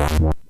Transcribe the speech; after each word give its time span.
Sziasztok, 0.00 0.40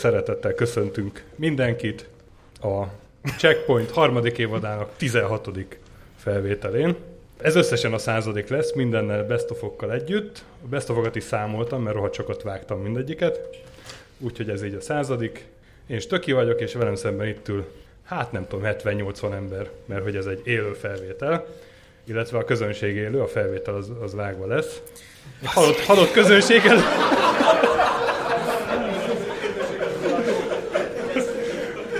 szeretettel 0.00 0.54
köszöntünk 0.54 1.24
mindenkit 1.36 2.08
a 2.62 2.82
Checkpoint 3.38 3.90
harmadik 3.90 4.38
évadának 4.38 4.90
16. 4.96 5.50
felvételén. 6.16 6.96
Ez 7.36 7.54
összesen 7.54 7.92
a 7.92 7.98
századik 7.98 8.48
lesz, 8.48 8.72
mindennel 8.74 9.26
bestofokkal 9.26 9.92
együtt. 9.92 10.44
A 10.64 10.68
bestofokat 10.68 11.16
is 11.16 11.22
számoltam, 11.22 11.82
mert 11.82 11.94
rohadt 11.94 12.14
sokat 12.14 12.42
vágtam 12.42 12.80
mindegyiket. 12.80 13.40
Úgyhogy 14.18 14.48
ez 14.50 14.64
így 14.64 14.74
a 14.74 14.80
századik. 14.80 15.44
Én 15.86 16.00
Stöki 16.00 16.32
vagyok, 16.32 16.60
és 16.60 16.74
velem 16.74 16.94
szemben 16.94 17.26
itt 17.26 17.48
ül, 17.48 17.64
hát 18.04 18.32
nem 18.32 18.46
tudom, 18.48 18.70
70-80 18.84 19.32
ember, 19.32 19.68
mert 19.84 20.02
hogy 20.02 20.16
ez 20.16 20.26
egy 20.26 20.40
élő 20.44 20.72
felvétel, 20.72 21.46
illetve 22.04 22.38
a 22.38 22.44
közönség 22.44 22.96
élő, 22.96 23.20
a 23.20 23.26
felvétel 23.26 23.74
az, 23.74 23.92
az 24.02 24.14
vágva 24.14 24.46
lesz. 24.46 24.80
Halott, 25.44 25.80
halott 25.80 26.12
közönség 26.12 26.64
előtt. 26.64 28.09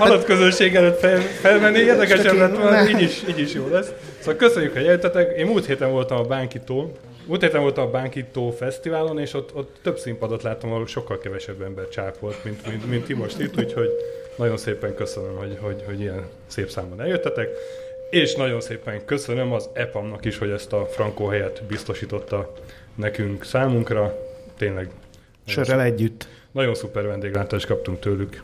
Halott 0.01 0.25
közönség 0.25 0.75
előtt 0.75 0.99
fel, 0.99 1.21
felmenni, 1.21 1.79
érdekesebb 1.79 2.37
lett 2.37 2.57
volna, 2.57 2.89
így 2.89 3.01
is, 3.01 3.23
így 3.29 3.39
is 3.39 3.53
jó 3.53 3.69
lesz. 3.69 3.93
Szóval 4.19 4.35
köszönjük, 4.35 4.73
hogy 4.73 4.85
eljöttetek. 4.85 5.37
Én 5.37 5.47
múlt 5.47 5.67
héten 5.67 5.91
voltam 5.91 6.19
a 6.19 6.23
Bánkító, 6.23 6.93
múlt 7.27 7.43
héten 7.43 7.61
voltam 7.61 7.87
a 7.87 7.91
Bánkító 7.91 8.51
Fesztiválon, 8.51 9.19
és 9.19 9.35
ott, 9.35 9.55
ott 9.55 9.77
több 9.83 9.99
színpadot 9.99 10.43
láttam, 10.43 10.73
ahol 10.73 10.87
sokkal 10.87 11.19
kevesebb 11.19 11.63
ember 11.63 11.89
csáp 11.89 12.19
volt, 12.19 12.45
mint, 12.45 12.67
mint, 12.67 12.91
mint 12.91 13.05
ti 13.05 13.15
most 13.15 13.41
itt, 13.41 13.59
úgyhogy 13.59 13.91
nagyon 14.37 14.57
szépen 14.57 14.95
köszönöm, 14.95 15.37
hogy, 15.37 15.59
hogy, 15.61 15.83
hogy 15.87 16.01
ilyen 16.01 16.25
szép 16.47 16.71
számban 16.71 17.01
eljöttetek. 17.01 17.49
És 18.11 18.35
nagyon 18.35 18.61
szépen 18.61 19.05
köszönöm 19.05 19.53
az 19.53 19.69
EPAM-nak 19.73 20.25
is, 20.25 20.39
hogy 20.39 20.51
ezt 20.51 20.73
a 20.73 20.87
Frankó 20.87 21.27
helyet 21.27 21.63
biztosította 21.69 22.53
nekünk 22.95 23.45
számunkra. 23.45 24.17
Tényleg. 24.57 24.91
Sörrel 25.47 25.81
együtt. 25.81 26.27
Nagyon 26.53 26.75
szuper 26.75 27.07
vendéglátást 27.07 27.67
kaptunk 27.67 28.01
tőlük, 28.01 28.41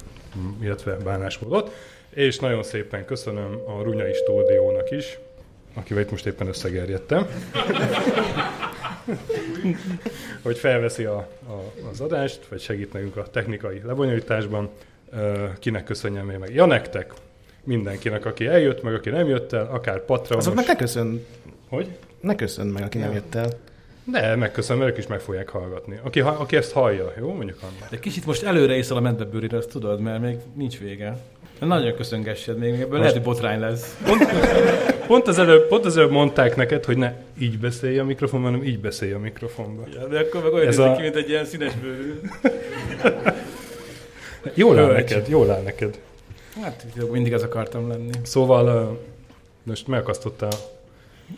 illetve 0.60 0.96
bánásmódot. 0.96 1.74
És 2.10 2.38
nagyon 2.38 2.62
szépen 2.62 3.04
köszönöm 3.04 3.60
a 3.66 3.82
Runyai 3.82 4.12
stúdiónak 4.12 4.90
is, 4.90 5.18
akivel 5.74 6.02
itt 6.02 6.10
most 6.10 6.26
éppen 6.26 6.46
összegerjedtem, 6.46 7.26
hogy 10.42 10.58
felveszi 10.58 11.04
a, 11.04 11.16
a, 11.48 11.72
az 11.90 12.00
adást, 12.00 12.46
vagy 12.48 12.60
segít 12.60 12.92
nekünk 12.92 13.16
a 13.16 13.22
technikai 13.22 13.80
lebonyolításban. 13.84 14.70
Kinek 15.58 15.84
köszönjem 15.84 16.26
még 16.26 16.36
meg? 16.36 16.54
Ja, 16.54 16.66
nektek! 16.66 17.12
Mindenkinek, 17.64 18.24
aki 18.24 18.46
eljött, 18.46 18.82
meg 18.82 18.94
aki 18.94 19.10
nem 19.10 19.28
jött 19.28 19.52
el, 19.52 19.66
akár 19.66 20.04
Patreonos. 20.04 20.46
Azoknak 20.46 20.66
ne 20.66 20.76
köszön. 20.76 21.26
Hogy? 21.68 21.96
Ne 22.20 22.34
köszön 22.34 22.66
meg, 22.66 22.82
aki 22.82 22.98
nem 22.98 23.12
jött 23.12 23.34
el. 23.34 23.48
De, 24.10 24.36
megköszönöm, 24.36 24.86
ők 24.86 24.98
is 24.98 25.06
meg 25.06 25.20
fogják 25.20 25.48
hallgatni. 25.48 26.00
Aki, 26.02 26.20
ha- 26.20 26.36
aki 26.38 26.56
ezt 26.56 26.72
hallja, 26.72 27.12
jó? 27.18 27.32
Mondjuk 27.34 27.58
annak. 27.62 27.90
De 27.90 27.98
kicsit 27.98 28.26
most 28.26 28.42
előre 28.42 28.76
iszol 28.76 28.96
a 28.96 29.00
medvebőrére, 29.00 29.56
azt 29.56 29.68
tudod, 29.68 30.00
mert 30.00 30.20
még 30.20 30.36
nincs 30.54 30.78
vége. 30.78 31.16
Nagyon 31.60 31.94
köszöngessed 31.94 32.58
még, 32.58 32.80
ebből 32.80 32.98
lehet, 32.98 33.12
hogy 33.12 33.22
botrány 33.22 33.60
lesz. 33.60 33.96
Pont 35.06 35.28
az, 35.28 35.38
előbb, 35.38 35.68
pont 35.68 35.84
az 35.84 35.96
előbb 35.96 36.10
mondták 36.10 36.56
neked, 36.56 36.84
hogy 36.84 36.96
ne 36.96 37.12
így 37.38 37.58
beszélj 37.58 37.98
a 37.98 38.04
mikrofonban, 38.04 38.50
hanem 38.52 38.66
így 38.66 38.78
beszélj 38.78 39.12
a 39.12 39.18
mikrofonba. 39.18 39.82
Ja, 39.94 40.06
de 40.06 40.18
akkor 40.18 40.42
meg 40.42 40.52
olyan 40.52 40.66
Ez 40.66 40.78
a- 40.78 40.94
ki, 40.96 41.02
mint 41.02 41.16
egy 41.16 41.28
ilyen 41.28 41.44
színes 41.44 41.74
bőrű. 41.74 42.14
Jól 44.54 44.78
áll 44.78 44.92
neked, 44.92 45.28
jól 45.28 45.50
áll 45.50 45.62
neked. 45.62 45.98
Hát 46.62 46.86
mindig 47.10 47.34
az 47.34 47.42
akartam 47.42 47.88
lenni. 47.88 48.10
Szóval 48.22 48.98
most 49.62 49.86
megakasztottál, 49.86 50.50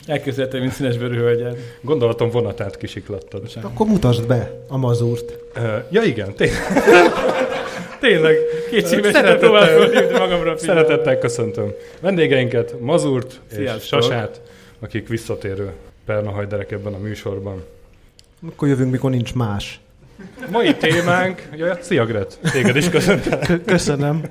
Elképzeltem, 0.07 0.61
mint 0.61 0.73
színes 0.73 0.97
bőrű 0.97 1.17
hölgyet. 1.17 1.57
gondolatom 1.81 2.31
vonatát 2.31 2.77
kisiklattad. 2.77 3.43
Akkor 3.63 3.87
mutasd 3.87 4.27
be 4.27 4.61
a 4.69 4.77
mazurt. 4.77 5.39
Ja 5.91 6.03
igen, 6.03 6.35
tényleg. 6.35 6.59
tényleg. 8.01 8.37
Két 8.71 8.87
Szeretettel- 8.87 9.39
tovább 9.39 9.69
magamra. 10.19 10.59
Szeretettel 10.59 11.19
köszöntöm 11.19 11.73
vendégeinket, 12.01 12.81
Mazurt 12.81 13.41
és 13.51 13.57
Sziasztok. 13.57 14.03
Sasát, 14.03 14.41
akik 14.81 15.09
visszatérő 15.09 15.73
pernahajderek 16.07 16.71
ebben 16.71 16.95
a 16.95 16.99
műsorban. 16.99 17.65
Akkor 18.49 18.69
jövünk, 18.69 18.91
mikor 18.91 19.11
nincs 19.11 19.35
más. 19.35 19.81
Mai 20.51 20.75
témánk, 20.75 21.49
ja, 21.57 21.79
szia 21.83 22.05
Gret, 22.05 22.39
téged 22.53 22.77
is 22.77 22.89
köszöntöm. 22.89 23.41
Kö- 23.41 23.65
köszönöm. 23.65 24.23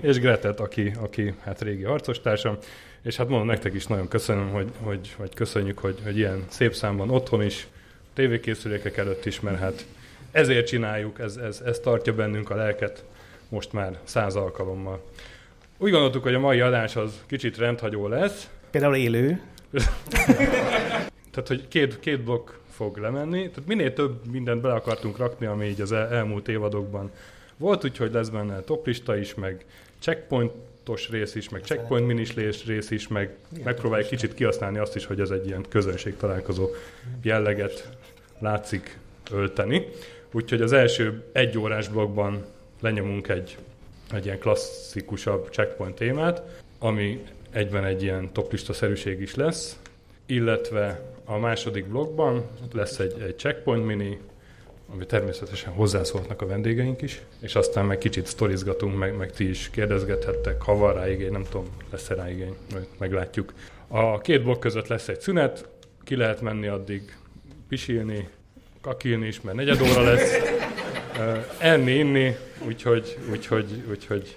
és 0.00 0.18
Gretet, 0.18 0.60
aki, 0.60 0.92
aki 1.00 1.34
hát 1.44 1.60
régi 1.60 1.82
harcostársam, 1.82 2.56
és 3.02 3.16
hát 3.16 3.28
mondom 3.28 3.46
nektek 3.46 3.74
is 3.74 3.86
nagyon 3.86 4.08
köszönöm, 4.08 4.48
hogy, 4.48 4.68
hogy, 4.82 5.14
hogy 5.16 5.34
köszönjük, 5.34 5.78
hogy, 5.78 5.98
hogy 6.04 6.16
ilyen 6.16 6.44
szép 6.48 6.74
számban 6.74 7.10
otthon 7.10 7.42
is, 7.42 7.66
tévékészülékek 8.14 8.96
előtt 8.96 9.26
is, 9.26 9.40
mert 9.40 9.58
hát 9.58 9.86
ezért 10.30 10.66
csináljuk, 10.66 11.18
ez, 11.18 11.36
ez, 11.36 11.62
ez 11.64 11.78
tartja 11.78 12.14
bennünk 12.14 12.50
a 12.50 12.54
lelket 12.54 13.04
most 13.48 13.72
már 13.72 13.98
száz 14.04 14.36
alkalommal. 14.36 15.02
Úgy 15.78 15.90
gondoltuk, 15.90 16.22
hogy 16.22 16.34
a 16.34 16.38
mai 16.38 16.60
adás 16.60 16.96
az 16.96 17.22
kicsit 17.26 17.58
rendhagyó 17.58 18.08
lesz, 18.08 18.48
Például 18.70 18.94
élő. 18.94 19.40
tehát, 21.30 21.48
hogy 21.48 21.68
két, 21.68 22.00
két 22.00 22.20
blokk 22.20 22.50
fog 22.78 22.96
lemenni. 22.96 23.48
Tehát 23.48 23.68
minél 23.68 23.92
több 23.92 24.26
mindent 24.30 24.60
bele 24.60 24.74
akartunk 24.74 25.16
rakni, 25.16 25.46
ami 25.46 25.66
így 25.66 25.80
az 25.80 25.92
el, 25.92 26.08
elmúlt 26.08 26.48
évadokban 26.48 27.10
volt, 27.56 27.84
úgyhogy 27.84 28.12
lesz 28.12 28.28
benne 28.28 28.60
toplista 28.60 29.16
is, 29.16 29.34
meg 29.34 29.64
checkpointos 29.98 31.08
rész 31.10 31.34
is, 31.34 31.48
meg 31.48 31.64
checkpoint 31.64 32.06
minis 32.06 32.34
rész- 32.34 32.90
is, 32.90 33.08
meg 33.08 33.36
megpróbáljuk 33.64 34.08
kicsit 34.08 34.34
kihasználni 34.34 34.78
azt 34.78 34.96
is, 34.96 35.06
hogy 35.06 35.20
ez 35.20 35.30
egy 35.30 35.46
ilyen 35.46 35.64
közönség 35.68 36.16
találkozó 36.16 36.68
jelleget 37.22 37.88
látszik 38.38 38.98
ölteni. 39.30 39.86
Úgyhogy 40.32 40.62
az 40.62 40.72
első 40.72 41.22
egy 41.32 41.58
órás 41.58 41.88
blogban 41.88 42.44
lenyomunk 42.80 43.28
egy, 43.28 43.56
egy 44.12 44.24
ilyen 44.24 44.38
klasszikusabb 44.38 45.48
checkpoint 45.50 45.94
témát, 45.94 46.42
ami 46.78 47.24
egyben 47.50 47.84
egy 47.84 48.02
ilyen 48.02 48.32
toplista 48.32 48.72
szerűség 48.72 49.20
is 49.20 49.34
lesz, 49.34 49.78
illetve 50.28 51.00
a 51.24 51.38
második 51.38 51.86
blogban 51.86 52.44
lesz 52.72 52.98
egy, 52.98 53.14
egy 53.20 53.38
checkpoint 53.38 53.86
mini, 53.86 54.18
ami 54.92 55.06
természetesen 55.06 55.72
hozzászólhatnak 55.72 56.42
a 56.42 56.46
vendégeink 56.46 57.02
is, 57.02 57.22
és 57.40 57.54
aztán 57.54 57.84
meg 57.84 57.98
kicsit 57.98 58.26
sztorizgatunk, 58.26 58.98
meg, 58.98 59.16
meg 59.16 59.32
ti 59.32 59.48
is 59.48 59.70
kérdezgethettek, 59.70 60.62
ha 60.62 60.76
van 60.76 60.94
rá 60.94 61.08
igény, 61.08 61.32
nem 61.32 61.44
tudom, 61.50 61.66
lesz-e 61.90 62.14
rá 62.14 62.30
igény, 62.30 62.56
majd 62.72 62.86
meglátjuk. 62.98 63.52
A 63.88 64.20
két 64.20 64.42
blokk 64.42 64.60
között 64.60 64.86
lesz 64.86 65.08
egy 65.08 65.20
szünet, 65.20 65.68
ki 66.04 66.16
lehet 66.16 66.40
menni 66.40 66.66
addig 66.66 67.16
pisilni, 67.68 68.28
kakilni 68.80 69.26
is, 69.26 69.40
mert 69.40 69.56
negyed 69.56 69.80
óra 69.80 70.02
lesz, 70.02 70.32
enni, 71.58 71.92
inni, 71.92 72.36
úgyhogy, 72.66 73.18
úgyhogy, 73.30 73.84
úgyhogy 73.90 74.36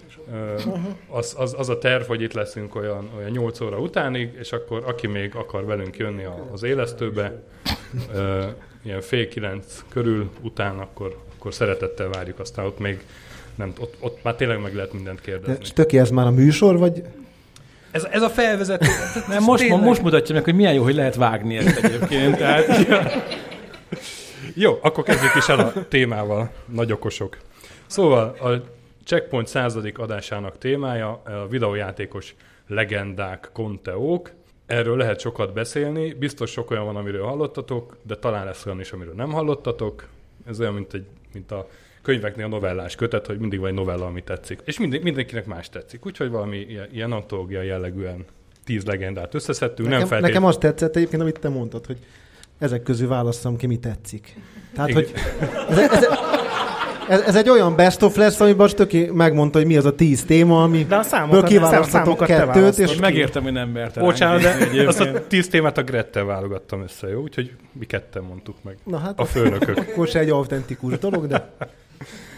az, 1.10 1.36
az, 1.38 1.56
az, 1.58 1.70
a 1.70 1.78
terv, 1.78 2.04
hogy 2.08 2.22
itt 2.22 2.34
leszünk 2.34 2.76
olyan, 2.76 3.10
olyan 3.18 3.32
8 3.32 3.62
óra 3.62 3.78
utánig, 3.78 4.36
és 4.40 4.52
akkor 4.52 4.84
aki 4.86 5.08
még 5.08 5.36
akar 5.36 5.66
velünk 5.66 5.98
jönni 5.98 6.24
a- 6.24 6.48
az 6.52 6.64
élesztőbe, 6.64 7.42
ilyen 8.84 9.02
fél 9.02 9.28
kilenc 9.28 9.66
körül 9.90 10.30
után, 10.42 10.80
akkor, 10.80 11.18
akkor 11.38 11.54
szeretettel 11.54 12.10
várjuk, 12.10 12.40
aztán 12.40 12.66
ott 12.66 12.80
még 12.80 13.04
nem, 13.56 13.74
ott, 13.80 13.96
ott 14.00 14.24
már 14.24 14.36
tényleg 14.36 14.62
meg 14.62 14.76
lehet 14.76 14.94
mindent 14.94 15.18
De 15.18 15.24
kérdezni. 15.32 15.64
stöki, 15.66 15.98
ez 16.00 16.10
már 16.10 16.26
a 16.26 16.32
műsor, 16.32 16.78
vagy 16.78 17.04
Ez, 17.92 18.08
ez 18.12 18.22
a 18.22 18.30
felvezető. 18.30 18.86
Nem, 19.28 19.44
most, 19.52 19.64
Tényleg. 19.64 19.84
most 19.84 20.02
mutatja 20.02 20.36
meg, 20.36 20.44
hogy 20.44 20.56
milyen 20.56 20.74
jó, 20.74 20.84
hogy 20.84 20.96
lehet 20.96 21.16
vágni 21.16 21.58
ezt 21.58 21.84
egyébként. 21.84 22.38
Tehát, 22.38 22.88
ja. 22.88 23.02
Jó, 24.56 24.78
akkor 24.82 25.04
kezdjük 25.04 25.36
is 25.36 25.48
el 25.48 25.60
a 25.60 25.74
témával, 25.88 26.52
nagy 26.66 26.92
okosok. 26.92 27.38
Szóval 27.88 28.24
a 28.40 28.50
Checkpoint 29.06 29.48
századik 29.48 29.98
adásának 30.00 30.58
témája 30.58 31.22
a 31.24 31.48
videójátékos 31.48 32.36
legendák, 32.68 33.50
konteók. 33.54 34.32
Erről 34.66 34.98
lehet 34.98 35.20
sokat 35.20 35.54
beszélni, 35.54 36.14
biztos 36.14 36.52
sok 36.52 36.72
olyan 36.72 36.86
van, 36.86 36.96
amiről 36.96 37.26
hallottatok, 37.26 37.98
de 38.02 38.16
talán 38.16 38.46
lesz 38.46 38.66
olyan 38.66 38.80
is, 38.80 38.92
amiről 38.92 39.14
nem 39.14 39.32
hallottatok. 39.32 40.08
Ez 40.48 40.60
olyan, 40.60 40.74
mint, 40.74 40.94
egy, 40.94 41.06
mint 41.34 41.52
a 41.52 41.68
könyveknél 42.02 42.46
a 42.46 42.48
novellás 42.48 42.96
kötet, 42.96 43.26
hogy 43.26 43.38
mindig 43.38 43.60
van 43.60 43.70
egy 43.70 43.76
novella, 43.76 44.06
ami 44.06 44.24
tetszik. 44.24 44.60
És 44.66 44.80
mindig, 44.80 45.04
mindenkinek 45.04 45.46
más 45.46 45.70
tetszik, 45.70 46.06
úgyhogy 46.06 46.30
valami 46.30 46.58
ilyen, 46.58 46.88
ilyen 46.92 47.12
antológia 47.12 47.62
jellegűen 47.62 48.26
tíz 48.66 48.86
legendát 48.86 49.34
összeszedtünk, 49.34 49.88
Nekem, 49.90 50.00
nem 50.00 50.08
feltétlenül. 50.08 50.28
nekem 50.28 50.46
azt 50.46 50.60
tetszett 50.60 50.96
egyébként, 50.96 51.22
amit 51.22 51.40
te 51.40 51.50
mondtad, 51.50 51.86
hogy 51.86 51.98
ezek 52.60 52.84
közül 52.84 53.08
válasszam 53.08 53.56
ki, 53.56 53.68
mi 53.68 53.78
tetszik. 53.80 54.36
Tehát, 54.74 54.90
Igen. 54.90 55.04
hogy 55.04 55.14
ez, 55.70 55.78
ez, 55.78 56.08
ez, 57.12 57.22
ez, 57.22 57.36
egy 57.36 57.50
olyan 57.50 57.76
best 57.76 58.02
of 58.02 58.16
lesz, 58.16 58.40
amiben 58.40 58.60
most 58.60 58.76
töké 58.76 59.10
megmondta, 59.14 59.58
hogy 59.58 59.68
mi 59.68 59.78
az 59.78 59.86
a 59.86 59.96
tíz 59.96 60.26
téma, 60.26 60.64
ami 60.64 60.86
De 60.86 60.96
a 60.96 61.04
számokat, 61.04 61.48
te 62.18 62.26
kettőt, 62.26 62.78
és. 62.78 62.96
Megértem, 62.96 63.44
hogy 63.44 63.52
nem 63.52 63.70
merte 63.70 64.00
Bocsánat, 64.00 64.42
de 64.42 64.56
nézni 64.56 64.80
azt 64.80 65.00
a 65.00 65.04
egyébként. 65.04 65.28
tíz 65.28 65.48
témát 65.48 65.78
a 65.78 65.84
Grettel 65.84 66.24
válogattam 66.24 66.82
össze, 66.82 67.08
jó? 67.08 67.22
Úgyhogy 67.22 67.52
mi 67.72 67.86
ketten 67.86 68.24
mondtuk 68.24 68.56
meg. 68.64 68.78
Na 68.84 68.98
hát, 68.98 69.20
A 69.20 69.26
főnökök. 69.26 69.78
akkor 69.92 70.08
se 70.08 70.20
egy 70.20 70.30
autentikus 70.30 70.98
dolog, 70.98 71.28
de 71.28 71.52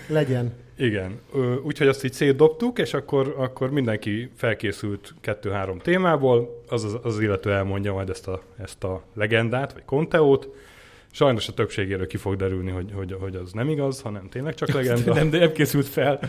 legyen. 0.07 0.53
Igen. 0.77 1.19
Úgyhogy 1.63 1.87
azt 1.87 2.03
így 2.03 2.13
szétdobtuk, 2.13 2.79
és 2.79 2.93
akkor, 2.93 3.35
akkor 3.37 3.71
mindenki 3.71 4.31
felkészült 4.35 5.13
kettő-három 5.21 5.77
témából, 5.77 6.63
az, 6.67 6.83
az, 6.83 6.97
az 7.03 7.19
illető 7.19 7.51
elmondja 7.51 7.93
majd 7.93 8.09
ezt 8.09 8.27
a, 8.27 8.41
ezt 8.63 8.83
a 8.83 9.01
legendát, 9.13 9.73
vagy 9.73 9.85
konteót. 9.85 10.49
Sajnos 11.15 11.47
a 11.47 11.53
többségéről 11.53 12.07
ki 12.07 12.17
fog 12.17 12.35
derülni, 12.35 12.71
hogy, 12.71 12.91
hogy, 12.95 13.15
hogy 13.19 13.35
az 13.35 13.51
nem 13.51 13.69
igaz, 13.69 14.01
hanem 14.01 14.29
tényleg 14.29 14.53
csak 14.53 14.71
legenda. 14.71 15.13
Nem, 15.13 15.29
de 15.29 15.39
nem 15.39 15.51
készült 15.51 15.87
fel. 15.87 16.19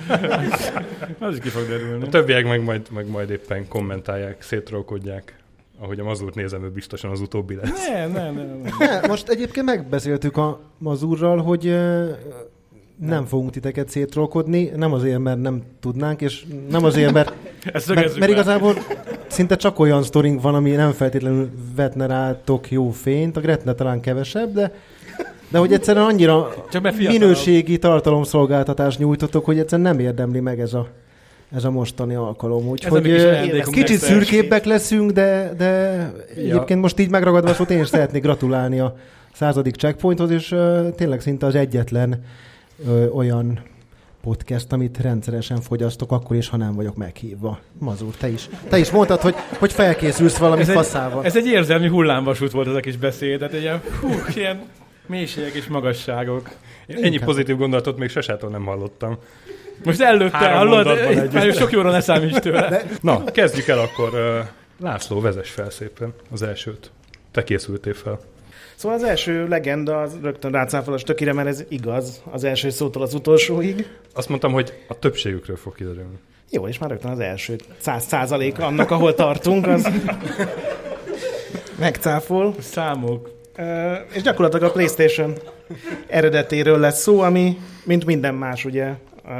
az 1.18 1.34
is 1.34 1.42
ki 1.42 1.48
fog 1.48 1.66
derülni. 1.68 2.04
A 2.04 2.08
többiek 2.08 2.44
meg 2.44 2.62
majd, 2.64 2.86
meg 2.90 3.08
majd 3.08 3.30
éppen 3.30 3.68
kommentálják, 3.68 4.42
szétrolkodják. 4.42 5.38
Ahogy 5.78 6.00
a 6.00 6.04
mazurt 6.04 6.34
nézem, 6.34 6.64
ő 6.64 6.70
biztosan 6.70 7.10
az 7.10 7.20
utóbbi 7.20 7.54
lesz. 7.54 7.88
Nem, 7.88 8.12
nem, 8.12 8.34
nem. 8.34 8.46
nem. 8.46 8.72
Ne, 8.78 9.06
most 9.06 9.28
egyébként 9.28 9.66
megbeszéltük 9.66 10.36
a 10.36 10.60
Mazurral, 10.78 11.38
hogy 11.38 11.76
ö, 13.02 13.06
nem 13.06 13.24
fogunk 13.24 13.50
titeket 13.50 13.88
szétrolkodni, 13.88 14.70
nem 14.76 14.92
azért, 14.92 15.18
mert 15.18 15.40
nem 15.40 15.62
tudnánk, 15.80 16.20
és 16.20 16.44
nem 16.70 16.84
azért, 16.84 17.12
mert, 17.12 17.32
mert, 17.72 17.86
mert 17.94 18.16
le. 18.16 18.28
igazából 18.28 18.74
szinte 19.26 19.56
csak 19.56 19.78
olyan 19.78 20.02
sztorink 20.02 20.42
van, 20.42 20.54
ami 20.54 20.70
nem 20.70 20.92
feltétlenül 20.92 21.50
vetne 21.76 22.06
rátok 22.06 22.70
jó 22.70 22.90
fényt, 22.90 23.36
a 23.36 23.40
Gretne 23.40 23.72
talán 23.72 24.00
kevesebb, 24.00 24.52
de 24.52 24.72
de 25.54 25.60
hogy 25.60 25.72
egyszerűen 25.72 26.04
annyira 26.04 26.54
Csak 26.70 26.82
mert 26.82 26.96
minőségi 26.96 27.78
tartalomszolgáltatást 27.78 28.98
nyújtotok, 28.98 29.44
hogy 29.44 29.58
egyszerűen 29.58 29.88
nem 29.88 29.98
érdemli 29.98 30.40
meg 30.40 30.60
ez 30.60 30.74
a, 30.74 30.88
ez 31.54 31.64
a 31.64 31.70
mostani 31.70 32.14
alkalom. 32.14 32.68
Úgyhogy 32.68 33.26
kicsit 33.70 33.98
szürkébbek 33.98 34.64
leszünk, 34.64 35.10
de, 35.10 35.52
de 35.56 36.12
egyébként 36.36 36.80
most 36.80 36.98
így 36.98 37.10
megragadva 37.10 37.54
szót 37.54 37.70
én 37.70 37.80
is 37.80 37.88
szeretnék 37.88 38.22
gratulálni 38.22 38.80
a 38.80 38.96
századik 39.32 39.74
checkpointhoz, 39.74 40.30
és 40.30 40.52
ö, 40.52 40.88
tényleg 40.96 41.20
szinte 41.20 41.46
az 41.46 41.54
egyetlen 41.54 42.22
ö, 42.86 43.08
olyan 43.08 43.60
podcast, 44.22 44.72
amit 44.72 44.98
rendszeresen 44.98 45.60
fogyasztok, 45.60 46.12
akkor 46.12 46.36
is, 46.36 46.48
ha 46.48 46.56
nem 46.56 46.74
vagyok 46.74 46.96
meghívva. 46.96 47.58
Mazur, 47.78 48.14
te 48.16 48.28
is. 48.28 48.48
Te 48.68 48.78
is 48.78 48.90
mondtad, 48.90 49.20
hogy, 49.20 49.34
hogy 49.58 49.72
felkészülsz 49.72 50.36
valami 50.36 50.60
Ez 50.60 50.68
egy, 50.68 50.74
faszával. 50.74 51.24
ez 51.24 51.36
egy 51.36 51.46
érzelmi 51.46 51.88
hullámvasút 51.88 52.50
volt 52.50 52.68
ez 52.68 52.74
a 52.74 52.80
kis 52.80 52.96
beszéd, 52.96 53.38
tehát 53.38 53.54
egy 53.54 53.60
ilyen, 53.62 53.80
hú, 54.00 54.08
ilyen 54.34 54.62
mélységek 55.06 55.52
és 55.54 55.66
magasságok. 55.66 56.50
Én 56.86 56.96
Ennyi 56.96 57.06
Inkább. 57.06 57.24
pozitív 57.28 57.56
gondolatot 57.56 57.98
még 57.98 58.08
sosától 58.08 58.50
nem 58.50 58.64
hallottam. 58.64 59.18
Most 59.84 60.00
előtte, 60.00 60.36
Három 60.36 60.68
hallod? 60.68 60.86
Egy-. 60.98 61.32
Már 61.32 61.52
sok 61.52 61.70
jóra 61.72 61.90
ne 61.90 62.00
számíts 62.00 62.38
tőle. 62.38 62.68
De- 62.68 62.84
Na, 63.00 63.24
kezdjük 63.24 63.66
el 63.68 63.78
akkor. 63.78 64.10
László, 64.80 65.20
vezess 65.20 65.50
fel 65.50 65.70
szépen 65.70 66.12
az 66.30 66.42
elsőt. 66.42 66.90
Te 67.30 67.44
készültél 67.44 67.94
fel. 67.94 68.20
Szóval 68.84 68.98
az 68.98 69.04
első 69.04 69.48
legenda, 69.48 70.00
az 70.00 70.18
rögtön 70.22 70.50
rácáfol 70.50 70.94
a 70.94 70.98
stökire, 70.98 71.32
mert 71.32 71.48
ez 71.48 71.64
igaz 71.68 72.22
az 72.30 72.44
első 72.44 72.70
szótól 72.70 73.02
az 73.02 73.14
utolsóig. 73.14 73.86
Azt 74.14 74.28
mondtam, 74.28 74.52
hogy 74.52 74.72
a 74.88 74.98
többségükről 74.98 75.56
fog 75.56 75.74
kiderülni. 75.74 76.18
Jó, 76.50 76.68
és 76.68 76.78
már 76.78 76.90
rögtön 76.90 77.10
az 77.10 77.18
első 77.18 77.56
száz 77.78 78.04
százalék 78.04 78.58
annak, 78.58 78.90
ahol 78.90 79.14
tartunk, 79.14 79.66
az 79.66 79.88
megcáfol. 81.78 82.54
Számok. 82.58 83.30
Ö, 83.56 83.92
és 84.12 84.22
gyakorlatilag 84.22 84.68
a 84.68 84.72
PlayStation 84.72 85.34
eredetéről 86.06 86.78
lesz 86.78 87.00
szó, 87.00 87.20
ami, 87.20 87.58
mint 87.84 88.04
minden 88.04 88.34
más, 88.34 88.64
ugye, 88.64 88.92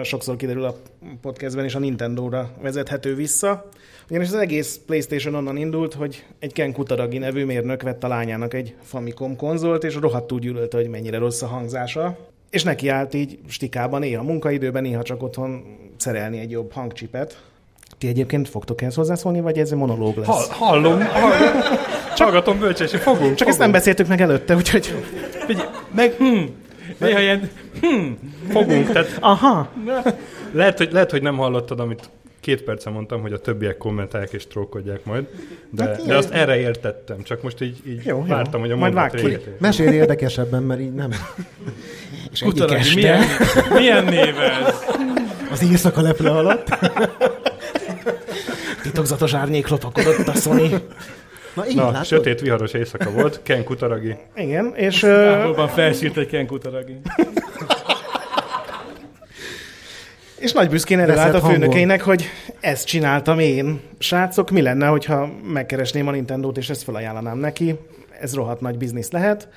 sokszor 0.02 0.36
kiderül 0.36 0.64
a 0.64 0.76
podcastben, 1.20 1.64
és 1.64 1.74
a 1.74 1.78
Nintendo-ra 1.78 2.50
vezethető 2.62 3.14
vissza. 3.14 3.68
Ugyanis 4.10 4.28
az 4.28 4.34
egész 4.34 4.80
PlayStation 4.86 5.34
onnan 5.34 5.56
indult, 5.56 5.94
hogy 5.94 6.24
egy 6.38 6.52
Ken 6.52 6.72
Kutaragi 6.72 7.18
nevű 7.18 7.44
mérnök 7.44 7.82
vett 7.82 8.04
a 8.04 8.08
lányának 8.08 8.54
egy 8.54 8.74
Famicom 8.82 9.36
konzolt, 9.36 9.84
és 9.84 9.94
rohadtul 9.94 10.38
gyűlölte, 10.38 10.76
hogy 10.76 10.88
mennyire 10.88 11.18
rossz 11.18 11.42
a 11.42 11.46
hangzása. 11.46 12.16
És 12.50 12.62
neki 12.62 12.88
állt 12.88 13.14
így 13.14 13.38
stikában, 13.48 14.00
néha 14.00 14.22
munkaidőben, 14.22 14.82
néha 14.82 15.02
csak 15.02 15.22
otthon 15.22 15.62
szerelni 15.96 16.38
egy 16.38 16.50
jobb 16.50 16.72
hangcsipet. 16.72 17.42
Ti 17.98 18.08
egyébként 18.08 18.48
fogtok 18.48 18.82
ehhez 18.82 18.94
hozzászólni, 18.94 19.40
vagy 19.40 19.58
ez 19.58 19.70
egy 19.70 19.78
monológ 19.78 20.16
lesz? 20.16 20.26
Hall, 20.26 20.46
hallom, 20.48 21.00
hallom. 21.00 21.62
Csagatom 22.16 22.58
bölcsési, 22.58 22.96
fogunk. 22.96 23.34
Csak 23.34 23.48
ezt 23.48 23.58
nem 23.58 23.70
beszéltük 23.70 24.06
meg 24.06 24.20
előtte, 24.20 24.54
úgyhogy... 24.54 24.94
Figyelj, 25.46 25.68
meg 25.94 26.12
hm, 26.12 26.42
néha 26.98 27.20
ilyen 27.20 27.50
fogunk. 28.50 28.92
Tehát 28.92 29.16
Aha, 29.20 29.68
lehet, 30.52 30.78
hogy, 30.78 30.92
lehet, 30.92 31.10
hogy 31.10 31.22
nem 31.22 31.36
hallottad, 31.36 31.80
amit 31.80 32.10
két 32.44 32.62
perce 32.62 32.90
mondtam, 32.90 33.20
hogy 33.20 33.32
a 33.32 33.38
többiek 33.38 33.76
kommentálják 33.76 34.32
és 34.32 34.46
trókodják 34.46 35.04
majd, 35.04 35.26
de, 35.70 35.84
Hát 35.84 36.06
de 36.06 36.16
azt 36.16 36.30
erre 36.30 36.56
értettem, 36.58 37.22
csak 37.22 37.42
most 37.42 37.60
így, 37.60 37.76
így 37.86 38.04
Jó, 38.04 38.16
jó. 38.16 38.24
vártam, 38.24 38.60
hogy 38.60 38.70
a 38.70 38.76
Majd 38.76 38.92
mondat 38.94 39.20
véget 39.20 39.46
ér. 39.46 39.54
Mesélj 39.58 39.94
érdekesebben, 39.94 40.62
mert 40.62 40.80
így 40.80 40.92
nem. 40.94 41.10
és 42.32 42.40
egyik 42.40 42.52
Kutaragi, 42.52 42.78
este... 42.78 42.94
milyen, 42.94 43.24
milyen 43.74 44.04
név 44.04 44.38
ez? 44.38 44.74
Az 45.50 45.62
éjszaka 45.62 46.00
leple 46.00 46.30
alatt. 46.30 46.68
Titokzatos 48.82 49.34
árnyék 49.34 49.68
lopakodott 49.68 50.26
a 50.26 50.34
Sony. 50.34 50.82
Na, 51.54 51.66
így 51.68 51.76
Na, 51.76 51.90
látod? 51.90 52.04
sötét, 52.06 52.40
viharos 52.40 52.72
éjszaka 52.72 53.10
volt, 53.10 53.40
Ken 53.42 53.64
Kutaragi. 53.64 54.16
Igen, 54.36 54.72
és, 54.76 55.02
ö, 55.02 55.24
Távolban 55.24 55.68
felsírt 55.68 56.16
egy 56.16 56.26
Ken 56.26 56.46
Kutaragi. 56.46 57.00
És 60.44 60.52
nagy 60.52 60.68
büszkén 60.68 60.98
előállt 60.98 61.20
a 61.20 61.24
Veszett 61.24 61.40
hangon. 61.40 61.60
főnökeinek, 61.60 62.02
hogy 62.02 62.24
ezt 62.60 62.86
csináltam 62.86 63.38
én. 63.38 63.80
Srácok, 63.98 64.50
mi 64.50 64.62
lenne, 64.62 64.86
hogyha 64.86 65.28
megkeresném 65.52 66.06
a 66.06 66.10
Nintendo-t, 66.10 66.56
és 66.56 66.70
ezt 66.70 66.82
felajánlanám 66.82 67.38
neki? 67.38 67.74
Ez 68.20 68.34
rohadt 68.34 68.60
nagy 68.60 68.78
biznisz 68.78 69.10
lehet. 69.10 69.48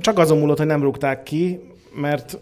Csak 0.00 0.18
azon 0.18 0.38
múlott, 0.38 0.58
hogy 0.58 0.66
nem 0.66 0.82
rúgták 0.82 1.22
ki, 1.22 1.60
mert 1.94 2.38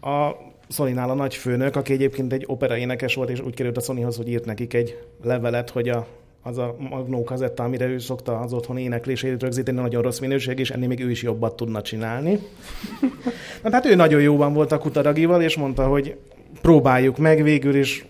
a 0.00 0.30
Sony-nál 0.68 1.10
a 1.10 1.14
nagy 1.14 1.34
főnök, 1.34 1.76
aki 1.76 1.92
egyébként 1.92 2.32
egy 2.32 2.44
opera 2.46 2.76
énekes 2.76 3.14
volt, 3.14 3.30
és 3.30 3.40
úgy 3.40 3.54
került 3.54 3.76
a 3.76 3.80
Sonyhoz, 3.80 4.16
hogy 4.16 4.28
írt 4.28 4.44
nekik 4.44 4.74
egy 4.74 4.98
levelet, 5.22 5.70
hogy 5.70 5.88
a, 5.88 6.06
az 6.42 6.58
a 6.58 6.76
magnó 6.90 7.24
kazetta, 7.24 7.64
amire 7.64 7.86
ő 7.86 7.98
szokta 7.98 8.38
az 8.38 8.52
otthon 8.52 8.78
éneklését 8.78 9.42
rögzíteni, 9.42 9.80
nagyon 9.80 10.02
rossz 10.02 10.18
minőség, 10.18 10.58
és 10.58 10.70
ennél 10.70 10.88
még 10.88 11.00
ő 11.00 11.10
is 11.10 11.22
jobbat 11.22 11.56
tudna 11.56 11.82
csinálni. 11.82 12.38
Na, 13.62 13.70
hát 13.72 13.86
ő 13.86 13.94
nagyon 13.94 14.20
jóban 14.20 14.52
volt 14.52 14.72
a 14.72 14.78
Kutaragival, 14.78 15.42
és 15.42 15.56
mondta, 15.56 15.86
hogy 15.86 16.16
próbáljuk 16.60 17.18
meg 17.18 17.42
végül, 17.42 17.74
és 17.76 18.04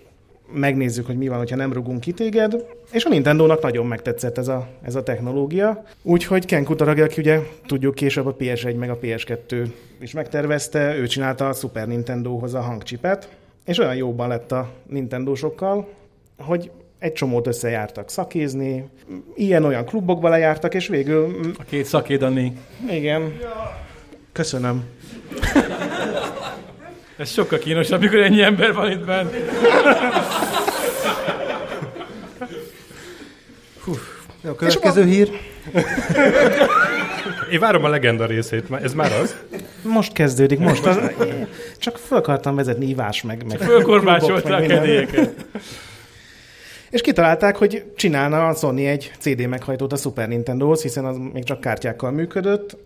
megnézzük, 0.53 1.07
hogy 1.07 1.17
mi 1.17 1.29
van, 1.29 1.39
hogyha 1.39 1.57
nem 1.57 1.73
rugunk 1.73 2.01
ki 2.01 2.13
téged. 2.13 2.65
És 2.93 3.05
a 3.05 3.09
Nintendo-nak 3.09 3.63
nagyon 3.63 3.87
megtetszett 3.87 4.39
ez 4.39 4.49
a, 4.49 4.69
ez 4.83 4.95
a 4.95 5.03
technológia. 5.03 5.85
Úgyhogy 6.03 6.45
Ken 6.47 6.65
Kutaragi, 6.65 7.01
aki 7.01 7.21
ugye 7.21 7.41
tudjuk 7.67 7.95
később 7.95 8.27
a 8.27 8.37
PS1 8.37 8.79
meg 8.79 8.91
a 8.91 8.99
PS2 8.99 9.69
is 10.01 10.13
megtervezte, 10.13 10.97
ő 10.97 11.07
csinálta 11.07 11.49
a 11.49 11.53
Super 11.53 11.87
Nintendo-hoz 11.87 12.55
a 12.55 12.61
hangcsipet, 12.61 13.29
és 13.65 13.79
olyan 13.79 13.95
jóban 13.95 14.29
lett 14.29 14.53
a 14.53 14.71
Nintendo-sokkal, 14.87 15.89
hogy 16.39 16.71
egy 16.99 17.13
csomót 17.13 17.47
összejártak 17.47 18.11
szakézni, 18.11 18.85
ilyen-olyan 19.35 19.85
klubokba 19.85 20.29
lejártak, 20.29 20.75
és 20.75 20.87
végül, 20.87 21.37
A 21.59 21.63
két 21.63 21.85
szakédani. 21.85 22.53
igen, 22.91 23.33
köszönöm. 24.33 24.85
Ez 27.21 27.31
sokkal 27.31 27.59
kínosabb, 27.59 28.01
amikor 28.01 28.19
ennyi 28.19 28.43
ember 28.43 28.75
van 28.75 28.91
itt 28.91 29.05
bent. 29.05 29.35
A 34.45 34.55
következő 34.55 35.05
hír. 35.05 35.31
Én 37.51 37.61
várom 37.61 37.85
a 37.85 37.89
legenda 37.89 38.27
részét, 38.27 38.65
ez 38.83 38.95
már 38.95 39.13
az. 39.13 39.37
Most 39.83 40.13
kezdődik, 40.13 40.59
most. 40.59 40.87
Az, 40.87 40.99
csak 41.79 41.99
fel 41.99 42.19
akartam 42.19 42.57
vezetni 42.57 42.87
ivás 42.87 43.23
meg. 43.23 43.47
meg 43.47 43.47
minden. 43.47 44.79
kedélyeket. 44.79 45.45
És 46.91 47.01
kitalálták, 47.01 47.57
hogy 47.57 47.85
csinálna 47.97 48.47
a 48.47 48.55
Sony 48.55 48.79
egy 48.79 49.13
CD 49.19 49.47
meghajtót 49.47 49.93
a 49.93 49.97
Super 49.97 50.29
Nintendo-hoz, 50.29 50.83
hiszen 50.83 51.05
az 51.05 51.17
még 51.33 51.45
csak 51.45 51.61
kártyákkal 51.61 52.11
működött, 52.11 52.77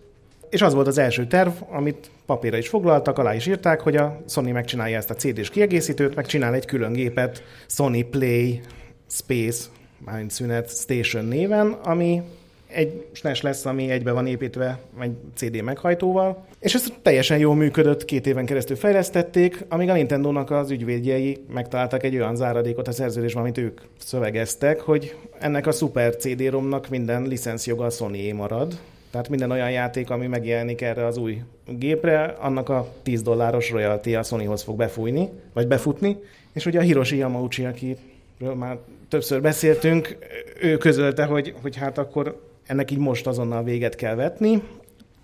és 0.49 0.61
az 0.61 0.73
volt 0.73 0.87
az 0.87 0.97
első 0.97 1.27
terv, 1.27 1.51
amit 1.69 2.09
papírra 2.25 2.57
is 2.57 2.67
foglaltak, 2.67 3.17
alá 3.17 3.35
is 3.35 3.45
írták, 3.45 3.81
hogy 3.81 3.95
a 3.95 4.21
Sony 4.27 4.51
megcsinálja 4.51 4.97
ezt 4.97 5.09
a 5.09 5.15
CD-s 5.15 5.49
kiegészítőt, 5.49 6.15
meg 6.15 6.25
csinál 6.25 6.53
egy 6.53 6.65
külön 6.65 6.93
gépet 6.93 7.43
Sony 7.67 8.09
Play 8.09 8.61
Space, 9.09 9.65
mármint 9.97 10.31
szünet 10.31 10.69
Station 10.69 11.25
néven, 11.25 11.71
ami 11.71 12.21
egy 12.67 13.05
SNES 13.11 13.41
lesz, 13.41 13.65
ami 13.65 13.89
egybe 13.89 14.11
van 14.11 14.27
építve 14.27 14.79
egy 14.99 15.11
CD 15.35 15.61
meghajtóval, 15.61 16.45
és 16.59 16.73
ez 16.73 16.85
teljesen 17.01 17.37
jól 17.37 17.55
működött, 17.55 18.05
két 18.05 18.27
éven 18.27 18.45
keresztül 18.45 18.75
fejlesztették, 18.75 19.65
amíg 19.69 19.89
a 19.89 19.93
Nintendo-nak 19.93 20.51
az 20.51 20.71
ügyvédjei 20.71 21.43
megtaláltak 21.53 22.03
egy 22.03 22.15
olyan 22.15 22.35
záradékot 22.35 22.87
a 22.87 22.91
szerződésben, 22.91 23.43
amit 23.43 23.57
ők 23.57 23.81
szövegeztek, 23.97 24.79
hogy 24.79 25.15
ennek 25.39 25.67
a 25.67 25.71
Super 25.71 26.15
CD-romnak 26.15 26.89
minden 26.89 27.23
licenszjoga 27.23 27.85
a 27.85 27.89
sony 27.89 28.35
marad, 28.35 28.79
tehát 29.15 29.29
minden 29.29 29.51
olyan 29.51 29.71
játék, 29.71 30.09
ami 30.09 30.27
megjelenik 30.27 30.81
erre 30.81 31.05
az 31.05 31.17
új 31.17 31.41
gépre, 31.65 32.23
annak 32.23 32.69
a 32.69 32.93
10 33.03 33.21
dolláros 33.21 33.71
royalty 33.71 34.15
a 34.15 34.23
Sonyhoz 34.23 34.61
fog 34.61 34.77
befújni, 34.77 35.29
vagy 35.53 35.67
befutni. 35.67 36.17
És 36.53 36.65
ugye 36.65 36.79
a 36.79 36.81
Hiroshi 36.81 37.17
Yamauchi, 37.17 37.65
akiről 37.65 38.55
már 38.55 38.77
többször 39.09 39.41
beszéltünk, 39.41 40.17
ő 40.61 40.77
közölte, 40.77 41.25
hogy, 41.25 41.53
hogy 41.61 41.75
hát 41.75 41.97
akkor 41.97 42.41
ennek 42.65 42.91
így 42.91 42.97
most 42.97 43.27
azonnal 43.27 43.63
véget 43.63 43.95
kell 43.95 44.15
vetni. 44.15 44.61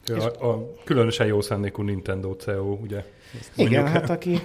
A, 0.06 0.46
a 0.48 0.72
különösen 0.84 1.28
jó 1.28 1.42
szándékú 1.42 1.82
Nintendo 1.82 2.34
CEO, 2.34 2.78
ugye? 2.82 3.04
Igen, 3.56 3.88
hát 3.88 4.10
aki 4.10 4.40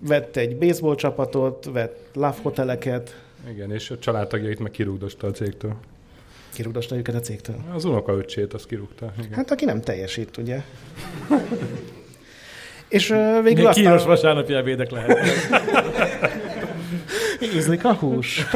vett 0.00 0.36
egy 0.36 0.56
baseball 0.56 0.94
csapatot, 0.94 1.64
vett 1.72 2.08
love 2.14 2.36
hoteleket. 2.42 3.22
Igen, 3.50 3.72
és 3.72 3.90
a 3.90 3.98
családtagjait 3.98 4.58
meg 4.58 4.70
kirúgdosta 4.70 5.26
a 5.26 5.30
cégtől. 5.30 5.76
Kirúgdosta 6.54 6.96
őket 6.96 7.14
a 7.14 7.20
cégtől? 7.20 7.56
Az 7.74 7.84
unokaöccsét 7.84 8.54
azt 8.54 8.66
kirúgta. 8.66 9.12
Igen. 9.18 9.32
Hát 9.32 9.50
aki 9.50 9.64
nem 9.64 9.80
teljesít, 9.80 10.36
ugye? 10.36 10.62
és 12.88 13.10
uh, 13.10 13.42
végül 13.42 13.66
aztán... 13.66 13.84
Kínos 13.84 14.04
vasárnapi 14.04 14.54
ebédek 14.54 14.90
lehet. 14.90 15.18
Ízlik 17.56 17.84
a 17.84 17.94
hús. 17.94 18.46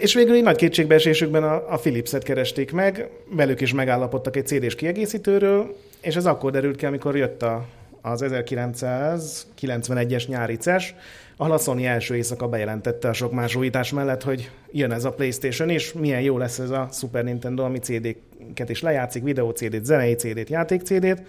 És 0.00 0.14
végül 0.14 0.34
egy 0.34 0.42
nagy 0.42 0.56
kétségbeesésükben 0.56 1.42
a, 1.42 1.72
a 1.72 1.76
Philips-et 1.76 2.22
keresték 2.22 2.72
meg, 2.72 3.10
velük 3.30 3.60
is 3.60 3.72
megállapodtak 3.72 4.36
egy 4.36 4.46
CD-s 4.46 4.74
kiegészítőről, 4.74 5.76
és 6.00 6.16
ez 6.16 6.26
akkor 6.26 6.50
derült 6.50 6.76
ki, 6.76 6.86
amikor 6.86 7.16
jött 7.16 7.42
a, 7.42 7.66
az 8.06 8.24
1991-es 8.26 10.28
nyári 10.28 10.56
CES, 10.56 10.94
a 11.36 11.58
Sony 11.58 11.84
első 11.84 12.16
éjszaka 12.16 12.48
bejelentette 12.48 13.08
a 13.08 13.12
sok 13.12 13.32
más 13.32 13.54
újítás 13.54 13.92
mellett, 13.92 14.22
hogy 14.22 14.50
jön 14.72 14.92
ez 14.92 15.04
a 15.04 15.12
PlayStation, 15.12 15.68
és 15.68 15.92
milyen 15.92 16.20
jó 16.20 16.38
lesz 16.38 16.58
ez 16.58 16.70
a 16.70 16.88
Super 16.92 17.24
Nintendo, 17.24 17.62
ami 17.62 17.78
CD-ket 17.78 18.68
is 18.68 18.82
lejátszik, 18.82 19.22
videó 19.22 19.50
CD-t, 19.50 19.84
zenei 19.84 20.14
CD-t, 20.14 20.48
játék 20.48 20.82
CD-t, 20.82 21.22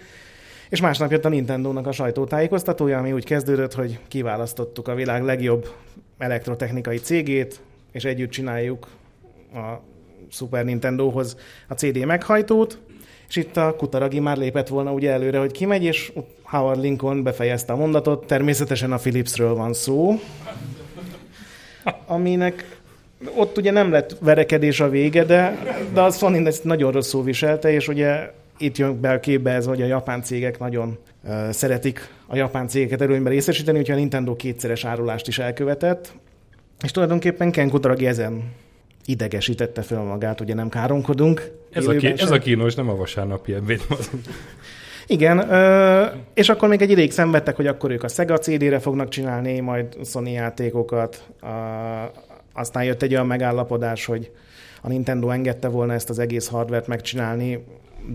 és 0.68 0.80
másnap 0.80 1.10
jött 1.10 1.24
a 1.24 1.28
Nintendo-nak 1.28 1.86
a 1.86 1.92
sajtótájékoztatója, 1.92 2.98
ami 2.98 3.12
úgy 3.12 3.24
kezdődött, 3.24 3.74
hogy 3.74 3.98
kiválasztottuk 4.08 4.88
a 4.88 4.94
világ 4.94 5.22
legjobb 5.22 5.68
elektrotechnikai 6.18 6.96
cégét, 6.96 7.60
és 7.92 8.04
együtt 8.04 8.30
csináljuk 8.30 8.86
a 9.54 9.80
Super 10.30 10.64
Nintendohoz 10.64 11.36
a 11.68 11.74
CD 11.74 12.04
meghajtót, 12.04 12.78
és 13.28 13.36
itt 13.36 13.56
a 13.56 13.74
Kutaragi 13.76 14.20
már 14.20 14.36
lépett 14.36 14.68
volna 14.68 14.92
ugye 14.92 15.10
előre, 15.10 15.38
hogy 15.38 15.52
kimegy, 15.52 15.84
és 15.84 16.12
Howard 16.46 16.80
Lincoln 16.80 17.22
befejezte 17.22 17.72
a 17.72 17.76
mondatot, 17.76 18.26
természetesen 18.26 18.92
a 18.92 18.96
Philipsről 18.96 19.54
van 19.54 19.72
szó, 19.72 20.20
aminek 22.06 22.80
ott 23.34 23.58
ugye 23.58 23.70
nem 23.70 23.90
lett 23.90 24.16
verekedés 24.20 24.80
a 24.80 24.88
vége, 24.88 25.24
de, 25.24 25.58
de 25.92 26.00
a 26.00 26.10
Sony 26.10 26.46
ezt 26.46 26.64
nagyon 26.64 26.92
rosszul 26.92 27.24
viselte, 27.24 27.72
és 27.72 27.88
ugye 27.88 28.32
itt 28.58 28.76
jön 28.76 29.00
be 29.00 29.10
a 29.10 29.20
képbe 29.20 29.50
ez, 29.50 29.66
hogy 29.66 29.82
a 29.82 29.86
japán 29.86 30.22
cégek 30.22 30.58
nagyon 30.58 30.98
uh, 31.22 31.50
szeretik 31.50 32.08
a 32.26 32.36
japán 32.36 32.68
cégeket 32.68 33.00
előnyben 33.00 33.32
részesíteni, 33.32 33.78
úgyhogy 33.78 33.96
a 33.96 33.98
Nintendo 33.98 34.36
kétszeres 34.36 34.84
árulást 34.84 35.28
is 35.28 35.38
elkövetett, 35.38 36.12
és 36.84 36.90
tulajdonképpen 36.90 37.50
Ken 37.50 37.68
Kutaragi 37.68 38.06
ezen 38.06 38.52
idegesítette 39.04 39.82
fel 39.82 40.02
magát, 40.02 40.40
ugye 40.40 40.54
nem 40.54 40.68
káromkodunk. 40.68 41.50
Ez, 41.70 41.86
a, 41.86 41.92
ki, 41.92 42.06
ez 42.06 42.30
a 42.30 42.38
kínos, 42.38 42.74
nem 42.74 42.88
a 42.88 42.96
vasárnapi 42.96 43.52
ebéd. 43.52 43.80
Igen, 45.06 45.38
és 46.34 46.48
akkor 46.48 46.68
még 46.68 46.82
egy 46.82 46.90
ideig 46.90 47.12
szenvedtek, 47.12 47.56
hogy 47.56 47.66
akkor 47.66 47.90
ők 47.90 48.02
a 48.02 48.08
Sega 48.08 48.38
CD-re 48.38 48.78
fognak 48.78 49.08
csinálni 49.08 49.60
majd 49.60 49.96
Sony 50.04 50.28
játékokat. 50.28 51.28
Aztán 52.52 52.84
jött 52.84 53.02
egy 53.02 53.12
olyan 53.12 53.26
megállapodás, 53.26 54.04
hogy 54.04 54.30
a 54.82 54.88
Nintendo 54.88 55.30
engedte 55.30 55.68
volna 55.68 55.92
ezt 55.92 56.10
az 56.10 56.18
egész 56.18 56.48
hardvert 56.48 56.86
megcsinálni, 56.86 57.64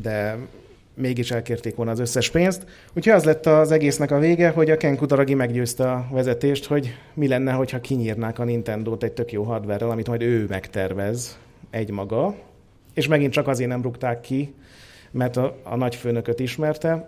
de 0.02 0.38
mégis 0.94 1.32
elkérték 1.32 1.76
volna 1.76 1.92
az 1.92 2.00
összes 2.00 2.30
pénzt. 2.30 2.66
Úgyhogy 2.94 3.14
az 3.14 3.24
lett 3.24 3.46
az 3.46 3.72
egésznek 3.72 4.12
a 4.12 4.20
vége, 4.20 4.50
hogy 4.50 4.70
a 4.70 4.78
Ken 4.78 4.98
Kutaragi 4.98 5.34
meggyőzte 5.34 5.92
a 5.92 6.08
vezetést, 6.12 6.66
hogy 6.66 6.96
mi 7.14 7.28
lenne, 7.28 7.52
hogyha 7.52 7.82
kinyírnák 7.82 8.40
a 8.40 8.44
Nintendo-t 8.44 9.04
egy 9.04 9.12
tök 9.12 9.32
jó 9.32 9.44
hardware 9.44 9.86
amit 9.86 10.08
majd 10.08 10.22
ő 10.22 10.46
megtervez 10.50 11.40
egymaga. 11.70 12.36
És 12.94 13.08
megint 13.08 13.34
csak 13.34 13.48
azért 13.48 13.70
nem 13.70 13.82
rúgták 13.82 14.22
ki, 14.22 14.54
mert 15.12 15.38
a, 15.38 15.58
a 15.64 15.76
nagyfőnököt 15.76 16.40
ismerte, 16.40 17.06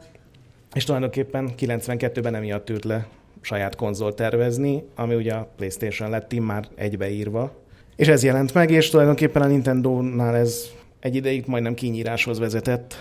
és 0.73 0.83
tulajdonképpen 0.83 1.51
92-ben 1.59 2.35
emiatt 2.35 2.69
ült 2.69 2.83
le 2.83 3.07
saját 3.41 3.75
konzol 3.75 4.13
tervezni, 4.13 4.83
ami 4.95 5.15
ugye 5.15 5.33
a 5.33 5.49
PlayStation 5.55 6.09
lett 6.09 6.39
már 6.39 6.67
egybeírva. 6.75 7.51
És 7.95 8.07
ez 8.07 8.23
jelent 8.23 8.53
meg, 8.53 8.71
és 8.71 8.89
tulajdonképpen 8.89 9.41
a 9.41 9.47
Nintendo-nál 9.47 10.35
ez 10.35 10.69
egy 10.99 11.15
ideig 11.15 11.43
majdnem 11.47 11.73
kinyíráshoz 11.73 12.39
vezetett. 12.39 12.95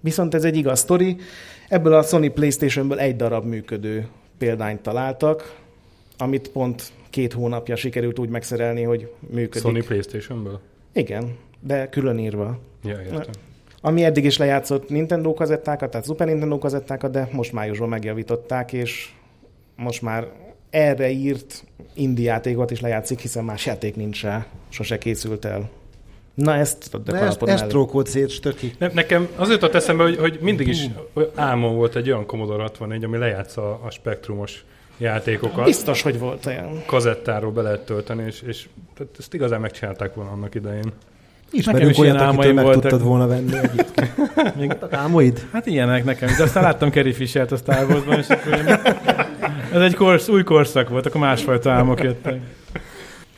Viszont 0.00 0.34
ez 0.34 0.44
egy 0.44 0.56
igaz 0.56 0.78
sztori. 0.78 1.16
Ebből 1.68 1.94
a 1.94 2.02
Sony 2.02 2.32
Playstation-ből 2.32 2.98
egy 2.98 3.16
darab 3.16 3.44
működő 3.44 4.08
példányt 4.38 4.80
találtak, 4.80 5.56
amit 6.18 6.48
pont 6.48 6.92
két 7.10 7.32
hónapja 7.32 7.76
sikerült 7.76 8.18
úgy 8.18 8.28
megszerelni, 8.28 8.82
hogy 8.82 9.12
működik. 9.30 9.62
Sony 9.62 9.84
Playstation-ből? 9.84 10.60
Igen, 10.92 11.36
de 11.60 11.88
külön 11.88 12.18
írva. 12.18 12.58
Ja, 12.84 13.00
értem. 13.00 13.34
Ami 13.86 14.04
eddig 14.04 14.24
is 14.24 14.36
lejátszott 14.36 14.88
Nintendo 14.88 15.34
kazettákat, 15.34 15.90
tehát 15.90 16.06
Super 16.06 16.26
Nintendo 16.26 16.58
kazettákat, 16.58 17.10
de 17.10 17.28
most 17.32 17.52
májusban 17.52 17.88
megjavították, 17.88 18.72
és 18.72 19.08
most 19.76 20.02
már 20.02 20.26
erre 20.70 21.10
írt 21.10 21.64
indie 21.94 22.30
játékot 22.30 22.70
is 22.70 22.80
lejátszik, 22.80 23.18
hiszen 23.20 23.44
más 23.44 23.66
játék 23.66 23.96
nincs 23.96 24.22
rá, 24.22 24.46
sose 24.68 24.98
készült 24.98 25.44
el. 25.44 25.68
Na 26.34 26.54
ezt 26.54 26.90
tudod, 26.90 27.06
de 27.06 27.18
ezt, 27.18 27.42
ezt 27.42 27.66
trókolt 27.66 28.06
szét 28.06 28.28
stöki. 28.28 28.74
Ne, 28.78 28.88
nekem 28.92 29.28
az 29.36 29.50
jutott 29.50 29.74
eszembe, 29.74 30.02
hogy, 30.02 30.16
hogy 30.16 30.38
mindig 30.40 30.68
is 30.68 30.86
álmom 31.34 31.74
volt 31.74 31.96
egy 31.96 32.10
olyan 32.10 32.26
Commodore 32.26 32.62
64, 32.62 33.04
ami 33.04 33.16
lejátsza 33.16 33.80
a 33.84 33.90
spektrumos 33.90 34.64
játékokat. 34.98 35.64
Biztos, 35.64 36.02
hogy 36.02 36.18
volt 36.18 36.46
olyan. 36.46 36.82
Kazettáról 36.86 37.50
be 37.50 37.62
lehet 37.62 37.84
tölteni, 37.84 38.24
és, 38.24 38.42
és 38.42 38.68
tehát 38.96 39.12
ezt 39.18 39.34
igazán 39.34 39.60
megcsinálták 39.60 40.14
volna 40.14 40.30
annak 40.30 40.54
idején. 40.54 40.92
Ismerünk 41.50 41.98
olyat, 41.98 42.20
akitől 42.20 42.52
meg 42.52 42.64
voltak. 42.64 42.82
tudtad 42.82 43.02
volna 43.02 43.26
venni. 43.26 43.52
Még 44.58 44.76
álmoid? 44.90 45.46
Hát 45.52 45.66
ilyenek 45.66 46.04
nekem, 46.04 46.28
de 46.36 46.42
aztán 46.42 46.62
láttam 46.62 46.90
Kerry 46.90 47.12
Fisher-t 47.12 47.52
a 47.52 47.56
Star 47.56 47.90
Wars-ban, 47.90 48.18
és 48.18 48.26
ez 49.72 49.80
egy 49.80 49.94
korsz, 49.94 50.28
új 50.28 50.42
korszak 50.42 50.88
volt, 50.88 51.06
akkor 51.06 51.20
másfajta 51.20 51.70
álmok 51.70 52.02
jöttek. 52.02 52.40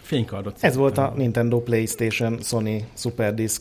Fénykardot. 0.02 0.56
Ez 0.60 0.76
volt 0.76 0.98
a 0.98 1.12
Nintendo 1.16 1.60
PlayStation 1.60 2.38
Sony 2.42 2.84
Super 2.94 3.34
Disc 3.34 3.60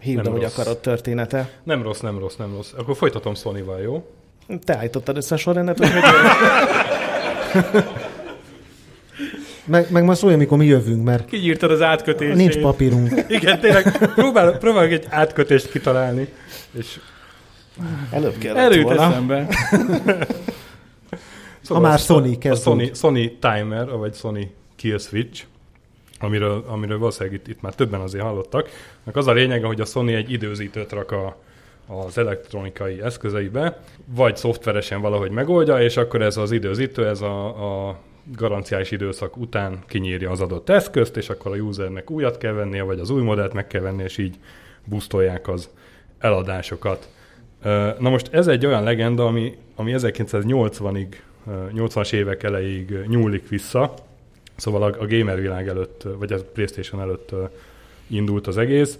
hívd, 0.00 0.26
hogy 0.26 0.44
akarod 0.44 0.78
története. 0.78 1.48
Nem 1.62 1.82
rossz, 1.82 2.00
nem 2.00 2.18
rossz, 2.18 2.36
nem 2.36 2.52
rossz. 2.54 2.72
Akkor 2.76 2.96
folytatom 2.96 3.34
Sony-val, 3.34 3.80
jó? 3.80 4.10
Te 4.64 4.76
állítottad 4.76 5.16
össze 5.16 5.34
a 5.34 5.38
sorrendet, 5.38 5.78
hogy 5.78 5.88
meg, 9.64 9.90
meg 9.90 10.04
ma 10.04 10.14
szólj, 10.14 10.34
amikor 10.34 10.58
mi 10.58 10.66
jövünk, 10.66 11.04
mert... 11.04 11.28
Kinyírtad 11.28 11.70
az 11.70 11.82
átkötést. 11.82 12.34
Nincs 12.34 12.58
papírunk. 12.58 13.24
Igen, 13.28 13.60
tényleg. 13.60 14.12
Próbál, 14.14 14.58
próbálok 14.58 14.90
egy 14.90 15.06
átkötést 15.08 15.70
kitalálni. 15.70 16.28
És... 16.78 17.00
Előbb 18.10 18.38
kellett 18.38 18.72
Erőt 18.72 18.82
volna. 18.82 19.02
eszembe. 19.02 19.48
Szóval 21.60 21.82
ha 21.82 21.88
már 21.88 21.98
Sony 21.98 22.38
kezd. 22.38 22.66
A 22.66 22.70
Sony, 22.70 22.90
Sony 22.94 23.38
Timer, 23.40 23.88
vagy 23.90 24.14
Sony 24.14 24.52
Kill 24.76 24.98
Switch, 24.98 25.42
amiről, 26.20 26.64
amiről 26.68 26.98
valószínűleg 26.98 27.34
itt, 27.34 27.48
itt 27.48 27.60
már 27.60 27.74
többen 27.74 28.00
azért 28.00 28.24
hallottak. 28.24 28.68
Az 29.12 29.26
a 29.26 29.32
lényege, 29.32 29.66
hogy 29.66 29.80
a 29.80 29.84
Sony 29.84 30.12
egy 30.12 30.32
időzítőt 30.32 30.92
rak 30.92 31.12
a, 31.12 31.36
az 31.86 32.18
elektronikai 32.18 33.02
eszközeibe, 33.02 33.80
vagy 34.04 34.36
szoftveresen 34.36 35.00
valahogy 35.00 35.30
megoldja, 35.30 35.82
és 35.82 35.96
akkor 35.96 36.22
ez 36.22 36.36
az 36.36 36.52
időzítő, 36.52 37.08
ez 37.08 37.20
a, 37.20 37.46
a 37.88 37.98
garanciális 38.36 38.90
időszak 38.90 39.36
után 39.36 39.78
kinyírja 39.86 40.30
az 40.30 40.40
adott 40.40 40.68
eszközt, 40.68 41.16
és 41.16 41.28
akkor 41.28 41.56
a 41.56 41.60
usernek 41.60 42.10
újat 42.10 42.38
kell 42.38 42.52
vennie, 42.52 42.82
vagy 42.82 42.98
az 42.98 43.10
új 43.10 43.22
modellt 43.22 43.52
meg 43.52 43.66
kell 43.66 43.80
venni, 43.80 44.02
és 44.02 44.18
így 44.18 44.36
busztolják 44.84 45.48
az 45.48 45.70
eladásokat. 46.18 47.08
Na 47.98 48.10
most 48.10 48.28
ez 48.32 48.46
egy 48.46 48.66
olyan 48.66 48.82
legenda, 48.82 49.26
ami, 49.26 49.56
ami 49.74 49.94
1980-ig, 49.96 51.06
80-as 51.48 52.12
évek 52.12 52.42
elejéig 52.42 52.98
nyúlik 53.06 53.48
vissza, 53.48 53.94
Szóval 54.56 54.82
a, 54.82 55.02
a 55.02 55.06
gamer 55.06 55.40
világ 55.40 55.68
előtt, 55.68 56.06
vagy 56.18 56.32
a 56.32 56.44
PlayStation 56.52 57.00
előtt 57.00 57.34
indult 58.06 58.46
az 58.46 58.56
egész, 58.56 58.98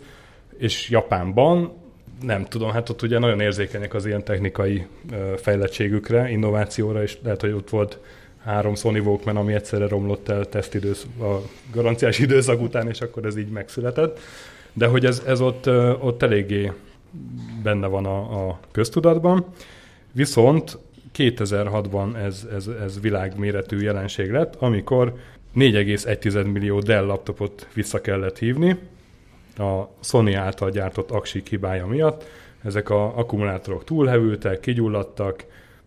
és 0.59 0.91
Japánban 0.91 1.73
nem 2.23 2.45
tudom, 2.45 2.71
hát 2.71 2.89
ott 2.89 3.03
ugye 3.03 3.19
nagyon 3.19 3.41
érzékenyek 3.41 3.95
az 3.95 4.07
ilyen 4.07 4.25
technikai 4.25 4.87
fejlettségükre, 5.37 6.31
innovációra, 6.31 7.03
és 7.03 7.19
lehet, 7.23 7.41
hogy 7.41 7.53
ott 7.53 7.71
volt 7.71 7.99
három 8.45 8.75
Sony 8.75 8.99
Walkman, 8.99 9.37
ami 9.37 9.53
egyszerre 9.53 9.89
romlott 9.89 10.29
el 10.29 10.45
tesztidősz, 10.45 11.07
a 11.21 11.35
garanciás 11.73 12.19
időszak 12.19 12.61
után, 12.61 12.89
és 12.89 13.01
akkor 13.01 13.25
ez 13.25 13.37
így 13.37 13.49
megszületett. 13.49 14.21
de 14.73 14.87
hogy 14.87 15.05
ez, 15.05 15.23
ez 15.27 15.41
ott, 15.41 15.69
ott 16.01 16.23
eléggé 16.23 16.73
benne 17.63 17.87
van 17.87 18.07
a, 18.07 18.49
a 18.49 18.59
köztudatban. 18.73 19.45
Viszont 20.13 20.79
2006-ban 21.17 22.17
ez, 22.17 22.47
ez, 22.55 22.67
ez 22.67 23.01
világméretű 23.01 23.81
jelenség 23.81 24.31
lett, 24.31 24.55
amikor 24.55 25.15
4,1 25.57 26.53
millió 26.53 26.81
Dell 26.81 27.05
laptopot 27.05 27.67
vissza 27.75 28.01
kellett 28.01 28.39
hívni 28.39 28.79
a 29.59 29.89
Sony 30.01 30.35
által 30.35 30.71
gyártott 30.71 31.11
aksik 31.11 31.49
hibája 31.49 31.87
miatt. 31.87 32.25
Ezek 32.65 32.91
a 32.91 33.19
akkumulátorok 33.19 33.85
túlhevültek, 33.85 34.61
kigyulladtak, 34.61 35.45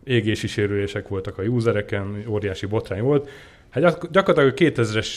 égési 0.07 0.47
sérülések 0.47 1.07
voltak 1.07 1.37
a 1.37 1.43
usereken, 1.43 2.23
óriási 2.27 2.65
botrány 2.65 3.01
volt. 3.01 3.29
Hát 3.69 4.11
gyakorlatilag 4.11 4.75
a 4.77 4.81
2000-es 4.81 5.07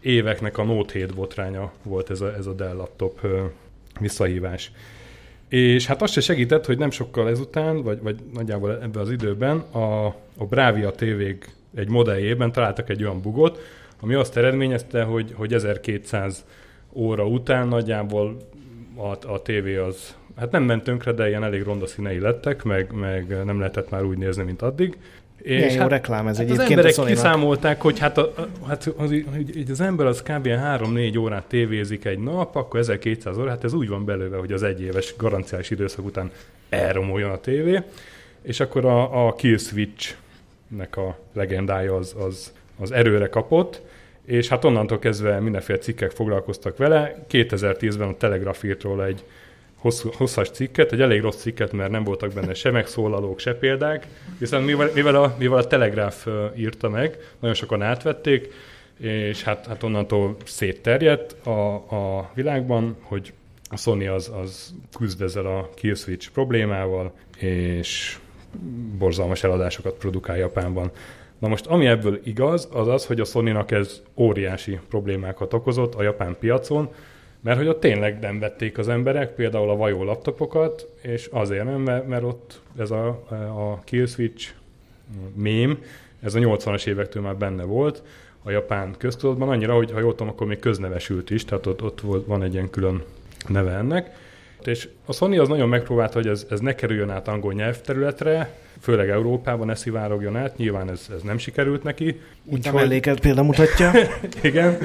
éveknek 0.00 0.58
a 0.58 0.64
Note 0.64 0.98
7 0.98 1.14
botránya 1.14 1.72
volt 1.82 2.10
ez 2.10 2.20
a, 2.20 2.34
ez 2.34 2.46
a 2.46 2.52
Dell 2.52 2.74
laptop 2.74 3.26
visszahívás. 4.00 4.72
És 5.48 5.86
hát 5.86 6.02
azt 6.02 6.12
se 6.12 6.20
segített, 6.20 6.66
hogy 6.66 6.78
nem 6.78 6.90
sokkal 6.90 7.28
ezután, 7.28 7.82
vagy, 7.82 8.02
vagy 8.02 8.16
nagyjából 8.34 8.72
ebben 8.72 9.02
az 9.02 9.10
időben 9.10 9.58
a, 9.58 10.06
a 10.36 10.44
Bravia 10.48 10.90
tv 10.90 11.20
egy 11.74 11.88
modelljében 11.88 12.52
találtak 12.52 12.90
egy 12.90 13.02
olyan 13.02 13.20
bugot, 13.20 13.58
ami 14.00 14.14
azt 14.14 14.36
eredményezte, 14.36 15.02
hogy, 15.02 15.32
hogy 15.36 15.52
1200 15.52 16.44
óra 16.92 17.26
után 17.26 17.68
nagyjából 17.68 18.36
a, 18.96 19.32
a 19.32 19.42
tévé 19.42 19.76
az, 19.76 20.16
hát 20.40 20.50
nem 20.50 20.62
ment 20.62 20.82
tönkre, 20.82 21.12
de 21.12 21.28
ilyen 21.28 21.44
elég 21.44 21.62
ronda 21.62 21.86
színei 21.86 22.18
lettek, 22.18 22.62
meg, 22.62 22.92
meg 22.92 23.44
nem 23.44 23.58
lehetett 23.58 23.90
már 23.90 24.04
úgy 24.04 24.18
nézni, 24.18 24.42
mint 24.42 24.62
addig. 24.62 24.96
És 25.36 25.54
Milyen 25.54 25.70
hát, 25.70 25.80
jó 25.80 25.86
reklám 25.86 26.26
ez 26.26 26.36
hát 26.36 26.44
egyébként 26.44 26.70
Az 26.70 26.70
emberek 26.70 26.98
a 26.98 27.04
kiszámolták, 27.04 27.80
hogy 27.80 27.98
hát, 27.98 28.18
a, 28.18 28.32
a, 28.36 28.66
hát 28.66 28.86
az, 28.96 29.14
hogy 29.32 29.64
az 29.70 29.80
ember 29.80 30.06
az 30.06 30.22
kb. 30.22 30.46
3-4 30.46 31.18
órát 31.18 31.44
tévézik 31.44 32.04
egy 32.04 32.18
nap, 32.18 32.56
akkor 32.56 32.80
1200 32.80 33.38
óra, 33.38 33.48
hát 33.48 33.64
ez 33.64 33.72
úgy 33.72 33.88
van 33.88 34.04
belőle, 34.04 34.36
hogy 34.36 34.52
az 34.52 34.62
egyéves 34.62 35.14
garanciás 35.16 35.70
időszak 35.70 36.04
után 36.04 36.30
elromoljon 36.68 37.30
a 37.30 37.40
tévé, 37.40 37.82
és 38.42 38.60
akkor 38.60 38.84
a, 38.84 39.26
a 39.26 39.34
Kill 39.34 39.56
Switch-nek 39.56 40.96
a 40.96 41.18
legendája 41.32 41.96
az, 41.96 42.14
az, 42.18 42.52
az 42.78 42.92
erőre 42.92 43.28
kapott, 43.28 43.80
és 44.24 44.48
hát 44.48 44.64
onnantól 44.64 44.98
kezdve 44.98 45.40
mindenféle 45.40 45.78
cikkek 45.78 46.10
foglalkoztak 46.10 46.76
vele. 46.76 47.24
2010-ben 47.30 48.08
a 48.08 48.16
Telegraph 48.16 48.64
írt 48.64 48.82
róla 48.82 49.06
egy 49.06 49.24
hosszú, 49.80 50.10
hosszas 50.16 50.50
cikket, 50.50 50.92
egy 50.92 51.00
elég 51.00 51.20
rossz 51.20 51.36
cikket, 51.36 51.72
mert 51.72 51.90
nem 51.90 52.04
voltak 52.04 52.32
benne 52.32 52.54
se 52.54 52.70
megszólalók, 52.70 53.38
se 53.38 53.54
példák, 53.54 54.06
viszont 54.38 54.66
mivel, 54.66 54.90
mivel, 54.94 55.14
a, 55.14 55.34
mivel 55.38 55.58
a 55.58 55.66
Telegraph 55.66 56.26
írta 56.56 56.88
meg, 56.88 57.18
nagyon 57.38 57.56
sokan 57.56 57.82
átvették, 57.82 58.52
és 58.98 59.42
hát, 59.42 59.66
hát 59.66 59.82
onnantól 59.82 60.36
szétterjedt 60.44 61.46
a, 61.46 61.74
a 61.74 62.30
világban, 62.34 62.96
hogy 63.00 63.32
a 63.70 63.76
Sony 63.76 64.08
az, 64.08 64.32
az 64.42 64.74
küzd 64.98 65.22
ezzel 65.22 65.46
a 65.46 65.70
kill 65.74 65.94
switch 65.94 66.30
problémával, 66.30 67.12
és 67.38 68.18
borzalmas 68.98 69.44
eladásokat 69.44 69.94
produkál 69.94 70.36
Japánban. 70.36 70.90
Na 71.38 71.48
most, 71.48 71.66
ami 71.66 71.86
ebből 71.86 72.20
igaz, 72.24 72.68
az 72.72 72.88
az, 72.88 73.06
hogy 73.06 73.20
a 73.20 73.24
sony 73.24 73.64
ez 73.68 74.02
óriási 74.16 74.78
problémákat 74.88 75.54
okozott 75.54 75.94
a 75.94 76.02
japán 76.02 76.36
piacon, 76.38 76.88
mert 77.40 77.58
hogy 77.58 77.68
ott 77.68 77.80
tényleg 77.80 78.18
nem 78.18 78.38
vették 78.38 78.78
az 78.78 78.88
emberek, 78.88 79.34
például 79.34 79.70
a 79.70 79.76
vajó 79.76 80.04
laptopokat, 80.04 80.88
és 81.02 81.28
azért 81.32 81.64
nem, 81.64 81.80
mert, 82.08 82.24
ott 82.24 82.60
ez 82.78 82.90
a, 82.90 83.06
a 83.54 83.80
kill 83.84 84.06
switch 84.06 84.50
mém, 85.34 85.82
ez 86.22 86.34
a 86.34 86.38
80-as 86.38 86.86
évektől 86.86 87.22
már 87.22 87.36
benne 87.36 87.62
volt, 87.62 88.02
a 88.42 88.50
japán 88.50 88.94
köztudatban, 88.98 89.48
annyira, 89.48 89.74
hogy 89.74 89.90
ha 89.90 90.00
jól 90.00 90.14
tudom, 90.14 90.28
akkor 90.28 90.46
még 90.46 90.58
köznevesült 90.58 91.30
is, 91.30 91.44
tehát 91.44 91.66
ott, 91.66 91.82
ott 91.82 92.00
van 92.26 92.42
egy 92.42 92.52
ilyen 92.52 92.70
külön 92.70 93.02
neve 93.48 93.72
ennek. 93.72 94.16
És 94.66 94.88
a 95.06 95.12
Sony 95.12 95.38
az 95.38 95.48
nagyon 95.48 95.68
megpróbálta, 95.68 96.14
hogy 96.14 96.26
ez, 96.26 96.46
ez 96.50 96.60
ne 96.60 96.74
kerüljön 96.74 97.10
át 97.10 97.28
angol 97.28 97.52
nyelvterületre, 97.52 98.54
főleg 98.80 99.08
Európában 99.08 99.66
ne 99.66 99.74
szivárogjon 99.74 100.36
át, 100.36 100.56
nyilván 100.56 100.90
ez, 100.90 101.06
ez 101.14 101.22
nem 101.22 101.38
sikerült 101.38 101.82
neki. 101.82 102.20
Úgy 102.44 102.68
a 102.68 102.72
melléket 102.72 103.20
példa 103.20 103.42
mutatja. 103.42 103.92
Igen, 104.42 104.78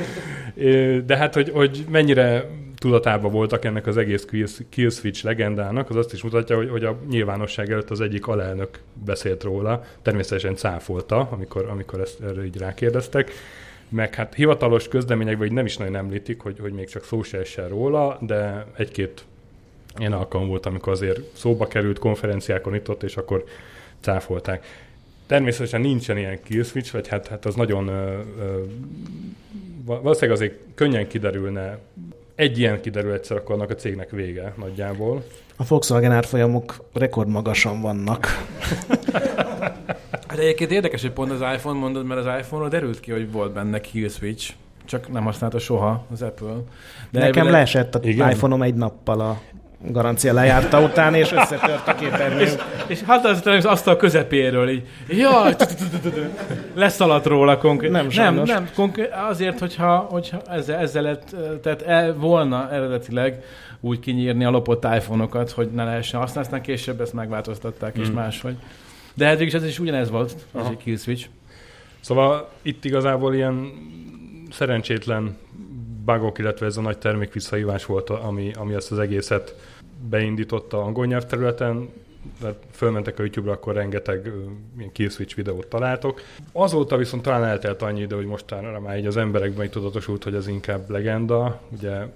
de 1.05 1.17
hát, 1.17 1.33
hogy, 1.33 1.49
hogy 1.49 1.85
mennyire 1.89 2.49
tudatában 2.75 3.31
voltak 3.31 3.65
ennek 3.65 3.87
az 3.87 3.97
egész 3.97 4.27
Kill 4.69 4.89
Switch 4.89 5.23
legendának, 5.23 5.89
az 5.89 5.95
azt 5.95 6.13
is 6.13 6.23
mutatja, 6.23 6.55
hogy, 6.55 6.69
hogy 6.69 6.83
a 6.83 6.99
nyilvánosság 7.09 7.71
előtt 7.71 7.89
az 7.89 8.01
egyik 8.01 8.27
alelnök 8.27 8.79
beszélt 9.05 9.43
róla, 9.43 9.83
természetesen 10.01 10.55
cáfolta, 10.55 11.27
amikor, 11.31 11.65
amikor 11.69 11.99
ezt 11.99 12.21
erről 12.21 12.43
így 12.43 12.57
rákérdeztek, 12.57 13.31
meg 13.89 14.15
hát 14.15 14.33
hivatalos 14.33 14.87
közleményekben 14.87 15.53
nem 15.53 15.65
is 15.65 15.77
nagyon 15.77 15.95
említik, 15.95 16.39
hogy, 16.41 16.59
hogy 16.59 16.71
még 16.71 16.89
csak 16.89 17.03
szó 17.03 17.21
se 17.23 17.67
róla, 17.67 18.17
de 18.21 18.65
egy-két 18.77 19.25
ilyen 19.97 20.13
alkalom 20.13 20.47
volt, 20.47 20.65
amikor 20.65 20.93
azért 20.93 21.19
szóba 21.33 21.67
került 21.67 21.99
konferenciákon 21.99 22.75
itt 22.75 22.89
ott, 22.89 23.03
és 23.03 23.17
akkor 23.17 23.43
cáfolták. 24.01 24.65
Természetesen 25.27 25.81
nincsen 25.81 26.17
ilyen 26.17 26.43
kill 26.43 26.63
switch, 26.63 26.91
vagy 26.91 27.07
hát, 27.07 27.27
hát 27.27 27.45
az 27.45 27.55
nagyon 27.55 27.87
ö, 27.87 28.19
ö, 28.39 28.61
valószínűleg 29.85 30.35
azért 30.35 30.59
könnyen 30.75 31.07
kiderülne, 31.07 31.79
egy 32.35 32.59
ilyen 32.59 32.81
kiderül 32.81 33.13
egyszer, 33.13 33.37
akkor 33.37 33.55
annak 33.55 33.69
a 33.69 33.75
cégnek 33.75 34.09
vége 34.09 34.53
nagyjából. 34.57 35.23
A 35.55 35.63
Volkswagen 35.67 36.11
árfolyamok 36.11 36.85
rekordmagasan 36.93 37.81
vannak. 37.81 38.27
Hát 40.27 40.37
egyébként 40.37 40.71
érdekes, 40.71 41.01
hogy 41.01 41.11
pont 41.11 41.31
az 41.31 41.41
iPhone 41.55 41.79
mondod, 41.79 42.05
mert 42.05 42.25
az 42.25 42.39
iPhone-ról 42.39 42.69
derült 42.69 42.99
ki, 42.99 43.11
hogy 43.11 43.31
volt 43.31 43.53
benne 43.53 43.81
kill 43.81 44.09
switch, 44.09 44.53
csak 44.85 45.11
nem 45.11 45.23
használta 45.23 45.59
soha 45.59 46.05
az 46.11 46.21
Apple. 46.21 46.53
De 47.09 47.19
Nekem 47.19 47.25
elvileg... 47.25 47.51
leesett 47.51 47.95
az 47.95 48.05
iPhone-om 48.05 48.61
egy 48.61 48.75
nappal 48.75 49.19
a 49.19 49.41
garancia 49.91 50.33
lejárta 50.33 50.81
után, 50.81 51.13
és 51.13 51.31
összetört 51.31 51.87
a 51.87 51.95
képernyő. 51.95 52.39
És, 52.39 52.53
és 52.87 53.01
hatalmasan 53.05 53.53
az 53.53 53.65
asztal 53.65 53.95
közepéről 53.95 54.69
így, 54.69 54.87
jaj, 55.07 55.55
leszaladt 56.73 57.25
róla 57.25 57.57
konkrét. 57.57 57.91
Nem, 57.91 58.07
nem, 58.15 58.35
nem 58.35 58.69
konkrét, 58.75 59.09
azért, 59.29 59.59
hogyha, 59.59 59.97
hogyha 59.97 60.41
ezzel, 60.49 60.79
ezzel 60.79 61.01
lett, 61.01 61.35
tehát 61.61 61.81
el, 61.81 62.13
volna 62.13 62.71
eredetileg 62.71 63.43
úgy 63.79 63.99
kinyírni 63.99 64.45
a 64.45 64.49
lopott 64.49 64.83
iPhone-okat, 64.83 65.51
hogy 65.51 65.69
ne 65.71 65.83
lehessen 65.83 66.19
használni, 66.19 66.47
aztán 66.47 66.61
később 66.61 67.01
ezt 67.01 67.13
megváltoztatták, 67.13 67.97
mm. 67.97 68.01
és 68.01 68.11
máshogy. 68.11 68.55
De 69.13 69.25
hát 69.25 69.41
ez 69.41 69.63
is 69.63 69.79
ugyanez 69.79 70.09
volt, 70.09 70.35
az 70.51 70.67
egy 70.69 70.77
kill 70.77 70.97
switch. 70.97 71.27
Szóval 71.99 72.49
itt 72.61 72.85
igazából 72.85 73.33
ilyen 73.33 73.71
szerencsétlen 74.51 75.37
bugok, 76.05 76.37
illetve 76.37 76.65
ez 76.65 76.77
a 76.77 76.81
nagy 76.81 76.97
termék 76.97 77.33
visszahívás 77.33 77.85
volt, 77.85 78.09
ami, 78.09 78.51
ami 78.57 78.73
ezt 78.73 78.91
az 78.91 78.99
egészet 78.99 79.55
beindította 80.09 80.83
angol 80.83 81.05
nyelvterületen, 81.05 81.89
mert 82.41 82.63
fölmentek 82.71 83.19
a 83.19 83.21
YouTube-ra, 83.21 83.53
akkor 83.53 83.73
rengeteg 83.73 84.31
ilyen 84.77 84.91
kill 84.91 85.09
switch 85.09 85.35
videót 85.35 85.67
találtok. 85.67 86.21
Azóta 86.51 86.97
viszont 86.97 87.23
talán 87.23 87.43
eltelt 87.43 87.81
annyi 87.81 88.01
idő, 88.01 88.15
hogy 88.15 88.25
mostanra 88.25 88.79
már 88.79 88.97
így 88.97 89.05
az 89.05 89.17
emberekben 89.17 89.65
így 89.65 89.71
tudatosult, 89.71 90.23
hogy 90.23 90.35
ez 90.35 90.47
inkább 90.47 90.89
legenda. 90.89 91.61
Ugye 91.69 92.07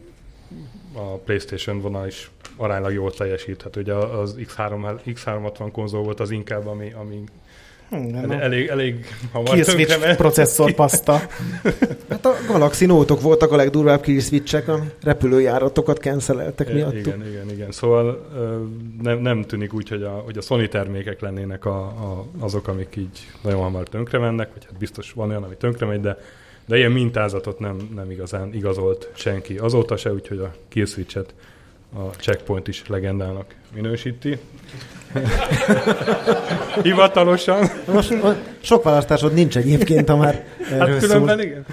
a 0.93 1.17
PlayStation 1.25 1.81
vonal 1.81 2.07
is 2.07 2.31
aránylag 2.55 2.93
jól 2.93 3.11
teljesít. 3.11 3.61
Hát 3.61 3.75
ugye 3.75 3.93
az 3.93 4.35
X3, 4.39 4.99
X360 5.05 5.69
konzol 5.71 6.03
volt 6.03 6.19
az 6.19 6.31
inkább, 6.31 6.67
ami, 6.67 6.91
ami 6.91 7.23
igen, 7.91 8.31
elég, 8.31 8.67
elég 8.67 9.05
hamar 9.31 9.53
Kill 9.53 9.63
switch 9.63 10.15
processzor 10.15 10.71
paszta. 10.71 11.21
hát 12.09 12.25
a 12.25 12.33
Galaxy 12.47 12.85
note 12.85 13.13
voltak 13.13 13.51
a 13.51 13.55
legdurvább 13.55 14.01
kill 14.01 14.19
switch 14.19 14.69
a 14.69 14.83
repülőjáratokat 15.03 15.97
canceleltek 15.97 16.73
miattuk. 16.73 16.97
Igen, 16.97 17.27
igen, 17.27 17.49
igen. 17.49 17.71
Szóval 17.71 18.27
nem, 19.01 19.19
nem 19.19 19.43
tűnik 19.43 19.73
úgy, 19.73 19.89
hogy 19.89 20.03
a, 20.03 20.09
hogy 20.09 20.37
a 20.37 20.41
Sony 20.41 20.69
termékek 20.69 21.21
lennének 21.21 21.65
a, 21.65 21.79
a, 21.79 22.25
azok, 22.39 22.67
amik 22.67 22.95
így 22.95 23.27
nagyon 23.41 23.61
hamar 23.61 23.87
tönkre 23.87 24.17
mennek, 24.17 24.49
vagy 24.53 24.65
hát 24.65 24.77
biztos 24.77 25.11
van 25.11 25.29
olyan, 25.29 25.43
ami 25.43 25.55
tönkre 25.55 25.85
megy, 25.85 26.01
de, 26.01 26.17
de 26.65 26.77
ilyen 26.77 26.91
mintázatot 26.91 27.59
nem, 27.59 27.89
nem 27.95 28.11
igazán 28.11 28.53
igazolt 28.53 29.09
senki 29.13 29.57
azóta 29.57 29.97
se, 29.97 30.13
úgyhogy 30.13 30.39
a 30.39 30.53
kill 30.67 30.85
switch-et 30.85 31.33
a 31.93 32.01
checkpoint 32.01 32.67
is 32.67 32.87
legendának 32.87 33.55
minősíti. 33.73 34.37
Hivatalosan. 36.83 37.69
Most 37.93 38.15
sok 38.61 38.83
választásod 38.83 39.33
nincs 39.33 39.57
egyébként, 39.57 40.09
ha 40.09 40.17
már 40.17 40.43
Hát 40.79 40.97
különben 40.97 41.37
szól. 41.37 41.45
igen. 41.45 41.65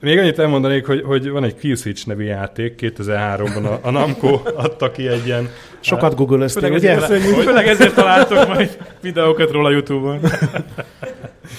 Még 0.00 0.18
annyit 0.18 0.38
elmondanék, 0.38 0.86
hogy, 0.86 1.02
hogy 1.02 1.30
van 1.30 1.44
egy 1.44 1.54
Kill 1.54 1.74
Switch 1.76 2.06
nevű 2.06 2.24
játék, 2.24 2.92
2003-ban 2.98 3.64
a, 3.64 3.78
a 3.88 3.90
Namco 3.90 4.40
adta 4.54 4.90
ki 4.90 5.08
egy 5.08 5.26
ilyen... 5.26 5.48
Sokat 5.80 6.14
googlöztél, 6.14 6.72
ugye? 6.72 6.98
Főleg, 6.98 7.20
főleg 7.22 7.66
ezért 7.68 7.94
találtok 7.94 8.48
majd 8.48 8.78
videókat 9.00 9.50
róla 9.50 9.70
YouTube-on. 9.70 10.20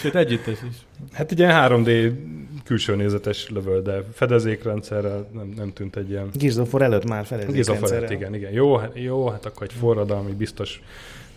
Sőt, 0.02 0.16
együttes 0.16 0.58
is. 0.70 0.76
Hát 1.14 1.32
egy 1.32 1.40
ilyen 1.40 1.68
3D 1.70 2.12
külső 2.64 2.96
nézetes 2.96 3.50
lövöl, 3.50 3.82
de 3.82 4.04
fedezékrendszerrel 4.14 5.28
nem, 5.34 5.54
nem 5.58 5.74
tűnt 5.74 5.96
egy 5.96 6.10
ilyen... 6.10 6.30
Gizdofor 6.34 6.82
előtt 6.82 7.08
már 7.08 7.26
fedezékrendszerrel. 7.26 7.98
előtt, 7.98 8.12
igen, 8.12 8.36
igen. 8.36 8.52
Jó, 8.52 8.76
hát, 8.76 8.92
jó, 8.94 9.28
hát 9.30 9.46
akkor 9.46 9.68
egy 9.68 9.74
forradalmi 9.80 10.32
biztos, 10.32 10.82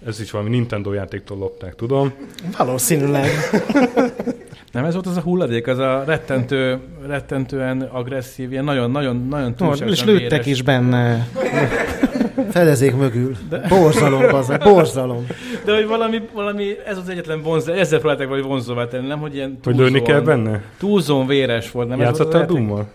ez 0.06 0.20
is 0.20 0.30
valami 0.30 0.50
Nintendo 0.50 0.92
játéktól 0.92 1.38
lopták, 1.38 1.74
tudom. 1.74 2.12
Valószínűleg. 2.58 3.28
Nem 4.72 4.84
ez 4.84 4.92
volt 4.92 5.06
az 5.06 5.16
a 5.16 5.20
hulladék, 5.20 5.66
az 5.66 5.78
a 5.78 6.02
rettentő, 6.06 6.78
rettentően 7.06 7.82
agresszív, 7.82 8.52
ilyen 8.52 8.64
nagyon-nagyon 8.64 9.26
nagyon 9.28 9.54
no, 9.58 9.72
És 9.72 10.04
lőttek 10.04 10.30
véres. 10.30 10.46
is 10.46 10.62
benne. 10.62 11.28
Fedezék 12.50 12.96
mögül. 12.96 13.36
De... 13.48 13.58
Borzalom, 13.68 14.30
bazzak, 14.30 14.62
borzalom. 14.62 15.26
De 15.64 15.74
hogy 15.74 15.86
valami, 15.86 16.20
valami, 16.34 16.76
ez 16.86 16.98
az 16.98 17.08
egyetlen 17.08 17.42
vonzó, 17.42 17.72
ezzel 17.72 17.98
próbálták 17.98 18.28
vagy 18.28 18.42
vonzóvá 18.42 18.88
tenni, 18.88 19.06
nem, 19.06 19.18
hogy 19.18 19.34
ilyen 19.34 19.60
túlzón, 19.60 19.82
Hogy 19.82 19.92
lőni 19.92 20.04
kell 20.04 20.20
benne? 20.20 20.62
Túlzón 20.78 21.26
véres 21.26 21.70
volt, 21.70 21.88
nem? 21.88 22.00
Játszottál 22.00 22.42
a 22.42 22.46
Dummal? 22.46 22.88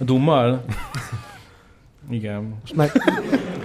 A 0.00 0.04
Dummal? 0.04 0.64
Igen. 2.10 2.54
Most 2.60 2.76
meg... 2.76 2.90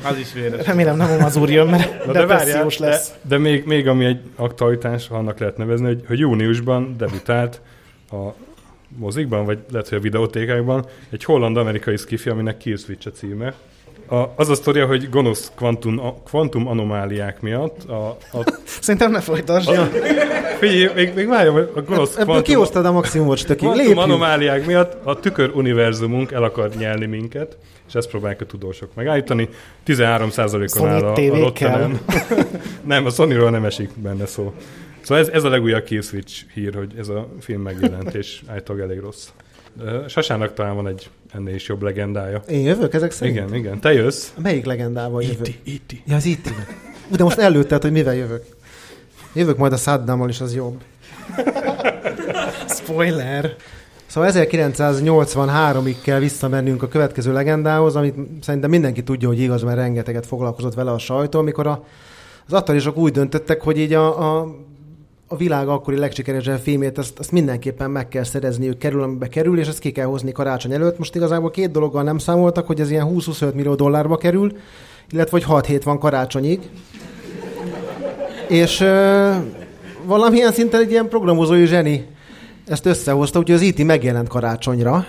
Az 0.04 0.18
is 0.18 0.34
véres. 0.34 0.66
Remélem 0.66 0.98
nem 0.98 1.24
az 1.24 1.36
úr 1.36 1.50
jön, 1.50 1.68
mert 1.68 2.12
de 2.12 2.26
várjál, 2.26 2.68
lesz. 2.78 3.10
De, 3.10 3.18
de 3.28 3.38
még, 3.38 3.66
még 3.66 3.88
ami 3.88 4.06
egy 4.06 4.20
aktualitás, 4.36 5.10
annak 5.10 5.40
lehet 5.40 5.58
nevezni, 5.58 5.86
hogy, 5.86 6.04
hogy 6.08 6.20
júniusban 6.20 6.96
debütált 6.98 7.62
a 8.12 8.34
mozikban, 8.98 9.46
vagy 9.46 9.60
lehet, 9.72 9.90
hogy 9.90 9.98
a 9.98 10.02
videótékákban, 10.02 10.86
egy 11.10 11.24
holland-amerikai 11.24 11.98
skifi, 11.98 12.30
aminek 12.30 12.58
Killswitch 12.58 13.08
a 13.08 13.12
címe. 13.12 13.54
A, 14.08 14.34
az 14.36 14.50
a 14.50 14.56
sztoria, 14.56 14.86
hogy 14.86 15.10
gonosz 15.10 15.52
kvantum, 15.56 16.02
kvantum 16.26 16.68
anomáliák 16.68 17.42
miatt 17.42 17.90
a... 17.90 18.08
a 18.08 18.44
Szerintem 18.82 19.12
ne 19.12 19.20
folytasd. 19.20 19.70
A, 19.70 19.90
figyelj, 20.60 20.94
még, 20.96 21.14
még 21.16 21.28
várjam, 21.28 21.56
a 21.56 21.82
gonosz 21.82 22.12
Ebből 22.12 22.24
kvantum... 22.24 22.44
kihoztad 22.44 22.86
a 22.86 22.92
maximumot, 22.92 23.38
stöki. 23.38 23.66
Kvantum 23.66 23.98
anomáliák 23.98 24.66
miatt 24.66 25.06
a 25.06 25.20
tükör 25.20 25.52
univerzumunk 25.56 26.32
el 26.32 26.44
akar 26.44 26.70
nyelni 26.78 27.06
minket, 27.06 27.58
és 27.88 27.94
ezt 27.94 28.10
próbálják 28.10 28.42
a 28.42 28.46
tudósok 28.46 28.94
megállítani. 28.94 29.50
13%-on 29.88 30.90
áll 30.90 31.04
a, 31.04 31.14
a 31.14 31.38
Rotterdam. 31.40 32.00
nem, 32.84 33.06
a 33.06 33.10
sony 33.10 33.50
nem 33.52 33.66
esik 33.66 33.90
benne 33.96 34.26
szó. 34.26 34.54
Szóval 35.02 35.24
ez, 35.24 35.30
ez 35.30 35.44
a 35.44 35.50
legújabb 35.50 35.84
Killswitch 35.84 36.44
hír, 36.54 36.76
hogy 36.76 36.94
ez 36.98 37.08
a 37.08 37.28
film 37.40 37.62
megjelent, 37.62 38.14
és 38.14 38.42
állítólag 38.48 38.82
elég 38.82 39.00
rossz. 39.00 39.28
Sasának 40.08 40.54
talán 40.54 40.76
van 40.76 40.88
egy 40.88 41.10
ennél 41.34 41.56
is 41.56 41.68
jobb 41.68 41.82
legendája. 41.82 42.44
Én 42.48 42.62
jövök 42.62 42.94
ezek 42.94 43.12
szerint? 43.12 43.38
Igen, 43.38 43.54
igen. 43.54 43.80
Te 43.80 43.94
jössz. 43.94 44.32
Melyik 44.42 44.66
legendával 44.66 45.24
jövök? 45.24 45.48
Iti, 45.48 45.60
iti. 45.64 46.04
Ja, 46.06 46.16
az 46.16 46.26
iti. 46.26 46.50
De 47.08 47.24
most 47.24 47.38
előtted, 47.38 47.82
hogy 47.82 47.92
mivel 47.92 48.16
jövök. 48.16 48.46
Jövök 49.34 49.58
majd 49.58 49.74
a 49.74 49.78
Saddammal 49.78 50.30
is, 50.30 50.42
az 50.42 50.56
jobb. 50.56 50.82
Spoiler. 52.68 53.56
Szóval 54.06 54.32
1983-ig 54.34 55.96
kell 56.04 56.20
visszamennünk 56.20 56.84
a 56.84 56.88
következő 56.88 57.34
legendához, 57.34 57.96
amit 57.96 58.16
szerintem 58.42 58.70
mindenki 58.70 59.04
tudja, 59.04 59.28
hogy 59.28 59.40
igaz, 59.40 59.64
mert 59.64 59.78
rengeteget 59.78 60.26
foglalkozott 60.26 60.74
vele 60.74 60.92
a 60.92 60.98
sajtó, 60.98 61.40
amikor 61.40 61.68
a, 61.68 61.84
az 62.48 62.54
attarisok 62.54 62.98
úgy 62.98 63.12
döntöttek, 63.12 63.62
hogy 63.62 63.78
így 63.78 63.94
a, 63.94 64.40
a 64.40 64.56
a 65.28 65.36
világ 65.36 65.68
akkori 65.68 65.98
legsikeresebb 65.98 66.60
filmét, 66.60 66.98
azt, 66.98 67.20
azt 67.20 67.32
mindenképpen 67.32 67.92
meg 67.92 68.08
kell 68.08 68.24
szerezniük, 68.24 68.78
kerül, 68.78 69.02
amibe 69.02 69.28
kerül, 69.28 69.60
és 69.60 69.68
ezt 69.68 69.80
ki 69.80 69.92
kell 69.92 70.06
hozni 70.06 70.32
karácsony 70.32 70.74
előtt. 70.74 70.98
Most 70.98 71.16
igazából 71.16 71.52
két 71.52 71.72
dologgal 71.72 72.04
nem 72.04 72.18
számoltak, 72.18 72.68
hogy 72.68 72.80
ez 72.80 72.92
ilyen 72.92 73.08
20-25 73.10 73.54
millió 73.54 73.76
dollárba 73.76 74.18
kerül, 74.18 74.52
illetve 75.12 75.38
hogy 75.38 75.44
6 75.44 75.66
hét 75.66 75.84
van 75.84 76.00
karácsonyig. 76.00 76.60
és 78.48 78.80
ö, 78.80 79.32
valamilyen 80.06 80.52
szinten 80.52 80.82
egy 80.82 80.92
ilyen 80.92 81.08
programozói 81.08 81.66
zseni 81.66 82.08
ezt 82.68 82.86
összehozta, 82.86 83.40
úgyhogy 83.40 83.56
az 83.56 83.62
IT 83.62 83.80
e 83.80 83.84
megjelent 83.84 84.28
karácsonyra, 84.28 85.06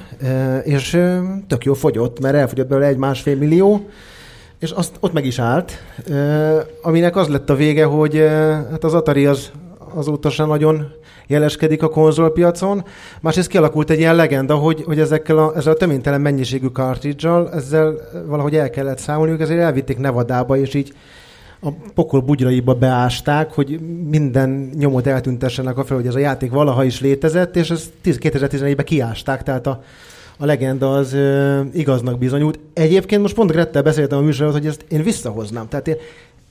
és 0.65 0.91
tök 1.49 1.65
jó 1.65 1.75
fogyott, 1.75 2.21
mert 2.21 2.35
elfogyott 2.35 2.69
belőle 2.69 2.87
egy-másfél 2.87 3.37
millió, 3.37 3.89
és 4.59 4.71
azt 4.71 4.97
ott 5.01 5.13
meg 5.13 5.27
is 5.27 5.39
állt, 5.39 5.73
aminek 6.83 7.17
az 7.17 7.29
lett 7.29 7.51
a 7.51 7.55
vége, 7.55 7.85
hogy 7.85 8.17
hát 8.71 8.85
az 8.85 8.95
Atari 8.95 9.27
az 9.27 9.51
azóta 9.95 10.31
sem 10.31 10.47
nagyon 10.47 10.93
jeleskedik 11.27 11.83
a 11.83 11.89
konzolpiacon. 11.89 12.85
Másrészt 13.21 13.49
kialakult 13.49 13.91
egy 13.91 13.99
ilyen 13.99 14.17
legenda, 14.17 14.55
hogy, 14.55 14.83
hogy 14.87 15.01
ezekkel 15.01 15.39
a, 15.39 15.53
ezzel 15.57 15.73
a 15.73 15.77
töménytelen 15.77 16.21
mennyiségű 16.21 16.67
cartridge 16.67 17.49
ezzel 17.53 17.95
valahogy 18.27 18.57
el 18.57 18.71
kellett 18.71 18.99
számolniuk, 18.99 19.41
ezért 19.41 19.61
elvitték 19.61 19.99
Nevadába, 19.99 20.57
és 20.57 20.75
így 20.75 20.93
a 21.61 21.69
pokol 21.95 22.21
bugyraiba 22.21 22.75
beásták, 22.75 23.53
hogy 23.53 23.81
minden 24.09 24.71
nyomot 24.75 25.07
eltüntessenek 25.07 25.79
a 25.79 25.85
fel, 25.85 25.97
hogy 25.97 26.07
ez 26.07 26.15
a 26.15 26.19
játék 26.19 26.51
valaha 26.51 26.85
is 26.85 27.01
létezett, 27.01 27.57
és 27.57 27.71
ezt 27.71 27.91
2014-ben 28.05 28.85
kiásták, 28.85 29.43
tehát 29.43 29.67
a, 29.67 29.83
a 30.39 30.45
legenda 30.45 30.95
az 30.95 31.13
ö, 31.13 31.61
igaznak 31.73 32.19
bizonyult. 32.19 32.59
Egyébként 32.73 33.23
most 33.23 33.35
pont 33.35 33.51
Grettel 33.51 33.83
beszéltem 33.83 34.19
a 34.19 34.23
műsorot, 34.23 34.53
hogy 34.53 34.67
ezt 34.67 34.85
én 34.89 35.03
visszahoznám. 35.03 35.69
Tehát 35.69 35.89
én 35.89 35.97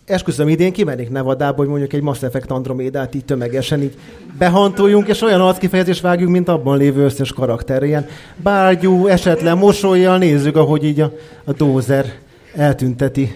esküszöm 0.05 0.47
idén 0.47 0.73
kimennék 0.73 1.09
Nevadába, 1.09 1.57
hogy 1.57 1.67
mondjuk 1.67 1.93
egy 1.93 2.01
Mass 2.01 2.21
Effect 2.21 2.51
Andromédát 2.51 3.15
így 3.15 3.25
tömegesen 3.25 3.81
így 3.81 3.93
behantoljunk, 4.37 5.07
és 5.07 5.21
olyan 5.21 5.41
arckifejezést 5.41 6.01
vágjunk, 6.01 6.31
mint 6.31 6.47
abban 6.47 6.77
lévő 6.77 7.03
összes 7.03 7.33
karakter. 7.33 7.83
Ilyen 7.83 8.07
bárgyú, 8.35 9.07
esetlen 9.07 9.57
mosolyjal 9.57 10.17
nézzük, 10.17 10.55
ahogy 10.55 10.83
így 10.83 11.01
a, 11.01 11.11
a 11.43 11.53
dózer 11.53 12.05
eltünteti 12.55 13.35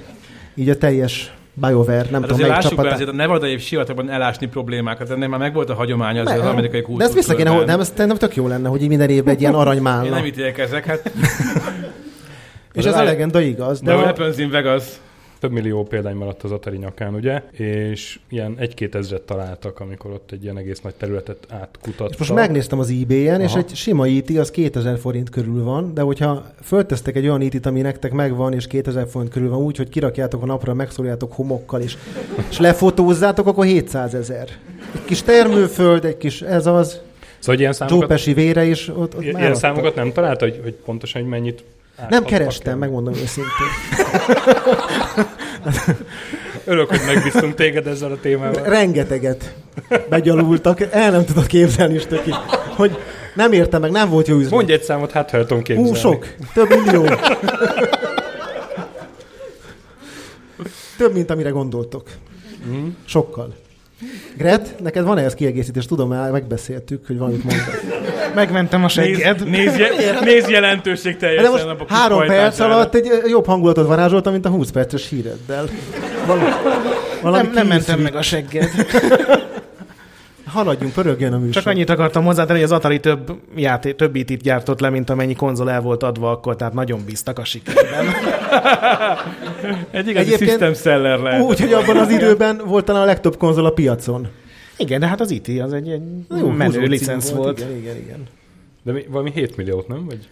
így 0.56 0.70
a 0.70 0.78
teljes 0.78 1.34
BioWare, 1.54 2.06
nem 2.12 2.22
hát 2.22 2.30
tudom 2.30 2.48
melyik 2.48 2.58
csapatát. 2.58 2.86
Be, 2.86 2.94
azért 2.94 3.10
a 3.10 3.14
Nevada 3.14 3.48
év 3.48 3.62
sivatagban 3.62 4.10
elásni 4.10 4.48
problémákat, 4.48 5.10
ennek 5.10 5.30
már 5.30 5.40
megvolt 5.40 5.70
a 5.70 5.74
hagyománya 5.74 6.22
az, 6.22 6.32
az 6.32 6.46
amerikai 6.46 6.82
kultúrtól. 6.82 6.98
De 6.98 7.04
ezt 7.04 7.14
vissza 7.14 7.36
kéne, 7.36 7.66
nem, 7.66 7.80
ez 7.80 7.94
nem 7.96 8.18
tök 8.18 8.36
jó 8.36 8.48
lenne, 8.48 8.70
hogy 8.70 8.88
minden 8.88 9.10
évben 9.10 9.34
egy 9.34 9.42
ilyen 9.42 9.54
aranymálna. 9.54 10.06
Én 10.06 10.12
nem 10.12 10.26
ítélkezek, 10.26 10.86
hát. 10.86 11.12
És 12.74 12.86
ez 12.86 12.96
a 12.96 13.04
legenda 13.04 13.42
igaz. 13.42 13.82
De, 13.82 13.92
de 13.92 13.98
a 13.98 14.02
Weapons 14.02 14.38
in 14.38 14.50
Vegas 14.50 14.84
több 15.40 15.52
millió 15.52 15.84
példány 15.84 16.16
maradt 16.16 16.44
az 16.44 16.52
Atari 16.52 16.78
nyakán, 16.78 17.14
ugye? 17.14 17.44
És 17.52 18.20
ilyen 18.30 18.56
egy-két 18.58 18.96
ezret 18.96 19.22
találtak, 19.22 19.80
amikor 19.80 20.12
ott 20.12 20.32
egy 20.32 20.44
ilyen 20.44 20.58
egész 20.58 20.82
nagy 20.82 20.94
területet 20.96 21.38
átkutattak. 21.50 22.10
És 22.10 22.18
most 22.18 22.34
megnéztem 22.34 22.80
az 22.80 22.94
eBay-en, 23.02 23.42
és 23.42 23.54
egy 23.54 23.76
sima 23.76 24.08
IT 24.08 24.30
e 24.30 24.40
az 24.40 24.52
2000 24.52 24.98
forint 24.98 25.30
körül 25.30 25.64
van, 25.64 25.94
de 25.94 26.02
hogyha 26.02 26.46
föltesztek 26.64 27.16
egy 27.16 27.28
olyan 27.28 27.42
IT-t, 27.42 27.66
ami 27.66 27.82
nektek 27.82 28.12
megvan, 28.12 28.54
és 28.54 28.68
2000 28.68 29.08
forint 29.08 29.32
körül 29.32 29.50
van, 29.50 29.60
úgy, 29.60 29.78
hogy 29.78 29.90
kirakjátok 29.90 30.44
a 30.44 30.46
napra, 30.46 30.74
megszóljátok 30.74 31.34
homokkal, 31.34 31.82
és, 31.82 31.98
és 32.50 32.60
lefotózzátok, 32.60 33.48
akkor 33.48 33.66
700 33.66 34.14
ezer. 34.14 34.48
Egy 34.94 35.06
kis 35.06 35.24
termőföld, 35.24 36.06
egy 36.06 36.18
kis 36.18 36.42
ez 36.42 36.66
az, 36.66 37.02
Szóval 37.40 37.60
ilyen 37.60 37.74
számokat, 37.74 38.24
Joe 38.26 38.36
vére 38.36 38.66
is 38.66 38.88
ott, 38.88 39.16
ott 39.16 39.24
Ilyen 39.24 39.56
számokat 39.56 39.96
nem 39.96 40.12
találta, 40.12 40.46
hogy, 40.46 40.60
hogy 40.64 40.74
pontosan 40.74 41.22
hogy 41.22 41.30
mennyit 41.30 41.64
nem 42.10 42.24
kerestem, 42.24 42.78
megmondom 42.78 43.14
őszintén. 43.14 43.52
Örök, 46.66 46.90
hogy 46.90 47.02
megbíztunk 47.06 47.56
téged 47.56 47.88
ezzel 47.88 48.12
a 48.12 48.20
témával. 48.20 48.64
Rengeteget 48.64 49.54
begyalultak, 50.10 50.82
el 50.82 51.12
nem 51.12 51.26
tudod 51.26 51.46
képzelni 51.46 51.94
is 51.94 52.06
töki, 52.06 52.34
hogy 52.76 52.98
nem 53.36 53.52
értem 53.52 53.82
meg, 53.82 53.92
nem 53.92 54.10
volt 54.10 54.28
jó 54.28 54.36
üzlet. 54.36 54.52
Mondj 54.52 54.72
egy 54.72 54.84
számot, 54.84 55.12
hát 55.12 55.30
ha 55.30 55.46
tudom 55.46 55.64
képzelni. 55.64 55.90
Hú, 55.90 55.96
sok, 55.96 56.28
több 56.54 56.70
millió. 56.70 57.06
Több, 60.98 61.14
mint 61.14 61.30
amire 61.30 61.50
gondoltok. 61.50 62.10
Mm. 62.68 62.88
Sokkal. 63.06 63.56
Gret, 64.38 64.76
neked 64.84 65.04
van 65.04 65.18
ehhez 65.18 65.34
kiegészítés? 65.34 65.86
Tudom, 65.86 66.10
már 66.10 66.32
megbeszéltük, 66.32 67.08
hogy 67.08 67.18
valamit 67.18 67.44
mondani. 67.44 67.70
Megmentem 68.36 68.84
a 68.84 68.88
segged. 68.88 69.50
Néz, 69.50 69.76
néz, 69.76 70.20
néz 70.22 70.50
jelentőség 70.50 71.18
teljesen. 71.18 71.44
De 71.44 71.50
most 71.50 71.82
a 71.90 71.94
három 71.94 72.26
perc 72.26 72.60
alatt 72.60 72.96
egy 72.96 73.12
jobb 73.26 73.46
hangulatot 73.46 73.88
varázsoltam, 73.88 74.32
mint 74.32 74.46
a 74.46 74.50
20 74.50 74.72
perces 74.72 75.10
híreddel. 75.10 75.66
Val- 76.26 77.36
nem, 77.36 77.52
nem 77.54 77.68
mentem 77.68 78.00
meg 78.00 78.16
a 78.16 78.22
segged. 78.22 78.70
Haladjunk, 80.58 80.94
pörögjön 80.94 81.34
a 81.34 81.38
műsor. 81.38 81.54
Csak 81.54 81.66
annyit 81.66 81.90
akartam 81.90 82.24
hozzátenni, 82.24 82.60
hogy 82.60 82.68
az 82.68 82.76
Atari 82.76 83.00
több, 83.00 83.40
játé, 83.56 83.94
több 83.94 84.16
itt 84.16 84.42
gyártott 84.42 84.80
le, 84.80 84.90
mint 84.90 85.10
amennyi 85.10 85.36
konzol 85.36 85.72
el 85.72 85.82
volt 85.82 86.04
adva 86.04 86.32
akkor, 86.32 86.56
tehát 86.56 86.74
nagyon 86.74 87.02
bíztak 87.06 87.40
a 87.40 87.44
sikerben. 87.44 88.06
Egy 89.92 90.08
igazi 90.08 90.36
system 90.36 90.74
seller 90.74 91.20
lehet. 91.20 91.42
Úgy, 91.42 91.60
hogy 91.60 91.74
abban 91.74 91.98
az 91.98 92.10
időben 92.10 92.62
volt 92.66 92.86
talán 92.86 93.02
a 93.02 93.06
legtöbb 93.06 93.38
konzol 93.38 93.66
a 93.66 93.70
piacon. 93.70 94.28
Igen, 94.78 95.00
de 95.00 95.08
hát 95.08 95.22
az 95.22 95.32
IT 95.32 95.62
az 95.62 95.74
egy, 95.74 95.90
egy 95.90 96.02
Jó, 96.40 96.50
menő 96.50 96.86
licensz 96.86 97.30
volt. 97.30 97.44
volt. 97.44 97.60
Igen, 97.60 97.78
igen, 97.78 97.96
igen. 97.96 98.24
De 98.84 98.92
mi, 98.92 99.06
valami 99.10 99.32
7 99.34 99.58
milliót, 99.58 99.88
nem? 99.88 100.06
Vagy? 100.06 100.28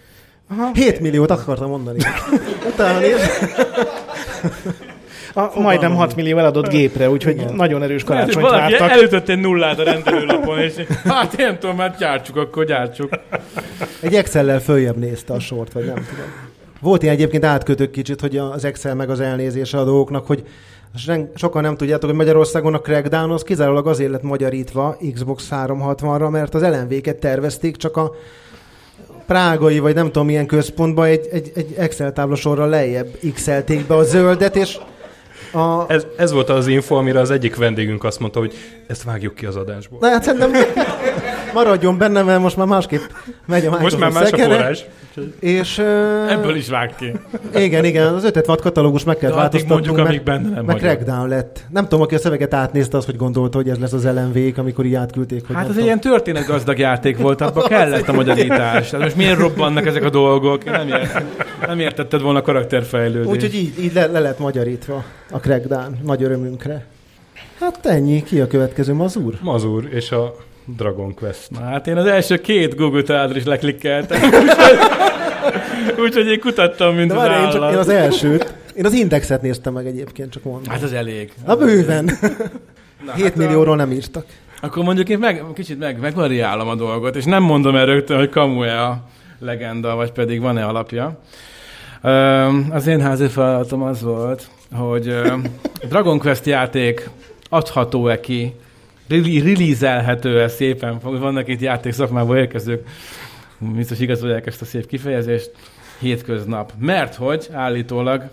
Aha. 0.50 0.72
7 0.74 1.00
milliót 1.00 1.32
akartam 1.32 1.70
mondani. 1.70 2.00
Utána 2.74 3.00
néz. 3.00 3.20
A, 5.38 5.60
majdnem 5.60 5.96
6 5.96 6.16
millió 6.16 6.38
eladott 6.38 6.70
gépre, 6.70 7.10
úgyhogy 7.10 7.34
Igen. 7.34 7.54
nagyon 7.54 7.84
erős 7.84 8.04
karácsonyt 8.04 8.46
hát, 8.46 8.60
vártak. 8.60 8.90
Előtött 8.90 9.30
egy 9.30 9.40
nullát 9.40 9.80
a 9.80 9.84
rendelőlapon, 9.84 10.60
és 10.60 10.74
hát 11.04 11.40
én 11.40 11.58
tudom, 11.60 11.78
hát 11.78 11.98
gyártsuk, 11.98 12.38
akkor 12.38 12.66
gyártsuk. 12.66 13.10
Egy 14.02 14.16
Excel-lel 14.16 14.60
följebb 14.60 14.98
nézte 14.98 15.34
a 15.34 15.40
sort, 15.40 15.74
vagy 15.74 15.86
nem 15.86 15.94
tudom. 15.94 16.26
Volt 16.82 17.04
ilyen 17.04 17.14
egyébként 17.14 17.46
átkötök 17.46 17.92
kicsit, 17.92 18.22
hogy 18.22 18.38
az 18.38 18.66
Excel 18.66 18.96
meg 18.96 19.10
az 19.10 19.20
elnézése 19.20 19.78
a 19.78 19.84
dolgoknak, 19.84 20.28
hogy 20.28 20.44
sokan 21.36 21.62
nem 21.62 21.78
tudjátok, 21.78 22.10
hogy 22.10 22.18
Magyarországon 22.18 22.74
a 22.74 22.80
Crackdown 22.80 23.32
az 23.32 23.44
kizárólag 23.44 23.88
azért 23.88 24.12
lett 24.12 24.24
magyarítva 24.24 24.98
Xbox 25.14 25.48
360-ra, 25.52 26.30
mert 26.30 26.54
az 26.54 26.62
LMV-ket 26.62 27.16
tervezték, 27.16 27.76
csak 27.76 27.98
a 27.98 28.12
prágai, 29.28 29.80
vagy 29.80 29.96
nem 29.96 30.06
tudom 30.06 30.26
milyen 30.26 30.46
központban 30.46 31.06
egy, 31.06 31.28
egy, 31.32 31.52
egy 31.56 31.74
Excel 31.78 32.14
táblasorra 32.14 32.66
lejjebb 32.66 33.18
x 33.34 33.46
be 33.88 33.96
a 33.96 34.04
zöldet, 34.04 34.56
és 34.56 34.78
a... 35.56 35.86
Ez, 35.88 36.06
ez 36.18 36.32
volt 36.32 36.50
az 36.50 36.68
info, 36.68 36.96
amire 36.96 37.20
az 37.20 37.32
egyik 37.32 37.56
vendégünk 37.56 38.04
azt 38.04 38.20
mondta, 38.20 38.40
hogy 38.40 38.54
ezt 38.88 39.04
vágjuk 39.04 39.36
ki 39.36 39.46
az 39.46 39.56
adásból. 39.56 40.00
Na 40.02 40.10
hát 40.10 40.24
szerintem 40.24 40.52
maradjon 41.56 41.98
benne, 41.98 42.22
mert 42.24 42.42
most 42.42 42.58
már 42.58 42.68
másképp 42.68 43.02
megy 43.46 43.66
a 43.66 43.78
Most 43.80 44.00
már 44.00 44.12
más 44.12 44.24
a 44.24 44.26
szekere. 44.26 44.56
forrás. 44.56 44.86
És, 45.40 45.78
uh, 45.78 46.32
Ebből 46.32 46.56
is 46.56 46.70
vág 46.70 46.96
ki. 46.96 47.12
Igen, 47.56 47.86
igen, 47.86 48.14
az 48.14 48.24
5 48.24 48.48
watt 48.48 48.62
katalógus 48.62 49.04
meg 49.04 49.18
kell 49.18 49.32
változtatnunk, 49.32 49.86
mondjuk, 49.86 50.08
amíg 50.08 50.22
mert, 50.26 50.42
benne 50.42 50.56
nem 50.56 50.66
meg 50.66 50.76
crackdown 50.76 51.28
lett. 51.28 51.66
Nem 51.70 51.84
tudom, 51.84 52.02
aki 52.02 52.16
a 52.16 52.18
szöveget 52.18 52.54
átnézte, 52.54 52.98
az, 52.98 53.06
hogy 53.06 53.16
gondolta, 53.16 53.58
hogy 53.58 53.70
ez 53.70 53.78
lesz 53.78 53.94
az 53.94 54.06
LMV-k, 54.06 54.58
amikor 54.58 54.86
így 54.86 54.94
átküldték. 54.94 55.48
Hogy 55.48 55.56
Hát 55.56 55.70
ez 55.70 55.78
egy 55.78 55.84
ilyen 55.84 56.00
történetgazdag 56.00 56.78
játék 56.78 57.18
volt, 57.18 57.42
abban 57.42 57.64
kellett 57.64 58.08
a 58.08 58.14
magyarítás. 58.14 58.90
Tehát 58.90 59.06
most 59.06 59.16
miért 59.16 59.40
robbannak 59.40 59.86
ezek 59.86 60.04
a 60.04 60.10
dolgok? 60.10 60.64
Nem, 60.64 60.88
ért, 60.88 61.22
nem 61.68 61.80
értetted 61.80 62.22
volna 62.22 62.40
a 62.40 62.42
karakterfejlődést. 62.42 63.30
Úgyhogy 63.30 63.56
így, 63.56 63.84
így 63.84 63.94
le, 63.94 64.06
le 64.06 64.20
lett 64.20 64.40
magyarítva 64.40 65.04
a 65.32 65.40
crackdown, 65.40 65.98
nagy 66.04 66.24
örömünkre. 66.24 66.86
Hát 67.60 67.86
ennyi, 67.86 68.24
ki 68.24 68.40
a 68.40 68.48
következő 68.48 68.94
mazur? 68.94 69.34
Mazur 69.42 69.88
és 69.92 70.12
a 70.12 70.36
Dragon 70.66 71.14
Quest. 71.14 71.52
Na, 71.52 71.60
hát 71.60 71.88
én 71.88 71.98
az 71.98 72.06
első 72.06 72.38
két 72.38 72.76
Google 72.76 73.02
találatra 73.02 73.38
is 73.38 73.44
leklikkeltem. 73.44 74.22
Úgyhogy 76.04 76.28
én 76.28 76.40
kutattam, 76.40 76.96
mint 76.96 77.12
De 77.12 77.18
az 77.18 77.28
várj, 77.28 77.44
én, 77.44 77.50
csak, 77.50 77.72
én 77.72 77.78
az 77.78 77.90
elsőt, 77.90 78.54
én 78.76 78.86
az 78.86 78.94
indexet 78.94 79.42
néztem 79.42 79.74
meg 79.74 79.88
egyébként, 79.88 80.32
csak 80.32 80.44
mondom. 80.44 80.74
Hát 80.74 80.82
az 80.84 80.94
elég. 80.94 81.32
Na 81.46 81.56
bőven. 81.56 82.06
Na, 83.06 83.14
7 83.14 83.24
hát 83.24 83.36
a- 83.36 83.38
millióról 83.38 83.76
nem 83.76 83.92
írtak. 83.92 84.26
Akkor 84.62 84.84
mondjuk 84.84 85.10
én 85.10 85.20
meg, 85.20 85.44
kicsit 85.54 85.80
meg, 85.80 86.00
megvariálom 86.00 86.68
a 86.68 86.76
dolgot, 86.76 87.16
és 87.16 87.24
nem 87.24 87.44
mondom 87.44 87.76
el 87.76 87.86
rögtön, 87.86 88.18
hogy 88.18 88.30
kamu-e 88.30 88.82
a 88.84 89.04
legenda, 89.40 89.96
vagy 89.96 90.12
pedig 90.12 90.42
van-e 90.42 90.66
alapja. 90.66 91.20
Az 92.72 92.88
én 92.88 93.02
házi 93.02 93.28
feladatom 93.28 93.82
az 93.82 94.02
volt, 94.02 94.48
hogy 94.72 95.08
a 95.08 95.40
Dragon 95.88 96.20
Quest 96.20 96.46
játék 96.46 97.10
adható-e 97.50 98.20
ki, 98.20 98.54
reli- 99.10 99.40
releaselhető-e 99.42 100.48
szépen, 100.48 101.00
vannak 101.02 101.48
itt 101.48 101.62
játék 101.62 101.94
szakmából 101.94 102.38
érkezők, 102.38 102.88
biztos 103.58 104.00
igazolják 104.00 104.46
ezt 104.48 104.62
a 104.62 104.66
szép 104.66 104.86
kifejezést, 104.88 105.52
hétköznap. 106.00 106.72
Mert 106.80 107.16
hogy 107.16 107.48
állítólag 107.52 108.24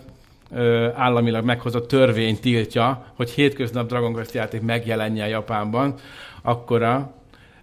ö, 0.55 0.87
államilag 0.95 1.45
meghozott 1.45 1.87
törvény 1.87 2.39
tiltja, 2.39 3.05
hogy 3.15 3.29
hétköznap 3.29 3.87
Dragon 3.87 4.13
Quest 4.13 4.33
játék 4.33 4.61
megjelenjen 4.61 5.27
Japánban, 5.27 5.93
akkora 6.41 7.13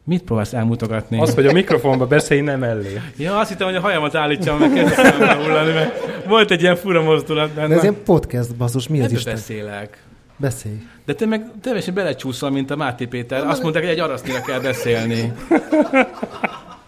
Mit 0.04 0.22
próbálsz 0.22 0.52
elmutogatni? 0.52 1.20
Az, 1.20 1.34
hogy 1.34 1.46
a 1.46 1.52
mikrofonba 1.52 2.06
beszélj, 2.06 2.40
nem 2.40 2.58
mellé. 2.58 3.00
Ja, 3.16 3.38
azt 3.38 3.48
hittem, 3.50 3.66
hogy 3.66 3.76
a 3.76 3.80
hajamat 3.80 4.14
állítsam, 4.14 4.58
meg 4.58 4.72
kezdtem 4.72 5.38
hullani, 5.38 5.72
mert 5.72 6.24
volt 6.26 6.50
egy 6.50 6.62
ilyen 6.62 6.76
fura 6.76 7.02
mozdulat 7.02 7.54
De 7.54 7.60
ez 7.60 7.68
benne. 7.68 7.80
ilyen 7.82 7.96
podcast, 8.04 8.56
basszus, 8.56 8.88
mi 8.88 8.98
az 8.98 9.04
Ebből 9.04 9.16
Isten? 9.16 9.34
beszélek. 9.34 10.02
Beszélj. 10.40 10.74
De 11.06 11.14
te 11.14 11.26
meg 11.26 11.50
teljesen 11.62 11.94
belecsúszol, 11.94 12.50
mint 12.50 12.70
a 12.70 12.76
Máté 12.76 13.04
Péter. 13.04 13.46
Azt 13.46 13.62
mondták, 13.62 13.82
hogy 13.82 13.92
egy 13.92 13.98
arasztira 14.00 14.40
kell 14.40 14.60
beszélni. 14.60 15.32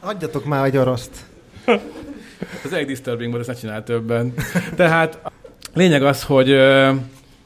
Adjatok 0.01 0.45
már 0.45 0.65
egy 0.65 0.77
araszt. 0.77 1.11
Az 2.65 2.73
egy 2.73 2.87
disturbing 2.87 3.31
volt, 3.33 3.49
ezt 3.49 3.63
ne 3.63 3.69
csinál 3.69 3.85
többen. 3.85 4.35
Tehát 4.77 5.19
lényeg 5.75 6.03
az, 6.03 6.23
hogy 6.23 6.49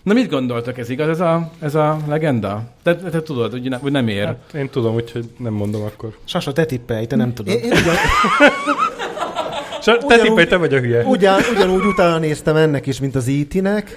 Na 0.02 0.12
mit 0.12 0.30
gondoltak, 0.30 0.78
ez 0.78 0.88
igaz, 0.90 1.08
ez 1.08 1.20
a, 1.20 1.50
ez 1.60 1.74
a 1.74 1.96
legenda? 2.08 2.62
Te, 2.82 2.96
te, 2.96 3.08
te 3.10 3.22
tudod, 3.22 3.50
hogy, 3.50 3.62
ne, 3.68 3.76
hogy 3.76 3.92
nem 3.92 4.08
ér. 4.08 4.24
Hát 4.24 4.36
én 4.54 4.68
tudom, 4.70 4.94
úgyhogy 4.94 5.24
nem 5.38 5.52
mondom 5.52 5.82
akkor. 5.82 6.16
Sasa, 6.24 6.52
te 6.52 6.64
tippelj, 6.64 7.06
te 7.06 7.16
nem 7.16 7.34
tudod. 7.34 7.54
Én, 7.54 7.60
én 7.64 7.70
ugyan, 7.70 7.94
Sa, 9.82 9.96
te 9.98 10.04
Ugyanúgy- 10.04 10.26
tippelj, 10.26 10.46
te 10.46 10.56
vagy 10.56 10.74
a 10.74 10.78
hülye. 10.78 11.04
ugyan, 11.04 11.40
ugyanúgy 11.54 11.84
utána 11.84 12.18
néztem 12.18 12.56
ennek 12.56 12.86
is, 12.86 13.00
mint 13.00 13.14
az 13.14 13.26
IT-nek, 13.26 13.90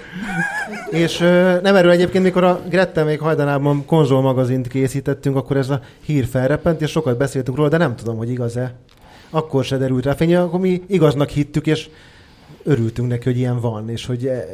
és 0.90 1.20
ö, 1.20 1.60
nem 1.62 1.76
erről 1.76 1.90
egyébként, 1.90 2.24
mikor 2.24 2.44
a 2.44 2.60
Grettel 2.68 3.04
még 3.04 3.20
hajdanában 3.20 3.84
konzolmagazint 3.84 4.68
készítettünk, 4.68 5.36
akkor 5.36 5.56
ez 5.56 5.70
a 5.70 5.80
hír 6.04 6.24
felreppent, 6.24 6.80
és 6.80 6.90
sokat 6.90 7.16
beszéltünk 7.16 7.56
róla, 7.56 7.68
de 7.68 7.76
nem 7.76 7.96
tudom, 7.96 8.16
hogy 8.16 8.30
igaz-e. 8.30 8.74
Akkor 9.30 9.64
se 9.64 9.76
derült 9.76 10.04
rá 10.04 10.12
fény, 10.12 10.36
akkor 10.36 10.60
mi 10.60 10.82
igaznak 10.86 11.28
hittük, 11.28 11.66
és 11.66 11.88
örültünk 12.62 13.08
neki, 13.08 13.24
hogy 13.24 13.38
ilyen 13.38 13.60
van, 13.60 13.88
és 13.88 14.06
hogy 14.06 14.26
e, 14.26 14.44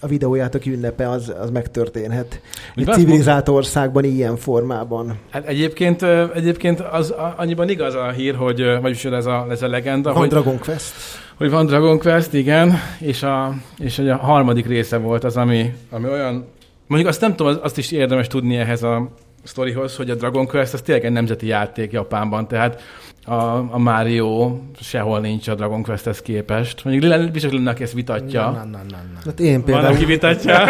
a 0.00 0.06
videójátok 0.06 0.66
ünnepe 0.66 1.08
az, 1.08 1.32
az 1.40 1.50
megtörténhet. 1.50 2.40
Egy 2.74 2.86
civilizált 2.86 3.48
országban 3.48 4.04
ilyen 4.04 4.36
formában. 4.36 5.18
Hát 5.30 5.46
egyébként, 5.46 6.02
egyébként 6.34 6.80
az 6.80 7.14
annyiban 7.36 7.68
igaz 7.68 7.94
a 7.94 8.10
hír, 8.10 8.34
hogy, 8.34 8.80
vagyis 8.80 9.04
ez 9.04 9.26
a, 9.26 9.46
ez 9.50 9.62
a 9.62 9.68
legenda, 9.68 10.12
Van 10.12 10.18
hogy, 10.18 10.28
Dragon 10.28 10.58
Quest. 10.58 10.92
Hogy 11.36 11.50
van 11.50 11.66
Dragon 11.66 11.98
Quest, 11.98 12.32
igen, 12.32 12.78
és 12.98 13.22
a, 13.22 13.54
és 13.78 13.98
a 13.98 14.16
harmadik 14.16 14.66
része 14.66 14.96
volt 14.96 15.24
az, 15.24 15.36
ami, 15.36 15.74
ami 15.90 16.08
olyan, 16.08 16.46
mondjuk 16.86 17.10
azt 17.10 17.20
nem 17.20 17.36
tudom, 17.36 17.56
azt 17.62 17.78
is 17.78 17.90
érdemes 17.90 18.26
tudni 18.26 18.56
ehhez 18.56 18.82
a 18.82 19.08
sztorihoz, 19.42 19.96
hogy 19.96 20.10
a 20.10 20.14
Dragon 20.14 20.46
Quest 20.46 20.72
az 20.72 20.80
tényleg 20.80 21.04
egy 21.04 21.12
nemzeti 21.12 21.46
játék 21.46 21.92
Japánban, 21.92 22.48
tehát 22.48 22.82
a, 23.24 23.34
a 23.74 23.78
Mario 23.78 24.58
sehol 24.80 25.20
nincs 25.20 25.48
a 25.48 25.54
Dragon 25.54 25.82
Questhez 25.82 26.22
képest. 26.22 26.84
Mondjuk 26.84 27.30
biztos 27.30 27.52
lenne, 27.52 27.70
aki 27.70 27.82
ezt 27.82 27.92
vitatja. 27.92 28.42
Na, 28.42 28.50
na, 28.50 28.64
na, 28.64 28.78
na. 28.88 29.20
Hát 29.24 29.40
én 29.40 29.52
Van, 29.52 29.64
például 29.64 29.94
aki 29.94 30.04
vitatja. 30.04 30.64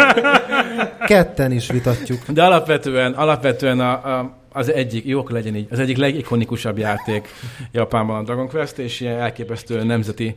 ketten 1.05 1.51
is 1.51 1.69
vitatjuk. 1.69 2.19
De 2.27 2.43
alapvetően, 2.43 3.13
alapvetően 3.13 3.79
a, 3.79 3.91
a, 3.91 4.37
az 4.55 4.71
egyik, 4.71 5.05
jó, 5.05 5.19
akkor 5.19 5.31
legyen 5.31 5.55
így, 5.55 5.67
az 5.71 5.79
egyik 5.79 5.97
legikonikusabb 5.97 6.77
játék 6.77 7.27
Japánban 7.71 8.17
a 8.17 8.23
Dragon 8.23 8.47
Quest, 8.47 8.77
és 8.77 8.99
ilyen 8.99 9.19
elképesztő 9.19 9.83
nemzeti 9.83 10.35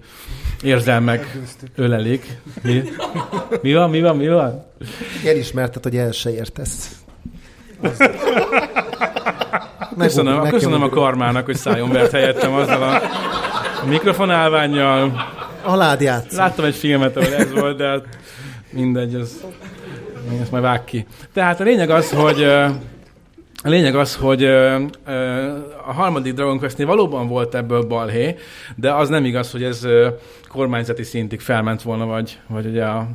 érzelmek 0.62 1.38
ölelik. 1.74 2.26
Mi, 2.62 2.83
mi 3.62 3.74
van, 3.74 3.90
mi 3.90 4.00
van, 4.00 4.16
mi 4.16 4.28
van? 4.28 4.64
Elismerted, 5.24 5.83
hogy 5.83 5.96
el 5.96 6.12
se 6.12 6.31
értesz. 6.35 6.96
Köszönöm, 9.98 10.33
Megugrik, 10.33 10.52
köszönöm 10.52 10.83
a 10.83 10.88
karmának, 10.88 11.44
hogy 11.44 11.57
szájon 11.57 11.92
vert 11.92 12.11
helyettem 12.11 12.52
azzal 12.52 12.83
a, 12.83 13.00
mikrofonálványjal. 13.88 15.12
Alád 15.62 16.00
játsz. 16.00 16.37
Láttam 16.37 16.64
egy 16.64 16.74
filmet, 16.74 17.16
ahol 17.16 17.35
ez 17.35 17.52
volt, 17.52 17.76
de 17.76 17.88
hát 17.88 18.04
mindegy, 18.70 19.14
ez, 19.14 19.44
ezt 20.40 20.50
majd 20.50 20.62
vág 20.62 20.85
ki. 20.85 21.07
Tehát 21.33 21.61
a 21.61 21.64
lényeg 21.64 21.90
az, 21.90 22.11
hogy 22.11 22.46
a 23.62 23.68
lényeg 23.68 23.97
az, 23.97 24.16
hogy 24.16 24.42
ö, 24.42 24.83
ö, 25.07 25.12
a 25.87 25.92
harmadik 25.92 26.35
Dragon 26.35 26.59
Questnél 26.59 26.87
valóban 26.87 27.29
volt 27.29 27.55
ebből 27.55 27.83
balhé, 27.83 28.37
de 28.77 28.92
az 28.92 29.09
nem 29.09 29.25
igaz, 29.25 29.51
hogy 29.51 29.62
ez 29.62 29.85
ö, 29.85 30.09
kormányzati 30.49 31.03
szintig 31.03 31.40
felment 31.40 31.83
volna, 31.83 32.07
vagy, 32.07 32.38
vagy 32.47 32.66
ugye 32.66 32.85
a, 32.85 33.09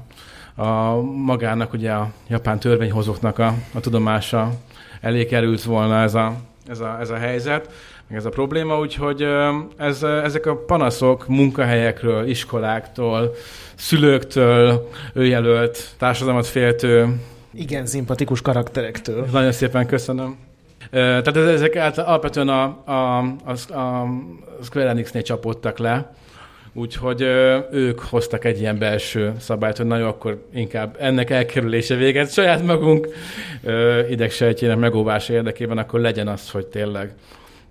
a 0.55 1.01
magának, 1.01 1.73
ugye 1.73 1.91
a 1.91 2.11
japán 2.27 2.59
törvényhozóknak 2.59 3.39
a, 3.39 3.53
a 3.73 3.79
tudomása 3.79 4.51
elé 5.01 5.25
került 5.25 5.63
volna 5.63 6.01
ez 6.01 6.15
a, 6.15 6.33
ez 6.67 6.79
a, 6.79 6.97
ez 6.99 7.09
a 7.09 7.17
helyzet, 7.17 7.69
meg 8.07 8.17
ez 8.17 8.25
a 8.25 8.29
probléma, 8.29 8.79
úgyhogy 8.79 9.27
ez, 9.77 10.03
ezek 10.03 10.45
a 10.45 10.55
panaszok 10.55 11.27
munkahelyekről, 11.27 12.27
iskoláktól, 12.27 13.35
szülőktől, 13.75 14.89
őjelölt, 15.13 15.89
társadalmat 15.97 16.47
féltő 16.47 17.19
Igen, 17.53 17.85
szimpatikus 17.85 18.41
karakterektől. 18.41 19.25
nagyon 19.31 19.51
szépen 19.51 19.85
köszönöm. 19.85 20.37
Tehát 20.91 21.37
ez- 21.37 21.47
ezek 21.47 21.75
alapvetően 21.97 22.49
a, 22.49 22.63
a, 22.85 23.17
a, 23.45 23.51
a 23.79 24.07
Square 24.63 24.89
Enixnél 24.89 25.21
csapódtak 25.21 25.77
le, 25.77 26.13
úgyhogy 26.73 27.21
ők 27.71 27.99
hoztak 27.99 28.45
egy 28.45 28.59
ilyen 28.59 28.77
belső 28.77 29.33
szabályt, 29.39 29.77
hogy 29.77 29.85
nagyon 29.85 30.07
akkor 30.07 30.45
inkább 30.53 30.95
ennek 30.99 31.29
elkerülése 31.29 31.95
véget 31.95 32.31
saját 32.31 32.63
magunk 32.65 33.07
idegsejtjének 34.09 34.77
megóvása 34.77 35.33
érdekében, 35.33 35.77
akkor 35.77 35.99
legyen 35.99 36.27
az, 36.27 36.49
hogy 36.49 36.65
tényleg 36.67 37.13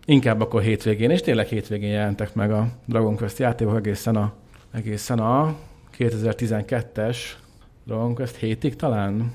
inkább 0.05 0.41
akkor 0.41 0.63
hétvégén, 0.63 1.11
és 1.11 1.21
tényleg 1.21 1.47
hétvégén 1.47 1.91
jelentek 1.91 2.35
meg 2.35 2.53
a 2.53 2.67
Dragon 2.85 3.17
Quest 3.17 3.39
játékok 3.39 3.77
egészen 3.77 4.17
a, 4.17 4.33
egészen 4.75 5.19
a 5.19 5.55
2012-es 5.99 7.17
Dragon 7.87 8.15
Quest 8.15 8.37
hétig 8.37 8.77
talán? 8.77 9.33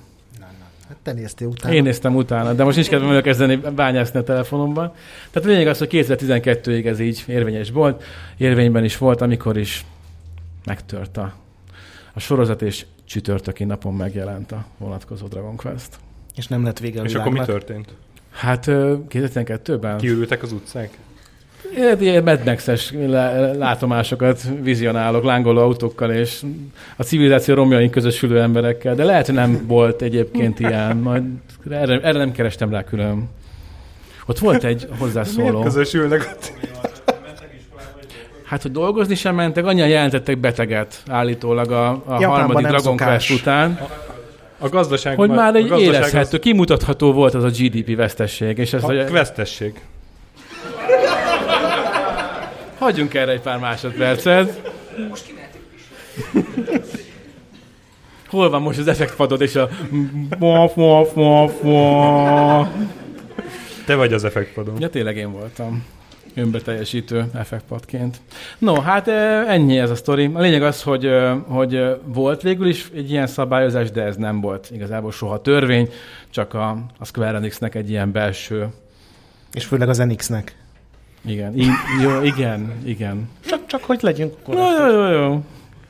Hát 0.87 0.97
te 1.03 1.13
néztél 1.13 1.47
utána. 1.47 1.73
Én 1.73 1.83
néztem 1.83 2.15
utána, 2.15 2.53
de 2.53 2.63
most 2.63 2.75
nincs 2.75 2.89
kedvem 2.89 3.11
elkezdeni 3.11 3.55
bányászni 3.55 4.19
a 4.19 4.23
telefonomban. 4.23 4.91
Tehát 5.31 5.47
a 5.47 5.51
lényeg 5.51 5.67
az, 5.67 5.77
hogy 5.77 5.89
2012-ig 5.91 6.85
ez 6.85 6.99
így 6.99 7.23
érvényes 7.27 7.69
volt, 7.71 8.03
érvényben 8.37 8.83
is 8.83 8.97
volt, 8.97 9.21
amikor 9.21 9.57
is 9.57 9.85
megtört 10.65 11.17
a, 11.17 11.33
a 12.13 12.19
sorozat, 12.19 12.61
és 12.61 12.85
csütörtöki 13.05 13.63
napon 13.63 13.93
megjelent 13.93 14.51
a 14.51 14.65
vonatkozó 14.77 15.27
Dragon 15.27 15.55
Quest. 15.55 15.89
És 16.35 16.47
nem 16.47 16.63
lett 16.63 16.79
vége 16.79 17.01
a 17.01 17.03
És 17.03 17.13
akkor 17.13 17.31
mi 17.31 17.39
világnak. 17.39 17.57
történt? 17.57 17.93
Hát 18.31 18.67
ö, 18.67 18.95
2012-ben? 19.09 19.97
Kiürültek 19.97 20.43
az 20.43 20.51
utcák? 20.51 20.97
Ilyen- 21.99 22.23
Mad 22.23 22.45
Max-es 22.45 22.93
lá- 23.07 23.57
látomásokat 23.57 24.41
vizionálok 24.61 25.23
lángoló 25.23 25.61
autókkal 25.61 26.11
és 26.11 26.41
a 26.95 27.03
civilizáció 27.03 27.55
romjain 27.55 27.89
közösülő 27.89 28.41
emberekkel, 28.41 28.95
de 28.95 29.03
lehet, 29.03 29.25
hogy 29.25 29.35
nem 29.35 29.63
volt 29.67 30.01
egyébként 30.01 30.59
ilyen, 30.59 30.97
majd 30.97 31.23
erre, 31.69 31.99
erre 32.01 32.17
nem 32.17 32.31
kerestem 32.31 32.69
rá 32.69 32.83
külön. 32.83 33.29
Ott 34.25 34.39
volt 34.39 34.63
egy 34.63 34.87
hozzászóló. 34.99 35.47
Miért 35.49 35.63
közösülnek 35.63 36.29
ott? 36.33 36.53
Hát, 38.43 38.61
hogy 38.61 38.71
dolgozni 38.71 39.15
sem 39.15 39.35
mentek, 39.35 39.65
annyian 39.65 39.87
jelentettek 39.87 40.37
beteget 40.37 41.01
állítólag 41.07 41.71
a, 41.71 41.89
a 41.89 42.01
Japánban 42.07 42.29
harmadik 42.29 42.67
Dragon. 42.67 42.97
Quest 42.97 43.31
után, 43.31 43.79
A 44.59 44.69
gazdaság... 44.69 45.15
hogy 45.15 45.29
már 45.29 45.55
a 45.55 45.57
egy 45.57 45.79
érezhető, 45.79 46.39
kimutatható 46.39 47.13
volt 47.13 47.33
az 47.33 47.43
a 47.43 47.49
GDP 47.49 47.95
vesztesség, 47.95 48.57
és 48.57 48.73
ez, 48.73 48.83
Az, 48.83 48.89
a 48.89 49.05
questesség. 49.05 49.81
Hagyjunk 52.77 53.13
erre 53.13 53.31
egy 53.31 53.41
pár 53.41 53.59
másodpercet. 53.59 54.71
Most 55.09 55.25
kimehetünk 55.25 55.65
is. 55.75 55.83
Hol 58.27 58.49
van 58.49 58.61
most 58.61 58.79
az 58.79 58.87
effektpadod 58.87 59.41
és 59.41 59.55
a... 59.55 59.69
Mof, 60.39 60.75
mof, 60.75 61.13
mof, 61.13 61.61
mof. 61.61 62.67
Te 63.85 63.95
vagy 63.95 64.13
az 64.13 64.23
effektpadon. 64.23 64.75
Ja, 64.79 64.89
tényleg 64.89 65.17
én 65.17 65.31
voltam 65.31 65.85
önbeteljesítő 66.37 67.25
effektpadként. 67.33 68.21
No, 68.57 68.81
hát 68.81 69.07
ennyi 69.47 69.77
ez 69.77 69.89
a 69.89 69.95
sztori. 69.95 70.31
A 70.33 70.39
lényeg 70.39 70.63
az, 70.63 70.83
hogy, 70.83 71.09
hogy 71.47 71.99
volt 72.03 72.41
végül 72.41 72.67
is 72.67 72.89
egy 72.95 73.11
ilyen 73.11 73.27
szabályozás, 73.27 73.91
de 73.91 74.03
ez 74.03 74.15
nem 74.15 74.41
volt 74.41 74.69
igazából 74.71 75.11
soha 75.11 75.41
törvény, 75.41 75.89
csak 76.29 76.53
a, 76.53 76.69
a 76.99 77.05
Square 77.05 77.37
Enixnek 77.37 77.75
egy 77.75 77.89
ilyen 77.89 78.11
belső... 78.11 78.67
És 79.53 79.65
főleg 79.65 79.89
az 79.89 79.97
NX-nek. 79.97 80.55
Igen, 81.25 81.57
í- 81.57 82.01
jó, 82.01 82.21
igen, 82.21 82.73
igen. 82.85 83.29
Csak, 83.45 83.65
csak 83.65 83.83
hogy 83.83 83.99
legyünk 84.01 84.33
Jó, 84.47 84.55
jó, 84.77 84.87
jó, 84.91 85.07
jó. 85.09 85.43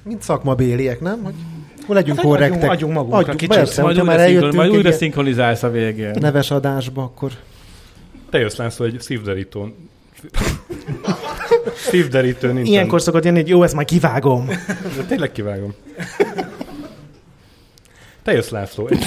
Mint 0.03 0.21
szakmabéliek, 0.21 0.99
nem? 0.99 1.23
Hogy 1.23 1.95
legyünk 1.95 2.17
Hát, 2.17 2.25
korrektek. 2.25 2.53
adjunk- 2.55 2.71
adjunk 2.73 2.93
magunkra 2.93 3.17
Adjunk, 3.19 3.37
kicsit. 3.39 3.55
persze, 3.55 3.81
Majd 3.81 3.95
újra, 3.99 4.07
már 4.11 4.27
szinkron, 4.27 4.55
majd 4.55 4.69
újra 4.71 4.91
szinkronizálsz 4.91 5.63
a 5.63 5.69
végén. 5.69 6.11
neves 6.19 6.51
adásba, 6.51 7.03
akkor 7.03 7.31
Te 8.29 8.37
jössz 8.39 8.55
László 8.55 8.85
egy 8.85 9.01
szívderítón. 9.01 9.89
Szívderítő 11.75 12.51
nincs. 12.53 12.67
Ilyenkor 12.67 13.01
szokott 13.01 13.23
jönni, 13.23 13.39
hogy 13.39 13.49
jó, 13.49 13.63
ezt 13.63 13.73
majd 13.73 13.87
kivágom. 13.87 14.45
De 14.97 15.03
tényleg 15.07 15.31
kivágom. 15.31 15.73
Te 18.23 18.31
jössz 18.33 18.49
László. 18.49 18.87
Egy 18.87 19.03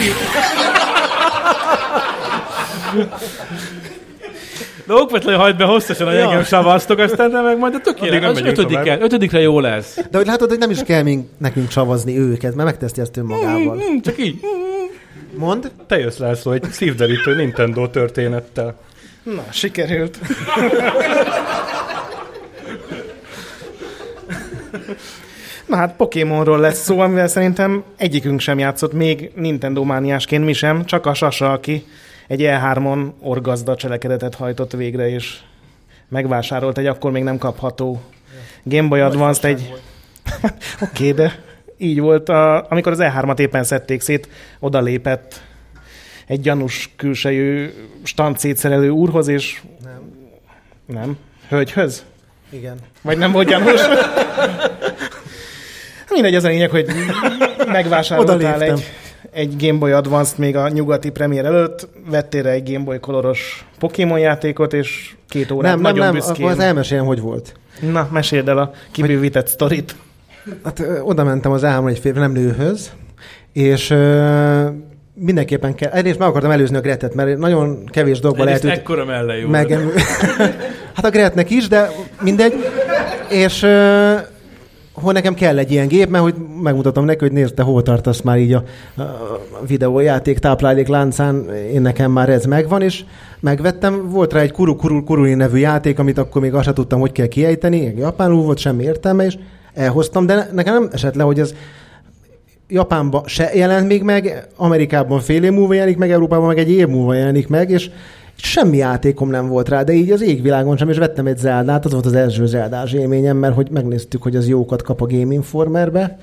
De 4.90 4.96
okvetlenül 4.96 5.40
hagyd 5.40 5.57
be 5.57 5.64
hosszasan, 5.64 6.07
hogy 6.07 6.16
Ja. 6.16 6.22
engem 6.22 6.44
savaztok, 6.44 6.98
aztán 6.98 7.31
de 7.31 7.40
meg 7.40 7.59
majd 7.59 7.74
a 7.74 7.81
tökéletes. 7.81 8.29
Az 8.31 8.40
ötödikkel, 8.40 9.00
ötödikre 9.00 9.40
jó 9.40 9.61
lesz. 9.61 9.98
De 10.11 10.16
hogy 10.18 10.26
látod, 10.26 10.48
hogy 10.48 10.59
nem 10.59 10.70
is 10.70 10.83
kell 10.83 11.03
mink, 11.03 11.29
nekünk 11.38 11.68
csavazni 11.68 12.18
őket, 12.18 12.55
mert 12.55 12.68
megteszti 12.68 13.00
ezt 13.00 13.16
önmagával. 13.16 13.76
Mm, 13.76 13.98
Csak 14.00 14.18
így. 14.18 14.40
Mond? 15.37 15.70
Te 15.87 15.98
jössz 15.98 16.16
László 16.18 16.53
egy 16.53 16.64
szívderítő 16.70 17.35
Nintendo 17.35 17.88
történettel. 17.88 18.74
Na, 19.22 19.44
sikerült. 19.50 20.18
Na 25.66 25.76
hát 25.76 25.96
Pokémonról 25.96 26.59
lesz 26.59 26.83
szó, 26.83 27.00
amivel 27.00 27.29
szerintem 27.29 27.83
egyikünk 27.96 28.40
sem 28.40 28.59
játszott, 28.59 28.92
még 28.92 29.31
Nintendo 29.35 29.85
mániásként 29.85 30.44
mi 30.44 30.53
sem, 30.53 30.85
csak 30.85 31.07
a 31.07 31.14
Sasa, 31.14 31.53
aki 31.53 31.85
egy 32.31 32.40
E3-on 32.43 33.12
orgazda 33.21 33.77
cselekedetet 33.77 34.35
hajtott 34.35 34.73
végre, 34.73 35.09
és 35.09 35.38
megvásárolt 36.09 36.79
egy 36.79 36.87
akkor 36.87 37.11
még 37.11 37.23
nem 37.23 37.38
kapható 37.38 38.01
Game 38.62 38.88
Boy 38.88 39.01
Advance-t 39.01 39.45
egy... 39.45 39.75
Oké, 40.83 41.11
okay, 41.11 41.12
de 41.12 41.43
így 41.77 42.01
volt, 42.01 42.29
a, 42.29 42.71
amikor 42.71 42.93
az 42.93 42.99
E3-at 43.03 43.38
éppen 43.38 43.64
szedték 43.64 44.01
szét, 44.01 44.29
oda 44.59 44.81
lépett 44.81 45.43
egy 46.27 46.40
gyanús 46.40 46.90
külsejű 46.97 47.71
stancétszerelő 48.03 48.88
úrhoz, 48.88 49.29
és 49.29 49.61
Nem. 49.85 50.01
nem, 50.87 51.16
hölgyhöz? 51.49 52.05
Igen. 52.51 52.77
Vagy 53.03 53.19
nem 53.19 53.33
volt 53.33 53.49
gyanús? 53.49 53.81
Mindegy, 56.11 56.35
az 56.35 56.45
a 56.45 56.49
lényeg, 56.49 56.71
hogy 56.71 56.87
megvásároltál 57.66 58.62
egy, 58.62 58.85
egy 59.33 59.55
Game 59.59 59.79
Boy 59.79 59.93
Advance-t 59.93 60.38
még 60.38 60.57
a 60.57 60.69
nyugati 60.69 61.11
premier 61.11 61.45
előtt, 61.45 61.88
vettél 62.11 62.43
rá 62.43 62.51
egy 62.51 62.73
Game 62.73 62.85
Boy 62.85 63.01
koloros 63.01 63.66
Pokémon 63.79 64.19
játékot, 64.19 64.73
és 64.73 65.14
két 65.29 65.51
órát 65.51 65.71
Nem, 65.71 65.81
nem, 65.81 65.93
nagyon 65.93 66.05
nem, 66.05 66.14
büszkén. 66.14 66.35
akkor 66.45 66.51
az 66.51 66.59
elmeséljem, 66.64 67.07
hogy 67.07 67.21
volt. 67.21 67.55
Na, 67.93 68.09
meséld 68.12 68.49
el 68.49 68.59
a 68.59 68.73
kibővített 68.90 69.47
sztorit. 69.47 69.95
Hát 70.64 70.79
ö, 70.81 71.01
oda 71.01 71.25
mentem 71.25 71.53
az 71.53 71.64
álmon 71.64 71.90
egy 71.90 71.99
férfi, 71.99 72.19
nem 72.19 72.33
nőhöz, 72.33 72.90
és 73.53 73.90
ö, 73.90 74.66
mindenképpen 75.14 75.75
kell, 75.75 75.90
egyrészt 75.90 76.19
meg 76.19 76.29
akartam 76.29 76.51
előzni 76.51 76.77
a 76.77 76.81
Gretet, 76.81 77.14
mert 77.14 77.38
nagyon 77.38 77.85
kevés 77.85 78.19
dolgban 78.21 78.45
lehet 78.45 78.61
Egyrészt 78.64 78.81
ekkora 78.81 79.05
melle 79.05 79.38
jó. 79.38 79.49
meg... 79.49 79.77
hát 80.95 81.05
a 81.05 81.11
Gretnek 81.11 81.51
is, 81.51 81.69
de 81.69 81.90
mindegy. 82.21 82.55
És 83.29 83.62
ö, 83.62 84.14
hol 84.92 85.12
nekem 85.12 85.35
kell 85.35 85.59
egy 85.59 85.70
ilyen 85.70 85.88
gép, 85.88 86.09
mert 86.09 86.22
hogy 86.22 86.35
megmutatom 86.62 87.05
neki, 87.05 87.18
hogy 87.18 87.33
nézd, 87.33 87.55
te 87.55 87.62
hol 87.62 87.83
tartasz 87.83 88.20
már 88.20 88.38
így 88.38 88.53
a, 88.53 88.62
a 88.96 89.03
videójáték 89.66 90.38
táplálék 90.38 90.88
láncán, 90.88 91.50
én 91.72 91.83
nekem 91.83 92.11
már 92.11 92.29
ez 92.29 92.44
megvan, 92.44 92.83
és 92.83 93.05
megvettem. 93.40 94.11
Volt 94.11 94.33
rá 94.33 94.40
egy 94.40 94.53
Kuru 94.53 94.76
Kuru 94.76 95.05
Kuruni 95.05 95.35
nevű 95.35 95.59
játék, 95.59 95.98
amit 95.98 96.18
akkor 96.18 96.42
még 96.42 96.55
azt 96.55 96.64
sem 96.64 96.74
tudtam, 96.74 97.00
hogy 97.00 97.12
kell 97.12 97.26
kiejteni, 97.26 97.94
japánul 97.96 98.42
volt, 98.42 98.59
semmi 98.59 98.83
értelme, 98.83 99.24
és 99.24 99.38
elhoztam, 99.74 100.26
de 100.26 100.48
nekem 100.53 100.74
nem 100.74 100.88
esett 100.92 101.14
le, 101.14 101.22
hogy 101.22 101.40
ez 101.40 101.55
Japánban 102.68 103.22
se 103.26 103.50
jelent 103.55 103.87
még 103.87 104.03
meg, 104.03 104.48
Amerikában 104.57 105.20
fél 105.20 105.44
év 105.44 105.53
múlva 105.53 105.74
jelenik 105.74 105.96
meg, 105.96 106.11
Európában 106.11 106.46
meg 106.46 106.59
egy 106.59 106.70
év 106.70 106.87
múlva 106.87 107.14
jelenik 107.14 107.48
meg, 107.48 107.70
és 107.70 107.90
semmi 108.44 108.76
játékom 108.76 109.31
nem 109.31 109.48
volt 109.48 109.68
rá, 109.68 109.83
de 109.83 109.92
így 109.92 110.11
az 110.11 110.22
égvilágon 110.22 110.76
sem, 110.76 110.88
és 110.88 110.98
vettem 110.98 111.26
egy 111.26 111.38
Zeldát, 111.38 111.85
az 111.85 111.92
volt 111.92 112.07
az 112.07 112.12
első 112.12 112.46
Zeldás 112.46 112.92
élményem, 112.92 113.37
mert 113.37 113.55
hogy 113.55 113.70
megnéztük, 113.70 114.22
hogy 114.22 114.37
az 114.37 114.48
jókat 114.48 114.83
kap 114.83 115.03
a 115.03 115.07
Game 115.07 115.33
Informerbe. 115.35 116.18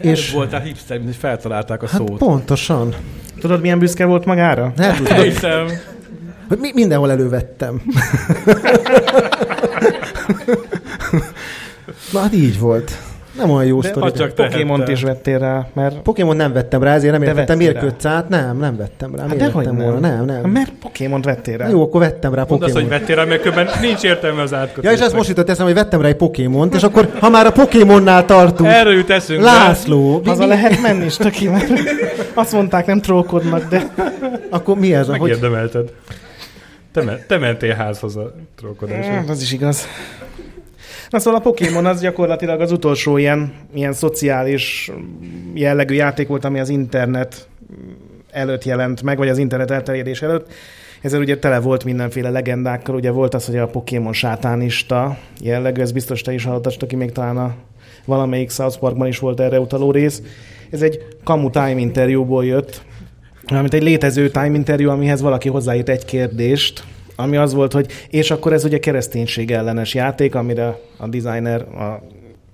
És 0.00 0.10
És 0.10 0.32
voltál 0.32 0.60
hipster, 0.60 0.96
mint 0.96 1.08
hogy 1.08 1.18
feltalálták 1.18 1.82
a 1.82 1.86
hát 1.88 2.00
szót. 2.06 2.18
pontosan. 2.18 2.94
Tudod, 3.40 3.60
milyen 3.60 3.78
büszke 3.78 4.04
volt 4.04 4.24
magára? 4.24 4.72
Nem 4.76 4.96
tudom, 4.96 5.12
Elhiszem. 5.12 5.66
hogy 6.48 6.58
mi, 6.58 6.70
mindenhol 6.74 7.10
elővettem. 7.10 7.82
Na 12.12 12.20
hát 12.20 12.34
így 12.34 12.58
volt. 12.58 12.98
Nem 13.38 13.50
olyan 13.50 13.66
jó 13.66 13.82
sztori. 13.82 14.12
csak 14.12 14.34
Pokémont 14.34 14.88
is 14.88 15.02
vettél 15.02 15.38
rá, 15.38 15.66
mert... 15.74 15.96
Pokémon 15.98 16.36
nem 16.36 16.52
vettem 16.52 16.82
rá, 16.82 16.94
ezért 16.94 17.12
nem 17.12 17.20
De 17.20 17.26
értettem, 17.26 17.46
vettél 17.46 17.56
miért 17.56 17.74
rá. 17.84 17.90
kötsz 17.90 18.04
át. 18.04 18.28
Nem, 18.28 18.58
nem 18.58 18.76
vettem 18.76 19.14
rá. 19.14 19.22
Hát 19.26 19.34
Miért 19.36 19.52
vettem 19.52 19.76
nem. 19.76 19.84
volna? 19.86 20.08
Nem, 20.08 20.24
nem. 20.24 20.50
Mert 20.50 20.72
Pokémont 20.82 21.24
vettél 21.24 21.56
rá. 21.56 21.68
Jó, 21.68 21.82
akkor 21.82 22.00
vettem 22.00 22.34
rá 22.34 22.44
Pokémon. 22.44 22.72
hogy 22.72 22.88
vettél 22.88 23.16
rá, 23.16 23.24
mert 23.24 23.40
különben 23.40 23.68
nincs 23.80 24.02
értelme 24.02 24.42
az 24.42 24.54
átkötésnek. 24.54 24.84
Ja, 24.84 24.98
és 24.98 25.04
ezt 25.04 25.14
most 25.14 25.28
jutott 25.28 25.48
eszem, 25.48 25.64
hogy 25.66 25.74
vettem 25.74 26.00
rá 26.00 26.08
egy 26.08 26.16
Pokémont, 26.16 26.74
és 26.74 26.82
akkor, 26.82 27.08
ha 27.20 27.28
már 27.28 27.46
a 27.46 27.52
Pokémonnál 27.52 28.24
tartunk, 28.24 28.70
Erről 28.70 28.92
jut 28.94 29.10
eszünkbe. 29.10 29.44
László, 29.44 30.20
mi, 30.22 30.28
Haza 30.28 30.42
mi, 30.42 30.48
lehet 30.48 30.80
menni, 30.82 31.08
Stöki, 31.08 31.48
mert 31.48 31.70
azt 32.34 32.52
mondták, 32.52 32.86
nem 32.86 33.00
trollkodnak, 33.00 33.68
de 33.68 33.82
akkor 34.50 34.78
mi 34.78 34.94
ez? 34.94 35.06
Hogy, 35.06 35.20
Megérdemelted. 35.20 35.88
Te, 36.92 37.02
me- 37.02 37.26
te 37.26 37.38
mentél 37.38 37.74
házhoz 37.74 38.16
a 38.16 38.34
trollkodásra. 38.56 39.12
Hát, 39.12 39.28
az 39.28 39.42
is 39.42 39.52
igaz. 39.52 39.86
Na 41.10 41.18
szóval 41.18 41.40
a 41.40 41.42
Pokémon 41.42 41.86
az 41.86 42.00
gyakorlatilag 42.00 42.60
az 42.60 42.72
utolsó 42.72 43.16
ilyen, 43.16 43.52
ilyen 43.74 43.92
szociális 43.92 44.90
jellegű 45.54 45.94
játék 45.94 46.28
volt, 46.28 46.44
ami 46.44 46.58
az 46.58 46.68
internet 46.68 47.48
előtt 48.30 48.64
jelent 48.64 49.02
meg, 49.02 49.18
vagy 49.18 49.28
az 49.28 49.38
internet 49.38 49.70
elterjedés 49.70 50.22
előtt. 50.22 50.52
Ezzel 51.02 51.20
ugye 51.20 51.38
tele 51.38 51.60
volt 51.60 51.84
mindenféle 51.84 52.30
legendákkal, 52.30 52.94
ugye 52.94 53.10
volt 53.10 53.34
az, 53.34 53.46
hogy 53.46 53.56
a 53.56 53.66
Pokémon 53.66 54.12
sátánista 54.12 55.18
jellegű, 55.40 55.80
ez 55.80 55.92
biztos 55.92 56.22
te 56.22 56.32
is 56.32 56.44
hallottad, 56.44 56.74
aki 56.80 56.96
még 56.96 57.12
talán 57.12 57.36
a 57.36 57.54
valamelyik 58.04 58.50
South 58.50 58.78
Parkban 58.78 59.06
is 59.06 59.18
volt 59.18 59.40
erre 59.40 59.60
utaló 59.60 59.90
rész. 59.90 60.22
Ez 60.70 60.82
egy 60.82 61.06
kamu 61.24 61.50
time 61.50 61.78
interjúból 61.78 62.44
jött, 62.44 62.82
mint 63.50 63.74
egy 63.74 63.82
létező 63.82 64.30
time 64.30 64.54
interjú, 64.54 64.90
amihez 64.90 65.20
valaki 65.20 65.48
hozzáírt 65.48 65.88
egy 65.88 66.04
kérdést, 66.04 66.84
ami 67.20 67.36
az 67.36 67.54
volt, 67.54 67.72
hogy 67.72 67.86
és 68.10 68.30
akkor 68.30 68.52
ez 68.52 68.64
ugye 68.64 68.78
kereszténység 68.78 69.50
ellenes 69.50 69.94
játék, 69.94 70.34
amire 70.34 70.78
a 70.96 71.06
designer 71.08 71.60
a 71.60 72.02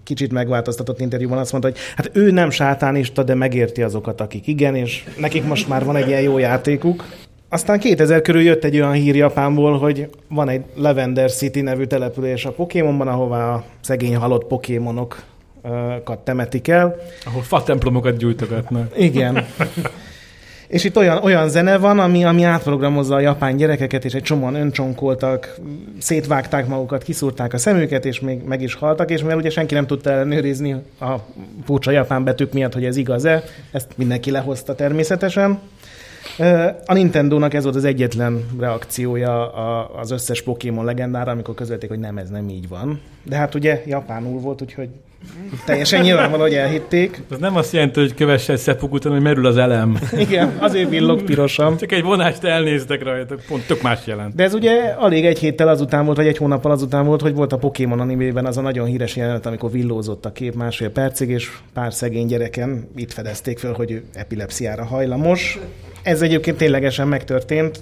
kicsit 0.03 0.33
megváltoztatott 0.33 1.01
interjúban 1.01 1.39
azt 1.39 1.53
mondta, 1.53 1.71
hogy 1.71 1.79
hát 1.97 2.11
ő 2.13 2.31
nem 2.31 2.51
sátánista, 2.51 3.23
de 3.23 3.35
megérti 3.35 3.83
azokat, 3.83 4.21
akik 4.21 4.47
igen, 4.47 4.77
és 4.77 5.05
nekik 5.19 5.45
most 5.47 5.69
már 5.69 5.85
van 5.85 5.97
egy 5.97 6.09
ilyen 6.09 6.21
jó 6.21 6.39
játékuk. 6.39 7.05
Aztán 7.49 7.79
2000 7.79 8.23
körül 8.23 8.43
jött 8.43 8.65
egy 8.65 8.75
olyan 8.75 8.93
hír 8.93 9.15
Japánból, 9.17 9.79
hogy 9.79 10.09
van 10.29 10.49
egy 10.49 10.63
Lavender 10.75 11.33
City 11.33 11.61
nevű 11.61 11.85
település 11.85 12.45
a 12.45 12.53
Pokémonban, 12.53 13.09
ahová 13.09 13.55
a 13.55 13.65
szegény 13.81 14.17
halott 14.17 14.45
pokémonokat 14.45 16.19
temetik 16.25 16.69
el, 16.69 16.97
Ahol 17.25 17.43
fa 17.43 17.63
templomokat 17.63 18.17
gyújtogatnak. 18.17 18.93
igen. 18.99 19.45
És 20.75 20.85
itt 20.85 20.97
olyan, 20.97 21.23
olyan 21.23 21.49
zene 21.49 21.79
van, 21.79 21.99
ami, 21.99 22.25
ami 22.25 22.43
átprogramozza 22.43 23.15
a 23.15 23.21
japán 23.21 23.57
gyerekeket, 23.57 24.05
és 24.05 24.15
egy 24.15 24.23
csomóan 24.23 24.55
öncsonkoltak, 24.55 25.57
szétvágták 25.99 26.67
magukat, 26.67 27.03
kiszúrták 27.03 27.53
a 27.53 27.59
szemüket, 27.59 28.05
és 28.05 28.21
még 28.21 28.43
meg 28.43 28.63
is 28.63 28.75
haltak, 28.75 29.11
és 29.11 29.21
mivel 29.21 29.37
ugye 29.37 29.51
senki 29.51 29.75
nem 29.75 29.87
tudta 29.87 30.11
ellenőrizni 30.11 30.73
a 31.01 31.15
furcsa 31.65 31.91
japán 31.91 32.25
betűk 32.25 32.53
miatt, 32.53 32.73
hogy 32.73 32.85
ez 32.85 32.97
igaz-e, 32.97 33.45
ezt 33.73 33.89
mindenki 33.97 34.31
lehozta 34.31 34.75
természetesen. 34.75 35.59
A 36.87 36.93
Nintendo-nak 36.93 37.55
ez 37.55 37.63
volt 37.63 37.77
az 37.77 37.85
egyetlen 37.85 38.47
reakciója 38.59 39.53
az 39.93 40.11
összes 40.11 40.43
Pokémon 40.43 40.85
legendára, 40.85 41.31
amikor 41.31 41.55
közölték, 41.55 41.89
hogy 41.89 41.99
nem, 41.99 42.19
ez 42.19 42.29
nem 42.29 42.49
így 42.49 42.69
van. 42.69 43.01
De 43.23 43.37
hát 43.37 43.55
ugye 43.55 43.83
japánul 43.87 44.41
volt, 44.41 44.63
úgyhogy 44.63 44.89
Teljesen 45.65 46.01
nyilvánvaló, 46.01 46.43
hogy 46.43 46.55
elhitték. 46.55 47.23
Ez 47.31 47.39
nem 47.39 47.57
azt 47.57 47.73
jelenti, 47.73 48.01
hogy 48.01 48.15
kövesse 48.15 48.53
egy 48.53 48.59
szepuk 48.59 48.93
után, 48.93 49.13
hogy 49.13 49.21
merül 49.21 49.47
az 49.47 49.57
elem. 49.57 49.99
Igen, 50.19 50.53
azért 50.59 50.89
villog 50.89 51.23
pirosan. 51.23 51.77
Csak 51.77 51.93
egy 51.93 52.03
vonást 52.03 52.45
elnéztek 52.45 53.03
rajta, 53.03 53.35
pont 53.49 53.67
tök 53.67 53.83
más 53.83 54.01
jelent. 54.05 54.35
De 54.35 54.43
ez 54.43 54.55
ugye 54.55 54.95
alig 54.99 55.25
egy 55.25 55.39
héttel 55.39 55.69
azután 55.69 56.05
volt, 56.05 56.17
vagy 56.17 56.27
egy 56.27 56.37
hónappal 56.37 56.71
azután 56.71 57.07
volt, 57.07 57.21
hogy 57.21 57.35
volt 57.35 57.53
a 57.53 57.59
Pokémon 57.59 58.01
animében 58.01 58.47
az 58.47 58.57
a 58.57 58.61
nagyon 58.61 58.87
híres 58.87 59.17
jelenet, 59.17 59.47
amikor 59.47 59.71
villózott 59.71 60.25
a 60.25 60.33
kép 60.33 60.55
másfél 60.55 60.91
percig, 60.91 61.29
és 61.29 61.51
pár 61.73 61.95
szegény 61.95 62.27
gyereken 62.27 62.89
itt 62.97 63.13
fedezték 63.13 63.59
fel, 63.59 63.73
hogy 63.73 63.91
ő 63.91 64.05
epilepsziára 64.15 64.85
hajlamos. 64.85 65.59
Ez 66.03 66.23
egyébként 66.23 66.57
ténylegesen 66.57 67.09
megtörtént, 67.09 67.81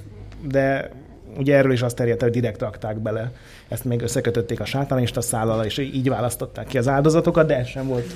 de 0.48 0.90
ugye 1.38 1.56
erről 1.56 1.72
is 1.72 1.82
azt 1.82 1.96
terjedt, 1.96 2.22
hogy 2.22 2.30
direkt 2.30 2.60
rakták 2.60 2.98
bele. 2.98 3.32
Ezt 3.68 3.84
még 3.84 4.02
összekötötték 4.02 4.60
a 4.60 4.64
sátánista 4.64 5.20
szállal, 5.20 5.64
és 5.64 5.78
így 5.78 6.08
választották 6.08 6.66
ki 6.66 6.78
az 6.78 6.88
áldozatokat, 6.88 7.46
de 7.46 7.58
ez 7.58 7.66
sem 7.66 7.86
volt 7.86 8.14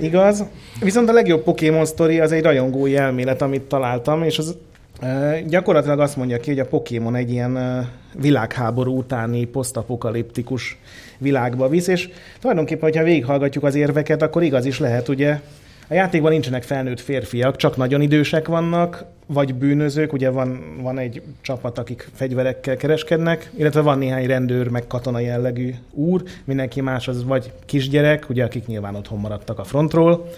igaz. 0.00 0.44
Viszont 0.80 1.08
a 1.08 1.12
legjobb 1.12 1.42
Pokémon 1.42 1.84
sztori 1.84 2.20
az 2.20 2.32
egy 2.32 2.42
rajongói 2.42 2.96
elmélet, 2.96 3.42
amit 3.42 3.62
találtam, 3.62 4.22
és 4.22 4.38
az 4.38 4.56
gyakorlatilag 5.46 6.00
azt 6.00 6.16
mondja 6.16 6.38
ki, 6.38 6.50
hogy 6.50 6.58
a 6.58 6.66
Pokémon 6.66 7.14
egy 7.14 7.30
ilyen 7.30 7.88
világháború 8.20 8.96
utáni 8.96 9.44
posztapokaliptikus 9.44 10.78
világba 11.18 11.68
visz, 11.68 11.86
és 11.86 12.08
tulajdonképpen, 12.40 12.82
hogyha 12.82 13.04
végighallgatjuk 13.04 13.64
az 13.64 13.74
érveket, 13.74 14.22
akkor 14.22 14.42
igaz 14.42 14.64
is 14.64 14.78
lehet, 14.78 15.08
ugye, 15.08 15.40
a 15.92 15.94
játékban 15.94 16.30
nincsenek 16.30 16.62
felnőtt 16.62 17.00
férfiak, 17.00 17.56
csak 17.56 17.76
nagyon 17.76 18.00
idősek 18.00 18.48
vannak, 18.48 19.04
vagy 19.26 19.54
bűnözők, 19.54 20.12
ugye 20.12 20.30
van, 20.30 20.78
van 20.82 20.98
egy 20.98 21.22
csapat, 21.40 21.78
akik 21.78 22.08
fegyverekkel 22.14 22.76
kereskednek, 22.76 23.50
illetve 23.56 23.80
van 23.80 23.98
néhány 23.98 24.26
rendőr, 24.26 24.68
meg 24.68 24.86
katona 24.86 25.18
jellegű 25.18 25.74
úr, 25.90 26.22
mindenki 26.44 26.80
más 26.80 27.08
az 27.08 27.24
vagy 27.24 27.52
kisgyerek, 27.66 28.28
ugye, 28.28 28.44
akik 28.44 28.66
nyilván 28.66 28.94
otthon 28.94 29.18
maradtak 29.18 29.58
a 29.58 29.64
frontról, 29.64 30.28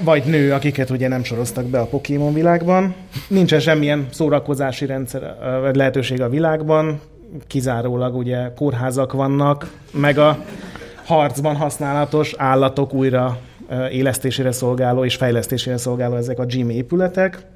vagy 0.00 0.24
nő, 0.24 0.52
akiket 0.52 0.90
ugye 0.90 1.08
nem 1.08 1.24
soroztak 1.24 1.64
be 1.64 1.80
a 1.80 1.86
Pokémon 1.86 2.34
világban. 2.34 2.94
Nincsen 3.28 3.60
semmilyen 3.60 4.06
szórakozási 4.10 4.86
rendszer, 4.86 5.36
lehetőség 5.72 6.20
a 6.20 6.28
világban, 6.28 7.00
kizárólag 7.46 8.16
ugye 8.16 8.52
kórházak 8.56 9.12
vannak, 9.12 9.72
meg 9.92 10.18
a 10.18 10.44
harcban 11.04 11.56
használatos 11.56 12.34
állatok 12.36 12.92
újra 12.92 13.38
élesztésére 13.90 14.52
szolgáló 14.52 15.04
és 15.04 15.14
fejlesztésére 15.14 15.76
szolgáló 15.76 16.16
ezek 16.16 16.38
a 16.38 16.44
gym 16.44 16.70
épületek. 16.70 17.46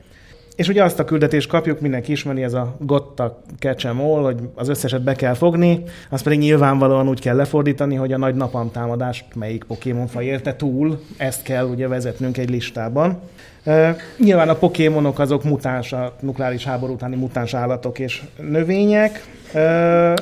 És 0.56 0.68
ugye 0.68 0.84
azt 0.84 0.98
a 0.98 1.04
küldetést 1.04 1.48
kapjuk, 1.48 1.80
mindenki 1.80 2.12
ismeri, 2.12 2.42
ez 2.42 2.54
a 2.54 2.76
gotta 2.78 3.42
all, 3.82 4.22
hogy 4.22 4.36
az 4.54 4.68
összeset 4.68 5.02
be 5.02 5.14
kell 5.14 5.34
fogni, 5.34 5.82
azt 6.08 6.22
pedig 6.22 6.38
nyilvánvalóan 6.38 7.08
úgy 7.08 7.20
kell 7.20 7.36
lefordítani, 7.36 7.94
hogy 7.94 8.12
a 8.12 8.18
nagy 8.18 8.34
napamtámadást 8.34 9.24
melyik 9.34 9.64
Pokémon 9.64 10.06
faj 10.06 10.24
érte 10.24 10.56
túl, 10.56 11.00
ezt 11.16 11.42
kell 11.42 11.66
ugye 11.66 11.88
vezetnünk 11.88 12.38
egy 12.38 12.50
listában. 12.50 13.20
Nyilván 14.18 14.48
a 14.48 14.54
pokémonok 14.54 15.18
azok 15.18 15.44
mutáns, 15.44 15.92
a 15.92 16.14
nukleáris 16.20 16.64
háború 16.64 16.92
utáni 16.92 17.16
mutáns 17.16 17.54
állatok 17.54 17.98
és 17.98 18.22
növények. 18.50 19.24
Uh, 19.46 19.60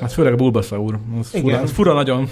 hát 0.00 0.12
főleg 0.12 0.32
a 0.32 0.36
Bulbasaur, 0.36 0.98
az 1.20 1.28
fura, 1.28 1.60
az 1.60 1.70
fura 1.70 1.92
nagyon. 1.92 2.30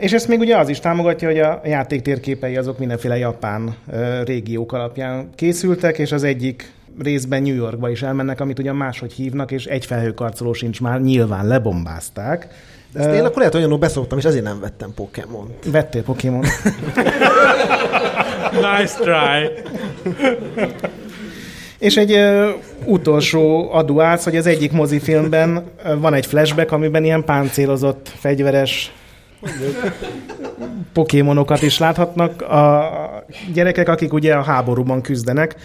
És 0.00 0.12
ezt 0.12 0.28
még 0.28 0.38
ugye 0.38 0.56
az 0.56 0.68
is 0.68 0.80
támogatja, 0.80 1.28
hogy 1.28 1.38
a 1.38 1.60
játék 1.64 2.02
térképei 2.02 2.56
azok 2.56 2.78
mindenféle 2.78 3.16
japán 3.16 3.76
régiók 4.24 4.72
alapján 4.72 5.30
készültek, 5.34 5.98
és 5.98 6.12
az 6.12 6.22
egyik 6.22 6.72
részben 7.02 7.42
New 7.42 7.54
Yorkba 7.54 7.90
is 7.90 8.02
elmennek, 8.02 8.40
amit 8.40 8.58
ugyan 8.58 8.76
máshogy 8.76 9.12
hívnak, 9.12 9.50
és 9.50 9.64
egy 9.64 9.86
felhőkarcoló 9.86 10.52
sincs 10.52 10.80
már, 10.80 11.00
nyilván 11.00 11.46
lebombázták. 11.46 12.48
De 12.92 13.00
ezt 13.00 13.14
én 13.14 13.24
akkor 13.24 13.38
lehet 13.38 13.54
olyanul 13.54 13.78
beszoktam, 13.78 14.18
és 14.18 14.24
ezért 14.24 14.44
nem 14.44 14.60
vettem 14.60 14.92
Pokémon. 14.94 15.54
Vettél 15.70 16.02
Pokémon. 16.02 16.40
nice 18.78 18.94
try. 19.00 19.50
És 21.78 21.96
egy 21.96 22.12
ö, 22.12 22.50
utolsó 22.84 23.72
aduác, 23.72 24.24
hogy 24.24 24.36
az 24.36 24.46
egyik 24.46 24.72
mozifilmben 24.72 25.64
van 25.98 26.14
egy 26.14 26.26
flashback, 26.26 26.72
amiben 26.72 27.04
ilyen 27.04 27.24
páncélozott, 27.24 28.12
fegyveres 28.18 28.92
Pokémonokat 30.92 31.62
is 31.62 31.78
láthatnak 31.78 32.42
a 32.42 32.90
gyerekek, 33.52 33.88
akik 33.88 34.12
ugye 34.12 34.34
a 34.34 34.42
háborúban 34.42 35.02
küzdenek. 35.02 35.56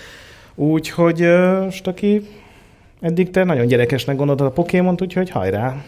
Úgyhogy, 0.55 1.27
Staki, 1.71 2.27
eddig 3.01 3.29
te 3.29 3.43
nagyon 3.43 3.67
gyerekesnek 3.67 4.15
gondoltad 4.15 4.47
a 4.47 4.51
Pokémont, 4.51 5.01
úgyhogy 5.01 5.29
hajrá! 5.29 5.83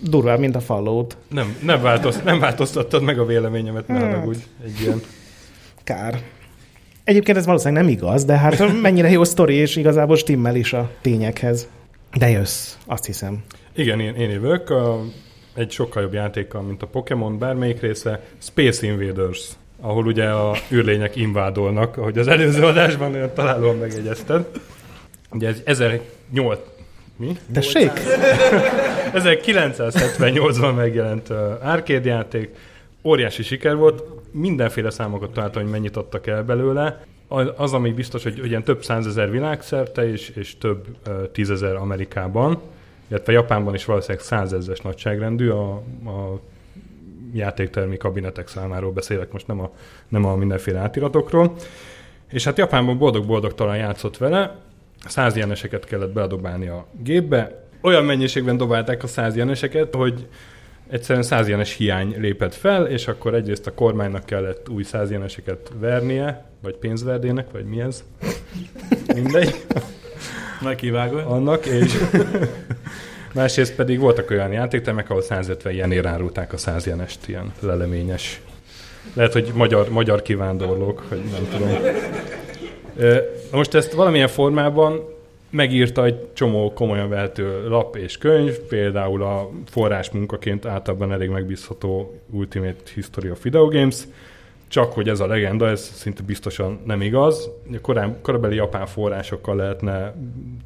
Durvább, 0.00 0.38
mint 0.38 0.56
a 0.56 0.60
Fallout. 0.60 1.16
Nem, 1.28 1.56
nem, 1.62 1.82
változt, 1.82 2.24
nem 2.24 2.38
változtattad 2.38 3.02
meg 3.02 3.18
a 3.18 3.24
véleményemet 3.24 3.88
már 3.88 4.14
hát. 4.14 4.26
úgy 4.26 4.38
egy 4.64 4.80
ilyen... 4.80 5.00
Kár. 5.84 6.20
Egyébként 7.04 7.36
ez 7.36 7.46
valószínűleg 7.46 7.82
nem 7.82 7.92
igaz, 7.92 8.24
de 8.24 8.36
hát 8.36 8.80
mennyire 8.82 9.10
jó 9.10 9.24
sztori, 9.24 9.54
és 9.54 9.76
igazából 9.76 10.16
stimmel 10.16 10.56
is 10.56 10.72
a 10.72 10.90
tényekhez. 11.00 11.68
De 12.18 12.28
jössz, 12.30 12.74
azt 12.86 13.04
hiszem. 13.04 13.42
Igen, 13.74 14.00
én, 14.00 14.14
én 14.14 14.30
jövök. 14.30 14.70
A 14.70 15.00
egy 15.56 15.70
sokkal 15.70 16.02
jobb 16.02 16.12
játékkal, 16.12 16.62
mint 16.62 16.82
a 16.82 16.86
Pokémon 16.86 17.38
bármelyik 17.38 17.80
része, 17.80 18.20
Space 18.38 18.86
Invaders, 18.86 19.48
ahol 19.80 20.06
ugye 20.06 20.28
a 20.28 20.56
űrlények 20.72 21.16
invádolnak, 21.16 21.96
ahogy 21.96 22.18
az 22.18 22.28
előző 22.28 22.62
adásban 22.62 23.14
olyan 23.14 23.30
találóan 23.34 23.76
megegyezted. 23.76 24.46
Ugye 25.30 25.48
ez 25.48 25.60
1008 25.64 26.58
mi? 27.16 27.36
Tessék? 27.52 27.90
1978-ban 29.14 30.74
megjelent 30.74 31.28
uh, 31.28 31.36
arcade 31.62 32.08
játék, 32.08 32.56
óriási 33.04 33.42
siker 33.42 33.76
volt, 33.76 34.02
mindenféle 34.30 34.90
számokat 34.90 35.32
találtam, 35.32 35.62
hogy 35.62 35.70
mennyit 35.70 35.96
adtak 35.96 36.26
el 36.26 36.42
belőle. 36.42 37.04
Az, 37.56 37.72
ami 37.72 37.92
biztos, 37.92 38.22
hogy, 38.22 38.38
hogy 38.40 38.48
ilyen 38.48 38.64
több 38.64 38.84
százezer 38.84 39.30
világszerte 39.30 40.10
és, 40.10 40.28
és 40.28 40.58
több 40.58 40.86
uh, 41.06 41.30
tízezer 41.32 41.74
Amerikában 41.74 42.60
illetve 43.08 43.32
Japánban 43.32 43.74
is 43.74 43.84
valószínűleg 43.84 44.24
százezres 44.24 44.80
nagyságrendű, 44.80 45.48
a, 45.48 45.72
a 46.04 46.40
játéktermi 47.32 47.96
kabinetek 47.96 48.48
számáról 48.48 48.92
beszélek, 48.92 49.32
most 49.32 49.46
nem 49.46 49.60
a, 49.60 49.70
nem 50.08 50.24
a 50.24 50.36
mindenféle 50.36 50.78
átiratokról. 50.78 51.54
És 52.28 52.44
hát 52.44 52.58
Japánban 52.58 52.98
boldog-boldog 52.98 53.54
talán 53.54 53.76
játszott 53.76 54.16
vele, 54.16 54.56
száz 55.06 55.36
ilyeneseket 55.36 55.84
kellett 55.84 56.12
beledobálni 56.12 56.68
a 56.68 56.86
gépbe, 57.02 57.64
olyan 57.80 58.04
mennyiségben 58.04 58.56
dobálták 58.56 59.02
a 59.02 59.06
száz 59.06 59.36
ilyeneseket, 59.36 59.94
hogy 59.94 60.26
egyszerűen 60.88 61.24
száz 61.24 61.48
ilyenes 61.48 61.76
hiány 61.76 62.14
lépett 62.18 62.54
fel, 62.54 62.86
és 62.86 63.08
akkor 63.08 63.34
egyrészt 63.34 63.66
a 63.66 63.74
kormánynak 63.74 64.24
kellett 64.24 64.68
új 64.68 64.82
száz 64.82 65.10
ilyeneseket 65.10 65.72
vernie, 65.80 66.44
vagy 66.62 66.76
pénzverdének, 66.76 67.50
vagy 67.50 67.64
mi 67.64 67.80
ez? 67.80 68.04
Mindegy. 69.14 69.66
Megkivágod. 70.60 71.24
Annak, 71.26 71.66
és 71.66 71.92
másrészt 73.34 73.74
pedig 73.74 73.98
voltak 73.98 74.30
olyan 74.30 74.52
játéktermek, 74.52 75.10
ahol 75.10 75.22
150 75.22 75.72
ilyenért 75.72 76.06
árulták 76.06 76.52
a 76.52 76.56
100 76.56 76.86
ilyenest, 76.86 77.28
ilyen 77.28 77.52
leleményes. 77.60 78.40
Lehet, 79.14 79.32
hogy 79.32 79.50
magyar, 79.54 79.88
magyar 79.88 80.22
kivándorlók, 80.22 81.04
hogy 81.08 81.20
nem 81.32 81.48
tudom. 81.50 81.68
Most 83.52 83.74
ezt 83.74 83.92
valamilyen 83.92 84.28
formában 84.28 85.14
megírta 85.50 86.04
egy 86.04 86.26
csomó 86.32 86.72
komolyan 86.72 87.08
vehető 87.08 87.68
lap 87.68 87.96
és 87.96 88.18
könyv, 88.18 88.58
például 88.58 89.22
a 89.22 89.50
forrás 89.66 90.10
munkaként 90.10 90.66
általában 90.66 91.12
elég 91.12 91.28
megbízható 91.28 92.20
Ultimate 92.30 92.82
History 92.94 93.30
of 93.30 93.42
Video 93.42 93.68
Games, 93.68 93.96
csak 94.68 94.92
hogy 94.92 95.08
ez 95.08 95.20
a 95.20 95.26
legenda, 95.26 95.68
ez 95.68 95.80
szinte 95.94 96.22
biztosan 96.22 96.80
nem 96.84 97.00
igaz. 97.00 97.50
Korán, 97.80 98.16
korabeli 98.22 98.54
japán 98.54 98.86
forrásokkal 98.86 99.56
lehetne 99.56 100.14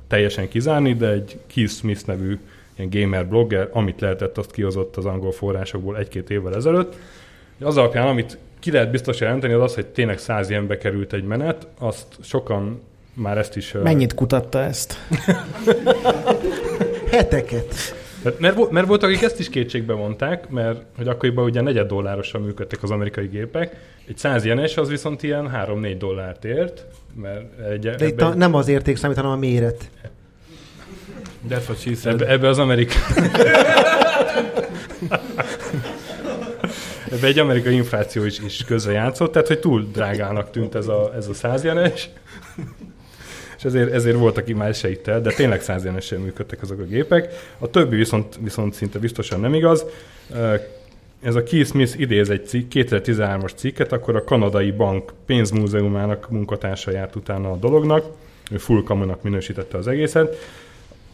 teljesen 0.08 0.48
kizárni, 0.48 0.94
de 0.94 1.08
egy 1.08 1.38
Keith 1.46 1.72
Smith 1.72 2.06
nevű 2.06 2.38
ilyen 2.76 2.90
gamer 2.90 3.26
blogger, 3.26 3.68
amit 3.72 4.00
lehetett, 4.00 4.38
azt 4.38 4.50
kihozott 4.50 4.96
az 4.96 5.04
angol 5.04 5.32
forrásokból 5.32 5.96
egy-két 5.98 6.30
évvel 6.30 6.54
ezelőtt. 6.54 6.96
Az 7.60 7.76
alapján, 7.76 8.08
amit 8.08 8.38
ki 8.58 8.70
lehet 8.70 8.90
biztos 8.90 9.20
jelenteni, 9.20 9.52
az 9.52 9.62
az, 9.62 9.74
hogy 9.74 9.86
tényleg 9.86 10.18
száz 10.18 10.50
ilyenbe 10.50 10.78
került 10.78 11.12
egy 11.12 11.24
menet, 11.24 11.66
azt 11.78 12.06
sokan 12.20 12.80
már 13.14 13.38
ezt 13.38 13.56
is... 13.56 13.72
Mennyit 13.82 14.14
kutatta 14.14 14.58
ezt? 14.62 14.96
Heteket. 17.10 17.99
Mert, 18.38 18.70
mert 18.70 18.86
voltak, 18.86 19.10
akik 19.10 19.22
ezt 19.22 19.38
is 19.38 19.48
kétségbe 19.48 19.92
vonták, 19.92 20.48
mert 20.48 20.82
hogy 20.96 21.08
akkoriban 21.08 21.44
ugye 21.44 21.60
negyed 21.60 21.86
dollárosan 21.86 22.40
működtek 22.42 22.82
az 22.82 22.90
amerikai 22.90 23.26
gépek. 23.26 23.76
Egy 24.08 24.16
100 24.16 24.44
ilyenes 24.44 24.76
az 24.76 24.88
viszont 24.88 25.22
ilyen 25.22 25.50
3-4 25.54 25.94
dollárt 25.98 26.44
ért. 26.44 26.86
Mert 27.14 27.58
egy, 27.70 27.90
De 27.90 28.06
itt 28.06 28.20
a, 28.20 28.34
nem 28.34 28.54
az 28.54 28.68
érték 28.68 28.96
számít, 28.96 29.16
hanem 29.16 29.30
a 29.30 29.36
méret. 29.36 29.90
That's 31.48 31.64
what 31.68 31.80
she 31.80 31.94
said. 31.94 32.20
Ebbe, 32.20 32.30
ebbe 32.30 32.48
az 32.48 32.58
amerikai... 32.58 32.96
ebbe 37.12 37.26
egy 37.26 37.38
amerikai 37.38 37.74
infláció 37.74 38.24
is, 38.24 38.38
is 38.38 38.64
közrejátszott, 38.64 39.32
tehát 39.32 39.48
hogy 39.48 39.58
túl 39.58 39.88
drágának 39.92 40.50
tűnt 40.50 40.74
ez 40.74 40.88
a, 40.88 41.12
ez 41.16 41.28
a 41.28 41.34
100 41.34 41.64
ilyenes. 41.64 42.08
És 43.60 43.66
ezért, 43.66 43.92
ezért 43.92 44.16
voltak 44.16 44.48
már 44.48 44.74
se 44.74 44.90
itt 44.90 45.06
el, 45.06 45.20
de 45.20 45.32
tényleg 45.32 45.62
100 45.62 45.82
működtek 46.10 46.62
azok 46.62 46.80
a 46.80 46.84
gépek. 46.84 47.32
A 47.58 47.70
többi 47.70 47.96
viszont, 47.96 48.38
viszont 48.42 48.74
szinte 48.74 48.98
biztosan 48.98 49.40
nem 49.40 49.54
igaz. 49.54 49.84
Ez 51.22 51.34
a 51.34 51.42
Keith 51.42 51.68
Smith 51.68 52.00
idéz 52.00 52.30
egy 52.30 52.46
cikk, 52.46 52.72
2013-as 52.74 53.54
cikket, 53.54 53.92
akkor 53.92 54.16
a 54.16 54.24
kanadai 54.24 54.70
bank 54.70 55.12
pénzmúzeumának 55.26 56.30
munkatársa 56.30 56.90
járt 56.90 57.16
utána 57.16 57.50
a 57.50 57.56
dolognak, 57.56 58.04
ő 58.50 58.56
full 58.56 58.82
kamunak 58.82 59.22
minősítette 59.22 59.78
az 59.78 59.86
egészet, 59.86 60.36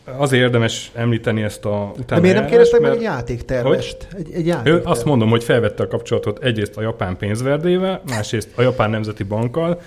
azért 0.04 0.42
érdemes 0.42 0.90
említeni 0.94 1.42
ezt 1.42 1.64
a 1.64 1.92
utána 1.98 2.20
De 2.20 2.20
miért 2.20 2.36
nem 2.36 2.46
kérdeztek 2.46 2.80
meg 2.80 2.92
egy 2.92 3.02
játéktervest? 3.02 4.08
Egy, 4.16 4.32
egy 4.32 4.46
játékterv. 4.46 4.86
Ő 4.86 4.90
azt 4.90 5.04
mondom, 5.04 5.28
hogy 5.28 5.44
felvette 5.44 5.82
a 5.82 5.88
kapcsolatot 5.88 6.44
egyrészt 6.44 6.76
a 6.76 6.80
japán 6.80 7.16
pénzverdével, 7.16 8.02
másrészt 8.08 8.48
a 8.54 8.62
japán 8.62 8.90
nemzeti 8.90 9.22
bankkal, 9.22 9.80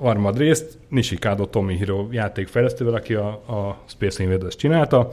harmadrészt 0.00 0.78
Nishikado 0.88 1.46
Tomihiro 1.46 2.06
játékfejlesztővel, 2.10 2.94
aki 2.94 3.14
a, 3.14 3.28
a 3.28 3.82
Space 3.86 4.22
Invaders 4.22 4.56
csinálta. 4.56 5.10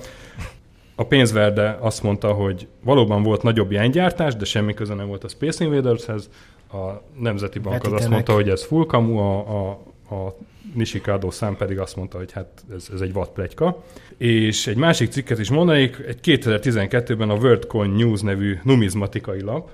A 0.96 1.06
pénzverde 1.06 1.78
azt 1.80 2.04
mondta, 2.04 2.32
hogy 2.32 2.68
valóban 2.84 3.24
volt 3.24 3.44
nagyobb 3.44 3.72
ilyengyártás, 3.72 4.36
de 4.36 4.46
semmi 4.46 4.74
köze 4.74 4.94
nem 4.94 5.08
volt 5.08 5.24
a 5.24 5.28
Space 5.28 5.64
Invadershez. 5.64 6.30
A 6.72 7.02
Nemzeti 7.20 7.60
Bank 7.60 7.84
az 7.84 7.92
azt 7.92 8.10
mondta, 8.10 8.34
hogy 8.34 8.50
ez 8.50 8.66
full 8.66 8.86
kamu, 8.86 9.18
a, 9.18 9.38
a, 9.38 9.70
a 10.16 10.36
Nishikado 10.74 11.32
szám 11.32 11.56
pedig 11.56 11.80
azt 11.80 11.96
mondta, 11.96 12.18
hogy 12.18 12.32
hát 12.32 12.48
ez, 12.76 12.90
ez 12.94 13.02
egy 13.02 13.14
vadplegyka. 13.14 13.84
És 14.18 14.68
egy 14.68 14.76
másik 14.76 15.12
cikket 15.12 15.40
is 15.40 15.50
mondanék, 15.50 16.04
egy 16.08 16.20
2012-ben 16.24 17.30
a 17.30 17.36
WorldCoin 17.36 17.90
News 17.90 18.22
nevű 18.22 18.60
numizmatikai 18.64 19.42
lap 19.42 19.70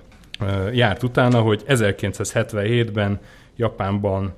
járt 0.74 1.04
utána, 1.04 1.42
hogy 1.42 1.64
1977-ben 1.68 3.20
Japánban 3.56 4.34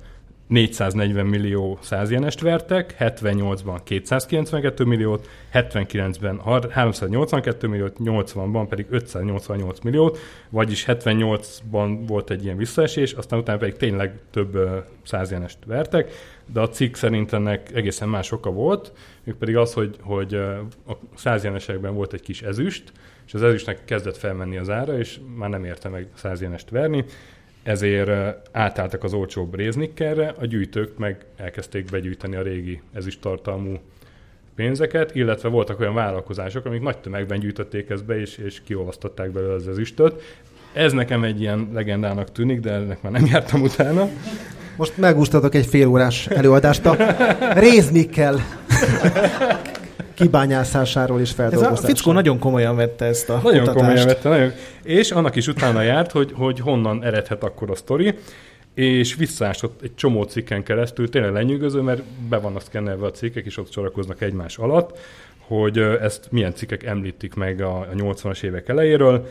440 0.46 1.26
millió 1.26 1.78
százjenest 1.80 2.40
vertek, 2.40 2.96
78-ban 2.98 3.80
292 3.84 4.84
milliót, 4.84 5.28
79-ben 5.52 6.40
382 6.70 7.68
milliót, 7.68 7.96
80-ban 8.04 8.66
pedig 8.68 8.86
588 8.90 9.80
milliót, 9.80 10.18
vagyis 10.50 10.84
78-ban 10.88 11.98
volt 12.06 12.30
egy 12.30 12.44
ilyen 12.44 12.56
visszaesés, 12.56 13.12
aztán 13.12 13.38
utána 13.38 13.58
pedig 13.58 13.76
tényleg 13.76 14.20
több 14.30 14.58
százjenest 15.02 15.58
vertek, 15.66 16.12
de 16.52 16.60
a 16.60 16.68
cikk 16.68 16.94
szerint 16.94 17.32
ennek 17.32 17.74
egészen 17.74 18.08
más 18.08 18.32
oka 18.32 18.50
volt, 18.50 18.92
még 19.24 19.34
pedig 19.34 19.56
az, 19.56 19.72
hogy, 19.72 19.96
hogy 20.00 20.34
a 20.34 20.98
százjenesekben 21.14 21.94
volt 21.94 22.12
egy 22.12 22.22
kis 22.22 22.42
ezüst, 22.42 22.92
és 23.26 23.34
az 23.34 23.42
ezüstnek 23.42 23.84
kezdett 23.84 24.16
felmenni 24.16 24.56
az 24.56 24.70
ára, 24.70 24.98
és 24.98 25.20
már 25.36 25.50
nem 25.50 25.64
érte 25.64 25.88
meg 25.88 26.08
százjenest 26.14 26.70
verni, 26.70 27.04
ezért 27.66 28.10
átálltak 28.52 29.04
az 29.04 29.12
olcsóbb 29.12 29.54
réznikkerre, 29.54 30.34
a 30.38 30.46
gyűjtők 30.46 30.98
meg 30.98 31.24
elkezdték 31.36 31.90
begyűjteni 31.90 32.36
a 32.36 32.42
régi 32.42 32.80
ezüsttartalmú 32.92 33.78
pénzeket, 34.54 35.14
illetve 35.14 35.48
voltak 35.48 35.80
olyan 35.80 35.94
vállalkozások, 35.94 36.64
amik 36.64 36.80
nagy 36.80 36.98
tömegben 36.98 37.38
gyűjtötték 37.38 37.90
ezt 37.90 38.04
be, 38.04 38.20
és, 38.20 38.36
és 38.36 38.62
kiolvasztották 38.64 39.30
belőle 39.30 39.54
az 39.54 39.68
ezüstöt. 39.68 40.22
Ez 40.72 40.92
nekem 40.92 41.24
egy 41.24 41.40
ilyen 41.40 41.70
legendának 41.72 42.32
tűnik, 42.32 42.60
de 42.60 42.72
ennek 42.72 43.02
már 43.02 43.12
nem 43.12 43.26
jártam 43.32 43.62
utána. 43.62 44.08
Most 44.76 44.96
megúsztatok 44.96 45.54
egy 45.54 45.66
fél 45.66 45.86
órás 45.86 46.26
előadást 46.26 46.86
a 46.86 46.96
réznikkel 47.54 48.40
kibányászásáról 50.16 51.20
és 51.20 51.30
feldolgozásáról. 51.30 51.78
Ez 51.78 51.84
a 51.84 51.94
fickó 51.94 52.12
nagyon 52.12 52.38
komolyan 52.38 52.76
vette 52.76 53.04
ezt 53.04 53.28
a 53.30 53.40
Nagyon 53.42 53.58
kutatást. 53.58 53.76
komolyan 53.76 54.06
vette, 54.06 54.28
nagyon. 54.28 54.52
És 54.82 55.10
annak 55.10 55.36
is 55.36 55.46
utána 55.46 55.82
járt, 55.82 56.12
hogy, 56.12 56.32
hogy 56.34 56.60
honnan 56.60 57.04
eredhet 57.04 57.42
akkor 57.42 57.70
a 57.70 57.74
sztori, 57.74 58.14
és 58.74 59.14
visszaásott 59.14 59.82
egy 59.82 59.94
csomó 59.94 60.22
cikken 60.22 60.62
keresztül, 60.62 61.08
tényleg 61.08 61.32
lenyűgöző, 61.32 61.80
mert 61.80 62.02
be 62.28 62.36
vannak 62.36 62.62
szkennelve 62.62 63.06
a 63.06 63.10
cikkek, 63.10 63.44
és 63.46 63.56
ott 63.56 63.72
sorakoznak 63.72 64.20
egymás 64.20 64.58
alatt, 64.58 64.98
hogy 65.38 65.78
ezt 65.78 66.26
milyen 66.30 66.54
cikkek 66.54 66.82
említik 66.82 67.34
meg 67.34 67.60
a 67.60 67.88
80-as 67.94 68.42
évek 68.42 68.68
elejéről. 68.68 69.26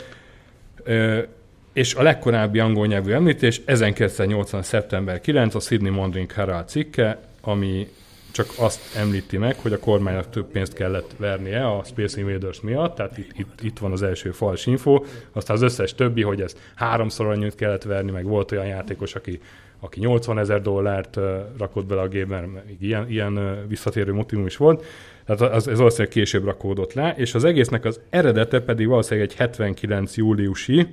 És 1.74 1.96
a 1.96 2.02
legkorábbi 2.04 2.60
angol 2.60 2.88
nyelvű 2.88 3.12
említés 3.12 3.62
1980. 3.66 4.64
szeptember 4.64 5.22
9 5.22 5.56
a 5.56 5.60
Sydney 5.60 5.92
Morning 5.92 6.32
Herald 6.32 6.68
cikke, 6.68 7.20
ami 7.42 7.88
csak 8.36 8.54
azt 8.58 8.96
említi 8.96 9.38
meg, 9.38 9.56
hogy 9.60 9.74
a 9.74 9.80
kormánynak 9.80 10.30
több 10.30 10.46
pénzt 10.52 10.74
kellett 10.74 11.16
vernie 11.18 11.68
a 11.68 11.84
Space 11.84 12.20
Invaders 12.20 12.62
miatt, 12.62 12.96
tehát 12.96 13.18
itt, 13.18 13.32
itt, 13.38 13.62
itt 13.62 13.78
van 13.78 13.92
az 13.92 14.02
első 14.02 14.32
fals 14.32 14.66
info, 14.66 15.04
aztán 15.32 15.56
az 15.56 15.62
összes 15.62 15.94
többi, 15.96 16.22
hogy 16.22 16.42
ez 16.42 16.56
háromszor 16.76 17.26
annyit 17.26 17.56
kellett 17.56 17.84
verni, 17.84 18.12
meg 18.12 18.26
volt 18.26 18.52
olyan 18.52 18.66
játékos, 18.66 19.16
aki, 19.16 19.40
aki 19.80 20.00
80 20.00 20.40
ezer 20.40 20.62
dollárt 20.62 21.20
rakott 21.58 21.86
bele 21.86 22.02
a 22.02 22.08
gépben, 22.08 22.62
ilyen, 22.80 23.10
ilyen 23.10 23.66
visszatérő 23.68 24.14
motivum 24.14 24.46
is 24.46 24.58
volt, 24.58 24.86
tehát 25.26 25.42
az, 25.54 25.68
ez 25.68 25.78
valószínűleg 25.78 26.12
később 26.12 26.46
rakódott 26.46 26.94
le, 26.94 27.14
és 27.18 27.34
az 27.34 27.44
egésznek 27.44 27.86
az 27.86 28.00
eredete 28.10 28.60
pedig 28.60 28.88
valószínűleg 28.88 29.30
egy 29.30 29.36
79 29.36 30.18
júliusi 30.18 30.88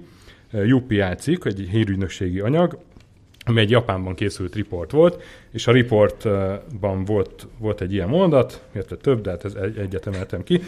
UPI 0.53 1.03
cikk, 1.19 1.45
egy 1.45 1.69
hírügynökségi 1.71 2.41
anyag, 2.41 2.79
ami 3.45 3.61
egy 3.61 3.71
Japánban 3.71 4.15
készült 4.15 4.55
riport 4.55 4.91
volt, 4.91 5.23
és 5.53 5.67
a 5.67 5.73
riportban 5.73 7.05
volt, 7.05 7.47
volt 7.59 7.81
egy 7.81 7.93
ilyen 7.93 8.09
mondat, 8.09 8.63
illetve 8.75 8.97
több, 8.97 9.21
de 9.21 9.31
hát 9.31 9.45
ez 9.45 9.55
egy, 9.55 9.79
egyet 9.79 10.07
emeltem 10.07 10.43
ki, 10.43 10.61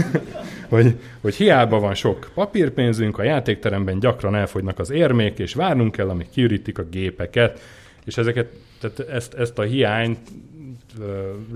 hogy, 0.68 0.94
hogy 1.20 1.34
hiába 1.34 1.78
van 1.78 1.94
sok 1.94 2.30
papírpénzünk, 2.34 3.18
a 3.18 3.22
játékteremben 3.22 3.98
gyakran 3.98 4.34
elfogynak 4.34 4.78
az 4.78 4.90
érmék, 4.90 5.38
és 5.38 5.54
várnunk 5.54 5.92
kell, 5.92 6.08
amíg 6.08 6.30
kiürítik 6.30 6.78
a 6.78 6.82
gépeket, 6.82 7.60
és 8.04 8.16
ezeket, 8.16 8.52
tehát 8.80 8.98
ezt, 8.98 9.34
ezt 9.34 9.58
a 9.58 9.62
hiányt 9.62 10.18
uh, 10.98 11.06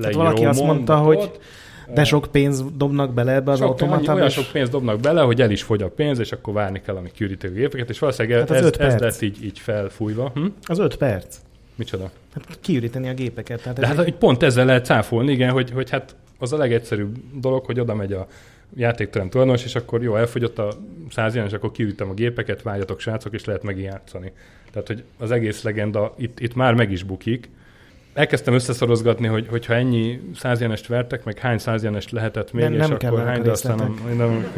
tehát 0.00 0.14
valaki 0.14 0.44
azt 0.44 0.62
mondta, 0.62 0.96
hogy 0.96 1.30
de 1.94 2.04
sok 2.04 2.28
pénz 2.30 2.64
dobnak 2.76 3.14
bele 3.14 3.32
ebbe 3.32 3.50
az 3.50 3.58
sok, 3.58 3.68
automatába? 3.68 4.14
Olyan 4.14 4.28
sok 4.28 4.52
pénz 4.52 4.68
dobnak 4.68 5.00
bele, 5.00 5.20
hogy 5.20 5.40
el 5.40 5.50
is 5.50 5.62
fogy 5.62 5.82
a 5.82 5.88
pénz, 5.88 6.18
és 6.18 6.32
akkor 6.32 6.54
várni 6.54 6.80
kell, 6.80 6.96
amíg 6.96 7.12
kiürítik 7.12 7.50
a 7.50 7.52
gépeket, 7.52 7.90
és 7.90 7.98
valószínűleg 7.98 8.38
hát 8.38 8.50
ez, 8.50 8.72
ez 8.78 8.98
lett 8.98 9.20
így, 9.20 9.44
így 9.44 9.58
felfújva. 9.58 10.30
Hm? 10.34 10.46
Az 10.62 10.78
öt 10.78 10.96
perc. 10.96 11.36
Micsoda? 11.74 12.10
Hát 12.34 12.58
kiüríteni 12.60 13.08
a 13.08 13.14
gépeket. 13.14 13.62
Tehát 13.62 13.78
De 13.78 13.86
hát 13.86 13.98
egy... 13.98 14.14
pont 14.14 14.42
ezzel 14.42 14.64
lehet 14.64 14.84
cáfolni, 14.84 15.32
igen, 15.32 15.50
hogy, 15.50 15.70
hogy 15.70 15.90
hát 15.90 16.16
az 16.38 16.52
a 16.52 16.56
legegyszerűbb 16.56 17.16
dolog, 17.34 17.64
hogy 17.64 17.80
oda 17.80 17.94
megy 17.94 18.12
a 18.12 18.26
játékterem 18.76 19.28
tulajdonos, 19.28 19.64
és 19.64 19.74
akkor 19.74 20.02
jó, 20.02 20.16
elfogyott 20.16 20.58
a 20.58 20.72
száz 21.10 21.34
és 21.34 21.52
akkor 21.52 21.72
kiürítem 21.72 22.10
a 22.10 22.14
gépeket, 22.14 22.62
vágyatok 22.62 23.00
srácok, 23.00 23.32
és 23.32 23.44
lehet 23.44 23.62
megint 23.62 23.86
játszani. 23.86 24.32
Tehát, 24.72 24.86
hogy 24.86 25.02
az 25.18 25.30
egész 25.30 25.62
legenda 25.62 26.14
itt, 26.16 26.40
itt 26.40 26.54
már 26.54 26.74
meg 26.74 26.90
is 26.92 27.02
bukik, 27.02 27.48
elkezdtem 28.14 28.54
összeszorozgatni, 28.54 29.26
hogy, 29.26 29.46
hogyha 29.48 29.74
ennyi 29.74 30.20
százjenest 30.36 30.86
vertek, 30.86 31.24
meg 31.24 31.38
hány 31.38 31.58
százjenest 31.58 32.10
lehetett 32.10 32.52
még, 32.52 32.64
nem, 32.64 32.72
és 32.72 32.78
nem 32.78 32.92
akkor 32.92 33.24
hány, 33.24 33.42
de 33.42 33.50
aztán 33.50 33.76
nem, 33.76 34.16
nem, 34.16 34.52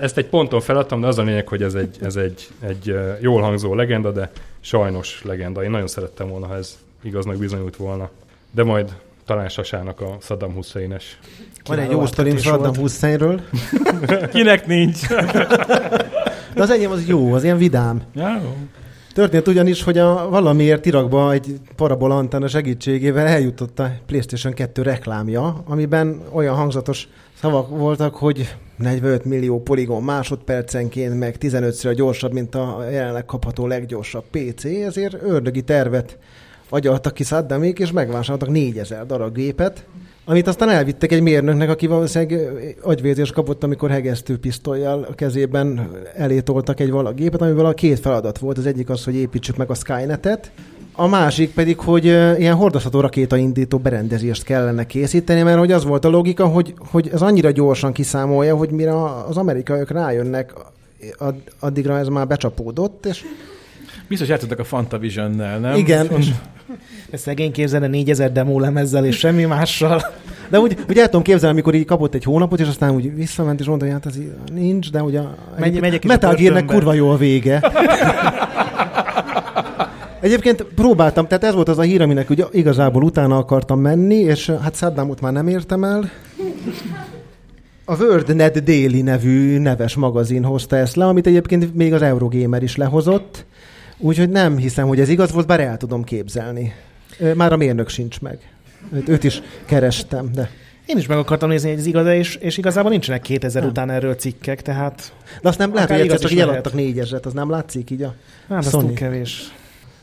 ezt 0.00 0.18
egy 0.18 0.26
ponton 0.26 0.60
feladtam, 0.60 1.00
de 1.00 1.06
az 1.06 1.18
a 1.18 1.22
lényeg, 1.22 1.48
hogy 1.48 1.62
ez 1.62 1.74
egy, 1.74 1.96
ez 2.00 2.16
egy, 2.16 2.48
egy 2.60 2.94
jól 3.20 3.42
hangzó 3.42 3.74
legenda, 3.74 4.12
de 4.12 4.30
sajnos 4.60 5.22
legenda. 5.24 5.64
Én 5.64 5.70
nagyon 5.70 5.86
szerettem 5.86 6.28
volna, 6.28 6.46
ha 6.46 6.56
ez 6.56 6.78
igaznak 7.02 7.36
bizonyult 7.36 7.76
volna. 7.76 8.10
De 8.50 8.64
majd 8.64 8.94
talán 9.24 9.48
Sasának 9.48 10.00
a 10.00 10.16
Saddam 10.20 10.52
Hussein-es. 10.52 11.18
Van 11.64 11.78
egy 11.78 11.90
jó 11.90 12.06
sztorim 12.06 12.36
Saddam 12.36 12.76
Husseinről. 12.76 13.40
Kinek 14.32 14.66
nincs? 14.66 15.08
De 16.54 16.62
az 16.62 16.70
enyém 16.70 16.90
az 16.90 17.08
jó, 17.08 17.32
az 17.32 17.44
ilyen 17.44 17.56
vidám. 17.56 18.02
Ja, 18.14 18.40
jó. 18.42 18.56
Történt 19.12 19.48
ugyanis, 19.48 19.82
hogy 19.82 19.98
a 19.98 20.28
valamiért 20.28 20.86
Irakba 20.86 21.32
egy 21.32 21.60
parabola 21.76 22.16
antenna 22.16 22.48
segítségével 22.48 23.26
eljutott 23.26 23.78
a 23.78 23.90
PlayStation 24.06 24.52
2 24.52 24.82
reklámja, 24.82 25.62
amiben 25.66 26.22
olyan 26.30 26.54
hangzatos 26.54 27.08
szavak 27.40 27.68
voltak, 27.68 28.14
hogy 28.14 28.54
45 28.76 29.24
millió 29.24 29.62
poligon 29.62 30.02
másodpercenként, 30.02 31.18
meg 31.18 31.36
15-ször 31.40 31.92
gyorsabb, 31.96 32.32
mint 32.32 32.54
a 32.54 32.86
jelenleg 32.90 33.24
kapható 33.24 33.66
leggyorsabb 33.66 34.24
PC, 34.30 34.64
ezért 34.64 35.22
ördögi 35.22 35.62
tervet 35.62 36.18
agyaltak 36.68 37.14
ki 37.14 37.24
Saddamék, 37.24 37.78
és 37.78 37.92
megvásároltak 37.92 38.48
4000 38.48 39.06
darab 39.06 39.34
gépet, 39.34 39.86
amit 40.24 40.46
aztán 40.46 40.68
elvittek 40.68 41.12
egy 41.12 41.22
mérnöknek, 41.22 41.70
aki 41.70 41.86
valószínűleg 41.86 42.52
agyvérzés 42.82 43.30
kapott, 43.30 43.64
amikor 43.64 43.90
hegesztő 43.90 44.38
pisztolyjal 44.38 45.06
a 45.10 45.14
kezében 45.14 45.90
elétoltak 46.16 46.80
egy 46.80 46.90
valaki 46.90 47.22
gépet, 47.22 47.40
amivel 47.40 47.66
a 47.66 47.72
két 47.72 47.98
feladat 47.98 48.38
volt. 48.38 48.58
Az 48.58 48.66
egyik 48.66 48.90
az, 48.90 49.04
hogy 49.04 49.14
építsük 49.14 49.56
meg 49.56 49.70
a 49.70 49.74
Skynetet, 49.74 50.50
a 50.94 51.06
másik 51.06 51.54
pedig, 51.54 51.78
hogy 51.78 52.04
ilyen 52.04 52.54
hordozható 52.54 53.00
rakétaindító 53.00 53.78
berendezést 53.78 54.42
kellene 54.42 54.86
készíteni, 54.86 55.42
mert 55.42 55.58
hogy 55.58 55.72
az 55.72 55.84
volt 55.84 56.04
a 56.04 56.08
logika, 56.08 56.46
hogy, 56.46 56.74
hogy 56.90 57.10
ez 57.12 57.22
annyira 57.22 57.50
gyorsan 57.50 57.92
kiszámolja, 57.92 58.56
hogy 58.56 58.70
mire 58.70 59.04
az 59.28 59.36
amerikaiak 59.36 59.90
rájönnek, 59.90 60.52
addigra 61.58 61.98
ez 61.98 62.08
már 62.08 62.26
becsapódott, 62.26 63.06
és 63.06 63.24
Biztos 64.12 64.30
játszottak 64.30 64.58
a 64.58 64.64
Fantavision-nel, 64.64 65.58
nem? 65.58 65.74
Igen. 65.74 66.08
És 66.16 66.28
de 67.10 67.16
szegény 67.16 67.52
képzelne 67.52 67.86
4000 67.86 68.32
demo 68.32 68.58
lemezzel 68.60 69.04
és 69.04 69.18
semmi 69.18 69.44
mással. 69.44 70.02
De 70.48 70.60
úgy, 70.60 70.76
úgy 70.88 70.98
el 70.98 71.04
tudom 71.04 71.22
képzelni, 71.22 71.52
amikor 71.52 71.74
így 71.74 71.84
kapott 71.84 72.14
egy 72.14 72.24
hónapot, 72.24 72.60
és 72.60 72.68
aztán 72.68 72.94
úgy 72.94 73.14
visszament, 73.14 73.60
és 73.60 73.66
mondta, 73.66 73.84
hogy 73.84 73.94
hát 73.94 74.06
ez 74.06 74.18
nincs, 74.52 74.90
de 74.90 75.02
ugye 75.02 75.20
Megy, 75.58 75.80
megyek 75.80 76.04
Metal 76.04 76.34
Gearnek 76.34 76.64
kurva 76.64 76.92
jó 76.92 77.10
a 77.10 77.16
vége. 77.16 77.72
Egyébként 80.20 80.62
próbáltam, 80.62 81.26
tehát 81.26 81.44
ez 81.44 81.54
volt 81.54 81.68
az 81.68 81.78
a 81.78 81.82
hír, 81.82 82.02
aminek 82.02 82.30
ugye 82.30 82.44
igazából 82.50 83.02
utána 83.02 83.36
akartam 83.36 83.80
menni, 83.80 84.14
és 84.14 84.52
hát 84.62 84.76
Saddamot 84.76 85.20
már 85.20 85.32
nem 85.32 85.48
értem 85.48 85.84
el. 85.84 86.10
A 87.84 87.96
WorldNet 87.96 88.64
Daily 88.64 89.02
nevű 89.02 89.58
neves 89.58 89.94
magazin 89.94 90.44
hozta 90.44 90.76
ezt 90.76 90.96
le, 90.96 91.06
amit 91.06 91.26
egyébként 91.26 91.74
még 91.74 91.94
az 91.94 92.02
Eurogamer 92.02 92.62
is 92.62 92.76
lehozott. 92.76 93.44
Úgyhogy 94.04 94.28
nem 94.28 94.56
hiszem, 94.56 94.86
hogy 94.86 95.00
ez 95.00 95.08
igaz 95.08 95.32
volt, 95.32 95.46
bár 95.46 95.60
el 95.60 95.76
tudom 95.76 96.04
képzelni. 96.04 96.74
Már 97.34 97.52
a 97.52 97.56
mérnök 97.56 97.88
sincs 97.88 98.20
meg. 98.20 98.38
Őt, 98.92 99.08
őt 99.08 99.24
is 99.24 99.42
kerestem, 99.66 100.30
de... 100.34 100.50
Én 100.86 100.96
is 100.96 101.06
meg 101.06 101.18
akartam 101.18 101.48
nézni, 101.48 101.70
hogy 101.70 101.78
ez 101.78 101.86
igaz 101.86 102.06
és, 102.06 102.34
és 102.34 102.58
igazából 102.58 102.90
nincsenek 102.90 103.22
2000 103.22 103.62
nem. 103.62 103.70
után 103.70 103.90
erről 103.90 104.14
cikkek, 104.14 104.62
tehát... 104.62 105.12
De 105.42 105.48
azt 105.48 105.58
nem 105.58 105.74
lehet, 105.74 105.90
hogy 105.90 106.00
egyszer 106.00 106.18
csak 106.18 106.30
így 106.30 106.40
eladtak 106.40 106.72
négyezret, 106.72 107.26
az 107.26 107.32
nem 107.32 107.50
látszik 107.50 107.90
így 107.90 108.02
a 108.02 108.14
Nem, 108.48 108.58
az 108.58 108.66
túl 108.66 108.92
kevés. 108.92 109.52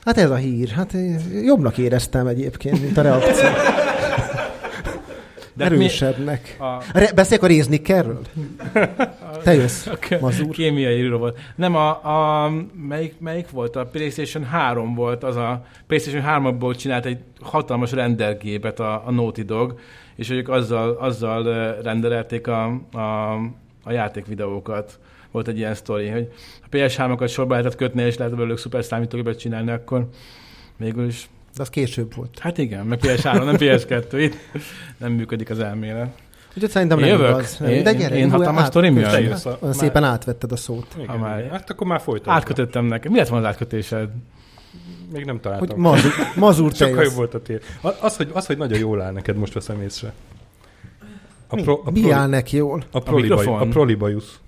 Hát 0.06 0.18
ez 0.18 0.30
a 0.30 0.36
hír. 0.36 0.70
Hát 0.70 0.94
jobbnak 1.44 1.78
éreztem 1.78 2.28
egyébként, 2.28 2.82
mint 2.82 2.98
a 2.98 3.02
reakció. 3.02 3.50
De 5.54 5.66
Erősebbnek. 5.66 6.58
A... 6.60 6.84
Re- 6.94 7.12
beszéljek 7.12 7.44
a 7.44 7.48
Réznikerről? 7.48 8.22
Te 9.44 9.54
jössz, 9.54 9.88
okay. 9.94 10.20
mazur. 10.20 10.50
Kémiai 10.50 11.08
robot. 11.08 11.40
Nem, 11.56 11.76
a, 11.76 11.90
a, 12.46 12.52
melyik, 12.88 13.20
melyik 13.20 13.50
volt? 13.50 13.76
A 13.76 13.86
PlayStation 13.86 14.44
3 14.44 14.96
volt, 14.96 15.24
az 15.24 15.36
a 15.36 15.66
PlayStation 15.88 16.24
3-ból 16.28 16.78
csinált 16.78 17.06
egy 17.06 17.18
hatalmas 17.42 17.92
rendergépet 17.92 18.80
a, 18.80 19.08
a 19.08 19.12
Naughty 19.12 19.42
Dog, 19.42 19.80
és 20.16 20.30
ők 20.30 20.50
azzal, 20.50 20.92
azzal 20.92 21.74
rendelték 21.82 22.48
a, 22.48 22.66
a, 22.92 23.34
a 23.84 23.92
játékvideókat. 23.92 25.00
Volt 25.32 25.48
egy 25.48 25.58
ilyen 25.58 25.76
sztori, 25.76 26.08
hogy 26.08 26.32
ha 26.62 26.68
PS3-okat 26.72 27.32
sorba 27.32 27.52
lehetett 27.56 27.76
kötni, 27.76 28.02
és 28.02 28.18
lehet 28.18 28.36
belőlük 28.36 28.58
szuper 28.58 28.84
számítógépet 28.84 29.40
csinálni, 29.40 29.72
akkor 29.72 30.10
végül 30.78 31.06
is 31.08 31.30
de 31.56 31.62
az 31.62 31.70
később 31.70 32.16
volt. 32.16 32.40
Hát 32.40 32.58
igen, 32.58 32.86
meg 32.86 33.00
PS3, 33.02 33.46
nem 33.46 33.56
PS2, 33.58 34.14
itt 34.14 34.36
nem 34.98 35.12
működik 35.12 35.50
az 35.50 35.60
elmélet. 35.60 36.18
Úgyhogy 36.56 36.70
szerintem 36.70 37.00
nem 37.00 37.10
Jövök. 37.10 37.30
igaz. 37.30 37.62
Én, 37.68 37.84
De 37.84 37.94
gyere, 37.94 38.16
én 38.16 38.32
hatalmas 38.32 38.66
sztori 38.66 38.90
mi 38.90 39.04
Szépen 39.72 40.04
átvetted 40.04 40.52
a 40.52 40.56
szót. 40.56 40.86
Igen, 40.98 41.18
már. 41.20 41.48
Hát 41.52 41.70
akkor 41.70 41.88
már 41.88 42.02
folytatjuk. 42.02 42.36
Átkötöttem 42.36 42.86
neki. 42.86 43.10
Mi 43.10 43.18
lett 43.18 43.28
volna 43.28 43.48
az 43.48 43.52
átkötésed? 43.52 44.10
Még 45.14 45.26
nem 45.26 45.40
találtam. 45.40 45.68
Hogy 45.68 45.78
mazur, 45.78 46.12
mazur 46.36 46.74
Sokkal 46.74 47.04
jobb 47.04 47.14
volt 47.14 47.34
a 47.34 47.42
tér. 47.42 47.62
Az 48.02 48.18
hogy, 48.18 48.30
az, 48.34 48.46
hogy 48.46 48.58
nagyon 48.58 48.80
jól 48.80 49.02
áll 49.02 49.12
neked, 49.12 49.38
most 49.38 49.54
veszem 49.54 49.82
észre. 49.82 50.14
A 51.48 51.56
pro, 51.56 51.82
a 51.86 51.92
Mi 51.92 52.12
áll 52.12 52.28
neki 52.28 52.58
jól? 52.58 52.84
A, 52.92 53.00
prolibaj, 53.00 53.46
a 53.46 53.66
prolibajusz. 53.66 54.40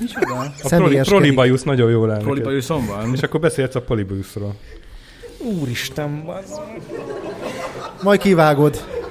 Micsoda? 0.00 0.38
A 0.62 0.68
proli, 0.68 1.00
prolibajusz 1.00 1.62
nagyon 1.62 1.90
jól 1.90 2.10
áll 2.10 2.18
Prolibajuszom 2.18 2.86
van. 2.86 3.14
És 3.14 3.22
akkor 3.22 3.40
beszélsz 3.40 3.74
a 3.74 3.80
polibajuszról. 3.80 4.54
Úristen, 5.60 6.24
az... 6.26 6.60
Majd 8.02 8.20
kivágod. 8.20 9.01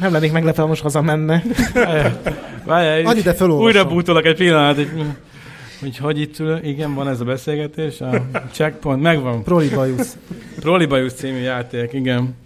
Nem 0.00 0.12
lennék 0.12 0.32
meglepve, 0.32 0.64
most 0.64 0.82
hazamenne. 0.82 1.42
Várjál, 2.64 3.06
Annyi 3.06 3.20
de 3.20 3.44
Újra 3.44 3.84
bútolok 3.84 4.24
egy 4.24 4.36
pillanat, 4.36 4.76
hogy, 4.76 4.90
hogy 5.80 5.96
hogy 5.96 6.20
itt 6.20 6.38
ül, 6.38 6.58
igen, 6.62 6.94
van 6.94 7.08
ez 7.08 7.20
a 7.20 7.24
beszélgetés, 7.24 8.00
a 8.00 8.26
checkpoint, 8.52 9.02
megvan. 9.02 9.42
Prolibajusz. 9.42 10.16
Prolibajusz 10.60 11.14
című 11.14 11.38
játék, 11.38 11.92
igen. 11.92 12.36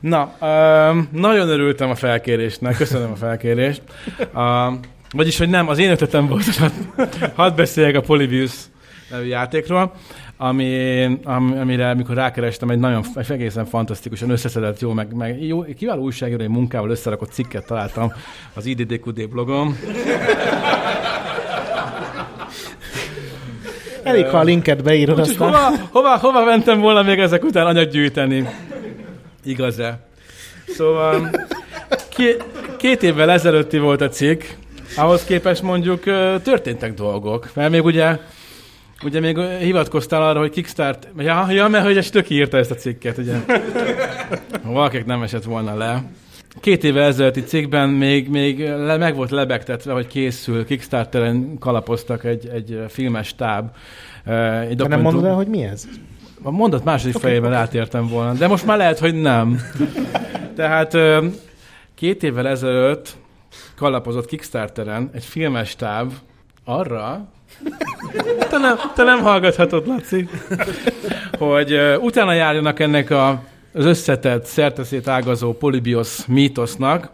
Na, 0.00 0.36
um, 0.40 1.08
nagyon 1.12 1.48
örültem 1.48 1.90
a 1.90 1.94
felkérésnek, 1.94 2.76
köszönöm 2.76 3.10
a 3.10 3.16
felkérést. 3.16 3.82
Um, 4.34 4.80
vagyis, 5.10 5.38
hogy 5.38 5.48
nem, 5.48 5.68
az 5.68 5.78
én 5.78 5.90
ötletem 5.90 6.26
volt, 6.26 6.44
hadd 7.34 7.56
beszéljek 7.56 7.96
a 7.96 8.00
Polybius 8.00 8.52
nevű 9.10 9.26
játékról, 9.26 9.92
ami, 10.42 11.04
am, 11.24 11.56
amire, 11.60 11.90
amikor 11.90 12.14
rákerestem, 12.14 12.70
egy 12.70 12.78
nagyon 12.78 13.04
egy 13.14 13.30
egészen 13.30 13.64
fantasztikusan 13.64 14.30
összeszedett, 14.30 14.80
jó, 14.80 14.92
meg, 14.92 15.14
meg 15.14 15.44
jó, 15.44 15.62
kiváló 15.62 16.02
újságírói 16.02 16.46
munkával 16.46 16.90
összerakott 16.90 17.30
cikket 17.30 17.66
találtam 17.66 18.12
az 18.54 18.66
IDDQD 18.66 19.28
blogom. 19.28 19.78
Elég, 24.02 24.26
ha 24.26 24.38
a 24.38 24.42
linket 24.42 24.82
beírod 24.82 25.20
Úgy, 25.20 25.28
aztán. 25.28 25.52
Hova, 25.52 25.76
hova, 25.90 26.18
hova 26.18 26.44
mentem 26.44 26.80
volna 26.80 27.02
még 27.02 27.18
ezek 27.18 27.44
után 27.44 27.66
anyag 27.66 27.88
gyűjteni? 27.88 28.48
Igaz-e? 29.44 29.98
Szóval 30.66 31.30
két, 32.08 32.44
két 32.76 33.02
évvel 33.02 33.30
ezelőtti 33.30 33.78
volt 33.78 34.00
a 34.00 34.08
cikk, 34.08 34.42
ahhoz 34.96 35.24
képest 35.24 35.62
mondjuk 35.62 36.02
történtek 36.42 36.94
dolgok, 36.94 37.48
mert 37.54 37.70
még 37.70 37.84
ugye 37.84 38.18
Ugye 39.04 39.20
még 39.20 39.38
hivatkoztál 39.38 40.22
arra, 40.22 40.38
hogy 40.38 40.50
Kickstart... 40.50 41.08
Ja, 41.18 41.46
ja 41.50 41.68
mert 41.68 41.84
hogy 41.84 41.96
egy 41.96 42.10
töki 42.10 42.34
írta 42.34 42.56
ezt 42.56 42.70
a 42.70 42.74
cikket, 42.74 43.18
ugye. 43.18 43.36
Valakik 44.62 45.04
nem 45.04 45.22
esett 45.22 45.44
volna 45.44 45.74
le. 45.74 46.04
Két 46.60 46.84
éve 46.84 47.02
ezelőtti 47.02 47.42
cikkben 47.42 47.88
még, 47.88 48.28
még 48.28 48.60
le, 48.60 48.96
meg 48.96 49.16
volt 49.16 49.30
lebegtetve, 49.30 49.92
hogy 49.92 50.06
készül, 50.06 50.64
Kickstarteren 50.64 51.58
kalapoztak 51.58 52.24
egy, 52.24 52.48
egy 52.48 52.84
filmes 52.88 53.34
táb. 53.34 53.70
Egy 54.68 54.76
de 54.76 54.86
nem 54.86 55.00
mondod 55.00 55.24
el, 55.24 55.34
hogy 55.34 55.46
mi 55.46 55.62
ez? 55.62 55.88
A 56.42 56.50
mondat 56.50 56.84
második 56.84 57.16
okay, 57.16 57.28
fejében 57.28 57.50
okay. 57.50 57.62
átértem 57.62 58.08
volna, 58.08 58.32
de 58.32 58.46
most 58.46 58.66
már 58.66 58.76
lehet, 58.76 58.98
hogy 58.98 59.14
nem. 59.14 59.60
Tehát 60.56 60.96
két 61.94 62.22
évvel 62.22 62.48
ezelőtt 62.48 63.16
kalapozott 63.76 64.26
Kickstarteren 64.26 65.10
egy 65.12 65.24
filmes 65.24 65.76
táv 65.76 66.12
arra, 66.64 67.28
te 68.50 68.58
nem, 68.58 68.76
te 68.94 69.02
nem 69.02 69.20
hallgathatod, 69.20 69.86
Laci, 69.86 70.28
hogy 71.38 71.72
uh, 71.72 72.02
utána 72.02 72.32
járjanak 72.32 72.80
ennek 72.80 73.10
a, 73.10 73.42
az 73.72 73.84
összetett, 73.84 74.44
szerteszét 74.44 75.08
ágazó 75.08 75.52
polibiosz 75.52 76.24
mítosznak, 76.26 77.10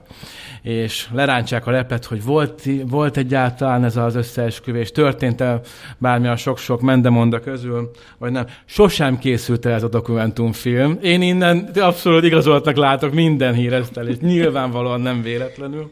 és 0.62 1.06
lerántsák 1.12 1.66
a 1.66 1.70
lepet, 1.70 2.04
hogy 2.04 2.24
volt, 2.24 2.62
volt 2.86 3.16
egyáltalán 3.16 3.84
ez 3.84 3.96
az 3.96 4.14
összeesküvés, 4.14 4.90
történt-e 4.90 5.60
bármilyen 5.98 6.36
sok-sok 6.36 6.80
mendemonda 6.80 7.40
közül, 7.40 7.90
vagy 8.18 8.32
nem. 8.32 8.46
Sosem 8.64 9.18
készült 9.18 9.66
el 9.66 9.72
ez 9.72 9.82
a 9.82 9.88
dokumentumfilm. 9.88 10.98
Én 11.02 11.22
innen 11.22 11.70
abszolút 11.80 12.24
igazoltnak 12.24 12.76
látok 12.76 13.12
minden 13.12 13.54
híresztelést, 13.54 14.20
nyilvánvalóan 14.20 15.00
nem 15.00 15.22
véletlenül. 15.22 15.90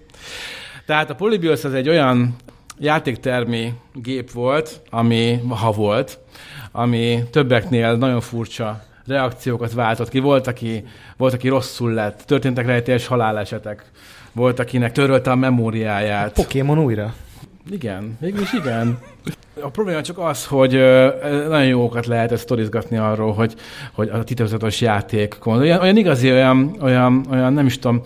Tehát 0.86 1.10
a 1.10 1.14
Polybios 1.14 1.64
az 1.64 1.74
egy 1.74 1.88
olyan 1.88 2.36
játéktermi 2.78 3.72
gép 3.94 4.30
volt, 4.30 4.80
ami, 4.90 5.40
ha 5.48 5.70
volt, 5.70 6.18
ami 6.72 7.22
többeknél 7.30 7.96
nagyon 7.96 8.20
furcsa 8.20 8.84
reakciókat 9.06 9.72
váltott 9.72 10.08
ki. 10.08 10.18
Volt, 10.18 10.46
aki, 10.46 10.84
volt, 11.16 11.34
aki 11.34 11.48
rosszul 11.48 11.92
lett, 11.92 12.22
történtek 12.26 12.66
rejtélyes 12.66 13.06
halálesetek. 13.06 13.84
Volt, 14.32 14.58
akinek 14.58 14.92
törölte 14.92 15.30
a 15.30 15.34
memóriáját. 15.34 16.32
Pokémon 16.32 16.78
újra? 16.78 17.14
Igen, 17.70 18.16
mégis 18.20 18.52
igen. 18.52 18.98
A 19.60 19.68
probléma 19.68 20.00
csak 20.00 20.18
az, 20.18 20.46
hogy 20.46 20.72
nagyon 21.22 21.66
jókat 21.66 22.06
lehet 22.06 22.32
ezt 22.32 22.42
sztorizgatni 22.42 22.96
arról, 22.96 23.32
hogy, 23.32 23.54
hogy 23.92 24.08
a 24.08 24.24
titokzatos 24.24 24.80
játék, 24.80 25.46
olyan, 25.46 25.80
olyan 25.80 25.96
igazi, 25.96 26.30
olyan, 26.30 26.76
olyan, 26.80 27.26
olyan, 27.30 27.52
nem 27.52 27.66
is 27.66 27.78
tudom, 27.78 28.02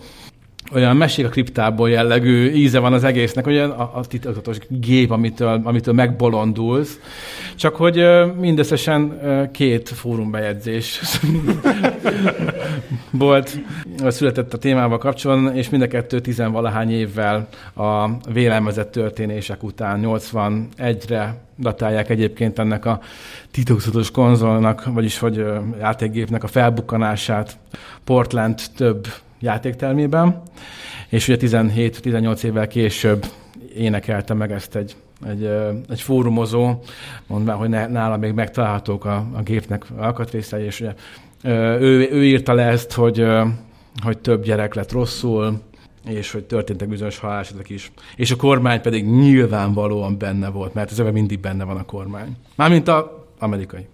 olyan 0.73 0.97
mesék 0.97 1.25
a 1.25 1.29
kriptából 1.29 1.89
jellegű 1.89 2.51
íze 2.51 2.79
van 2.79 2.93
az 2.93 3.03
egésznek, 3.03 3.47
olyan 3.47 3.69
a, 3.69 3.97
a 3.97 4.05
titokzatos 4.05 4.57
gép, 4.67 5.11
amitől, 5.11 5.61
amitől 5.63 5.93
megbolondulsz. 5.93 6.99
Csak 7.55 7.75
hogy 7.75 8.05
mindösszesen 8.39 9.19
két 9.51 9.89
fórumbejegyzés 9.89 11.01
volt, 13.11 13.59
született 14.07 14.53
a 14.53 14.57
témával 14.57 14.97
kapcsolatban, 14.97 15.55
és 15.55 15.69
mind 15.69 15.83
a 15.83 15.87
kettő 15.87 16.19
tizenvalahány 16.19 16.91
évvel 16.91 17.47
a 17.75 18.09
vélelmezett 18.33 18.91
történések 18.91 19.63
után 19.63 19.99
81-re 20.03 21.35
datálják 21.57 22.09
egyébként 22.09 22.59
ennek 22.59 22.85
a 22.85 22.99
titokzatos 23.51 24.11
konzolnak, 24.11 24.85
vagyis 24.85 25.19
hogy 25.19 25.45
játékgépnek 25.79 26.43
a 26.43 26.47
felbukkanását 26.47 27.57
Portland 28.03 28.59
több 28.75 29.07
játéktermében, 29.41 30.41
és 31.09 31.27
ugye 31.27 31.47
17-18 31.47 32.43
évvel 32.43 32.67
később 32.67 33.25
énekelte 33.75 34.33
meg 34.33 34.51
ezt 34.51 34.75
egy, 34.75 34.95
egy, 35.27 35.49
egy 35.89 36.01
fórumozó, 36.01 36.75
mondván, 37.27 37.57
hogy 37.57 37.69
nála 37.69 38.17
még 38.17 38.33
megtalálhatók 38.33 39.05
a, 39.05 39.25
a 39.33 39.41
gépnek 39.41 39.85
alkatrészei, 39.97 40.63
és 40.63 40.79
ugye 40.79 40.93
ő, 41.79 42.09
ő 42.11 42.25
írta 42.25 42.53
le 42.53 42.63
ezt, 42.63 42.93
hogy, 42.93 43.25
hogy 44.03 44.17
több 44.17 44.43
gyerek 44.43 44.73
lett 44.73 44.91
rosszul, 44.91 45.61
és 46.05 46.31
hogy 46.31 46.43
történtek 46.43 46.87
bizonyos 46.87 47.17
halálesetek 47.17 47.69
is. 47.69 47.91
És 48.15 48.31
a 48.31 48.35
kormány 48.35 48.81
pedig 48.81 49.05
nyilvánvalóan 49.05 50.17
benne 50.17 50.49
volt, 50.49 50.73
mert 50.73 50.91
ez 50.91 50.97
mindig 50.97 51.39
benne 51.39 51.63
van 51.63 51.77
a 51.77 51.85
kormány. 51.85 52.35
Mármint 52.55 52.87
a 52.87 53.27
amerikai. 53.39 53.87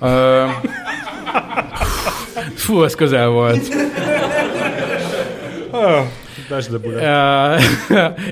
Uh, 0.00 0.10
fú, 2.54 2.82
ez 2.82 2.94
közel 2.94 3.28
volt. 3.28 3.74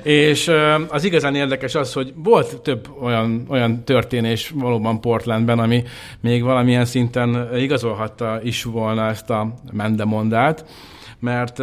és 0.02 0.50
az 0.88 1.05
igazán 1.05 1.34
érdekes 1.34 1.74
az, 1.74 1.92
hogy 1.92 2.12
volt 2.16 2.62
több 2.62 2.88
olyan, 3.02 3.44
olyan 3.48 3.84
történés 3.84 4.52
valóban 4.55 5.00
Portlandben, 5.00 5.59
ami 5.59 5.82
még 6.20 6.42
valamilyen 6.42 6.84
szinten 6.84 7.48
igazolhatta 7.57 8.40
is 8.42 8.62
volna 8.62 9.09
ezt 9.09 9.30
a 9.30 9.55
mendemondát 9.72 10.64
mert 11.18 11.59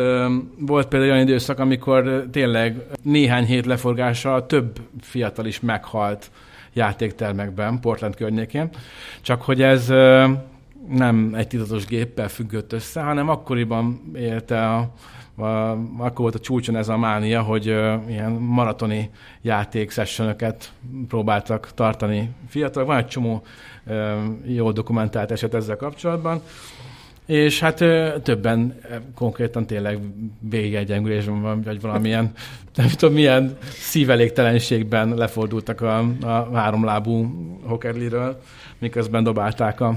volt 0.59 0.87
például 0.87 1.11
olyan 1.11 1.27
időszak, 1.27 1.59
amikor 1.59 2.25
tényleg 2.31 2.75
néhány 3.03 3.45
hét 3.45 3.65
leforgással 3.65 4.45
több 4.45 4.79
fiatal 5.01 5.45
is 5.45 5.59
meghalt 5.59 6.31
játéktermekben, 6.73 7.79
Portland 7.79 8.15
környékén, 8.15 8.69
csak 9.21 9.41
hogy 9.41 9.61
ez 9.61 9.89
nem 10.89 11.34
egy 11.36 11.47
titatos 11.47 11.86
géppel 11.86 12.27
függött 12.27 12.73
össze, 12.73 13.01
hanem 13.01 13.29
akkoriban 13.29 14.11
élte 14.15 14.69
a, 14.69 14.91
akkor 15.97 16.17
volt 16.17 16.36
a 16.36 16.39
csúcson 16.39 16.75
ez 16.75 16.89
a 16.89 16.97
mánia, 16.97 17.41
hogy 17.41 17.65
ilyen 18.07 18.32
maratoni 18.32 19.09
játékszessionöket 19.41 20.71
próbáltak 21.07 21.71
tartani 21.73 22.29
fiatalok. 22.47 22.88
Van 22.88 22.97
egy 22.97 23.07
csomó 23.07 23.43
jó 24.45 24.71
dokumentált 24.71 25.32
eset 25.32 25.53
ezzel 25.53 25.75
kapcsolatban. 25.75 26.41
És 27.25 27.59
hát 27.59 27.75
többen 28.23 28.79
konkrétan 29.15 29.65
tényleg 29.65 29.99
végegyengülésben 30.39 31.41
van, 31.41 31.61
vagy 31.61 31.82
valamilyen, 31.82 32.32
nem 32.75 32.88
tudom, 32.88 33.13
milyen 33.13 33.57
szívelégtelenségben 33.69 35.13
lefordultak 35.13 35.82
a, 35.82 35.97
a 36.21 36.49
háromlábú 36.53 37.27
hokerliről, 37.63 38.41
miközben 38.77 39.23
dobálták 39.23 39.82
a 39.82 39.95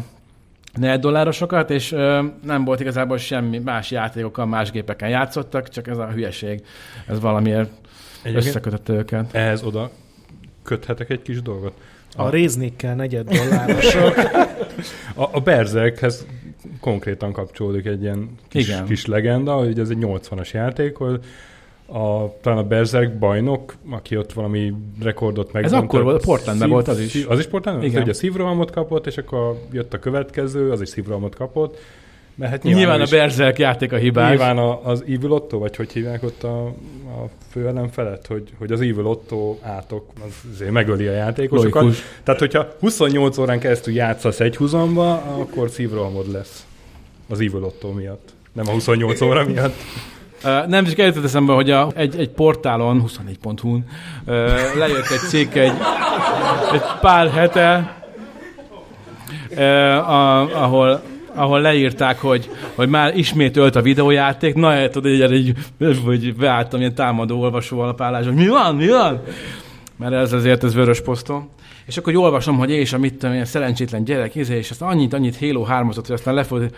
ne 0.75 0.97
dollárosokat, 0.97 1.71
és 1.71 1.93
ö, 1.93 2.23
nem 2.43 2.65
volt 2.65 2.81
igazából 2.81 3.17
semmi 3.17 3.59
más 3.59 3.91
játékokkal, 3.91 4.47
más 4.47 4.71
gépeken 4.71 5.09
játszottak, 5.09 5.69
csak 5.69 5.89
ez 5.89 5.99
a 5.99 6.07
hülyeség, 6.07 6.63
ez 7.07 7.21
valamiért 7.21 7.71
Egyébként 8.23 8.47
összekötötte 8.47 8.93
őket. 8.93 9.35
Ehhez 9.35 9.63
oda 9.63 9.91
köthetek 10.63 11.11
egy 11.11 11.23
kis 11.23 11.43
dolgot. 11.43 11.73
A, 12.17 12.23
a 12.23 12.31
réznikkel 12.31 12.95
negyed 12.95 13.29
dollárosok. 13.29 14.17
a, 15.23 15.29
a 15.33 15.41
Berzerkhez 15.41 16.27
konkrétan 16.81 17.33
kapcsolódik 17.33 17.87
egy 17.87 18.03
ilyen 18.03 18.31
kis, 18.49 18.69
Igen. 18.69 18.85
kis 18.85 19.07
legenda, 19.07 19.55
hogy 19.55 19.79
ez 19.79 19.91
egy 19.91 19.99
80-as 20.01 20.51
játék, 20.51 20.97
hogy 20.97 21.21
a, 21.95 22.37
talán 22.41 22.59
a 22.59 22.63
Berserk 22.63 23.19
bajnok, 23.19 23.75
aki 23.91 24.17
ott 24.17 24.33
valami 24.33 24.73
rekordot 25.03 25.53
meg. 25.53 25.65
Ez 25.65 25.73
akkor 25.73 26.03
volt, 26.03 26.25
Portlandben 26.25 26.69
volt 26.69 26.89
az 26.89 27.01
is. 27.01 27.25
Az 27.25 27.39
is 27.39 27.47
Portlandben? 27.47 27.87
Igen. 27.87 28.03
Ugye 28.03 28.13
szívrohamot 28.13 28.71
kapott, 28.71 29.07
és 29.07 29.17
akkor 29.17 29.59
jött 29.73 29.95
a 29.95 29.99
következő, 29.99 30.71
az 30.71 30.81
is 30.81 30.89
szívrohamot 30.89 31.35
kapott. 31.35 31.79
Mert 32.35 32.51
hát 32.51 32.63
nyilván, 32.63 32.83
nyilván 32.83 33.01
a 33.01 33.11
Berserk 33.11 33.59
játék 33.59 33.93
a 33.93 33.97
hibás. 33.97 34.29
Nyilván 34.29 34.59
a, 34.59 34.87
az 34.87 35.03
Evil 35.09 35.33
Otto, 35.33 35.59
vagy 35.59 35.77
hogy 35.77 35.93
hívják 35.93 36.23
ott 36.23 36.43
a, 36.43 36.67
a 36.67 37.29
fő 37.51 37.71
felett, 37.91 38.27
hogy, 38.27 38.43
hogy 38.59 38.73
az 38.73 38.81
Evil 38.81 39.07
Otto 39.07 39.57
átok 39.61 40.05
az 40.27 40.33
azért 40.53 40.71
megöli 40.71 41.07
a 41.07 41.13
játékosokat. 41.13 41.83
Logikus. 41.83 42.05
Tehát, 42.23 42.41
hogyha 42.41 42.69
28 42.81 43.39
órán 43.39 43.59
keresztül 43.59 43.95
játszasz 43.95 44.41
egy 44.41 44.57
húzamba, 44.57 45.13
akkor 45.13 45.71
szívrohamod 45.71 46.33
lesz 46.33 46.67
az 47.29 47.41
Evil 47.41 47.65
Otto 47.65 47.93
miatt. 47.93 48.33
Nem 48.53 48.69
a 48.69 48.71
28 48.71 49.21
óra 49.21 49.45
miatt. 49.45 49.75
Nem, 50.67 50.85
csak 50.85 50.99
eljutott 50.99 51.25
eszembe, 51.25 51.53
hogy 51.53 51.71
a, 51.71 51.89
egy, 51.95 52.19
egy 52.19 52.31
portálon, 52.31 53.05
24.hu-n 53.07 53.85
uh, 54.27 54.35
lejött 54.77 55.11
egy 55.11 55.29
cikk 55.29 55.55
egy, 55.55 55.73
egy 56.73 56.83
pár 57.01 57.31
hete, 57.31 58.03
a, 59.97 60.63
ahol 60.63 61.03
ahol 61.35 61.61
leírták, 61.61 62.21
hogy, 62.21 62.51
hogy 62.75 62.89
már 62.89 63.17
ismét 63.17 63.57
ölt 63.57 63.77
a 63.77 63.83
videójáték, 63.83 64.55
na, 64.55 64.71
hát 64.71 64.91
tudod, 64.91 65.13
egy, 65.13 65.33
egy, 65.33 66.01
hogy 66.05 66.35
beálltam 66.35 66.81
ilyen 66.81 66.95
támadó 66.95 67.41
olvasó 67.41 67.81
alapállás, 67.81 68.25
hogy 68.25 68.35
mi 68.35 68.49
van, 68.49 68.77
mi 68.77 68.89
van? 68.89 69.23
Mert 69.97 70.13
ez 70.13 70.33
azért 70.33 70.65
ez 70.65 70.75
vörös 70.75 71.01
posztom. 71.01 71.51
És 71.87 71.97
akkor 71.97 72.17
olvasom, 72.17 72.59
hogy 72.59 72.71
és 72.71 72.93
a 72.93 72.99
mit 72.99 73.15
tudom, 73.15 73.33
ilyen 73.33 73.45
szerencsétlen 73.45 74.05
gyerek, 74.05 74.35
izé, 74.35 74.57
és 74.57 74.71
aztán 74.71 74.89
annyit, 74.89 75.13
annyit 75.13 75.39
Halo 75.39 75.63
3 75.63 75.87
hogy 75.95 76.05
aztán 76.09 76.35
lefordult. 76.35 76.77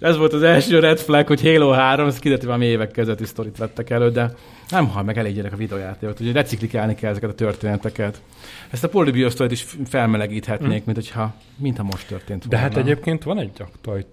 Ez 0.00 0.16
volt 0.16 0.32
az 0.32 0.42
első 0.42 0.78
red 0.78 0.98
flag, 0.98 1.26
hogy 1.26 1.42
Halo 1.42 1.70
3, 1.70 2.06
ez 2.06 2.18
kiderült, 2.18 2.52
hogy 2.52 2.62
évek 2.62 2.90
kezdeti 2.90 3.24
sztorit 3.24 3.58
vettek 3.58 3.90
elő, 3.90 4.10
de 4.10 4.34
nem 4.70 4.88
hal 4.88 5.02
meg 5.02 5.18
elég 5.18 5.34
gyerek 5.34 5.52
a 5.52 5.56
videójátékot, 5.56 6.20
úgyhogy 6.20 6.34
reciklikálni 6.34 6.94
kell 6.94 7.10
ezeket 7.10 7.30
a 7.30 7.34
történeteket. 7.34 8.22
Ezt 8.70 8.84
a 8.84 8.88
polybiosztorit 8.88 9.52
is 9.52 9.66
felmelegíthetnék, 9.84 10.80
mm. 10.82 10.84
mint 10.84 10.96
hogyha 10.96 11.34
mintha 11.56 11.82
most 11.82 12.06
történt 12.06 12.44
volna. 12.44 12.56
De 12.56 12.62
hát 12.62 12.76
egyébként 12.76 13.22
van 13.22 13.38
egy 13.38 13.50
aktuális, 13.58 14.04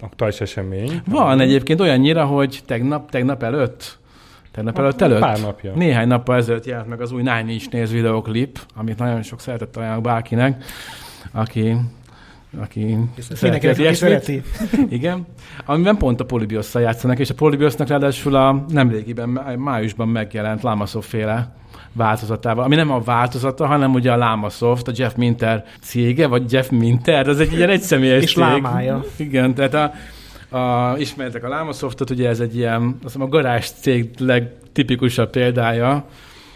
aktuális 0.00 0.40
esemény. 0.40 1.02
Van 1.06 1.40
egyébként 1.40 1.80
olyannyira, 1.80 2.24
hogy 2.24 2.60
tegnap, 2.66 3.10
tegnap 3.10 3.42
előtt 3.42 3.98
Tegnap 4.52 4.78
előtt 4.78 5.00
előtt? 5.00 5.20
Pár 5.20 5.40
napja. 5.40 5.72
Néhány 5.74 6.08
nappal 6.08 6.36
ezelőtt 6.36 6.64
jelent 6.64 6.88
meg 6.88 7.00
az 7.00 7.12
új 7.12 7.22
Nine 7.22 7.44
Inch 7.46 7.72
Nails 7.72 7.90
videoklip, 7.90 8.60
amit 8.76 8.98
nagyon 8.98 9.22
sok 9.22 9.40
szeretett 9.40 9.76
ajánlok 9.76 10.02
bárkinek, 10.02 10.64
aki 11.32 11.76
aki 12.58 12.96
szereti, 13.18 13.94
szereti. 13.94 14.42
Igen. 14.88 15.26
Amiben 15.66 15.96
pont 15.96 16.20
a 16.20 16.24
Polybiosszal 16.24 16.82
játszanak, 16.82 17.18
és 17.18 17.30
a 17.30 17.34
Polybiosznak 17.34 17.88
ráadásul 17.88 18.34
a 18.34 18.64
nemrégiben, 18.68 19.28
májusban 19.58 20.08
megjelent 20.08 20.68
féle 21.00 21.54
változatával, 21.92 22.64
ami 22.64 22.74
nem 22.74 22.90
a 22.90 23.00
változata, 23.00 23.66
hanem 23.66 23.94
ugye 23.94 24.12
a 24.12 24.16
Lamasoft, 24.16 24.88
a 24.88 24.92
Jeff 24.94 25.14
Minter 25.14 25.64
cége, 25.80 26.26
vagy 26.26 26.52
Jeff 26.52 26.68
Minter, 26.68 27.28
az 27.28 27.40
egy 27.40 27.52
ilyen 27.52 27.68
egyszemélyes 27.76 28.22
És 28.22 28.32
cég. 28.32 28.42
lámája. 28.42 29.04
Igen, 29.16 29.54
tehát 29.54 29.74
a, 29.74 29.92
a, 30.50 30.96
ismertek 30.98 31.44
a 31.44 31.48
Lamasoftot, 31.48 32.10
ugye 32.10 32.28
ez 32.28 32.40
egy 32.40 32.56
ilyen, 32.56 32.82
azt 32.82 33.02
hiszem 33.02 33.22
a 33.22 33.28
garázs 33.28 33.66
cég 33.66 34.10
legtipikusabb 34.18 35.30
példája. 35.30 36.04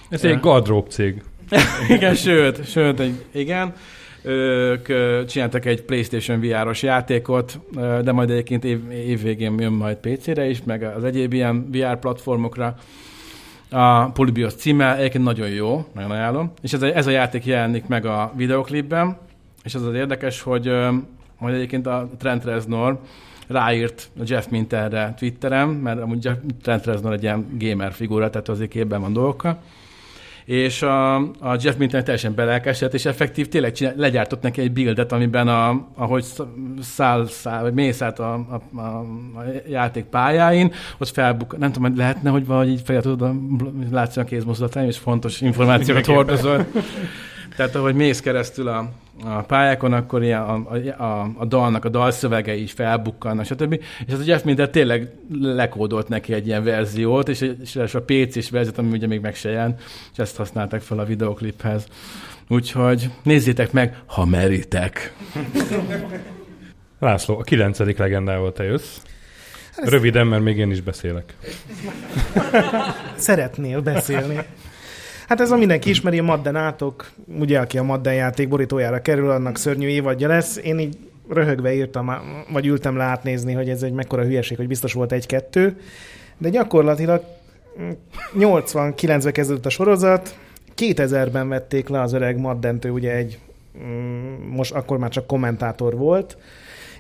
Ez 0.09 0.25
egy 0.25 0.41
gardrób 0.41 0.89
cég. 0.89 1.23
igen, 1.97 2.15
sőt, 2.15 2.71
sőt, 2.71 3.01
egy, 3.01 3.25
igen. 3.33 3.75
Ők 4.23 4.87
csináltak 5.27 5.65
egy 5.65 5.83
PlayStation 5.83 6.41
VR-os 6.41 6.83
játékot, 6.83 7.61
de 8.03 8.13
majd 8.13 8.31
egyébként 8.31 8.65
év, 8.65 8.91
év 8.91 9.23
végén 9.23 9.61
jön 9.61 9.73
majd 9.73 9.97
PC-re 9.97 10.49
is, 10.49 10.63
meg 10.65 10.83
az 10.83 11.05
egyéb 11.05 11.33
ilyen 11.33 11.71
VR 11.71 11.99
platformokra. 11.99 12.77
A 13.71 14.11
Polybios 14.11 14.55
címmel 14.55 14.97
egyébként 14.97 15.25
nagyon 15.25 15.49
jó, 15.49 15.87
nagyon 15.95 16.11
ajánlom. 16.11 16.53
És 16.63 16.73
ez 16.73 16.83
a, 16.83 16.87
ez 16.87 17.07
a 17.07 17.11
játék 17.11 17.45
jelenik 17.45 17.87
meg 17.87 18.07
a 18.07 18.33
videoklipben, 18.37 19.17
és 19.65 19.75
az 19.75 19.87
az 19.87 19.95
érdekes, 19.95 20.41
hogy 20.41 20.73
majd 21.39 21.55
egyébként 21.55 21.87
a 21.87 22.09
Trent 22.19 22.45
Reznor 22.45 23.01
ráírt 23.47 24.11
a 24.19 24.23
Jeff 24.27 24.47
Minterre 24.49 25.15
Twitteren, 25.19 25.69
mert 25.69 26.01
amúgy 26.01 26.31
Trent 26.63 26.87
Reznor 26.87 27.13
egy 27.13 27.23
ilyen 27.23 27.47
gamer 27.59 27.93
figura, 27.93 28.31
tehát 28.31 28.49
azért 28.49 28.71
képben 28.71 29.01
van 29.01 29.13
dolgokkal. 29.13 29.59
És 30.45 30.83
a, 30.83 31.17
a 31.17 31.57
Jeff 31.61 31.77
Minter 31.77 32.03
teljesen 32.03 32.35
belelkesedett, 32.35 32.95
és 32.95 33.05
effektív 33.05 33.49
tényleg 33.49 33.73
csinál, 33.73 33.95
legyártott 33.97 34.43
neki 34.43 34.61
egy 34.61 34.73
buildet, 34.73 35.13
amiben 35.13 35.49
a, 35.49 35.87
ahogy 35.95 36.25
száll, 36.81 37.27
száll 37.27 37.63
vagy 37.63 37.75
mész 37.75 38.03
át 38.03 38.19
a, 38.19 38.33
a, 38.35 38.79
a, 38.81 38.99
a 39.39 39.45
játék 39.69 40.05
pályáin, 40.05 40.73
ott 40.99 41.09
felbuk, 41.09 41.59
nem 41.59 41.73
tudom, 41.73 41.97
lehetne, 41.97 42.31
hogy 42.31 42.47
valahogy 42.47 42.69
így 42.69 42.83
fel 42.85 43.03
tudod, 43.03 43.35
látsz 43.91 44.17
a 44.17 44.25
kézmozdulatány, 44.25 44.87
és 44.87 44.99
fontos 44.99 45.41
információkat 45.41 46.07
hordozol. 46.07 46.67
Tehát 47.57 47.75
ahogy 47.75 47.95
mész 47.95 48.21
keresztül 48.21 48.69
a, 48.69 48.91
a 49.23 49.43
pályákon, 49.43 49.93
akkor 49.93 50.23
ilyen 50.23 50.41
a, 50.41 50.77
a, 50.99 51.31
a 51.37 51.45
dalnak 51.45 51.85
a 51.85 51.89
dalszövegei 51.89 52.63
is 52.63 52.73
felbukkannak, 52.73 53.45
stb. 53.45 53.81
És 54.07 54.13
az 54.13 54.19
a 54.19 54.23
Jeff 54.25 54.43
Minter 54.43 54.71
tényleg 54.71 55.11
lekódolt 55.41 56.09
neki 56.09 56.33
egy 56.33 56.47
ilyen 56.47 56.65
verziót, 56.65 57.29
és, 57.29 57.51
és 57.75 57.95
a 57.95 58.03
PC-s 58.03 58.51
verziót, 58.51 58.79
ami 58.79 58.91
ugye 58.91 59.07
még 59.07 59.21
meg 59.21 59.35
se 59.35 59.51
jön, 59.51 59.75
és 60.13 60.19
ezt 60.19 60.37
használták 60.37 60.81
fel 60.81 60.99
a 60.99 61.05
videokliphez. 61.05 61.87
Úgyhogy 62.49 63.11
nézzétek 63.23 63.73
meg, 63.73 64.03
ha 64.07 64.25
meritek. 64.25 65.13
László, 66.99 67.39
a 67.39 67.43
kilencedik 67.43 67.99
legendával 67.99 68.53
te 68.53 68.65
jössz. 68.65 68.99
Röviden, 69.77 70.27
mert 70.27 70.43
még 70.43 70.59
én 70.59 70.71
is 70.71 70.81
beszélek. 70.81 71.35
Szeretnél 73.17 73.81
beszélni. 73.81 74.39
Hát 75.29 75.41
ez 75.41 75.51
a 75.51 75.57
mindenki 75.57 75.91
ismeri, 75.91 76.19
a 76.19 76.23
Madden 76.23 76.57
átok, 76.57 77.11
ugye 77.39 77.59
aki 77.59 77.79
a 77.79 77.83
Madden 77.83 78.15
játék 78.15 78.49
borítójára 78.49 79.03
kerül, 79.03 79.31
annak 79.31 79.59
szörnyű 79.59 79.87
évadja 79.87 80.29
lesz. 80.29 80.57
Én 80.57 80.79
így 80.79 80.99
röhögve 81.29 81.75
írtam, 81.75 82.13
vagy 82.53 82.67
ültem 82.67 82.97
le 82.97 83.05
átnézni, 83.05 83.53
hogy 83.53 83.69
ez 83.69 83.83
egy 83.83 83.93
mekkora 83.93 84.23
hülyeség, 84.23 84.57
hogy 84.57 84.69
biztos 84.69 84.93
volt 84.93 85.13
egy-kettő. 85.13 85.81
De 86.39 86.49
gyakorlatilag 86.49 87.25
89-ben 88.39 89.17
mm, 89.17 89.29
kezdődött 89.29 89.67
a 89.67 89.71
sorozat, 89.71 90.39
2000-ben 90.77 91.49
vették 91.49 91.89
le 91.89 92.01
az 92.01 92.13
öreg 92.13 92.39
Maddentő, 92.39 92.91
ugye 92.91 93.15
egy, 93.15 93.39
mm, 93.85 94.35
most 94.51 94.73
akkor 94.73 94.99
már 94.99 95.11
csak 95.11 95.27
kommentátor 95.27 95.97
volt, 95.97 96.37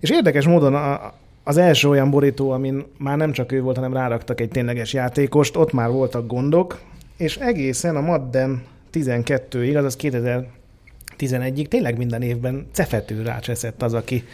és 0.00 0.10
érdekes 0.10 0.46
módon 0.46 0.74
a, 0.74 1.12
az 1.44 1.56
első 1.56 1.88
olyan 1.88 2.10
borító, 2.10 2.50
amin 2.50 2.84
már 2.98 3.16
nem 3.16 3.32
csak 3.32 3.52
ő 3.52 3.60
volt, 3.60 3.76
hanem 3.76 3.92
ráraktak 3.92 4.40
egy 4.40 4.48
tényleges 4.48 4.92
játékost, 4.92 5.56
ott 5.56 5.72
már 5.72 5.90
voltak 5.90 6.26
gondok, 6.26 6.78
és 7.16 7.36
egészen 7.36 7.96
a 7.96 8.00
Madden 8.00 8.62
12-ig, 8.92 9.76
azaz 9.76 9.96
2011-ig 10.00 11.66
tényleg 11.68 11.96
minden 11.96 12.22
évben 12.22 12.66
cefető 12.72 13.22
rácseszett 13.22 13.82
az, 13.82 13.94
aki 13.94 14.24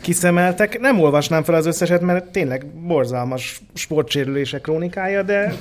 kiszemeltek. 0.00 0.78
Nem 0.80 1.00
olvasnám 1.00 1.42
fel 1.42 1.54
az 1.54 1.66
összeset, 1.66 2.00
mert 2.00 2.30
tényleg 2.30 2.66
borzalmas 2.66 3.60
sportsérülések 3.74 4.60
krónikája, 4.60 5.22
de 5.22 5.54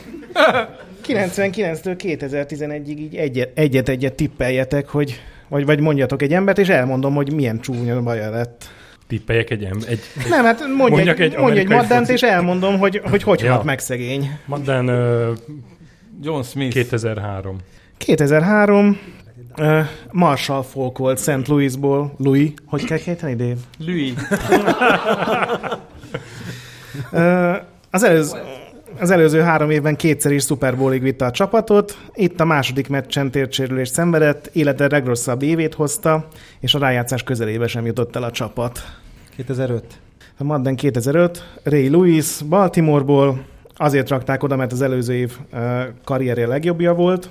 99-től 1.08 1.96
2011-ig 2.04 2.98
így 2.98 3.52
egyet-egyet 3.54 4.14
tippeljetek, 4.14 4.88
hogy 4.88 5.22
vagy, 5.48 5.66
vagy 5.66 5.80
mondjatok 5.80 6.22
egy 6.22 6.34
embert, 6.34 6.58
és 6.58 6.70
elmondom, 6.70 7.14
hogy 7.14 7.34
milyen 7.34 7.60
csúnya 7.60 8.02
baja 8.02 8.30
lett. 8.30 8.70
Tippeljek 9.08 9.50
egy 9.50 9.64
ember. 9.64 9.90
Egy, 9.90 10.00
nem, 10.30 10.46
hát 10.46 10.64
mondj 10.78 11.10
egy, 11.10 11.22
egy, 11.22 11.38
mondj 11.38 11.60
egy 11.60 11.68
Maddent, 11.68 12.10
és 12.10 12.22
elmondom, 12.22 12.78
hogy 12.80 13.02
hogy, 13.10 13.24
hogy 13.24 13.42
ja. 13.42 13.52
halt 13.52 13.64
meg 13.64 13.80
szegény. 13.80 14.40
Madden 14.46 14.90
John 16.22 16.42
Smith. 16.42 16.74
2003. 16.74 17.58
2003. 17.98 19.00
Uh, 19.58 19.86
Marshall 20.12 20.64
Falk 20.64 20.98
volt 20.98 21.18
St. 21.18 21.48
Louisból. 21.48 22.14
Louis. 22.18 22.54
Hogy 22.66 22.84
kell 22.84 22.98
kéteni, 22.98 23.36
Dave? 23.36 23.56
Louis. 23.78 24.14
uh, 27.12 27.56
az 27.92 28.04
előző, 28.04 28.38
az 29.00 29.12
előző 29.12 29.40
három 29.40 29.70
évben 29.70 29.96
kétszer 29.96 30.32
is 30.32 30.44
Super 30.44 30.78
Bowlig 30.78 31.02
vitte 31.02 31.26
a 31.26 31.32
csapatot, 31.32 31.98
itt 32.14 32.40
a 32.40 32.46
második 32.46 32.90
meccsen 32.90 33.32
tércsérülést 33.32 33.94
szenvedett, 33.94 34.50
élete 34.54 34.88
legrosszabb 34.88 35.42
évét 35.42 35.74
hozta, 35.74 36.28
és 36.60 36.74
a 36.74 36.80
rájátszás 36.80 37.24
közelébe 37.24 37.68
sem 37.68 37.86
jutott 37.86 38.16
el 38.16 38.24
a 38.24 38.32
csapat. 38.32 38.80
2005. 39.36 39.84
A 40.38 40.44
Madden 40.44 40.76
2005, 40.76 41.60
Ray 41.64 41.90
Lewis 41.90 42.42
Baltimoreból, 42.50 43.46
azért 43.78 44.10
rakták 44.10 44.44
oda, 44.44 44.56
mert 44.56 44.72
az 44.72 44.82
előző 44.82 45.14
év 45.14 45.38
karrierje 46.04 46.48
legjobbja 46.48 46.94
volt, 46.94 47.30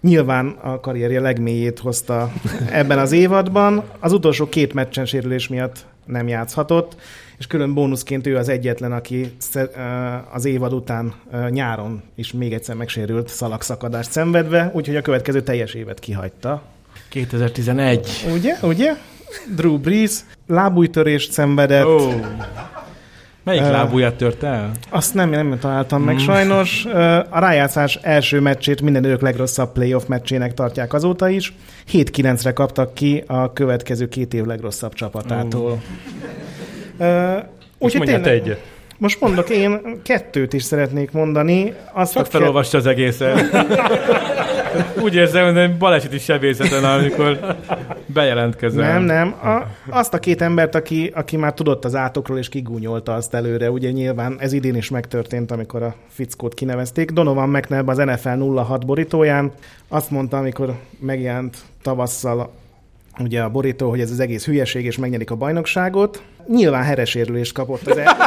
Nyilván 0.00 0.46
a 0.48 0.80
karrierje 0.80 1.20
legmélyét 1.20 1.78
hozta 1.78 2.32
ebben 2.70 2.98
az 2.98 3.12
évadban. 3.12 3.84
Az 4.00 4.12
utolsó 4.12 4.48
két 4.48 4.74
meccsen 4.74 5.04
sérülés 5.04 5.48
miatt 5.48 5.86
nem 6.04 6.28
játszhatott, 6.28 6.96
és 7.38 7.46
külön 7.46 7.74
bónuszként 7.74 8.26
ő 8.26 8.36
az 8.36 8.48
egyetlen, 8.48 8.92
aki 8.92 9.36
az 10.32 10.44
évad 10.44 10.72
után 10.72 11.14
nyáron 11.50 12.02
is 12.14 12.32
még 12.32 12.52
egyszer 12.52 12.76
megsérült 12.76 13.28
szalagszakadást 13.28 14.10
szenvedve, 14.10 14.70
úgyhogy 14.74 14.96
a 14.96 15.02
következő 15.02 15.42
teljes 15.42 15.74
évet 15.74 15.98
kihagyta. 15.98 16.62
2011. 17.08 18.08
Ugye? 18.34 18.56
Ugye? 18.62 18.92
Drew 19.56 19.78
Brees 19.78 20.20
lábújtörést 20.46 21.32
szenvedett. 21.32 21.84
Oh. 21.84 22.14
Melyik 23.46 23.62
uh, 23.62 23.70
lábúját 23.70 24.14
tört 24.14 24.42
el? 24.42 24.70
Azt 24.90 25.14
nem, 25.14 25.30
nem 25.30 25.58
találtam 25.58 26.02
meg 26.02 26.14
mm. 26.14 26.18
sajnos. 26.18 26.84
Uh, 26.84 26.92
a 27.14 27.38
rájátszás 27.38 27.98
első 28.02 28.40
meccsét 28.40 28.80
minden 28.80 29.04
idők 29.04 29.20
legrosszabb 29.20 29.72
playoff 29.72 30.06
meccsének 30.06 30.54
tartják 30.54 30.92
azóta 30.92 31.28
is. 31.28 31.54
7-9-re 31.92 32.52
kaptak 32.52 32.94
ki 32.94 33.24
a 33.26 33.52
következő 33.52 34.08
két 34.08 34.34
év 34.34 34.44
legrosszabb 34.44 34.92
csapatától. 34.92 35.82
Uh, 36.98 37.36
Úgyhogy 37.78 38.06
tényleg, 38.06 38.26
egyet. 38.26 38.60
Most 38.98 39.20
mondok, 39.20 39.50
én 39.50 40.00
kettőt 40.02 40.52
is 40.52 40.62
szeretnék 40.62 41.10
mondani. 41.10 41.74
Azt 41.92 42.12
Csak 42.12 42.26
felolvasta 42.26 42.78
az 42.78 42.86
egészet. 42.86 43.40
Úgy 45.02 45.14
érzem, 45.14 45.54
hogy 45.54 45.76
baleseti 45.76 46.18
sebészeten, 46.18 46.84
amikor 46.84 47.56
bejelentkezel. 48.06 48.92
Nem, 48.92 49.02
nem. 49.02 49.34
A, 49.42 49.66
azt 49.88 50.14
a 50.14 50.18
két 50.18 50.40
embert, 50.40 50.74
aki, 50.74 51.12
aki 51.14 51.36
már 51.36 51.54
tudott 51.54 51.84
az 51.84 51.94
átokról, 51.94 52.38
és 52.38 52.48
kigúnyolta 52.48 53.14
azt 53.14 53.34
előre. 53.34 53.70
Ugye 53.70 53.90
nyilván 53.90 54.36
ez 54.38 54.52
idén 54.52 54.76
is 54.76 54.90
megtörtént, 54.90 55.50
amikor 55.50 55.82
a 55.82 55.94
fickót 56.08 56.54
kinevezték. 56.54 57.10
Donovan 57.10 57.48
McNabb 57.48 57.88
az 57.88 57.96
NFL 57.96 58.42
06 58.42 58.86
borítóján 58.86 59.52
azt 59.88 60.10
mondta, 60.10 60.36
amikor 60.36 60.74
megjelent 61.00 61.56
tavasszal 61.82 62.50
ugye 63.18 63.42
a 63.42 63.48
borító, 63.48 63.88
hogy 63.88 64.00
ez 64.00 64.10
az 64.10 64.20
egész 64.20 64.44
hülyeség, 64.44 64.84
és 64.84 64.98
megnyerik 64.98 65.30
a 65.30 65.34
bajnokságot. 65.34 66.22
Nyilván 66.48 66.82
heresérülést 66.82 67.52
kapott 67.52 67.86
az, 67.86 67.96
el... 67.96 68.16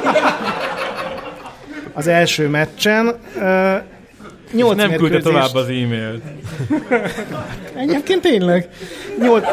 az 1.93 2.07
első 2.07 2.47
meccsen. 2.47 3.15
Nyolc 4.51 4.77
nem 4.77 4.91
küldte 4.91 5.19
tovább 5.19 5.53
az 5.53 5.67
e-mailt. 5.67 6.23
Egyébként 7.75 8.21
tényleg. 8.21 8.69
Nyolc... 9.21 9.45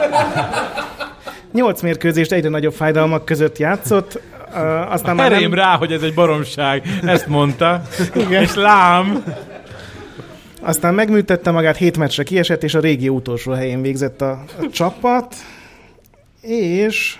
Nyolc 1.53 1.82
mérkőzést 1.82 2.32
egyre 2.32 2.49
nagyobb 2.49 2.72
fájdalmak 2.72 3.24
között 3.24 3.59
játszott. 3.59 4.20
Uh, 4.55 4.92
aztán 4.92 5.16
már 5.16 5.30
nem... 5.30 5.55
rá, 5.55 5.76
hogy 5.76 5.92
ez 5.92 6.03
egy 6.03 6.14
baromság. 6.14 6.82
Ezt 7.05 7.26
mondta. 7.26 7.82
Igen. 8.14 8.42
És 8.42 8.55
lám. 8.55 9.24
Aztán 10.61 10.94
megműtette 10.94 11.51
magát, 11.51 11.76
hét 11.76 11.97
meccsre 11.97 12.22
kiesett, 12.22 12.62
és 12.62 12.74
a 12.74 12.80
régi 12.80 13.09
utolsó 13.09 13.53
helyén 13.53 13.82
végzett 13.82 14.20
a, 14.20 14.30
a 14.30 14.70
csapat. 14.70 15.34
És 16.40 17.16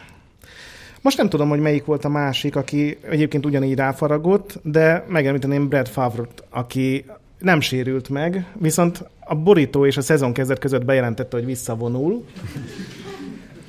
most 1.01 1.17
nem 1.17 1.29
tudom, 1.29 1.49
hogy 1.49 1.61
melyik 1.61 1.85
volt 1.85 2.05
a 2.05 2.09
másik, 2.09 2.57
aki 2.57 2.99
egyébként 3.11 3.47
ugyanígy 3.47 3.77
ráfaragott, 3.77 4.59
de 4.63 5.05
megemlíteném 5.09 5.69
Brad 5.69 5.89
favre 5.89 6.23
aki 6.51 7.05
nem 7.39 7.61
sérült 7.61 8.09
meg, 8.09 8.47
viszont 8.61 9.05
a 9.21 9.35
borító 9.35 9.87
és 9.87 9.97
a 9.97 10.01
szezon 10.01 10.33
kezdet 10.33 10.59
között 10.59 10.85
bejelentette, 10.85 11.37
hogy 11.37 11.47
visszavonul. 11.47 12.25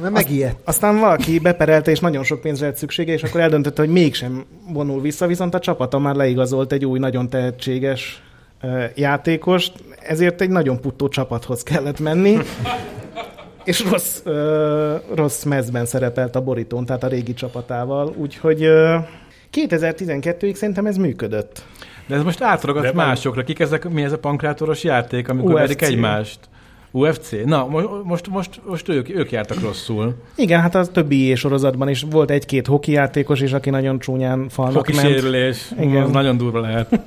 Mert 0.01 0.13
megijedt. 0.13 0.59
Aztán 0.63 0.99
valaki 0.99 1.39
beperelte, 1.39 1.91
és 1.91 1.99
nagyon 1.99 2.23
sok 2.23 2.41
pénzre 2.41 2.65
lett 2.65 2.75
szüksége, 2.75 3.13
és 3.13 3.23
akkor 3.23 3.41
eldöntötte, 3.41 3.81
hogy 3.81 3.91
mégsem 3.91 4.45
vonul 4.73 5.01
vissza, 5.01 5.27
viszont 5.27 5.53
a 5.53 5.59
csapata 5.59 5.99
már 5.99 6.15
leigazolt 6.15 6.71
egy 6.71 6.85
új, 6.85 6.99
nagyon 6.99 7.29
tehetséges 7.29 8.23
játékost, 8.95 9.73
ezért 10.01 10.41
egy 10.41 10.49
nagyon 10.49 10.81
puttó 10.81 11.07
csapathoz 11.07 11.63
kellett 11.63 11.99
menni, 11.99 12.37
és 13.63 13.85
rossz, 13.89 14.21
rossz 15.15 15.43
mezben 15.43 15.85
szerepelt 15.85 16.35
a 16.35 16.41
borítón, 16.41 16.85
tehát 16.85 17.03
a 17.03 17.07
régi 17.07 17.33
csapatával, 17.33 18.13
úgyhogy 18.17 18.59
2012-ig 19.53 20.53
szerintem 20.53 20.85
ez 20.85 20.97
működött. 20.97 21.65
De 22.07 22.15
ez 22.15 22.23
most 22.23 22.41
átragadt 22.41 22.93
másokra. 22.93 23.43
Kik 23.43 23.59
ezek, 23.59 23.89
mi 23.89 24.03
ez 24.03 24.11
a 24.11 24.17
pankrátoros 24.17 24.83
játék, 24.83 25.29
amikor 25.29 25.51
UFC. 25.51 25.59
verik 25.59 25.81
egymást? 25.81 26.39
UFC? 26.91 27.31
Na, 27.45 27.67
most, 28.03 28.27
most, 28.27 28.61
most 28.65 28.89
ők, 28.89 29.09
ők 29.09 29.31
jártak 29.31 29.61
rosszul. 29.61 30.15
Igen, 30.35 30.61
hát 30.61 30.75
az 30.75 30.89
többi 30.93 31.35
sorozatban 31.35 31.89
is 31.89 32.05
volt 32.09 32.31
egy-két 32.31 32.67
hoki 32.67 32.91
játékos 32.91 33.41
is, 33.41 33.53
aki 33.53 33.69
nagyon 33.69 33.99
csúnyán 33.99 34.49
falnak 34.49 34.75
hoki 34.75 34.93
ment. 34.93 35.07
sérülés, 35.07 35.71
Igen. 35.79 36.01
az 36.01 36.11
nagyon 36.11 36.37
durva 36.37 36.59
lehet. 36.59 36.99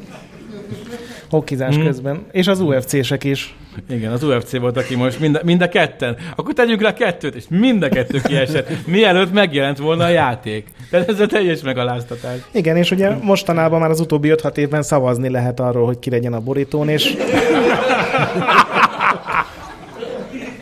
hokizás 1.30 1.74
hmm. 1.74 1.84
közben. 1.84 2.24
És 2.32 2.46
az 2.46 2.60
UFC-sek 2.60 3.24
is. 3.24 3.56
Igen, 3.88 4.12
az 4.12 4.22
UFC 4.22 4.58
volt, 4.58 4.76
aki 4.76 4.96
most 4.96 5.20
mind, 5.20 5.40
mind 5.44 5.62
a 5.62 5.68
ketten. 5.68 6.16
Akkor 6.36 6.54
tegyünk 6.54 6.80
le 6.80 6.92
kettőt, 6.92 7.34
és 7.34 7.44
mind 7.48 7.82
a 7.82 7.88
kettő 7.88 8.20
kiesett, 8.24 8.86
mielőtt 8.86 9.32
megjelent 9.32 9.78
volna 9.78 10.04
a 10.04 10.08
játék. 10.08 10.66
Tehát 10.90 11.08
ez 11.08 11.20
a 11.20 11.26
teljes 11.26 11.60
megaláztatás. 11.60 12.38
Igen, 12.52 12.76
és 12.76 12.90
ugye 12.90 13.10
mostanában 13.22 13.80
már 13.80 13.90
az 13.90 14.00
utóbbi 14.00 14.32
5-6 14.34 14.56
évben 14.56 14.82
szavazni 14.82 15.28
lehet 15.28 15.60
arról, 15.60 15.86
hogy 15.86 15.98
ki 15.98 16.10
legyen 16.10 16.32
a 16.32 16.40
borítón, 16.40 16.88
és... 16.88 17.14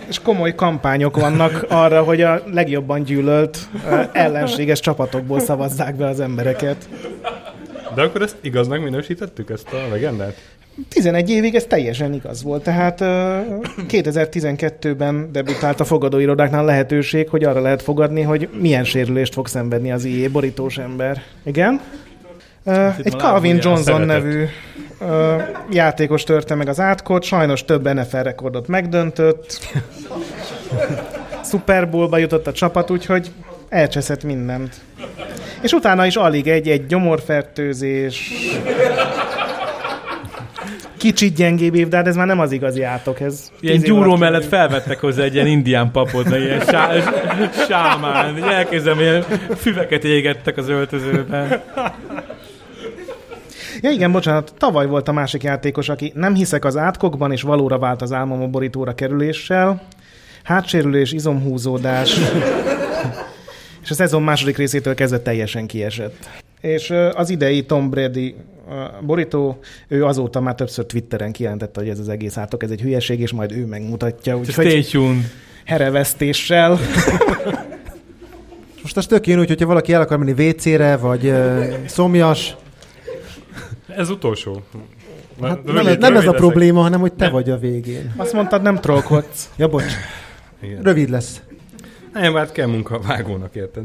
és 0.08 0.18
komoly 0.18 0.54
kampányok 0.54 1.16
vannak 1.16 1.66
arra, 1.68 2.02
hogy 2.02 2.22
a 2.22 2.42
legjobban 2.52 3.02
gyűlölt 3.02 3.58
ellenséges 4.12 4.80
csapatokból 4.80 5.40
szavazzák 5.40 5.96
be 5.96 6.06
az 6.06 6.20
embereket. 6.20 6.88
De 7.94 8.02
akkor 8.02 8.22
ezt 8.22 8.36
igaznak 8.40 8.82
minősítettük, 8.82 9.50
ezt 9.50 9.72
a 9.72 9.88
legendát? 9.90 10.36
11 10.89 11.31
évig 11.31 11.55
ez 11.55 11.64
teljesen 11.64 12.12
igaz 12.12 12.43
volt, 12.43 12.62
tehát 12.62 12.99
2012-ben 13.89 15.29
debütált 15.33 15.81
a 15.81 15.85
fogadóirodáknál 15.85 16.64
lehetőség, 16.64 17.29
hogy 17.29 17.45
arra 17.45 17.61
lehet 17.61 17.83
fogadni, 17.83 18.22
hogy 18.22 18.49
milyen 18.59 18.85
sérülést 18.85 19.33
fog 19.33 19.47
szenvedni 19.47 19.93
az 19.93 20.05
IE 20.05 20.29
borítós 20.29 20.79
ember. 20.79 21.22
Igen? 21.45 21.81
Egy 23.03 23.14
Calvin 23.16 23.59
Johnson 23.62 24.01
nevű 24.01 24.45
játékos 25.70 26.24
törte 26.24 26.55
meg 26.55 26.68
az 26.68 26.81
átkot, 26.81 27.22
sajnos 27.22 27.64
több 27.64 27.95
NFL 27.95 28.16
rekordot 28.16 28.68
megdöntött. 28.68 29.61
Super 31.45 31.91
Bowl-ba 31.91 32.18
jutott 32.18 32.47
a 32.47 32.53
csapat, 32.53 32.91
úgyhogy 32.91 33.31
elcseszett 33.68 34.24
mindent. 34.24 34.74
És 35.62 35.72
utána 35.72 36.07
is 36.07 36.16
alig 36.16 36.49
egy-egy 36.49 36.87
gyomorfertőzés, 36.87 38.33
kicsit 40.99 41.34
gyengébb 41.34 41.74
év, 41.74 41.88
de 41.88 41.96
hát 41.96 42.07
ez 42.07 42.16
már 42.16 42.26
nem 42.26 42.40
az 42.40 42.53
igazi 42.53 42.82
átok. 42.82 43.20
Ez 43.20 43.51
ilyen 43.61 43.78
gyúró 43.78 44.16
mellett 44.16 44.44
felvettek 44.44 45.01
hozzá 45.01 45.22
egy 45.22 45.34
ilyen 45.34 45.46
indián 45.46 45.90
papot, 45.90 46.28
meg 46.28 46.40
ilyen 46.40 46.61
sá, 46.61 46.90
sámán. 47.68 48.42
Elkezdem, 48.42 49.01
ilyen 49.01 49.22
füveket 49.57 50.05
égettek 50.05 50.57
az 50.57 50.68
öltözőben. 50.68 51.62
Ja 53.80 53.90
igen, 53.90 54.12
bocsánat, 54.12 54.53
tavaly 54.59 54.86
volt 54.86 55.09
a 55.09 55.12
másik 55.12 55.42
játékos, 55.42 55.88
aki 55.88 56.12
nem 56.14 56.34
hiszek 56.34 56.64
az 56.64 56.76
átkokban, 56.76 57.32
és 57.32 57.42
valóra 57.42 57.78
vált 57.78 58.03
az 58.03 58.12
álmom 58.12 58.42
a 58.42 58.46
borítóra 58.46 58.94
kerüléssel. 58.94 59.82
Hátsérülés, 60.42 61.12
izomhúzódás, 61.12 62.16
és 63.82 63.90
a 63.90 63.94
szezon 63.94 64.22
második 64.22 64.57
részétől 64.57 64.94
kezdve 64.94 65.20
teljesen 65.20 65.66
kiesett. 65.66 66.28
És 66.61 66.94
az 67.12 67.30
idei 67.30 67.64
Tom 67.64 67.90
Brady 67.90 68.34
borító, 69.02 69.58
ő 69.88 70.04
azóta 70.04 70.40
már 70.40 70.54
többször 70.54 70.86
Twitteren 70.86 71.32
kijelentette, 71.32 71.80
hogy 71.80 71.88
ez 71.88 71.98
az 71.98 72.08
egész 72.08 72.36
átok, 72.36 72.62
ez 72.62 72.70
egy 72.70 72.80
hülyeség, 72.80 73.20
és 73.20 73.32
majd 73.32 73.52
ő 73.52 73.66
megmutatja. 73.66 74.38
Úgyhogy 74.38 74.86
herevesztéssel. 75.64 76.78
Most 78.82 78.96
az 78.96 79.06
tök 79.06 79.26
jön 79.26 79.38
hogyha 79.38 79.66
valaki 79.66 79.92
el 79.92 80.00
akar 80.00 80.18
menni 80.18 80.48
WC-re, 80.48 80.96
vagy 80.96 81.24
uh, 81.24 81.64
szomjas. 81.86 82.56
Ez 83.86 84.10
utolsó. 84.10 84.62
Hát 85.42 85.60
rövid, 85.66 85.98
nem, 85.98 86.12
nem 86.12 86.16
ez 86.16 86.26
a 86.26 86.32
probléma, 86.32 86.80
hanem 86.80 87.00
hogy 87.00 87.12
te 87.12 87.24
nem. 87.24 87.32
vagy 87.32 87.50
a 87.50 87.58
végén. 87.58 88.12
Azt 88.16 88.32
mondtad, 88.32 88.62
nem 88.62 88.76
trollkodsz. 88.76 89.50
Ja, 89.56 89.68
bocs. 89.68 89.92
Igen. 90.62 90.82
Rövid 90.82 91.10
lesz. 91.10 91.42
Nem, 92.12 92.34
hát 92.34 92.52
kell 92.52 92.66
munka 92.66 92.98
vágónak, 92.98 93.54
érted? 93.54 93.84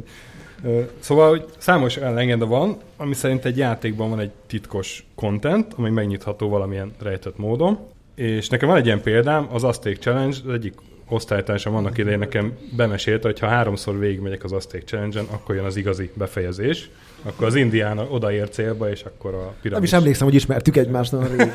Szóval, 1.00 1.30
hogy 1.30 1.46
számos 1.58 1.98
legenda 1.98 2.46
van, 2.46 2.78
ami 2.98 3.14
szerint 3.14 3.46
egy 3.46 3.58
játékban 3.58 4.10
van 4.10 4.20
egy 4.20 4.32
titkos 4.48 5.06
content, 5.16 5.74
ami 5.76 5.90
megnyitható 5.90 6.50
valamilyen 6.50 6.94
rejtett 7.02 7.38
módon. 7.38 7.78
És 8.16 8.50
nekem 8.50 8.68
van 8.68 8.78
egy 8.78 8.86
ilyen 8.86 9.02
példám, 9.02 9.48
az 9.52 9.64
Azték 9.64 9.98
Challenge, 9.98 10.38
az 10.46 10.54
egyik 10.54 10.74
osztálytársam 11.10 11.76
annak 11.76 11.98
idején 11.98 12.20
nekem 12.20 12.58
bemesélte, 12.76 13.28
hogy 13.28 13.40
ha 13.40 13.48
háromszor 13.48 14.00
végigmegyek 14.00 14.44
az 14.44 14.52
Azték 14.52 14.84
Challenge-en, 14.84 15.26
akkor 15.32 15.56
jön 15.56 15.66
az 15.66 15.76
igazi 15.76 16.12
befejezés. 16.14 16.90
Akkor 17.24 17.48
az 17.48 17.56
indián 17.56 17.98
odaér 17.98 18.50
célba, 18.50 18.90
és 18.90 19.04
akkor 19.04 19.34
a 19.34 19.54
piramis... 19.62 19.72
Nem 19.72 19.84
is 19.84 19.94
emlékszem, 19.94 20.28
hogy 20.28 20.36
ismertük 20.36 20.78
egymást 20.78 21.12
nagyon 21.12 21.38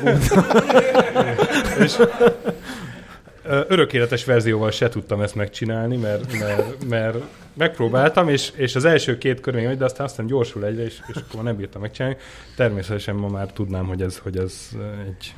és 1.83 1.97
örökéletes 3.67 4.25
verzióval 4.25 4.71
se 4.71 4.89
tudtam 4.89 5.21
ezt 5.21 5.35
megcsinálni, 5.35 5.97
mert, 5.97 6.39
mert, 6.39 6.85
mert 6.89 7.17
megpróbáltam, 7.59 8.29
és, 8.29 8.51
és 8.55 8.75
az 8.75 8.85
első 8.85 9.17
két 9.17 9.39
kör 9.39 9.53
még, 9.53 9.77
de 9.77 9.85
aztán 9.85 10.05
aztán 10.05 10.25
gyorsul 10.25 10.65
egyre, 10.65 10.83
és, 10.83 10.99
és 11.07 11.15
akkor 11.15 11.43
nem 11.43 11.55
bírtam 11.55 11.81
megcsinálni. 11.81 12.17
Természetesen 12.55 13.15
ma 13.15 13.27
már 13.27 13.51
tudnám, 13.51 13.85
hogy 13.85 14.01
ez, 14.01 14.17
hogy 14.17 14.37
ez 14.37 14.69
egy 15.07 15.33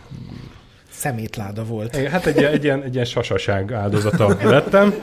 szemétláda 0.90 1.64
volt. 1.64 1.96
Hát 1.96 2.26
egy, 2.26 2.44
egy, 2.44 2.64
ilyen, 2.64 2.84
egy 2.84 2.94
ilyen 2.94 3.06
sasaság 3.06 3.74
áldozata 3.74 4.38
lettem. 4.44 4.94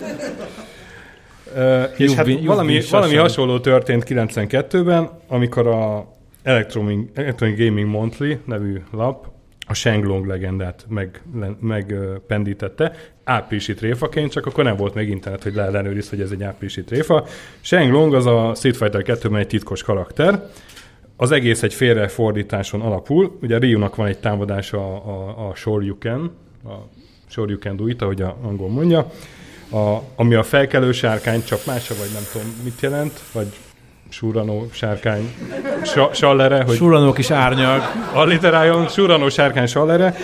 Uh, 1.55 1.85
és 1.97 2.13
hát 2.13 2.27
valami, 2.45 2.81
valami 2.91 3.17
hasonló 3.17 3.61
történt 3.61 4.05
92-ben, 4.09 5.11
amikor 5.29 5.67
a 5.67 6.13
Electronic, 6.43 7.11
Electronic 7.15 7.59
Gaming 7.59 7.89
Monthly 7.89 8.33
nevű 8.45 8.83
lap 8.93 9.27
a 9.69 9.75
Shenglong 9.75 10.27
legendát 10.27 10.87
megpendítette, 11.61 12.85
meg 12.85 13.13
áprilisi 13.25 13.75
tréfaként, 13.75 14.31
csak 14.33 14.47
akkor 14.47 14.65
nem 14.65 14.77
volt 14.77 14.95
még 14.95 15.09
internet, 15.09 15.43
hogy 15.43 15.55
leellenőriz, 15.55 16.09
hogy 16.09 16.21
ez 16.21 16.31
egy 16.31 16.43
áprilisi 16.43 16.85
tréfa. 16.85 17.27
Shenglong 17.61 18.15
az 18.15 18.27
a 18.27 18.53
Street 18.55 18.77
Fighter 18.77 19.03
2 19.03 19.37
egy 19.37 19.47
titkos 19.47 19.83
karakter, 19.83 20.43
az 21.17 21.31
egész 21.31 21.63
egy 21.63 21.75
félrefordításon 21.75 22.81
alapul. 22.81 23.39
Ugye 23.43 23.59
Ryu-nak 23.59 23.97
van 23.97 24.07
egy 24.07 24.19
támadása 24.19 24.79
a, 24.79 25.09
a, 25.09 25.49
a 25.49 25.55
Shoryuken, 25.55 26.31
a 26.65 26.75
Shoryuken 27.27 27.77
do 27.77 27.87
it, 27.87 28.03
ahogy 28.03 28.23
a 28.23 28.37
angol 28.43 28.69
mondja, 28.69 29.11
a, 29.71 29.99
ami 30.17 30.35
a 30.35 30.43
felkelő 30.43 30.93
sárkány 30.93 31.45
csapmása, 31.45 31.95
vagy 31.99 32.11
nem 32.13 32.23
tudom 32.33 32.47
mit 32.65 32.81
jelent, 32.81 33.21
vagy 33.33 33.47
Suranó 34.09 34.69
sárkány 34.73 35.35
sa, 35.85 36.11
sallere. 36.13 36.63
Hogy 36.63 36.77
Suranó 36.77 37.13
kis 37.13 37.31
árnyak. 37.31 37.93
Alliteráljon, 38.13 38.89
Suranó 38.89 39.29
sárkány 39.29 39.67
sallere. 39.67 40.15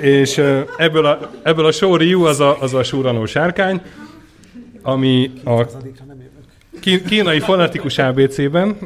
És 0.00 0.42
ebből 0.76 1.06
a, 1.06 1.30
ebből 1.42 1.66
a 1.66 1.72
Shoryu 1.72 2.24
az 2.24 2.40
a, 2.40 2.60
az 2.60 2.74
a 2.74 2.82
Suranó 2.82 3.24
sárkány, 3.24 3.80
ami 4.82 5.30
a 5.44 5.66
kínai 6.80 7.40
fonetikus 7.40 7.98
ABC-ben, 7.98 8.76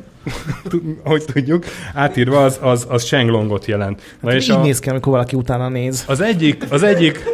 hogy 1.04 1.24
tudjuk, 1.24 1.64
átírva 1.94 2.44
az, 2.44 2.58
az, 2.62 2.86
az 2.88 3.04
Shenglongot 3.04 3.64
jelent. 3.64 4.02
Na 4.20 4.28
hát 4.28 4.38
és 4.38 4.48
így 4.48 4.56
a, 4.56 4.62
néz 4.62 4.78
ki, 4.78 4.88
amikor 4.88 5.12
valaki 5.12 5.36
utána 5.36 5.68
néz. 5.68 6.04
Az 6.06 6.20
egyik, 6.20 6.64
az 6.68 6.82
egyik 6.82 7.24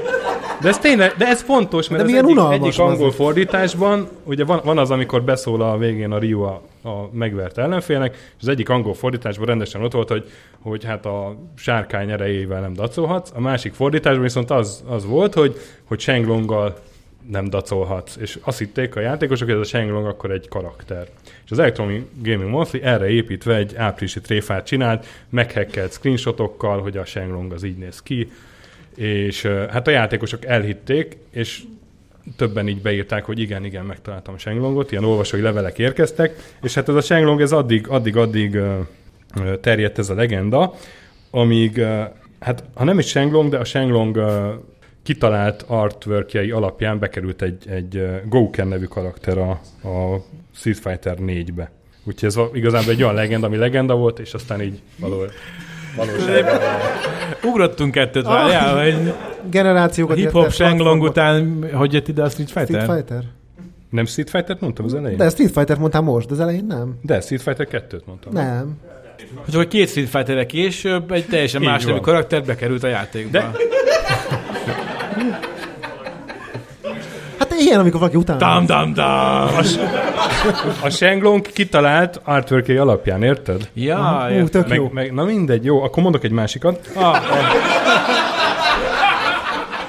de 0.67 0.73
ez 0.73 0.79
tényleg, 0.79 1.15
de 1.17 1.27
ez 1.27 1.43
fontos, 1.43 1.89
mert 1.89 2.05
de 2.05 2.19
az 2.19 2.25
egyik, 2.25 2.39
egyik 2.51 2.79
angol 2.79 3.09
az 3.09 3.15
fordításban, 3.15 4.09
ugye 4.25 4.45
van, 4.45 4.61
van 4.65 4.79
az, 4.79 4.91
amikor 4.91 5.23
beszól 5.23 5.63
a 5.63 5.79
végén 5.79 6.13
a 6.13 6.19
Ryu 6.19 6.43
a, 6.43 6.63
a 6.83 7.09
megvert 7.13 7.59
ellenfélnek, 7.59 8.15
és 8.15 8.43
az 8.43 8.49
egyik 8.49 8.69
angol 8.69 8.95
fordításban 8.95 9.47
rendesen 9.47 9.83
ott 9.83 9.93
volt, 9.93 10.09
hogy, 10.09 10.31
hogy 10.61 10.85
hát 10.85 11.07
a 11.07 11.37
sárkány 11.57 12.11
erejével 12.11 12.61
nem 12.61 12.73
dacolhatsz, 12.73 13.31
a 13.35 13.41
másik 13.41 13.73
fordításban 13.73 14.23
viszont 14.23 14.51
az, 14.51 14.85
az 14.89 15.07
volt, 15.07 15.35
hogy, 15.35 15.57
hogy 15.85 16.01
Shenglonggal 16.01 16.77
nem 17.31 17.51
dacolhatsz. 17.51 18.17
És 18.17 18.39
azt 18.43 18.59
hitték 18.59 18.97
a 18.97 19.01
játékosok, 19.01 19.49
hogy 19.49 19.57
ez 19.57 19.63
a 19.63 19.69
Shenglong 19.69 20.07
akkor 20.07 20.31
egy 20.31 20.49
karakter. 20.49 21.07
És 21.45 21.51
az 21.51 21.59
Electronic 21.59 22.03
Gaming 22.23 22.51
Monthly 22.51 22.83
erre 22.83 23.09
építve 23.09 23.55
egy 23.55 23.77
áprilisi 23.77 24.21
tréfát 24.21 24.67
csinált, 24.67 25.07
meghekkelt 25.29 25.93
screenshotokkal, 25.93 26.81
hogy 26.81 26.97
a 26.97 27.05
Shenglong 27.05 27.53
az 27.53 27.63
így 27.63 27.77
néz 27.77 28.03
ki, 28.03 28.29
és 28.97 29.43
hát 29.71 29.87
a 29.87 29.91
játékosok 29.91 30.45
elhitték, 30.45 31.17
és 31.31 31.63
többen 32.37 32.69
így 32.69 32.83
beírták, 32.83 33.25
hogy 33.25 33.39
igen, 33.39 33.65
igen, 33.65 33.85
megtaláltam 33.85 34.35
a 34.35 34.39
Shenglongot, 34.39 34.91
ilyen 34.91 35.05
olvasói 35.05 35.41
levelek 35.41 35.79
érkeztek, 35.79 36.37
és 36.63 36.75
hát 36.75 36.89
ez 36.89 36.95
a 36.95 37.01
Shenglong, 37.01 37.41
ez 37.41 37.53
addig, 37.53 37.89
addig, 37.89 38.17
addig 38.17 38.59
terjedt 39.61 39.99
ez 39.99 40.11
a 40.11 40.15
legenda, 40.15 40.75
amíg, 41.31 41.83
hát 42.41 42.65
ha 42.75 42.85
nem 42.85 42.99
is 42.99 43.07
Shenglong, 43.07 43.51
de 43.51 43.59
a 43.59 43.65
Shenglong 43.65 44.21
kitalált 45.03 45.65
artworkjei 45.67 46.51
alapján 46.51 46.99
bekerült 46.99 47.43
egy, 47.43 47.69
egy 47.69 48.07
Gouken 48.29 48.69
nevű 48.69 48.85
karakter 48.85 49.39
a, 49.39 49.51
a 49.89 50.25
Street 50.55 50.79
Fighter 50.79 51.17
4-be. 51.21 51.71
Úgyhogy 52.05 52.29
ez 52.29 52.39
igazából 52.53 52.93
egy 52.93 53.03
olyan 53.03 53.15
legenda, 53.15 53.47
ami 53.47 53.57
legenda 53.57 53.95
volt, 53.95 54.19
és 54.19 54.35
aztán 54.35 54.63
így 54.63 54.81
való, 54.99 55.25
valóságban. 55.97 56.61
Ugrottunk 57.45 57.93
kettőt, 57.93 58.25
várjál, 58.25 58.83
hogy 58.85 59.13
generációkat 59.51 60.17
hip-hop 60.17 60.51
Shenglong 60.53 61.03
után, 61.03 61.67
hogy 61.73 61.93
jött 61.93 62.09
ide 62.09 62.23
a 62.23 62.29
Street 62.29 62.51
Fighter? 62.51 62.83
Street 62.83 62.97
Fighter? 62.97 63.23
Nem 63.91 64.05
Street 64.07 64.31
Fighter-t 64.31 64.61
mondtam 64.61 64.85
az 64.85 64.95
elején? 64.95 65.17
De 65.17 65.29
Street 65.29 65.53
Fighter 65.53 65.79
mondtam 65.79 66.05
most, 66.05 66.27
de 66.27 66.35
az 66.35 66.41
elején 66.41 66.65
nem. 66.69 66.99
De 67.03 67.21
Street 67.21 67.43
Fighter 67.43 67.69
2-t 67.71 68.05
mondtam. 68.05 68.33
Nem. 68.33 68.79
Hogy 69.45 69.55
akkor 69.55 69.69
két 69.69 69.89
Street 69.89 70.09
fighter 70.09 70.47
később 70.47 71.13
egy 71.13 71.27
teljesen 71.27 71.63
más 71.63 71.85
nevű 71.85 71.99
karakter 71.99 72.45
bekerült 72.45 72.83
a 72.83 72.87
játékba. 72.87 73.39
De... 73.39 73.51
ilyen, 77.67 77.81
amikor 77.81 78.01
valaki 78.01 78.17
utána. 78.17 78.39
Dam, 78.39 78.67
dam, 78.67 78.93
dam. 78.93 79.07
A, 79.07 79.61
a 80.83 80.91
Shenglong 80.91 81.47
kitalált 81.53 82.21
artwork 82.25 82.69
alapján, 82.69 83.23
érted? 83.23 83.69
Ja, 83.75 84.27
uh, 84.31 84.49
tök 84.49 84.69
meg, 84.69 84.79
jó. 84.79 84.91
Meg, 84.93 85.13
na 85.13 85.25
mindegy, 85.25 85.65
jó, 85.65 85.83
akkor 85.83 86.03
mondok 86.03 86.25
egy 86.25 86.31
másikat. 86.31 86.91
Ah, 86.95 87.05
ah. 87.05 87.21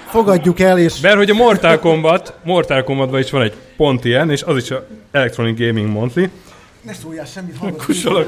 Fogadjuk 0.08 0.60
el, 0.60 0.80
és... 0.80 1.00
Mert 1.00 1.16
hogy 1.16 1.30
a 1.30 1.34
Mortal 1.34 1.80
Kombat, 1.80 2.34
Mortal 2.44 2.84
Kombatban 2.84 3.20
is 3.20 3.30
van 3.30 3.42
egy 3.42 3.54
pont 3.78 4.06
ilyen, 4.06 4.30
és 4.30 4.44
az 4.44 4.58
is 4.58 4.72
a 4.72 4.86
Electronic 5.12 5.60
Gaming 5.60 5.90
Monthly. 5.90 6.30
Ne 6.82 6.94
szóljál 6.94 7.26
semmit, 7.26 7.58
hallgass. 7.58 7.86
Kussolok 7.86 8.28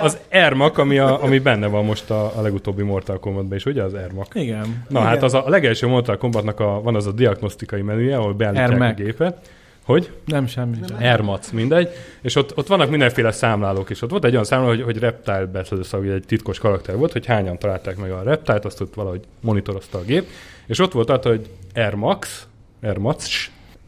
az 0.00 0.18
Ermak, 0.28 0.78
ami, 0.78 0.98
a, 0.98 1.22
ami 1.22 1.38
benne 1.38 1.66
van 1.66 1.84
most 1.84 2.10
a, 2.10 2.32
a 2.38 2.40
legutóbbi 2.40 2.82
Mortal 2.82 3.18
Kombatban 3.18 3.56
is, 3.56 3.64
ugye 3.64 3.82
az 3.82 3.94
Ermak? 3.94 4.34
Igen. 4.34 4.84
Na 4.88 4.98
Igen. 4.98 5.10
hát 5.10 5.22
az 5.22 5.34
a, 5.34 5.46
a 5.46 5.48
legelső 5.48 5.86
Mortal 5.86 6.16
Kombatnak 6.16 6.60
a, 6.60 6.80
van 6.82 6.94
az 6.94 7.06
a 7.06 7.12
diagnosztikai 7.12 7.82
menüje, 7.82 8.16
ahol 8.16 8.32
beállítják 8.32 8.70
Ermek. 8.70 8.98
a 8.98 9.02
gépet. 9.02 9.50
Hogy? 9.84 10.10
Nem 10.24 10.46
semmi. 10.46 10.76
Ermac, 10.98 11.50
mindegy. 11.50 11.88
És 12.20 12.36
ott, 12.36 12.56
ott 12.56 12.66
vannak 12.66 12.90
mindenféle 12.90 13.32
számlálók 13.32 13.90
is. 13.90 14.02
Ott 14.02 14.10
volt 14.10 14.24
egy 14.24 14.32
olyan 14.32 14.44
számláló, 14.44 14.70
hogy, 14.70 14.82
hogy 14.82 14.98
Reptile 14.98 15.46
Battle, 15.46 15.82
szóval 15.82 16.12
egy 16.12 16.24
titkos 16.26 16.58
karakter 16.58 16.96
volt, 16.96 17.12
hogy 17.12 17.26
hányan 17.26 17.58
találták 17.58 17.96
meg 17.96 18.10
a 18.10 18.22
Reptile-t, 18.22 18.64
azt 18.64 18.80
ott 18.80 18.94
valahogy 18.94 19.20
monitorozta 19.40 19.98
a 19.98 20.02
gép. 20.02 20.28
És 20.66 20.78
ott 20.78 20.92
volt 20.92 21.10
az, 21.10 21.22
hogy 21.22 21.48
Ermax, 21.72 22.46
Ermac, 22.80 23.26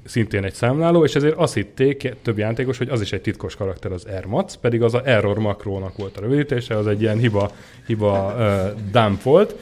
szintén 0.07 0.45
egy 0.45 0.55
számláló, 0.55 1.05
és 1.05 1.15
ezért 1.15 1.37
azt 1.37 1.55
hitték 1.55 2.15
több 2.23 2.39
játékos, 2.39 2.79
hogy 2.79 2.89
az 2.89 3.01
is 3.01 3.13
egy 3.13 3.21
titkos 3.21 3.57
karakter 3.57 3.93
az 3.93 4.07
Ermac, 4.07 4.55
pedig 4.55 4.83
az 4.83 4.95
a 4.95 5.03
Error 5.05 5.39
makrónak 5.39 5.97
volt 5.97 6.17
a 6.17 6.21
rövidítése, 6.21 6.77
az 6.77 6.87
egy 6.87 7.01
ilyen 7.01 7.19
hiba, 7.19 7.51
hiba 7.87 8.35
uh, 8.37 8.81
dump 8.91 9.23
volt, 9.23 9.55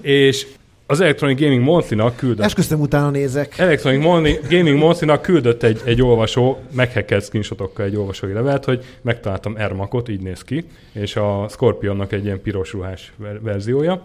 és 0.00 0.46
az 0.86 1.00
Electronic 1.00 1.40
Gaming 1.40 1.62
Monthly-nak 1.62 2.16
küldött... 2.16 2.44
Esküszöm 2.44 2.80
utána 2.80 3.10
nézek. 3.10 3.58
Electronic 3.58 4.48
Gaming 4.48 4.78
Monthly-nak 4.78 5.22
küldött 5.22 5.62
egy, 5.62 5.80
egy 5.84 6.02
olvasó, 6.02 6.58
meghackelt 6.72 7.24
screenshotokkal 7.24 7.84
egy 7.84 7.96
olvasói 7.96 8.32
levelet, 8.32 8.64
hogy 8.64 8.84
megtaláltam 9.02 9.56
Ermakot, 9.56 10.08
így 10.08 10.20
néz 10.20 10.42
ki, 10.42 10.64
és 10.92 11.16
a 11.16 11.46
Scorpionnak 11.50 12.12
egy 12.12 12.24
ilyen 12.24 12.42
piros 12.42 12.72
ruhás 12.72 13.12
verziója. 13.40 14.02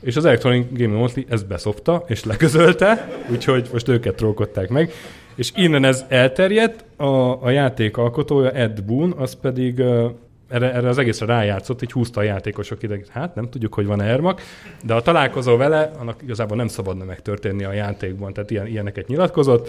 És 0.00 0.16
az 0.16 0.24
Electronic 0.24 0.66
Gaming 0.70 0.98
Monthly 0.98 1.26
ezt 1.28 1.46
beszopta, 1.46 2.04
és 2.08 2.24
leközölte, 2.24 3.18
úgyhogy 3.30 3.68
most 3.72 3.88
őket 3.88 4.14
trollkodták 4.14 4.68
meg. 4.68 4.92
És 5.34 5.52
innen 5.54 5.84
ez 5.84 6.04
elterjedt, 6.08 6.84
a, 6.96 7.42
a 7.44 7.50
játék 7.50 7.96
alkotója 7.96 8.50
Ed 8.50 8.82
Boon, 8.82 9.12
az 9.18 9.34
pedig 9.40 9.78
uh, 9.78 10.10
erre, 10.52 10.72
erre 10.72 10.88
az 10.88 10.98
egészre 10.98 11.26
rájátszott, 11.26 11.82
így 11.82 11.92
húzta 11.92 12.20
a 12.20 12.22
játékosok 12.22 12.82
ide, 12.82 12.98
hát 13.08 13.34
nem 13.34 13.48
tudjuk, 13.48 13.74
hogy 13.74 13.86
van 13.86 14.00
-e 14.00 14.04
Ermak, 14.04 14.40
de 14.84 14.94
a 14.94 15.02
találkozó 15.02 15.56
vele, 15.56 15.92
annak 15.98 16.22
igazából 16.22 16.56
nem 16.56 16.68
szabadna 16.68 17.04
megtörténni 17.04 17.64
a 17.64 17.72
játékban, 17.72 18.32
tehát 18.32 18.50
ilyen, 18.50 18.66
ilyeneket 18.66 19.06
nyilatkozott. 19.06 19.68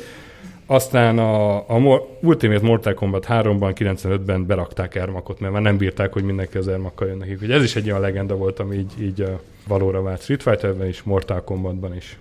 Aztán 0.65 1.19
a, 1.19 1.55
a 1.55 2.05
Ultimate 2.21 2.65
Mortal 2.65 2.93
Kombat 2.93 3.25
3-ban, 3.29 3.73
95-ben 3.79 4.45
berakták 4.45 4.95
Ermakot, 4.95 5.39
mert 5.39 5.53
már 5.53 5.61
nem 5.61 5.77
bírták, 5.77 6.13
hogy 6.13 6.23
mindenki 6.23 6.57
az 6.57 6.67
Ermakkal 6.67 7.07
jön 7.07 7.17
nekik. 7.17 7.41
Ugye 7.41 7.53
ez 7.53 7.63
is 7.63 7.75
egy 7.75 7.89
olyan 7.89 8.01
legenda 8.01 8.35
volt, 8.35 8.59
ami 8.59 8.75
így, 8.75 8.93
így 9.01 9.25
valóra 9.67 10.01
vált 10.01 10.21
Street 10.21 10.43
Fighterben 10.43 10.87
is, 10.87 11.03
Mortal 11.03 11.43
Kombatban 11.43 11.95
is. 11.95 12.17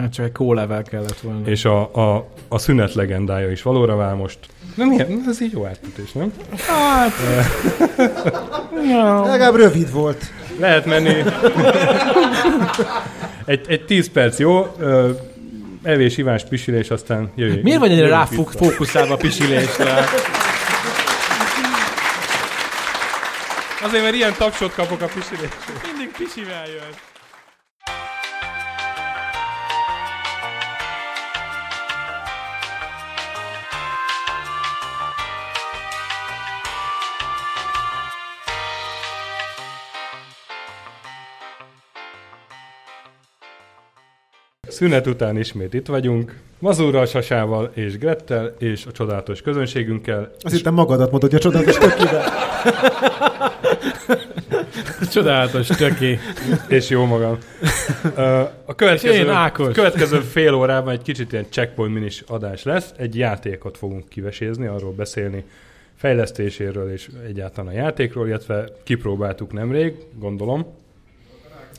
Hát 0.00 0.12
csak 0.12 0.24
egy 0.24 0.32
kólevel 0.32 0.82
kellett 0.82 1.20
volna. 1.20 1.46
És 1.46 1.64
a, 1.64 1.94
a, 1.94 2.28
a 2.48 2.58
szünet 2.58 2.94
legendája 2.94 3.50
is 3.50 3.62
valóra 3.62 3.96
vál 3.96 4.14
most. 4.14 4.38
Nem 4.74 4.92
ilyen, 4.92 5.24
ez 5.28 5.40
így 5.42 5.52
jó 5.52 5.64
átkötés, 5.66 6.12
nem? 6.12 6.32
Hát... 6.66 7.12
ja. 8.90 9.22
Legalább 9.24 9.54
rövid 9.54 9.92
volt. 9.92 10.24
Lehet 10.58 10.86
menni. 10.86 11.14
Egy, 13.44 13.60
egy 13.68 13.84
10 13.84 14.10
perc, 14.10 14.38
jó? 14.38 14.66
Evés, 15.82 16.16
ivás, 16.16 16.44
pisilés, 16.44 16.90
aztán 16.90 17.30
jöjjön. 17.34 17.60
Miért 17.62 17.78
vagy 17.78 17.90
ennyire 17.90 18.06
jöjjön 18.06 18.18
rá 18.20 18.26
vissza. 18.28 18.42
fók- 18.42 18.52
fókuszálva 18.70 19.14
a 19.14 19.16
pisilésre? 19.16 20.04
Azért, 23.82 24.02
mert 24.02 24.14
ilyen 24.14 24.34
tapsot 24.38 24.74
kapok 24.74 25.00
a 25.00 25.06
pisilésre. 25.14 25.72
Mindig 25.92 26.10
pisivel 26.18 26.66
jön. 26.66 27.09
Szünet 44.80 45.06
után 45.06 45.36
ismét 45.36 45.74
itt 45.74 45.86
vagyunk. 45.86 46.34
Mazurral, 46.58 47.06
Sasával 47.06 47.70
és 47.74 47.98
Grettel 47.98 48.54
és 48.58 48.86
a 48.86 48.92
csodálatos 48.92 49.42
közönségünkkel. 49.42 50.30
Azt 50.40 50.54
hittem 50.54 50.74
magadat 50.74 51.10
mondod, 51.10 51.30
hogy 51.30 51.38
a 51.38 51.42
csodálatos 51.42 51.76
tökével. 51.76 52.24
Csodálatos, 55.12 55.66
töké. 55.66 56.18
És 56.68 56.88
jó 56.88 57.04
magam. 57.04 57.38
A 58.64 58.74
következő, 58.74 59.12
én, 59.12 59.28
Ákos. 59.28 59.74
következő 59.74 60.20
fél 60.20 60.54
órában 60.54 60.92
egy 60.92 61.02
kicsit 61.02 61.32
ilyen 61.32 61.46
checkpoint 61.50 61.94
minis 61.94 62.24
adás 62.26 62.62
lesz. 62.62 62.92
Egy 62.96 63.16
játékot 63.16 63.76
fogunk 63.76 64.08
kivesézni, 64.08 64.66
arról 64.66 64.92
beszélni, 64.92 65.44
fejlesztéséről 65.96 66.92
és 66.92 67.08
egyáltalán 67.26 67.70
a 67.70 67.76
játékról, 67.76 68.28
illetve 68.28 68.68
kipróbáltuk 68.84 69.52
nemrég, 69.52 69.94
gondolom. 70.18 70.66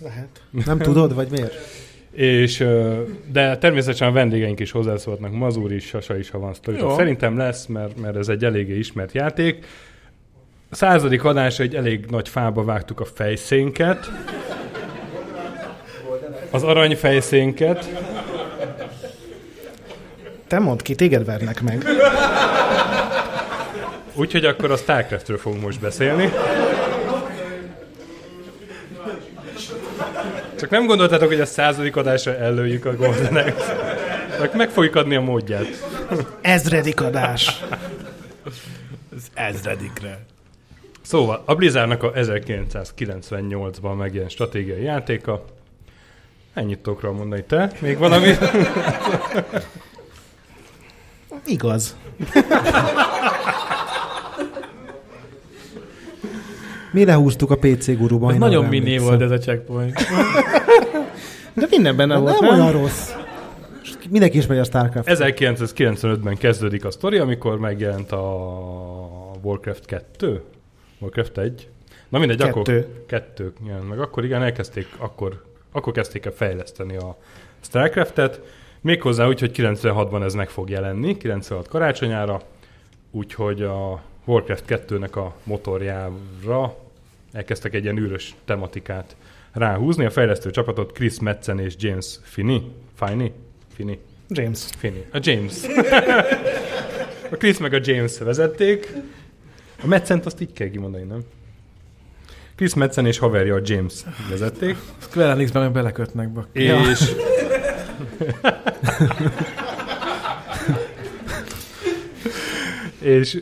Lehet. 0.02 0.42
Nem 0.66 0.78
tudod, 0.78 1.16
vagy 1.16 1.30
miért? 1.30 1.54
És, 2.12 2.66
de 3.32 3.58
természetesen 3.58 4.08
a 4.08 4.12
vendégeink 4.12 4.60
is 4.60 4.72
hozzászólhatnak, 4.72 5.34
Mazur 5.34 5.72
is, 5.72 5.86
Sasa 5.86 6.18
is, 6.18 6.30
ha 6.30 6.40
van 6.40 6.54
sztori. 6.54 6.78
Jó. 6.78 6.96
Szerintem 6.96 7.38
lesz, 7.38 7.66
mert, 7.66 7.98
mert 7.98 8.16
ez 8.16 8.28
egy 8.28 8.44
eléggé 8.44 8.78
ismert 8.78 9.12
játék. 9.14 9.66
A 10.70 10.76
századik 10.76 11.24
adásra 11.24 11.64
egy 11.64 11.76
elég 11.76 12.06
nagy 12.10 12.30
fába 12.30 12.64
vágtuk 12.64 13.00
a 13.00 13.06
fejszénket. 13.06 14.12
Az 16.50 16.64
aranyfejszénket. 16.64 17.90
Te 20.48 20.60
mondd 20.60 20.78
ki, 20.84 20.96
téged 20.96 21.26
vernek 21.26 21.62
meg. 21.62 21.86
Úgyhogy 24.16 24.46
akkor 24.46 24.72
a 24.72 24.76
Starcraftről 24.76 25.38
fogunk 25.38 25.62
most 25.62 25.80
beszélni. 25.80 26.32
Csak 30.62 30.70
nem 30.70 30.86
gondoltátok, 30.86 31.28
hogy 31.28 31.40
a 31.40 31.46
századik 31.46 31.96
adásra 31.96 32.38
előjük 32.38 32.86
a 32.86 32.96
Golden 32.96 33.36
Axe. 33.36 33.76
Meg 34.40 34.56
meg 34.56 34.70
fogjuk 34.70 34.96
adni 34.96 35.16
a 35.16 35.22
módját. 35.22 35.66
Ezredik 36.42 37.02
adás. 37.02 37.62
Ez 39.16 39.28
ezredikre. 39.34 40.26
Szóval, 41.02 41.44
a 41.46 41.56
Blizzardnak 41.56 42.04
a 42.04 42.12
1998-ban 42.12 43.98
megjelent 43.98 44.32
stratégiai 44.32 44.84
játéka. 44.84 45.46
Ennyit 46.54 46.80
tudok 46.80 47.02
róla 47.02 47.18
mondani. 47.18 47.44
Te? 47.44 47.72
Még 47.80 47.98
valami? 47.98 48.32
Igaz. 51.46 51.96
Mi 56.92 57.06
lehúztuk 57.06 57.52
a 57.52 57.56
PC 57.56 57.98
guruban. 57.98 58.38
Nagyon 58.38 58.66
mini 58.66 58.98
volt 58.98 59.22
ez 59.22 59.32
a 59.32 59.38
checkpoint. 59.38 59.94
De 61.54 61.68
minden 61.70 61.96
benne 61.96 62.18
volt, 62.18 62.40
nem 62.40 62.50
olyan 62.50 62.72
rossz. 62.72 63.12
Mindenki 64.10 64.38
ismeri 64.38 64.60
a 64.60 64.64
Starcraft. 64.64 65.10
1995-ben 65.12 66.38
kezdődik 66.38 66.86
a 66.86 66.92
sztori, 66.92 67.18
amikor 67.18 67.60
megjelent 67.60 68.12
a 68.12 68.22
Warcraft 69.42 69.86
2? 69.86 70.42
Warcraft 71.00 71.38
1? 71.38 71.70
Na 72.10 72.20
mindegy, 72.20 72.42
akkor 72.42 72.64
Kettő. 72.64 72.88
kettő 73.08 73.54
jelent 73.68 73.90
meg. 73.90 74.00
Akkor 74.00 74.24
igen, 74.24 74.44
elkezdték, 74.44 74.88
akkor, 74.98 75.44
akkor 75.72 75.94
kezdték 75.94 76.26
el 76.26 76.32
fejleszteni 76.32 76.96
a 76.96 77.18
Starcraftet. 77.60 78.42
Méghozzá 78.82 79.28
úgy, 79.28 79.40
hogy 79.40 79.52
96-ban 79.54 80.24
ez 80.24 80.34
meg 80.34 80.50
fog 80.50 80.70
jelenni, 80.70 81.18
96 81.18 81.68
karácsonyára, 81.68 82.42
úgyhogy 83.12 83.62
a 83.62 84.02
Warcraft 84.32 84.64
2-nek 84.68 85.12
a 85.12 85.36
motorjára 85.44 86.78
elkezdtek 87.32 87.74
egy 87.74 87.84
ilyen 87.84 87.98
űrös 87.98 88.36
tematikát 88.46 89.16
ráhúzni. 89.52 90.06
A 90.06 90.10
fejlesztő 90.10 90.52
csapatot 90.52 90.92
Chris 90.92 91.20
Metzen 91.20 91.60
és 91.60 91.74
James 91.78 92.20
Finney. 92.24 92.62
Finney? 92.96 93.32
Finney. 93.74 94.00
James. 94.28 94.60
Finney. 94.78 95.06
A 95.14 95.20
James. 95.22 95.54
a 97.32 97.36
Chris 97.38 97.58
meg 97.58 97.74
a 97.74 97.80
James 97.82 98.20
vezették. 98.20 98.94
A 99.84 99.88
Metzent 99.88 100.26
azt 100.26 100.42
így 100.42 100.54
kell 100.54 100.70
kimondani, 100.70 101.04
nem? 101.04 101.22
Chris 102.56 102.74
Metzen 102.74 103.06
és 103.06 103.18
haverja 103.18 103.56
a 103.56 103.62
James 103.64 103.94
vezették. 104.30 104.78
Square 104.98 105.30
Enixben 105.30 105.62
meg 105.62 105.72
belekötnek 105.72 106.30
bak. 106.30 106.48
És... 106.54 107.16
és 113.16 113.42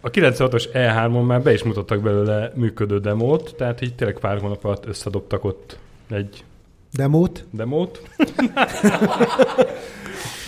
a 0.00 0.10
96-os 0.10 0.64
E3-on 0.72 1.26
már 1.26 1.42
be 1.42 1.52
is 1.52 1.62
mutattak 1.62 2.00
belőle 2.00 2.52
működő 2.54 2.98
demót, 2.98 3.54
tehát 3.56 3.80
így 3.80 3.94
tényleg 3.94 4.18
pár 4.18 4.40
hónap 4.40 4.64
alatt 4.64 4.86
összedobtak 4.86 5.44
ott 5.44 5.78
egy 6.10 6.44
Demót. 6.92 7.44
demót. 7.50 8.02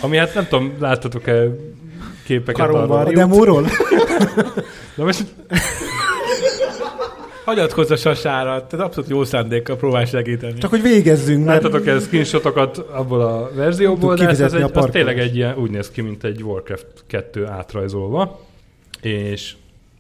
Ami 0.02 0.16
hát 0.16 0.34
nem 0.34 0.46
tudom, 0.48 0.76
láttatok-e 0.78 1.44
képeket 2.24 2.66
Karomban 2.66 2.98
A 2.98 3.00
arról. 3.00 3.12
demóról? 3.12 3.62
Na 4.96 5.04
most 5.04 5.24
Hagyatkozz 7.44 7.90
a 7.90 7.96
sasára, 7.96 8.66
tehát 8.66 8.86
abszolút 8.86 9.10
jó 9.10 9.24
szándékkal 9.24 9.76
próbál 9.76 10.04
segíteni. 10.04 10.58
Csak 10.58 10.70
hogy 10.70 10.82
végezzünk, 10.82 11.44
mert 11.44 11.62
láttatok-e 11.62 11.98
screenshotokat 11.98 12.78
abból 12.78 13.20
a 13.20 13.50
verzióból, 13.54 14.14
de 14.14 14.28
ez, 14.28 14.40
ez, 14.40 14.52
egy, 14.52 14.62
a 14.62 14.70
az 14.72 14.88
tényleg 14.90 15.18
egy 15.18 15.36
ilyen, 15.36 15.56
úgy 15.56 15.70
néz 15.70 15.90
ki, 15.90 16.00
mint 16.00 16.24
egy 16.24 16.42
Warcraft 16.42 16.86
2 17.06 17.46
átrajzolva. 17.46 18.40
És 19.02 19.54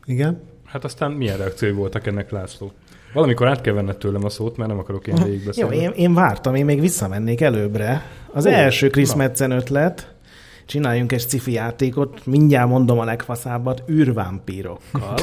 igen. 0.04 0.40
hát 0.64 0.84
aztán 0.84 1.10
milyen 1.12 1.36
reakciói 1.36 1.72
voltak 1.72 2.06
ennek 2.06 2.30
László? 2.30 2.72
Valamikor 3.12 3.48
át 3.48 3.60
kell 3.60 3.74
venned 3.74 3.96
tőlem 3.96 4.24
a 4.24 4.28
szót, 4.28 4.56
mert 4.56 4.70
nem 4.70 4.78
akarok 4.78 5.06
én 5.06 5.14
Jó, 5.18 5.24
végigbeszélni. 5.24 5.76
én, 5.76 5.90
én 5.90 6.14
vártam, 6.14 6.54
én 6.54 6.64
még 6.64 6.80
visszamennék 6.80 7.40
előbbre. 7.40 8.02
Az 8.32 8.46
Ó, 8.46 8.50
első 8.50 8.88
Chris. 8.90 9.14
Metzen 9.14 9.50
ötlet, 9.50 10.14
csináljunk 10.66 11.12
egy 11.12 11.20
sci 11.20 11.52
játékot, 11.52 12.26
mindjárt 12.26 12.68
mondom 12.68 12.98
a 12.98 13.04
legfaszábbat, 13.04 13.82
űrvámpírokkal. 13.90 15.14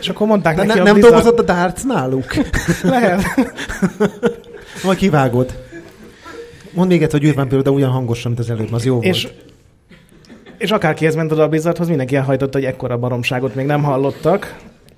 És 0.00 0.08
akkor 0.08 0.26
mondták 0.26 0.56
De 0.56 0.62
neki 0.62 0.74
ne, 0.78 0.82
a 0.82 0.84
nem 0.84 0.94
Blizzard- 0.94 1.14
dolgozott 1.14 1.38
a 1.48 1.52
darts 1.52 1.84
náluk? 1.84 2.24
Lehet. 2.82 3.22
Vagy 4.82 4.96
kivágod. 4.96 5.58
Mondd 6.70 6.88
még 6.88 7.02
egyszer, 7.02 7.20
hogy 7.20 7.28
űrvámpíro, 7.28 7.62
de 7.62 7.70
olyan 7.70 7.90
hangosan, 7.90 8.32
mint 8.32 8.42
az 8.42 8.50
előbb, 8.50 8.72
az 8.72 8.84
jó 8.84 9.00
És, 9.00 9.22
volt. 9.22 9.44
És 10.58 10.70
akárkihez 10.70 11.14
ment 11.14 11.32
oda 11.32 11.42
a 11.42 11.48
Blizzardhoz, 11.48 11.88
mindenki 11.88 12.16
elhajtotta, 12.16 12.58
hogy 12.58 12.66
ekkora 12.66 12.98
baromságot 12.98 13.54
még 13.54 13.66
nem 13.66 13.82
hallottak. 13.82 14.56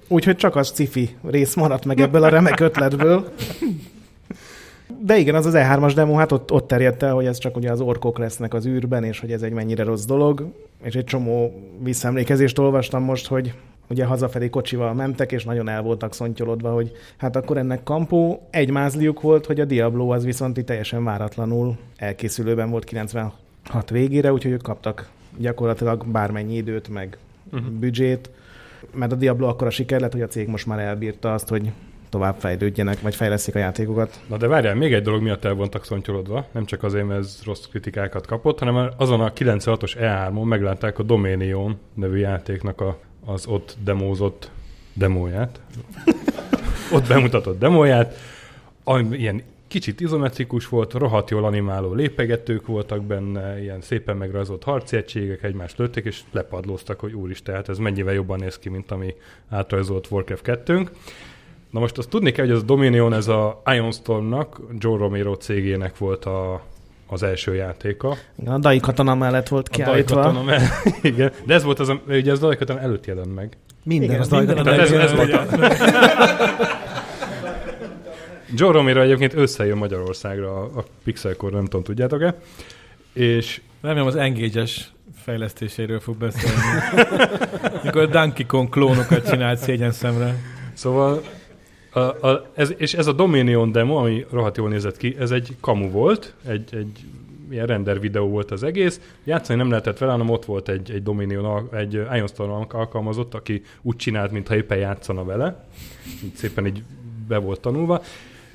Úgyhogy 0.09 0.37
csak 0.37 0.57
az 0.57 0.71
cifi 0.71 1.17
rész 1.23 1.55
maradt 1.55 1.85
meg 1.85 2.01
ebből 2.01 2.23
a 2.23 2.29
remek 2.29 2.61
ötletből. 2.61 3.33
De 5.03 5.19
igen, 5.19 5.35
az 5.35 5.47
az 5.47 5.55
E3-as 5.57 5.93
demo, 5.95 6.15
hát 6.15 6.33
ott, 6.33 6.53
ott 6.53 6.67
terjedt 6.67 7.03
el, 7.03 7.15
hogy 7.15 7.27
ez 7.27 7.39
csak 7.39 7.57
ugye 7.57 7.71
az 7.71 7.81
orkok 7.81 8.19
lesznek 8.19 8.55
az 8.55 8.67
űrben, 8.67 9.05
és 9.05 9.21
hogy 9.21 9.33
ez 9.33 9.43
egy 9.43 9.53
mennyire 9.53 9.83
rossz 9.83 10.05
dolog. 10.05 10.53
És 10.83 10.95
egy 10.95 11.05
csomó 11.05 11.53
visszaemlékezést 11.83 12.59
olvastam 12.59 13.03
most, 13.03 13.27
hogy 13.27 13.55
ugye 13.89 14.05
hazafelé 14.05 14.49
kocsival 14.49 14.95
mentek, 14.95 15.33
és 15.33 15.45
nagyon 15.45 15.69
el 15.69 15.83
voltak 15.83 16.15
szontyolodva, 16.15 16.73
hogy 16.73 16.93
hát 17.17 17.37
akkor 17.37 17.57
ennek 17.57 17.83
kampó 17.83 18.47
egy 18.51 18.71
mázliuk 18.71 19.21
volt, 19.21 19.47
hogy 19.47 19.61
a 19.61 19.65
Diablo 19.65 20.09
az 20.09 20.25
viszont 20.25 20.57
itt 20.57 20.67
teljesen 20.67 21.05
váratlanul 21.05 21.77
elkészülőben 21.97 22.71
volt 22.71 22.85
96 22.85 23.35
végére, 23.91 24.33
úgyhogy 24.33 24.53
ők 24.53 24.63
kaptak 24.63 25.09
gyakorlatilag 25.41 26.07
bármennyi 26.07 26.57
időt, 26.57 26.89
meg 26.89 27.19
uh-huh. 27.53 27.71
büdzsét, 27.71 28.31
mert 28.95 29.13
a 29.13 29.15
Diablo 29.15 29.49
akkor 29.49 29.67
a 29.67 29.71
siker 29.71 30.01
lett, 30.01 30.13
hogy 30.13 30.23
a 30.23 30.27
cég 30.27 30.49
most 30.49 30.67
már 30.67 30.79
elbírta 30.79 31.35
azt, 31.35 31.49
hogy 31.49 31.73
tovább 32.09 32.35
fejlődjenek, 32.39 33.01
vagy 33.01 33.15
fejleszik 33.15 33.55
a 33.55 33.59
játékokat. 33.59 34.21
Na 34.27 34.37
de 34.37 34.47
várjál, 34.47 34.75
még 34.75 34.93
egy 34.93 35.03
dolog 35.03 35.23
miatt 35.23 35.45
el 35.45 35.55
voltak 35.55 35.85
szontyolodva, 35.85 36.47
nem 36.53 36.65
csak 36.65 36.83
azért, 36.83 37.07
mert 37.07 37.21
ez 37.21 37.41
rossz 37.45 37.65
kritikákat 37.65 38.27
kapott, 38.27 38.59
hanem 38.59 38.91
azon 38.97 39.21
a 39.21 39.33
96-os 39.33 39.93
E3-on 40.01 40.45
meglátták 40.45 40.99
a 40.99 41.03
Dominion 41.03 41.79
nevű 41.95 42.17
játéknak 42.17 42.81
a, 42.81 42.99
az 43.25 43.47
ott 43.47 43.77
demózott 43.85 44.51
demóját. 44.93 45.61
ott 46.95 47.09
bemutatott 47.09 47.59
demóját, 47.59 48.17
ami 48.85 49.17
ilyen 49.17 49.43
kicsit 49.71 50.01
izometrikus 50.01 50.69
volt, 50.69 50.93
rohadt 50.93 51.31
jól 51.31 51.45
animáló 51.45 51.93
lépegetők 51.93 52.67
voltak 52.67 53.05
benne, 53.05 53.61
ilyen 53.61 53.81
szépen 53.81 54.17
megrajzolt 54.17 54.63
harci 54.63 54.97
egységek, 54.97 55.43
egymást 55.43 55.79
lőttek, 55.79 56.05
és 56.05 56.21
lepadlóztak, 56.31 57.01
hogy 57.01 57.13
úristen, 57.13 57.55
hát 57.55 57.69
ez 57.69 57.79
mennyivel 57.79 58.15
jobban 58.15 58.39
néz 58.39 58.59
ki, 58.59 58.69
mint 58.69 58.91
ami 58.91 59.15
átrajzolt 59.49 60.11
Warcraft 60.11 60.43
2 60.43 60.89
Na 61.71 61.81
most 61.81 61.99
azt 61.99 62.09
tudni 62.09 62.33
kell, 62.33 62.45
hogy 62.45 62.55
ez 62.55 62.61
a 62.61 62.65
Dominion, 62.65 63.13
ez 63.13 63.29
a 63.29 63.63
Ion 63.75 63.93
Stormnak, 63.93 64.61
Joe 64.79 64.99
Romero 64.99 65.35
cégének 65.35 65.99
volt 65.99 66.25
a, 66.25 66.63
az 67.07 67.23
első 67.23 67.55
játéka. 67.55 68.17
Igen, 68.39 68.53
a 68.53 68.59
Dai 68.59 68.81
Katana 68.81 69.15
mellett 69.15 69.49
volt 69.49 69.69
kiállítva. 69.69 70.23
A 70.23 70.43
mellett, 70.43 70.71
igen, 71.03 71.33
de 71.45 71.55
ez 71.55 71.65
volt 71.65 71.79
az, 71.79 71.93
ugye 72.09 72.31
ez 72.31 72.39
Dai 72.39 72.57
Katana 72.57 72.81
előtt 72.81 73.07
jelent 73.07 73.35
meg. 73.35 73.57
Minden 73.85 74.09
igen, 74.09 74.21
az 74.21 74.29
Dai 74.29 74.47
Katana. 74.47 74.73
Ez, 74.73 74.91
ez 74.91 75.15
volt 75.15 75.33
a... 75.33 75.47
Joe 78.55 78.73
Romero 78.73 79.01
egyébként 79.01 79.35
összejön 79.35 79.79
Magyarországra 79.79 80.63
a, 80.63 80.85
Pixelcore, 81.05 81.55
nem 81.55 81.65
tudom, 81.65 81.83
tudjátok-e? 81.83 82.39
És 83.13 83.61
Remélem 83.81 84.07
az 84.07 84.17
engage 84.17 84.65
fejlesztéséről 85.15 86.01
fog 86.01 86.17
beszélni. 86.17 86.61
Mikor 87.85 88.09
Donkey 88.09 88.47
Kong 88.47 88.69
klónokat 88.69 89.29
csinált 89.29 89.59
szégyen 89.59 89.93
szemre. 89.93 90.35
Szóval 90.73 91.23
a, 91.91 92.01
a, 92.01 92.51
ez, 92.55 92.75
és 92.77 92.95
ez 92.95 93.07
a 93.07 93.13
Dominion 93.13 93.73
demo, 93.73 93.97
ami 93.97 94.27
rohadt 94.31 94.57
jól 94.57 94.69
nézett 94.69 94.97
ki, 94.97 95.17
ez 95.19 95.31
egy 95.31 95.57
kamu 95.61 95.91
volt, 95.91 96.35
egy, 96.47 96.69
egy 96.73 97.05
ilyen 97.51 97.67
render 97.67 98.01
videó 98.01 98.29
volt 98.29 98.51
az 98.51 98.63
egész. 98.63 99.01
Játszani 99.25 99.59
nem 99.59 99.69
lehetett 99.69 99.99
vele, 99.99 100.13
hanem 100.13 100.29
ott 100.29 100.45
volt 100.45 100.69
egy, 100.69 100.91
egy 100.91 101.03
Dominion, 101.03 101.69
egy 101.73 102.01
Ionstorm 102.15 102.51
alkalmazott, 102.69 103.35
aki 103.35 103.63
úgy 103.83 103.97
csinált, 103.97 104.31
mintha 104.31 104.57
éppen 104.57 104.79
játszana 104.79 105.25
vele. 105.25 105.65
Így 106.25 106.35
szépen 106.35 106.67
így 106.67 106.83
be 107.29 107.39
volt 107.39 107.61
tanulva. 107.61 108.03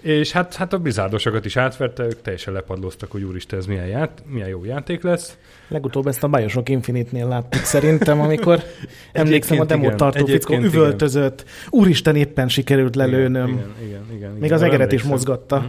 És 0.05 0.31
hát, 0.31 0.55
hát 0.55 0.73
a 0.73 0.77
bizárdosokat 0.77 1.45
is 1.45 1.57
átverte, 1.57 2.03
ők 2.03 2.21
teljesen 2.21 2.53
lepadlóztak, 2.53 3.11
hogy 3.11 3.23
úristen, 3.23 3.59
ez 3.59 3.65
milyen, 3.65 3.85
ját, 3.85 4.23
milyen 4.25 4.47
jó 4.47 4.65
játék 4.65 5.03
lesz. 5.03 5.37
Legutóbb 5.67 6.07
ezt 6.07 6.23
a 6.23 6.27
Bioshock 6.27 6.69
Infinite-nél 6.69 7.27
láttuk 7.27 7.63
szerintem, 7.63 8.21
amikor 8.21 8.63
emlékszem 9.11 9.59
a 9.59 9.65
demót 9.65 9.95
tartó 9.95 10.25
fickó 10.25 10.57
üvöltözött, 10.57 11.41
igen. 11.41 11.53
úristen 11.69 12.15
éppen 12.15 12.47
sikerült 12.47 12.95
lelőnöm. 12.95 13.47
Igen, 13.47 13.57
igen, 13.57 13.87
igen, 13.87 14.15
igen, 14.15 14.31
Még 14.39 14.51
az 14.51 14.61
egeret 14.61 14.91
is 14.91 15.03
mozgatta. 15.03 15.57
Mhm. 15.57 15.67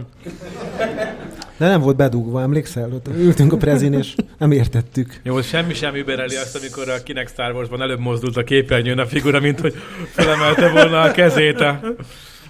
De 1.57 1.67
nem 1.67 1.81
volt 1.81 1.95
bedugva, 1.95 2.41
emlékszel? 2.41 2.91
Ott 2.93 3.07
ültünk 3.07 3.53
a 3.53 3.57
prezin, 3.57 3.93
és 3.93 4.15
nem 4.37 4.51
értettük. 4.51 5.19
Jó, 5.23 5.41
semmi 5.41 5.73
sem 5.73 5.95
übereli 5.95 6.35
azt, 6.35 6.55
amikor 6.55 6.89
a 6.89 7.03
Kinect 7.03 7.29
Star 7.29 7.53
Wars-ban 7.53 7.81
előbb 7.81 7.99
mozdult 7.99 8.37
a 8.37 8.43
képernyőn 8.43 8.99
a 8.99 9.05
figura, 9.05 9.39
mint 9.39 9.59
hogy 9.59 9.73
felemelte 10.11 10.69
volna 10.69 11.01
a 11.01 11.11
kezét 11.11 11.59
a 11.59 11.79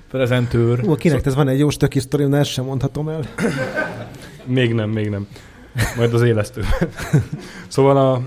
prezentőr. 0.09 0.87
Ó, 0.87 0.95
kinek 0.95 1.25
ez 1.25 1.35
van 1.35 1.47
egy 1.47 1.59
jó 1.59 1.69
stöki 1.69 1.99
sztori, 1.99 2.27
de 2.27 2.37
ezt 2.37 2.49
sem 2.49 2.65
mondhatom 2.65 3.09
el. 3.09 3.21
még 4.45 4.73
nem, 4.73 4.89
még 4.89 5.09
nem. 5.09 5.27
Majd 5.97 6.13
az 6.13 6.21
élesztő. 6.21 6.61
szóval 7.67 7.97
a 7.97 8.21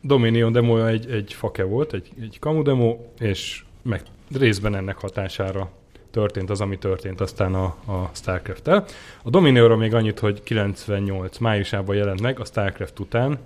Dominion 0.00 0.52
demo 0.52 0.86
egy, 0.86 1.10
egy 1.10 1.32
fake 1.32 1.64
volt, 1.64 1.92
egy, 1.92 2.10
egy 2.20 2.38
kamu 2.38 2.62
demo, 2.62 2.96
és 3.18 3.64
meg 3.82 4.02
részben 4.38 4.74
ennek 4.74 4.98
hatására 4.98 5.70
történt 6.10 6.50
az, 6.50 6.60
ami 6.60 6.78
történt 6.78 7.20
aztán 7.20 7.54
a, 7.54 7.64
a 7.64 8.10
StarCraft-tel. 8.12 8.84
A 9.22 9.30
Dominionra 9.30 9.76
még 9.76 9.94
annyit, 9.94 10.18
hogy 10.18 10.42
98 10.42 11.38
májusában 11.38 11.96
jelent 11.96 12.20
meg, 12.20 12.40
a 12.40 12.44
StarCraft 12.44 12.98
után, 12.98 13.38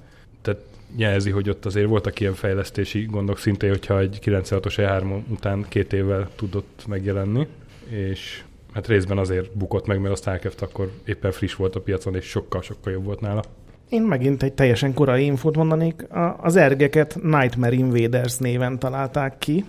tehát 0.43 0.61
jelzi, 0.97 1.31
hogy 1.31 1.49
ott 1.49 1.67
azért 1.67 1.89
voltak 1.89 2.21
ilyen 2.21 2.35
fejlesztési 2.35 3.07
gondok 3.11 3.39
szintén, 3.39 3.71
hogyha 3.71 3.99
egy 3.99 4.19
96-os 4.25 4.75
E3 4.77 5.21
után 5.29 5.65
két 5.69 5.93
évvel 5.93 6.31
tudott 6.37 6.85
megjelenni, 6.89 7.47
és 7.89 8.43
hát 8.73 8.87
részben 8.87 9.19
azért 9.19 9.57
bukott 9.57 9.87
meg, 9.87 10.01
mert 10.01 10.15
a 10.15 10.17
StarCraft 10.17 10.63
akkor 10.63 10.91
éppen 11.05 11.33
friss 11.33 11.55
volt 11.55 11.77
a 11.77 11.81
piacon, 11.81 12.15
és 12.15 12.25
sokkal-sokkal 12.25 12.93
jobb 12.93 13.05
volt 13.05 13.21
nála. 13.21 13.43
Én 13.89 14.03
megint 14.03 14.43
egy 14.43 14.53
teljesen 14.53 14.95
korai 14.95 15.25
infót 15.25 15.57
mondanék. 15.57 16.07
Az 16.37 16.57
ergeket 16.57 17.19
Nightmare 17.23 17.75
Invaders 17.75 18.37
néven 18.39 18.79
találták 18.79 19.39
ki. 19.39 19.65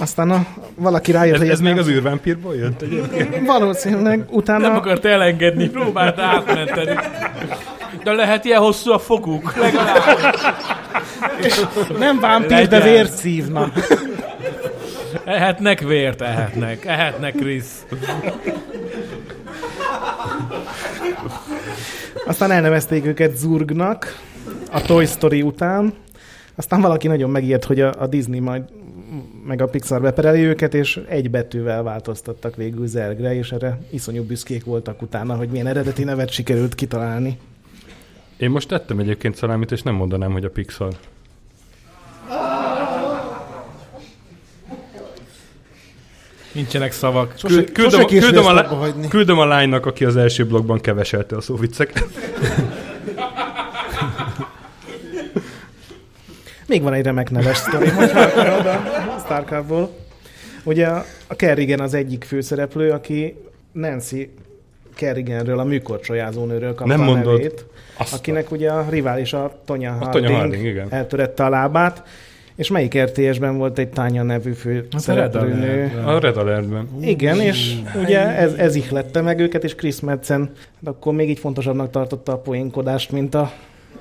Aztán 0.00 0.30
a, 0.30 0.46
valaki 0.74 1.12
rájött, 1.12 1.34
ez, 1.34 1.40
hogy 1.40 1.48
ez, 1.48 1.54
ez 1.54 1.60
még 1.60 1.78
az 1.78 1.88
űrvámpírból 1.88 2.54
jött 2.54 2.82
egyébként? 2.82 3.46
Valószínűleg. 3.46 4.24
Utána... 4.30 4.66
Nem 4.66 4.76
akart 4.76 5.04
elengedni, 5.04 5.68
próbált 5.68 6.18
átmenteni. 6.18 6.98
De 8.04 8.12
lehet 8.12 8.44
ilyen 8.44 8.60
hosszú 8.60 8.92
a 8.92 8.98
foguk, 8.98 9.56
legalább. 9.56 10.00
Nem 11.98 12.20
vámpír, 12.20 12.68
de 12.68 12.80
vért 12.80 13.12
szívnak. 13.12 13.72
Ehetnek 15.24 15.80
vért, 15.80 16.22
ehetnek. 16.22 16.84
Ehetnek, 16.84 17.34
Krisz. 17.34 17.86
Aztán 22.26 22.50
elnevezték 22.50 23.06
őket 23.06 23.36
Zurgnak 23.36 24.18
a 24.70 24.82
Toy 24.82 25.06
Story 25.06 25.42
után. 25.42 25.94
Aztán 26.56 26.80
valaki 26.80 27.08
nagyon 27.08 27.30
megijedt, 27.30 27.64
hogy 27.64 27.80
a, 27.80 27.94
a 27.98 28.06
Disney 28.06 28.40
majd 28.40 28.62
meg 29.46 29.62
a 29.62 29.66
Pixar 29.66 30.00
bepereli 30.00 30.40
őket, 30.40 30.74
és 30.74 31.00
egy 31.08 31.30
betűvel 31.30 31.82
változtattak 31.82 32.56
végül 32.56 32.86
Zergre, 32.86 33.34
és 33.34 33.52
erre 33.52 33.78
iszonyú 33.90 34.22
büszkék 34.22 34.64
voltak 34.64 35.02
utána, 35.02 35.36
hogy 35.36 35.48
milyen 35.48 35.66
eredeti 35.66 36.04
nevet 36.04 36.30
sikerült 36.30 36.74
kitalálni. 36.74 37.38
Én 38.36 38.50
most 38.50 38.68
tettem 38.68 38.98
egyébként 38.98 39.36
szalámit, 39.36 39.72
és 39.72 39.82
nem 39.82 39.94
mondanám, 39.94 40.32
hogy 40.32 40.44
a 40.44 40.50
Pixar. 40.50 40.92
Nincsenek 46.52 46.92
szavak. 46.92 47.34
Sose, 47.36 47.54
Küld, 47.54 47.72
küldöm, 47.72 48.00
sose 48.00 48.18
küldöm, 48.18 48.44
a, 48.44 49.08
küldöm 49.08 49.38
a 49.38 49.44
lánynak, 49.44 49.86
aki 49.86 50.04
az 50.04 50.16
első 50.16 50.46
blogban 50.46 50.80
keveselte 50.80 51.36
a 51.36 51.40
szóvicceket. 51.40 52.08
Még 56.66 56.82
van 56.82 56.92
egy 56.92 57.04
remek 57.04 57.30
neves 57.30 57.56
sztori, 57.56 57.88
hogyha 57.88 58.20
akarod 58.20 58.66
a 58.66 59.18
Starcraftból. 59.24 59.90
Ugye 60.64 60.86
a 61.26 61.36
Kerrigan 61.36 61.80
az 61.80 61.94
egyik 61.94 62.24
főszereplő, 62.24 62.90
aki 62.90 63.36
Nancy 63.72 64.30
Kerriganről, 64.94 65.58
a 65.58 65.64
műkorcsolyázónőről 65.64 66.74
kapta 66.74 66.96
Nem 66.96 67.08
a 67.08 67.14
nevét, 67.14 67.66
Azt 67.96 68.14
akinek 68.14 68.50
ugye 68.50 68.70
a 68.70 68.86
rivális 68.90 69.32
a 69.32 69.60
Tonya 69.64 69.90
Harding, 69.90 70.24
a 70.24 70.26
Tonya 70.26 70.38
Harding 70.38 70.64
igen. 70.64 70.86
eltörette 70.90 71.44
a 71.44 71.48
lábát, 71.48 72.02
és 72.56 72.70
melyik 72.70 72.98
RTS-ben 72.98 73.56
volt 73.56 73.78
egy 73.78 73.88
Tánya 73.88 74.22
nevű 74.22 74.52
fő 74.52 74.86
szereplőnő? 74.96 76.02
A 76.06 76.18
Red 76.18 76.36
Alertben. 76.36 76.88
Igen, 77.00 77.40
és 77.40 77.74
ugye 78.02 78.36
ez, 78.36 78.52
ez 78.52 78.74
ihlette 78.74 79.20
meg 79.20 79.40
őket, 79.40 79.64
és 79.64 79.74
Chris 79.74 80.00
Madsen 80.00 80.52
akkor 80.84 81.14
még 81.14 81.28
így 81.28 81.38
fontosabbnak 81.38 81.90
tartotta 81.90 82.32
a 82.32 82.38
poénkodást, 82.38 83.10
mint 83.10 83.34
a 83.34 83.52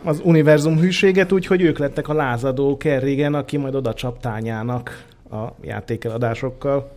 az 0.04 0.22
univerzum 0.24 0.80
hűséget, 0.80 1.32
úgyhogy 1.32 1.62
ők 1.62 1.78
lettek 1.78 2.08
a 2.08 2.14
lázadó 2.14 2.78
Kerrigen, 2.78 3.34
aki 3.34 3.58
majd 3.58 3.76
oda 3.76 3.94
csap 3.94 4.20
tányának 4.20 5.06
a 5.32 5.48
játékeladásokkal. 5.62 6.92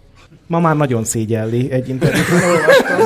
Ma 0.47 0.60
már 0.60 0.77
nagyon 0.77 1.05
szégyelli 1.05 1.70
egy 1.70 1.89
interjúban 1.89 2.43
olvastam. 2.43 2.98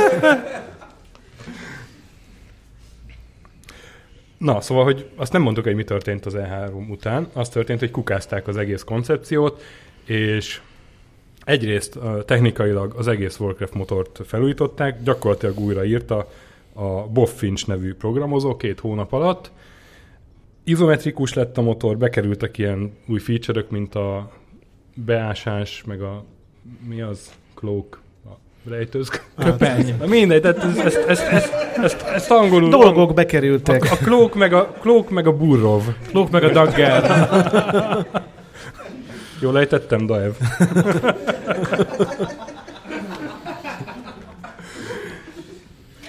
Na, 4.39 4.61
szóval, 4.61 4.85
hogy 4.85 5.11
azt 5.17 5.33
nem 5.33 5.43
mondtuk, 5.43 5.65
hogy 5.65 5.75
mi 5.75 5.85
történt 5.85 6.27
az 6.27 6.35
E3 6.37 6.89
után. 6.89 7.29
Az 7.33 7.49
történt, 7.49 7.79
hogy 7.79 7.91
kukázták 7.91 8.49
az 8.49 8.57
egész 8.57 8.83
koncepciót, 8.83 9.63
és 10.05 10.61
egyrészt 11.45 11.99
technikailag 12.27 12.95
az 12.97 13.09
egész 13.09 13.39
Warcraft 13.39 13.75
motort 13.75 14.21
felújították, 14.27 15.03
gyakorlatilag 15.03 15.59
újraírta 15.59 16.31
a 16.73 17.09
Bob 17.09 17.29
Finch 17.29 17.69
nevű 17.69 17.95
programozó 17.95 18.57
két 18.57 18.81
hónap 18.81 19.13
alatt, 19.13 19.51
izometrikus 20.65 21.35
lett 21.35 21.59
a 21.59 21.63
motor, 21.63 21.97
bekerültek 21.97 22.59
ilyen 22.59 22.93
új 23.07 23.19
feature 23.19 23.65
mint 23.69 23.95
a 23.95 24.31
beásás, 24.95 25.83
meg 25.87 26.03
a 26.03 26.25
mi 26.89 27.01
az? 27.01 27.31
Cloak, 27.55 28.01
a 28.25 28.29
rejtőzk. 28.69 29.25
Köpeny. 29.39 29.95
Na 29.99 30.07
mindegy, 30.07 30.41
tehát 30.41 30.65
ezt, 30.65 30.79
ezt, 30.79 30.97
ezt, 30.97 31.23
ezt, 31.23 31.53
ezt, 31.83 32.03
ezt 32.03 32.31
angolul... 32.31 32.69
Dolgok 32.69 33.15
bekerültek. 33.15 33.85
A, 33.85 33.93
a 33.93 33.97
cloak 33.97 34.35
meg 34.35 34.53
a, 34.53 34.73
cloak 34.81 35.11
meg 35.11 35.27
a 35.27 35.37
burrov. 35.37 35.83
Cloak 36.09 36.31
meg 36.31 36.43
a 36.43 36.51
dagger. 36.53 37.05
Jól 39.41 39.53
lejtettem, 39.53 40.07
Daev. 40.07 40.33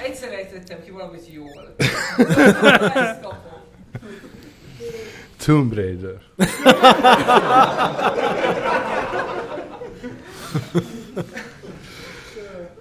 Egyszer 0.03 0.33
ejtettem 0.33 0.77
ki 0.83 0.91
valamit 0.91 1.23
jól. 1.33 1.75
Tomb 5.45 5.73
Raider. 5.73 6.21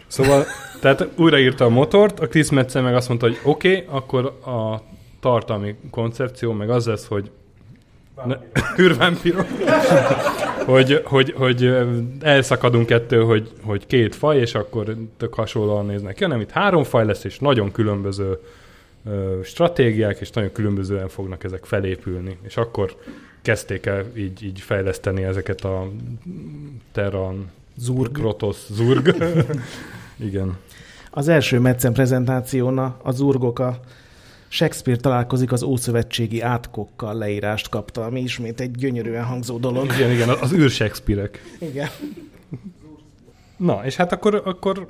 szóval, 0.07 0.45
tehát 0.81 1.09
újraírta 1.17 1.65
a 1.65 1.69
motort, 1.69 2.21
a 2.21 2.29
Chris 2.29 2.51
Metzel 2.51 2.83
meg 2.83 2.95
azt 2.95 3.09
mondta, 3.09 3.27
hogy 3.27 3.39
oké, 3.43 3.77
okay, 3.77 3.97
akkor 3.97 4.25
a 4.47 4.83
tartalmi 5.21 5.77
koncepció 5.91 6.53
meg 6.53 6.71
az 6.71 6.87
lesz, 6.87 7.07
hogy 7.07 7.31
űrvámpírok, 8.81 9.47
hogy, 10.67 11.03
hogy, 11.05 11.35
hogy 11.37 11.77
elszakadunk 12.21 12.91
ettől, 12.91 13.25
hogy, 13.25 13.51
hogy 13.63 13.87
két 13.87 14.15
faj, 14.15 14.39
és 14.39 14.55
akkor 14.55 14.97
tök 15.17 15.35
hasonlóan 15.35 15.87
néznek 15.87 16.15
ki, 16.15 16.23
hanem 16.23 16.41
itt 16.41 16.51
három 16.51 16.85
faj 16.85 17.05
lesz, 17.05 17.25
és 17.25 17.39
nagyon 17.39 17.73
különböző 17.73 18.39
stratégiák, 19.45 20.21
és 20.21 20.31
nagyon 20.31 20.53
különbözően 20.53 21.09
fognak 21.09 21.45
ezek 21.45 21.65
felépülni. 21.65 22.39
És 22.43 22.57
akkor 22.57 22.97
kezdték 23.43 23.87
el 23.87 24.05
így, 24.17 24.45
így 24.45 24.61
fejleszteni 24.61 25.23
ezeket 25.23 25.61
a 25.65 25.91
Terran, 26.93 27.51
Zurg. 27.77 28.11
Protoss, 28.13 28.57
Zurg. 28.71 29.15
Igen. 30.29 30.57
Az 31.11 31.29
első 31.29 31.59
Meccen 31.59 31.93
prezentáción 31.93 32.79
a- 32.79 32.97
az 33.03 33.21
urgok 33.21 33.59
a 33.59 33.81
Shakespeare 34.49 35.01
találkozik 35.01 35.53
az 35.53 35.63
Ószövetségi 35.63 36.41
átkokkal 36.41 37.15
leírást 37.15 37.69
kapta, 37.69 38.05
ami 38.05 38.21
ismét 38.21 38.61
egy 38.61 38.71
gyönyörűen 38.71 39.25
hangzó 39.25 39.59
dolog. 39.59 39.93
Igen, 39.93 40.11
igen, 40.11 40.29
az 40.29 40.53
űr 40.53 40.71
Shakespeare-ek. 40.71 41.43
Igen. 41.59 41.89
Na, 43.57 43.81
és 43.85 43.97
hát 43.97 44.13
akkor, 44.13 44.43
akkor 44.45 44.89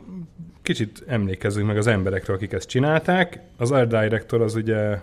kicsit 0.63 1.05
emlékezzünk 1.07 1.67
meg 1.67 1.77
az 1.77 1.87
emberekről, 1.87 2.37
akik 2.37 2.53
ezt 2.53 2.69
csinálták. 2.69 3.41
Az 3.57 3.71
art 3.71 3.89
director 3.89 4.41
az 4.41 4.55
ugye, 4.55 4.99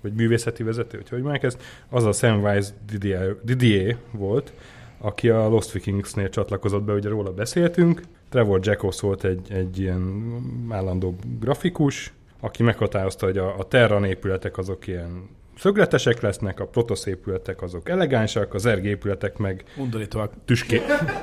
vagy 0.00 0.12
művészeti 0.12 0.62
vezető, 0.62 0.96
hogy 0.96 1.08
hogy 1.08 1.22
mondják 1.22 1.42
ezt, 1.42 1.62
az 1.88 2.04
a 2.04 2.12
Samwise 2.12 2.70
Didier, 2.90 3.36
Didier 3.42 3.96
volt, 4.10 4.52
aki 4.98 5.28
a 5.28 5.48
Lost 5.48 5.72
Vikingsnél 5.72 6.28
csatlakozott 6.28 6.82
be, 6.82 6.92
ugye 6.92 7.08
róla 7.08 7.32
beszéltünk. 7.32 8.02
Trevor 8.28 8.60
Jacobs 8.62 9.00
volt 9.00 9.24
egy, 9.24 9.52
egy 9.52 9.78
ilyen 9.78 10.24
állandó 10.68 11.16
grafikus, 11.40 12.12
aki 12.40 12.62
meghatározta, 12.62 13.26
hogy 13.26 13.38
a, 13.38 13.58
a 13.58 13.68
Terran 13.68 14.04
épületek 14.04 14.58
azok 14.58 14.86
ilyen 14.86 15.28
szögletesek 15.58 16.20
lesznek, 16.20 16.60
a 16.60 16.66
Protoss 16.66 17.06
épületek 17.06 17.62
azok 17.62 17.88
elegánsak, 17.88 18.54
az 18.54 18.66
erg 18.66 18.84
épületek 18.84 19.36
meg 19.36 19.64
Undorítóak. 19.76 20.32
tüské, 20.44 20.80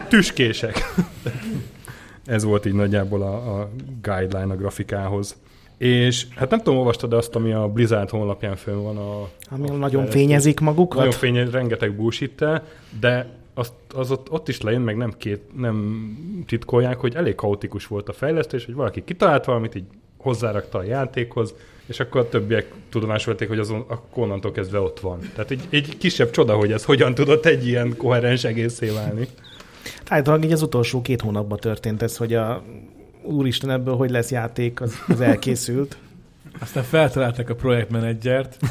tüskések. 0.10 0.78
Ez 2.32 2.44
volt 2.44 2.66
így 2.66 2.74
nagyjából 2.74 3.22
a, 3.22 3.60
a 3.60 3.70
guideline 4.02 4.54
a 4.54 4.56
grafikához. 4.56 5.36
És 5.78 6.26
hát 6.36 6.50
nem 6.50 6.60
tudom, 6.60 6.80
olvastad 6.80 7.14
azt, 7.14 7.36
ami 7.36 7.52
a 7.52 7.68
Blizzard 7.68 8.10
honlapján 8.10 8.56
fönn 8.56 8.84
van 8.84 8.98
a... 8.98 9.30
Ami 9.50 9.70
a 9.70 9.74
nagyon 9.74 9.80
fejlesztés. 9.80 10.22
fényezik 10.22 10.60
magukat. 10.60 10.98
Nagyon 10.98 11.14
fényez, 11.14 11.52
rengeteg 11.52 11.96
bullshit 11.96 12.46
de 13.00 13.30
azt, 13.54 13.74
az 13.94 14.12
ott, 14.12 14.32
ott 14.32 14.48
is 14.48 14.62
lejön, 14.62 14.82
meg 14.82 14.98
nem, 14.98 15.14
két, 15.18 15.42
nem 15.58 16.08
titkolják, 16.48 16.98
hogy 16.98 17.16
elég 17.16 17.36
kaotikus 17.36 17.88
volt 17.88 18.10
a 18.10 18.14
fejlesztés, 18.14 18.66
hogy 18.66 18.74
valaki 18.74 19.04
kitalált 19.04 19.46
valamit, 19.46 19.76
így 19.76 19.86
hozzárakta 20.18 20.78
a 20.78 20.84
játékhoz, 20.84 21.54
és 21.86 22.00
akkor 22.00 22.22
a 22.22 22.30
többiek 22.30 22.74
tudomásul 22.90 23.32
vették, 23.32 23.48
hogy 23.48 23.60
azon 23.60 23.86
akkor 23.88 24.24
onnantól 24.24 24.52
kezdve 24.52 24.80
ott 24.80 25.00
van. 25.00 25.20
Tehát 25.36 25.52
egy, 25.52 25.64
egy 25.70 25.98
kisebb 25.98 26.32
csoda, 26.32 26.56
hogy 26.56 26.72
ez 26.72 26.86
hogyan 26.86 27.14
tudott 27.14 27.46
egy 27.46 27.68
ilyen 27.68 27.98
koherens 27.98 28.44
egészé 28.44 28.90
válni. 28.90 29.28
Általában 30.08 30.46
így 30.46 30.52
az 30.52 30.62
utolsó 30.62 31.02
két 31.02 31.22
hónapban 31.22 31.58
történt 31.58 32.02
ez, 32.02 32.18
hogy 32.18 32.34
a 32.34 32.64
úristen 33.24 33.70
ebből 33.70 33.96
hogy 33.96 34.10
lesz 34.10 34.32
játék, 34.32 34.82
az, 34.82 34.94
az 35.08 35.22
elkészült. 35.22 35.98
Aztán 36.62 36.84
feltalálták 36.84 37.50
a 37.50 37.56
projektmenedzsert. 37.56 38.58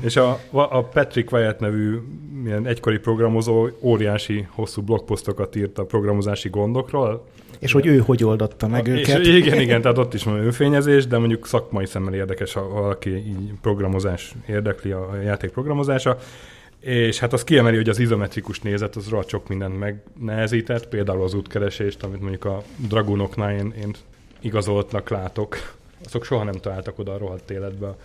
És 0.00 0.16
a, 0.16 0.40
a 0.50 0.84
Patrick 0.84 1.32
Wyatt 1.32 1.58
nevű 1.58 1.98
ilyen 2.44 2.66
egykori 2.66 2.98
programozó 2.98 3.68
óriási 3.80 4.46
hosszú 4.50 4.82
blogposztokat 4.82 5.56
írt 5.56 5.78
a 5.78 5.84
programozási 5.84 6.48
gondokról. 6.48 7.26
És 7.58 7.72
hogy 7.72 7.86
ő 7.86 7.98
hogy 7.98 8.24
oldotta 8.24 8.68
meg 8.68 8.86
és 8.86 9.08
őket. 9.08 9.26
igen, 9.26 9.60
igen, 9.60 9.82
tehát 9.82 9.98
ott 9.98 10.14
is 10.14 10.24
van 10.24 10.36
önfényezés, 10.38 11.06
de 11.06 11.18
mondjuk 11.18 11.46
szakmai 11.46 11.86
szemmel 11.86 12.14
érdekes, 12.14 12.52
ha 12.52 12.68
valaki 12.68 13.10
így 13.10 13.52
programozás 13.60 14.34
érdekli 14.48 14.90
a 14.90 15.20
játék 15.24 15.50
programozása. 15.50 16.18
És 16.82 17.18
hát 17.18 17.32
az 17.32 17.44
kiemeli, 17.44 17.76
hogy 17.76 17.88
az 17.88 17.98
izometrikus 17.98 18.60
nézet 18.60 18.96
az 18.96 19.08
rohadt 19.08 19.28
sok 19.28 19.48
mindent 19.48 19.78
megnehezített, 19.78 20.88
például 20.88 21.22
az 21.22 21.34
útkeresést, 21.34 22.02
amit 22.02 22.20
mondjuk 22.20 22.44
a 22.44 22.62
Dragunoknál 22.76 23.52
én, 23.52 23.74
én 23.82 23.94
igazoltnak 24.40 25.08
látok. 25.08 25.56
Azok 26.04 26.24
soha 26.24 26.44
nem 26.44 26.54
találtak 26.54 26.98
oda 26.98 27.12
a 27.12 27.18
rohadt 27.18 27.50
életbe 27.50 27.86
a 27.86 27.96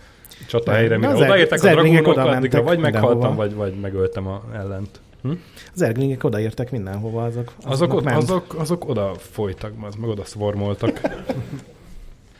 csatahelyre, 0.48 0.96
mire 0.96 1.10
az 1.10 1.20
odaértek 1.20 1.58
az 1.58 1.64
a 1.64 1.70
Dragunok, 1.70 2.16
addigra 2.16 2.62
vagy 2.62 2.78
meghaltam, 2.78 3.34
vagy, 3.34 3.54
vagy 3.54 3.80
megöltem 3.80 4.26
a 4.26 4.42
ellent. 4.52 5.00
Hm? 5.22 5.32
Az 5.74 5.82
erglingek 5.82 6.24
odaértek 6.24 6.70
mindenhova, 6.70 7.24
azok. 7.24 7.52
Azok, 7.62 7.92
ott, 7.92 8.06
azok, 8.06 8.54
azok 8.58 8.88
oda 8.88 9.14
folytak, 9.14 9.72
az 9.80 9.94
meg 9.94 10.08
oda 10.08 10.24
szvormoltak. 10.24 11.00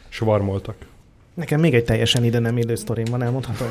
Svarmoltak. 0.08 0.76
Nekem 1.34 1.60
még 1.60 1.74
egy 1.74 1.84
teljesen 1.84 2.24
ide 2.24 2.38
nem 2.38 2.58
illő 2.58 2.74
sztorim 2.74 3.06
van, 3.10 3.22
elmondhatom. 3.22 3.68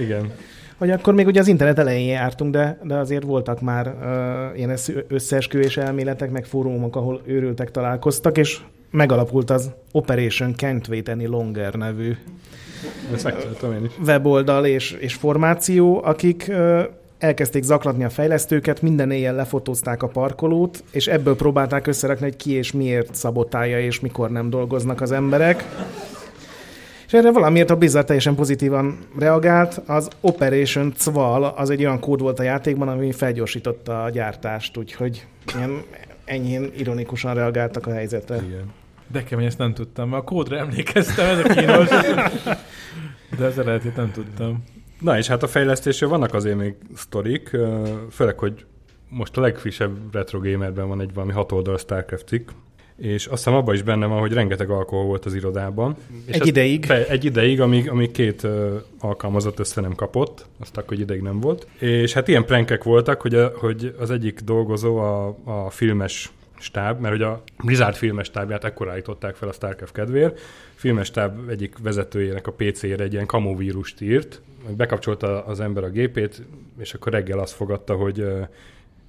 Igen. 0.00 0.32
Hogy 0.78 0.90
akkor 0.90 1.14
még 1.14 1.26
ugye 1.26 1.40
az 1.40 1.48
internet 1.48 1.78
elején 1.78 2.08
jártunk, 2.08 2.52
de, 2.52 2.78
de 2.82 2.94
azért 2.94 3.24
voltak 3.24 3.60
már 3.60 3.86
uh, 3.86 4.58
ilyen 4.58 4.70
össze- 4.70 5.04
összeesküvés 5.08 5.76
elméletek, 5.76 6.30
meg 6.30 6.44
fórumok, 6.44 6.96
ahol 6.96 7.20
őrültek 7.26 7.70
találkoztak, 7.70 8.38
és 8.38 8.60
megalapult 8.90 9.50
az 9.50 9.70
Operation 9.92 10.54
Can't 10.56 10.88
Wait 10.88 11.08
Any 11.08 11.26
Longer 11.26 11.74
nevű 11.74 12.16
weboldal 14.06 14.66
és, 14.66 14.90
és 14.92 15.14
formáció, 15.14 16.00
akik 16.04 16.48
ö, 16.48 16.82
elkezdték 17.18 17.62
zaklatni 17.62 18.04
a 18.04 18.10
fejlesztőket, 18.10 18.82
minden 18.82 19.10
éjjel 19.10 19.34
lefotózták 19.34 20.02
a 20.02 20.06
parkolót, 20.06 20.84
és 20.90 21.06
ebből 21.06 21.36
próbálták 21.36 21.86
összerakni, 21.86 22.24
hogy 22.24 22.36
ki 22.36 22.52
és 22.52 22.72
miért 22.72 23.14
szabotálja, 23.14 23.80
és 23.80 24.00
mikor 24.00 24.30
nem 24.30 24.50
dolgoznak 24.50 25.00
az 25.00 25.12
emberek. 25.12 25.64
És 27.08 27.14
erre 27.14 27.32
valamiért 27.32 27.70
a 27.70 27.76
Blizzard 27.76 28.06
teljesen 28.06 28.34
pozitívan 28.34 28.98
reagált. 29.18 29.82
Az 29.86 30.08
Operation 30.20 30.92
Cval 30.96 31.44
az 31.44 31.70
egy 31.70 31.80
olyan 31.80 32.00
kód 32.00 32.20
volt 32.20 32.38
a 32.38 32.42
játékban, 32.42 32.88
ami 32.88 33.12
felgyorsította 33.12 34.02
a 34.02 34.10
gyártást, 34.10 34.76
úgyhogy 34.76 35.26
ilyen 35.56 35.82
enyhén 36.24 36.70
ironikusan 36.76 37.34
reagáltak 37.34 37.86
a 37.86 37.92
helyzetre. 37.92 38.36
Igen. 38.36 38.72
De 39.12 39.24
kemény, 39.24 39.46
ezt 39.46 39.58
nem 39.58 39.74
tudtam. 39.74 40.12
A 40.12 40.22
kódra 40.22 40.56
emlékeztem, 40.56 41.38
ez 41.38 41.38
a 41.38 41.42
kínos. 41.42 41.88
De 43.38 43.46
az 43.46 43.58
eredetét 43.58 43.96
nem 43.96 44.10
tudtam. 44.12 44.64
Na 45.00 45.18
és 45.18 45.26
hát 45.26 45.42
a 45.42 45.46
fejlesztésről 45.46 46.08
vannak 46.08 46.34
azért 46.34 46.56
még 46.56 46.74
sztorik, 46.94 47.56
főleg, 48.10 48.38
hogy 48.38 48.64
most 49.08 49.36
a 49.36 49.40
legfrissebb 49.40 50.14
Retro 50.14 50.40
Gamerben 50.40 50.88
van 50.88 51.00
egy 51.00 51.14
valami 51.14 51.32
hat 51.32 51.52
oldalas 51.52 51.80
StarCraft 51.80 52.26
cikk, 52.26 52.48
és 52.98 53.26
azt 53.26 53.44
hiszem 53.44 53.58
abban 53.58 53.74
is 53.74 53.82
benne 53.82 54.06
van, 54.06 54.20
hogy 54.20 54.32
rengeteg 54.32 54.70
alkohol 54.70 55.04
volt 55.04 55.24
az 55.24 55.34
irodában. 55.34 55.96
És 56.26 56.34
Egy 56.34 56.46
ideig. 56.46 56.84
Fe, 56.84 57.06
egy 57.08 57.24
ideig, 57.24 57.60
amíg, 57.60 57.90
amíg 57.90 58.10
két 58.10 58.42
ö, 58.42 58.76
alkalmazott 59.00 59.58
össze 59.58 59.80
nem 59.80 59.94
kapott, 59.94 60.46
azt 60.58 60.76
akkor 60.76 60.98
ideig 60.98 61.22
nem 61.22 61.40
volt. 61.40 61.66
És 61.78 62.12
hát 62.12 62.28
ilyen 62.28 62.44
prankek 62.44 62.84
voltak, 62.84 63.20
hogy, 63.20 63.34
a, 63.34 63.52
hogy 63.56 63.94
az 63.98 64.10
egyik 64.10 64.40
dolgozó 64.40 64.96
a, 64.96 65.36
a 65.44 65.70
filmes 65.70 66.32
stáb, 66.58 67.00
mert 67.00 67.14
hogy 67.14 67.22
a 67.22 67.42
Blizzard 67.64 67.94
filmes 67.94 68.26
stábját 68.26 68.64
ekkor 68.64 68.90
állították 68.90 69.34
fel 69.34 69.48
a 69.48 69.52
StarCraft 69.52 69.92
kedvéért. 69.92 70.40
Filmes 70.74 71.06
stáb 71.06 71.48
egyik 71.48 71.74
vezetőjének 71.82 72.46
a 72.46 72.52
PC-ére 72.52 73.04
egy 73.04 73.12
ilyen 73.12 73.26
kamuvírust 73.26 74.00
írt, 74.00 74.40
bekapcsolta 74.76 75.44
az 75.44 75.60
ember 75.60 75.84
a 75.84 75.90
gépét, 75.90 76.42
és 76.78 76.94
akkor 76.94 77.12
reggel 77.12 77.38
azt 77.38 77.54
fogadta, 77.54 77.94
hogy 77.94 78.20
ö, 78.20 78.40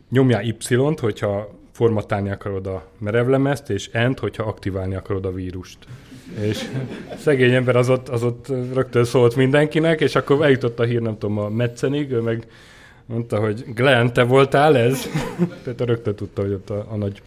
nyomjál 0.10 0.44
Y-t, 0.44 1.00
hogyha 1.00 1.59
formatálni 1.80 2.30
akarod 2.30 2.68
a 2.68 2.84
merevlemezt, 2.98 3.70
és 3.70 3.90
End, 3.92 4.20
hogyha 4.20 4.44
aktiválni 4.44 4.96
akarod 4.96 5.26
a 5.26 5.32
vírust. 5.32 5.78
És 6.42 6.66
szegény 7.18 7.54
ember 7.54 7.76
az 7.76 7.90
ott, 7.90 8.10
az 8.10 8.24
ott 8.24 8.48
rögtön 8.74 9.04
szólt 9.04 9.36
mindenkinek, 9.36 10.02
és 10.02 10.16
akkor 10.16 10.44
eljutott 10.44 10.80
a 10.80 10.84
hír, 10.84 11.02
nem 11.02 11.18
tudom, 11.18 11.38
a 11.38 11.50
Metzenig, 11.50 12.12
ő 12.12 12.20
meg 12.20 12.48
mondta, 13.06 13.40
hogy 13.40 13.66
Glenn, 13.76 14.08
te 14.08 14.24
voltál 14.24 14.78
ez? 14.78 15.06
Tehát 15.64 15.80
rögtön 15.82 16.16
tudta, 16.16 16.42
hogy 16.42 16.52
ott 16.52 16.70
a, 16.70 16.88
a 16.90 16.96
nagy 16.96 17.22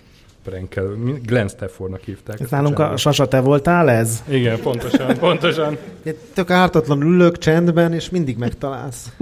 prankel, 0.45 0.97
Glenn 1.23 1.49
Staffordnak 1.49 2.01
hívták. 2.01 2.41
Ez 2.41 2.51
nálunk 2.51 2.79
a 2.79 2.97
Sasa, 2.97 3.29
te 3.29 3.41
voltál 3.41 3.91
ez? 3.91 4.23
Igen, 4.29 4.61
pontosan, 4.61 5.19
pontosan. 5.19 5.77
Én 6.03 6.15
Tök 6.35 6.51
ártatlanul 6.51 7.15
ülök 7.15 7.39
csendben, 7.39 7.93
és 7.93 8.11
mindig 8.11 8.37
megtalálsz. 8.37 9.13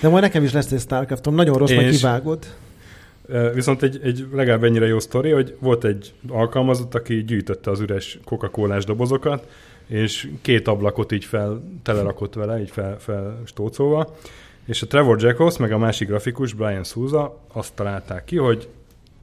De 0.00 0.08
majd 0.08 0.22
nekem 0.22 0.44
is 0.44 0.52
lesz 0.52 0.72
egy 0.72 0.80
Starcraftom, 0.80 1.34
nagyon 1.34 1.58
rossz, 1.58 1.70
És- 1.70 1.96
kivágod. 1.96 2.38
Viszont 3.54 3.82
egy, 3.82 4.00
egy 4.02 4.26
legalább 4.32 4.64
ennyire 4.64 4.86
jó 4.86 4.98
sztori, 4.98 5.30
hogy 5.30 5.56
volt 5.60 5.84
egy 5.84 6.12
alkalmazott, 6.28 6.94
aki 6.94 7.24
gyűjtötte 7.24 7.70
az 7.70 7.80
üres 7.80 8.18
coca 8.24 8.78
dobozokat, 8.86 9.46
és 9.86 10.28
két 10.42 10.68
ablakot 10.68 11.12
így 11.12 11.24
fel, 11.24 11.62
telerakott 11.82 12.34
vele, 12.34 12.60
így 12.60 12.70
fel, 12.70 12.98
felstócolva, 12.98 14.16
és 14.66 14.82
a 14.82 14.86
Trevor 14.86 15.22
Jacobs, 15.22 15.56
meg 15.56 15.72
a 15.72 15.78
másik 15.78 16.08
grafikus, 16.08 16.52
Brian 16.52 16.84
Souza 16.84 17.40
azt 17.52 17.74
találták 17.74 18.24
ki, 18.24 18.36
hogy, 18.36 18.68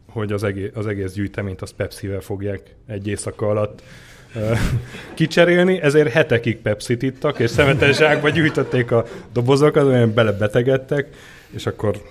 hogy 0.10 0.32
az, 0.32 0.44
egész, 0.44 0.70
az 0.74 0.88
egész 0.88 1.14
gyűjteményt 1.14 1.62
azt 1.62 1.74
Pepsi-vel 1.74 2.20
fogják 2.20 2.76
egy 2.88 3.08
éjszaka 3.08 3.50
alatt 3.50 3.82
kicserélni, 5.14 5.82
ezért 5.82 6.12
hetekig 6.12 6.58
Pepsi-t 6.58 7.02
ittak, 7.02 7.40
és 7.40 7.50
szemetes 7.50 7.98
zsákba 7.98 8.30
gyűjtötték 8.30 8.92
a 8.92 9.06
dobozokat, 9.34 9.86
olyan 9.86 10.14
belebetegedtek, 10.14 11.16
és 11.50 11.66
akkor 11.66 12.02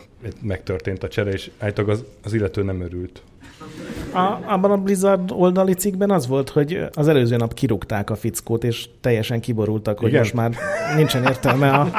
megtörtént 0.40 1.02
a 1.02 1.08
csere, 1.08 1.30
és 1.30 1.50
állítólag 1.58 1.90
az, 1.90 2.04
az 2.24 2.32
illető 2.32 2.62
nem 2.62 2.80
örült. 2.80 3.22
A, 4.12 4.52
abban 4.52 4.70
a 4.70 4.76
Blizzard 4.76 5.30
oldali 5.30 5.74
cikkben 5.74 6.10
az 6.10 6.26
volt, 6.26 6.48
hogy 6.48 6.84
az 6.94 7.08
előző 7.08 7.36
nap 7.36 7.54
kirúgták 7.54 8.10
a 8.10 8.16
fickót, 8.16 8.64
és 8.64 8.88
teljesen 9.00 9.40
kiborultak, 9.40 9.98
hogy 9.98 10.08
Igen? 10.08 10.20
most 10.20 10.34
már 10.34 10.54
nincsen 10.96 11.22
értelme 11.22 11.70
a, 11.70 11.90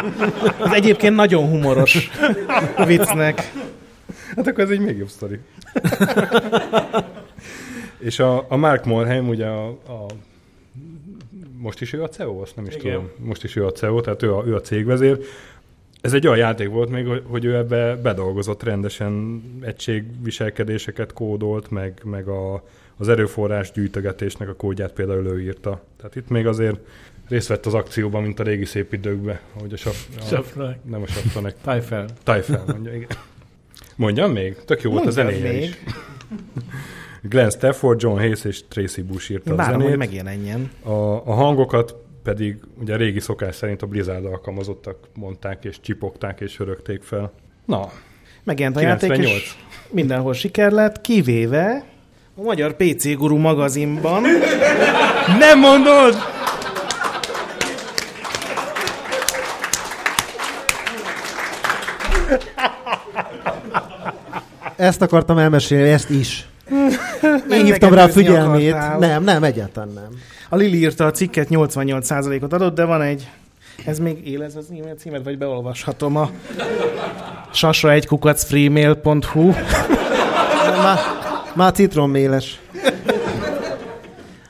az 0.60 0.74
egyébként 0.74 1.16
nagyon 1.16 1.50
humoros 1.50 2.10
viccnek. 2.86 3.52
Hát 4.36 4.48
akkor 4.48 4.64
ez 4.64 4.70
egy 4.70 4.80
még 4.80 4.98
jobb 4.98 5.10
sztori. 5.10 5.40
És 8.00 8.20
a, 8.20 8.46
a 8.50 8.56
Mark 8.56 8.86
Morheim, 8.86 9.28
ugye 9.28 9.46
a, 9.46 9.68
a 9.68 10.06
most 11.58 11.82
is 11.82 11.94
ő 11.94 12.04
a 12.04 12.10
CEO, 12.10 12.42
azt 12.42 12.56
nem 12.56 12.66
is 12.66 12.76
Igen. 12.76 12.94
tudom. 12.94 13.10
Most 13.18 13.44
is 13.44 13.56
ő 13.56 13.66
a 13.66 13.72
CEO, 13.72 14.02
tehát 14.02 14.24
ő 14.24 14.34
a, 14.34 14.44
ő 14.46 14.56
a 14.56 14.62
cégvezér. 14.62 15.20
Ez 16.02 16.14
egy 16.14 16.28
olyan 16.28 16.38
játék 16.40 16.70
volt 16.70 16.90
még, 16.90 17.06
hogy- 17.24 17.46
ő 17.46 17.56
ebbe 17.56 17.96
bedolgozott 17.96 18.64
rendesen 18.64 19.42
egységviselkedéseket 19.62 21.14
kódolt, 21.14 21.70
meg, 21.70 22.02
meg 22.04 22.28
a, 22.28 22.64
az 22.98 23.10
erőforrás 23.10 23.72
gyűjtögetésnek 23.72 24.50
a 24.50 24.56
kódját 24.56 24.92
például 24.94 25.26
ő 25.28 25.42
írta. 25.42 25.82
Tehát 25.98 26.16
itt 26.16 26.30
még 26.30 26.48
azért 26.48 26.80
részt 27.30 27.48
vett 27.48 27.66
az 27.66 27.74
akcióban, 27.74 28.24
mint 28.24 28.40
a 28.40 28.44
régi 28.44 28.66
szép 28.66 28.94
időkben, 28.94 29.40
hogy 29.62 29.74
a, 29.74 29.78
saf, 29.78 30.08
a 30.58 30.76
nem 30.86 31.02
a 31.02 31.06
Safranek, 31.08 31.56
Tájfel. 31.64 32.06
Tájfel 32.24 32.64
mondja, 32.68 32.94
igen. 32.94 33.08
Mondjam 33.96 34.32
még? 34.32 34.56
Tök 34.66 34.82
jó 34.82 34.92
volt 34.92 35.06
a 35.06 35.10
zenéje 35.12 35.52
még. 35.52 35.62
is. 35.62 35.78
Glenn 37.22 37.50
Stafford, 37.50 38.02
John 38.02 38.18
Hayes 38.18 38.44
és 38.44 38.68
Tracy 38.68 39.02
Bush 39.02 39.32
írta 39.32 39.54
Én 39.54 39.60
a 39.60 39.64
hogy 39.66 39.80
zenét. 39.82 39.98
megjelenjen. 39.98 40.72
A, 40.84 40.92
a 41.26 41.34
hangokat 41.34 41.96
pedig 42.24 42.58
ugye 42.80 42.94
a 42.94 42.98
régi 42.98 43.20
szokás 43.20 43.56
szerint 43.56 43.82
a 43.82 43.86
Blizzard 43.86 44.26
alkalmazottak 44.26 44.98
mondták, 45.14 45.66
és 45.66 45.80
csipogták, 45.82 46.40
és 46.40 46.60
örögték 46.60 47.02
fel. 47.04 47.32
Na, 47.66 47.90
Megjelent 48.44 48.78
a 48.78 48.82
játék, 48.82 49.12
98. 49.12 49.42
és 49.42 49.54
mindenhol 49.90 50.34
siker 50.34 50.72
lett, 50.72 51.02
kivéve 51.02 51.84
a 52.36 52.42
Magyar 52.42 52.76
PC 52.76 53.14
Guru 53.16 53.38
magazinban. 53.38 54.24
Nem 55.40 55.60
mondod! 55.60 56.16
Ezt 64.76 65.02
akartam 65.02 65.38
elmesélni, 65.38 65.90
ezt 65.90 66.10
is. 66.10 66.48
Én 67.52 67.64
hívtam 67.66 67.94
rá 67.94 68.04
a 68.04 68.10
figyelmét. 68.10 68.74
akartál. 68.74 69.00
Nem, 69.00 69.24
nem, 69.24 69.44
egyáltalán 69.44 69.90
nem. 69.90 70.10
A 70.54 70.56
Lili 70.56 70.78
írta 70.78 71.06
a 71.06 71.12
cikket, 71.12 71.48
88%-ot 71.50 72.54
adott, 72.54 72.76
de 72.76 72.86
van 72.86 73.02
egy... 73.02 73.30
Ez 73.86 74.00
még 74.00 74.28
él 74.28 74.44
ez 74.44 74.56
az 74.56 74.66
e-mail 74.70 74.96
címet, 74.96 75.24
vagy 75.24 75.38
beolvashatom 75.38 76.16
a 76.16 76.30
sasra 77.52 77.92
egy 77.92 78.08
kukac 78.08 78.44
freemail.hu. 78.44 79.52
Már, 80.84 81.00
már 81.56 81.72
citronméles. 81.72 82.60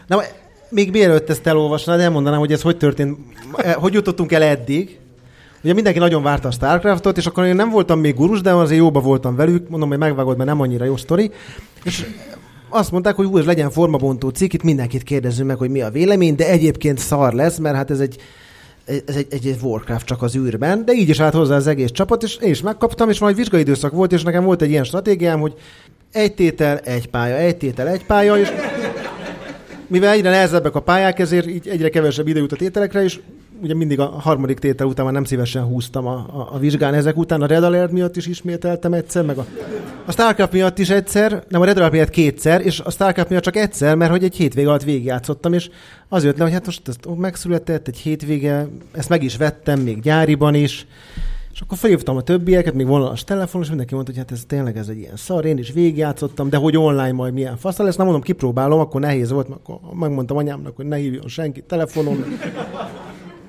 Na, 0.07 0.22
még 0.69 0.91
mielőtt 0.91 1.30
ezt 1.30 1.48
elolvasnád, 1.48 1.99
elmondanám, 1.99 2.40
hogy 2.40 2.52
ez 2.52 2.61
hogy 2.61 2.78
történt, 2.78 3.18
eh, 3.56 3.73
hogy 3.73 3.94
jutottunk 3.94 4.32
el 4.32 4.44
eddig. 4.44 4.99
Ugye 5.64 5.73
mindenki 5.73 5.99
nagyon 5.99 6.23
várta 6.23 6.48
a 6.48 6.52
Starcraftot, 6.52 7.18
és 7.18 7.26
akkor 7.26 7.45
én 7.45 7.56
nem 7.56 7.69
voltam 7.69 7.99
még 7.99 8.15
gurus, 8.15 8.41
de 8.41 8.52
azért 8.52 8.80
jóba 8.80 8.99
voltam 8.99 9.36
velük, 9.36 9.69
mondom, 9.69 9.90
hogy 9.90 9.98
megvágod, 9.98 10.38
mert 10.38 10.49
nem 10.49 10.61
annyira 10.61 10.86
jó 10.86 10.98
sztori. 10.98 11.32
És 11.84 12.06
azt 12.72 12.91
mondták, 12.91 13.15
hogy 13.15 13.26
ú, 13.26 13.38
ez 13.38 13.45
legyen 13.45 13.69
formabontó 13.69 14.30
cikk, 14.30 14.53
itt 14.53 14.64
mindenkit 14.64 15.03
kérdezzünk 15.03 15.48
meg, 15.48 15.57
hogy 15.57 15.69
mi 15.69 15.81
a 15.81 15.89
vélemény, 15.89 16.35
de 16.35 16.48
egyébként 16.48 16.98
szar 16.98 17.34
lesz, 17.34 17.57
mert 17.57 17.76
hát 17.76 17.91
ez 17.91 17.99
egy, 17.99 18.15
ez 18.85 19.15
egy, 19.15 19.27
egy, 19.30 19.48
egy 19.48 19.57
Warcraft 19.61 20.06
csak 20.06 20.22
az 20.22 20.35
űrben, 20.35 20.85
de 20.85 20.93
így 20.93 21.10
is 21.10 21.19
állt 21.19 21.34
hozzá 21.34 21.56
az 21.56 21.68
egész 21.68 21.91
csapat, 21.91 22.23
és 22.23 22.35
én 22.35 22.49
is 22.49 22.61
megkaptam, 22.61 23.10
és 23.10 23.19
majd 23.19 23.35
vizsgaidőszak 23.35 23.91
volt, 23.91 24.11
és 24.11 24.23
nekem 24.23 24.43
volt 24.43 24.61
egy 24.61 24.69
ilyen 24.69 24.84
stratégiám, 24.84 25.39
hogy 25.39 25.53
egy 26.11 26.34
tétel, 26.34 26.77
egy 26.77 27.07
pálya, 27.07 27.35
egy 27.35 27.57
tétel, 27.57 27.88
egy 27.88 28.06
pálya, 28.06 28.38
és 28.38 28.52
mivel 29.88 30.14
egyre 30.14 30.30
nehezebbek 30.30 30.76
a 30.76 30.80
pályák, 30.80 31.19
ezért 31.19 31.48
így 31.48 31.68
egyre 31.68 31.89
kevesebb 31.89 32.27
idő 32.27 32.39
jut 32.39 32.52
a 32.52 32.56
tételekre, 32.56 33.03
és 33.03 33.19
ugye 33.61 33.75
mindig 33.75 33.99
a 33.99 34.05
harmadik 34.05 34.59
tétel 34.59 34.88
után 34.88 35.05
már 35.05 35.13
nem 35.13 35.23
szívesen 35.23 35.63
húztam 35.63 36.07
a, 36.07 36.13
a, 36.13 36.49
a 36.51 36.59
vizsgán. 36.59 36.93
Ezek 36.93 37.17
után 37.17 37.41
a 37.41 37.45
Red 37.45 37.63
Alert 37.63 37.91
miatt 37.91 38.17
is 38.17 38.27
ismételtem 38.27 38.93
egyszer, 38.93 39.25
meg 39.25 39.38
a, 39.38 39.45
a 40.05 40.11
Starcraft 40.11 40.51
miatt 40.51 40.79
is 40.79 40.89
egyszer, 40.89 41.43
nem 41.49 41.61
a 41.61 41.65
Red 41.65 41.77
Alert 41.77 41.91
miatt 41.91 42.09
kétszer, 42.09 42.65
és 42.65 42.79
a 42.79 42.91
Starcraft 42.91 43.29
miatt 43.29 43.43
csak 43.43 43.55
egyszer, 43.55 43.95
mert 43.95 44.11
hogy 44.11 44.23
egy 44.23 44.35
hétvége 44.35 44.67
alatt 44.67 44.83
végigjátszottam, 44.83 45.53
és 45.53 45.69
az 46.09 46.23
jött 46.23 46.38
le, 46.38 46.43
hogy 46.43 46.53
hát 46.53 46.65
most 46.65 46.88
ez 46.88 46.95
megszületett 47.17 47.88
egy 47.88 47.97
hétvége, 47.97 48.67
ezt 48.91 49.09
meg 49.09 49.23
is 49.23 49.38
vettem, 49.38 49.79
még 49.79 50.01
gyáriban 50.01 50.55
is, 50.55 50.88
és 51.53 51.61
akkor 51.61 51.77
felhívtam 51.77 52.17
a 52.17 52.21
többieket, 52.21 52.73
még 52.73 52.88
vonalas 52.88 53.23
telefonon, 53.23 53.61
és 53.61 53.67
mindenki 53.67 53.93
mondta, 53.93 54.11
hogy 54.11 54.21
hát 54.21 54.31
ez 54.31 54.43
tényleg 54.47 54.77
ez 54.77 54.88
egy 54.88 54.97
ilyen 54.97 55.15
szar, 55.15 55.45
én 55.45 55.57
is 55.57 55.71
végigjátszottam, 55.71 56.49
de 56.49 56.57
hogy 56.57 56.77
online 56.77 57.11
majd 57.11 57.33
milyen 57.33 57.57
faszal 57.57 57.85
lesz, 57.85 57.95
nem 57.95 58.05
mondom, 58.05 58.23
kipróbálom, 58.23 58.79
akkor 58.79 59.01
nehéz 59.01 59.31
volt, 59.31 59.47
mert 59.47 59.61
akkor 59.63 59.93
megmondtam 59.93 60.38
anyámnak, 60.38 60.75
hogy 60.75 60.85
ne 60.85 60.95
hívjon 60.95 61.27
senki 61.27 61.61
telefonon. 61.61 62.25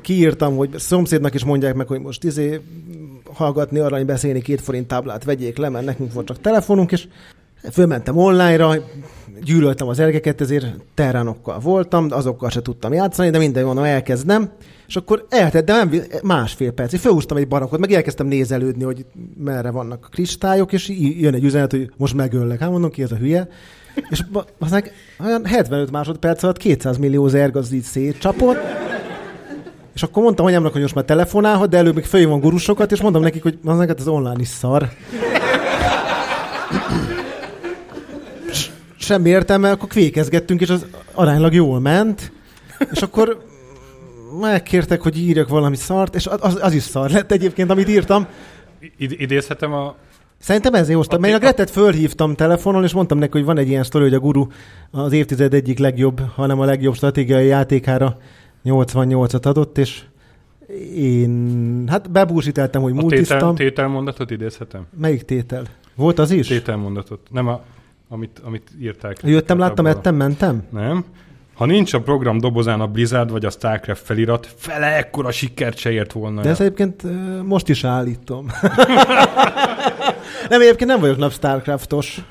Kiírtam, 0.03 0.57
hogy 0.57 0.71
szomszédnak 0.79 1.35
is 1.35 1.45
mondják 1.45 1.75
meg, 1.75 1.87
hogy 1.87 2.01
most 2.01 2.25
izé 2.25 2.61
hallgatni 3.33 3.79
arany 3.79 4.07
beszélni 4.07 4.41
két 4.41 4.61
forint 4.61 4.87
táblát 4.87 5.25
vegyék 5.25 5.57
le, 5.57 5.69
mert 5.69 5.85
nekünk 5.85 6.13
volt 6.13 6.27
csak 6.27 6.41
telefonunk, 6.41 6.93
és 6.93 7.07
fölmentem 7.73 8.17
online-ra, 8.17 8.75
gyűlöltem 9.43 9.89
az 9.89 9.99
ergeket, 9.99 10.41
ezért 10.41 10.67
terránokkal 10.95 11.59
voltam, 11.59 12.07
azokkal 12.11 12.51
se 12.51 12.63
tudtam 12.63 12.93
játszani, 12.93 13.31
de 13.31 13.39
minden 13.39 13.65
mondom, 13.65 13.85
elkezdem. 13.85 14.51
És 14.87 14.97
akkor 14.97 15.27
eltett, 15.29 15.65
de 15.65 15.73
nem 15.73 15.91
másfél 16.23 16.73
perc. 16.73 16.99
Felhúztam 16.99 17.37
egy 17.37 17.49
barakot, 17.49 17.79
meg 17.79 17.93
elkezdtem 17.93 18.27
nézelődni, 18.27 18.85
hogy 18.85 19.05
merre 19.45 19.71
vannak 19.71 20.05
a 20.05 20.09
kristályok, 20.09 20.73
és 20.73 20.89
jön 21.19 21.35
egy 21.35 21.45
üzenet, 21.45 21.71
hogy 21.71 21.93
most 21.97 22.15
megöllek. 22.15 22.59
Hát 22.59 22.71
mondom, 22.71 22.91
ki 22.91 23.03
ez 23.03 23.13
a 23.13 23.17
hülye. 23.17 23.49
És 24.11 24.25
aztán 24.59 24.85
olyan 25.25 25.45
75 25.45 25.91
másodperc 25.91 26.43
alatt 26.43 26.57
200 26.57 26.97
millió 26.97 27.29
zerg 27.29 27.57
az 27.57 27.73
így 27.73 27.83
szétcsapott. 27.83 28.59
És 29.95 30.03
akkor 30.03 30.23
mondtam 30.23 30.47
anyámnak, 30.47 30.73
hogy 30.73 30.81
most 30.81 30.95
már 30.95 31.05
telefonálhat, 31.05 31.69
de 31.69 31.77
előbb 31.77 31.95
még 31.95 32.05
fölhívom 32.05 32.41
gurusokat, 32.41 32.93
és 32.93 33.01
mondom 33.01 33.23
nekik, 33.23 33.43
hogy 33.43 33.59
az 33.65 33.77
neked 33.77 34.01
az 34.01 34.09
online 34.09 34.41
is 34.41 34.49
szar. 34.49 34.89
Semmi 38.99 39.29
értelme, 39.29 39.71
akkor 39.71 39.89
kvékezgettünk, 39.89 40.61
és 40.61 40.71
az 40.71 40.87
aránylag 41.13 41.55
jól 41.55 41.81
ment. 41.81 42.33
És 42.91 43.03
akkor 43.03 43.45
megkértek, 44.41 45.01
hogy 45.01 45.19
írjak 45.19 45.49
valami 45.49 45.77
szart, 45.77 46.15
és 46.15 46.27
az, 46.27 46.59
az 46.61 46.73
is 46.73 46.83
szar 46.83 47.11
lett 47.11 47.33
egyébként, 47.33 47.71
amit 47.71 47.89
írtam. 47.89 48.27
Id- 48.97 49.21
idézhetem 49.21 49.73
a... 49.73 49.95
Szerintem 50.39 50.75
ezért 50.75 50.97
hoztam, 50.97 51.21
mert 51.21 51.35
a 51.35 51.39
Gretet 51.39 51.71
fölhívtam 51.71 52.35
telefonon, 52.35 52.85
és 52.85 52.93
mondtam 52.93 53.19
neki, 53.19 53.33
hogy 53.33 53.45
van 53.45 53.59
egy 53.59 53.69
ilyen 53.69 53.85
sztori, 53.85 54.05
hogy 54.05 54.15
a 54.15 54.19
guru 54.19 54.47
az 54.91 55.13
évtized 55.13 55.55
egyik 55.55 55.79
legjobb, 55.79 56.21
hanem 56.35 56.61
a 56.61 56.65
legjobb 56.65 56.95
stratégiai 56.95 57.47
játékára 57.47 58.17
88-at 58.65 59.47
adott, 59.47 59.79
és 59.79 60.03
én, 60.97 61.85
hát 61.89 62.11
bebúsíteltem, 62.11 62.83
hogy 62.83 62.91
A 62.91 62.95
tétel, 62.95 63.09
multiztam. 63.09 63.55
tételmondatot 63.55 64.31
idézhetem? 64.31 64.87
Melyik 65.01 65.23
tétel? 65.23 65.63
Volt 65.95 66.19
az 66.19 66.31
is? 66.31 66.47
Tételmondatot. 66.47 67.21
Nem 67.31 67.49
a, 67.49 67.61
amit, 68.09 68.41
amit 68.45 68.71
írták. 68.81 69.19
Jöttem, 69.23 69.59
láttam, 69.59 69.87
ettem, 69.87 70.15
mentem? 70.15 70.63
Nem. 70.71 71.05
Ha 71.55 71.67
nincs 71.67 71.95
a 71.95 72.01
program 72.01 72.39
dobozán 72.39 72.81
a 72.81 72.87
Blizzard 72.87 73.31
vagy 73.31 73.45
a 73.45 73.51
Starcraft 73.51 74.05
felirat, 74.05 74.49
fele 74.57 74.97
ekkora 74.97 75.31
sikert 75.31 75.77
se 75.77 75.91
ért 75.91 76.13
volna. 76.13 76.41
De 76.41 76.47
el. 76.47 76.51
ezt 76.51 76.61
egyébként 76.61 77.03
most 77.47 77.69
is 77.69 77.85
állítom. 77.85 78.47
nem, 80.51 80.61
egyébként 80.61 80.91
nem 80.91 81.01
vagyok 81.01 81.17
nap 81.17 81.33
Starcraftos. 81.33 82.23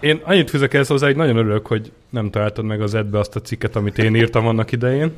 Én 0.00 0.20
annyit 0.24 0.50
fűzök 0.50 0.74
ezt 0.74 0.90
hozzá, 0.90 1.06
hogy 1.06 1.16
nagyon 1.16 1.36
örülök, 1.36 1.66
hogy 1.66 1.92
nem 2.10 2.30
találtad 2.30 2.64
meg 2.64 2.80
az 2.80 2.94
edbe 2.94 3.18
azt 3.18 3.36
a 3.36 3.40
cikket, 3.40 3.76
amit 3.76 3.98
én 3.98 4.14
írtam 4.14 4.46
annak 4.46 4.72
idején. 4.72 5.12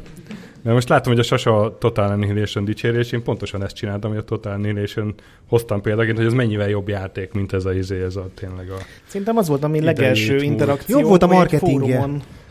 Mert 0.63 0.75
most 0.75 0.89
látom, 0.89 1.13
hogy 1.13 1.21
a 1.21 1.25
Sasa 1.25 1.61
a 1.61 1.79
Total 1.79 2.11
Annihilation 2.11 2.65
dicséri, 2.65 2.99
és 2.99 3.13
én 3.13 3.23
pontosan 3.23 3.65
ezt 3.65 3.75
csináltam, 3.75 4.11
hogy 4.11 4.19
a 4.19 4.25
Total 4.25 4.53
Annihilation 4.53 5.15
hoztam 5.47 5.81
példaként, 5.81 6.17
hogy 6.17 6.27
ez 6.27 6.33
mennyivel 6.33 6.69
jobb 6.69 6.89
játék, 6.89 7.33
mint 7.33 7.53
ez 7.53 7.65
a 7.65 7.73
izé, 7.73 8.03
ez 8.03 8.17
a 8.17 8.29
tényleg 8.35 8.71
a... 8.71 8.77
Szerintem 9.07 9.37
az 9.37 9.49
volt 9.49 9.65
a 9.65 9.69
mi 9.69 9.77
Idejét 9.77 9.99
legelső 9.99 10.37
interakció. 10.37 10.99
Jobb 10.99 11.09
volt 11.09 11.23
a 11.23 11.27
hogy 11.27 11.61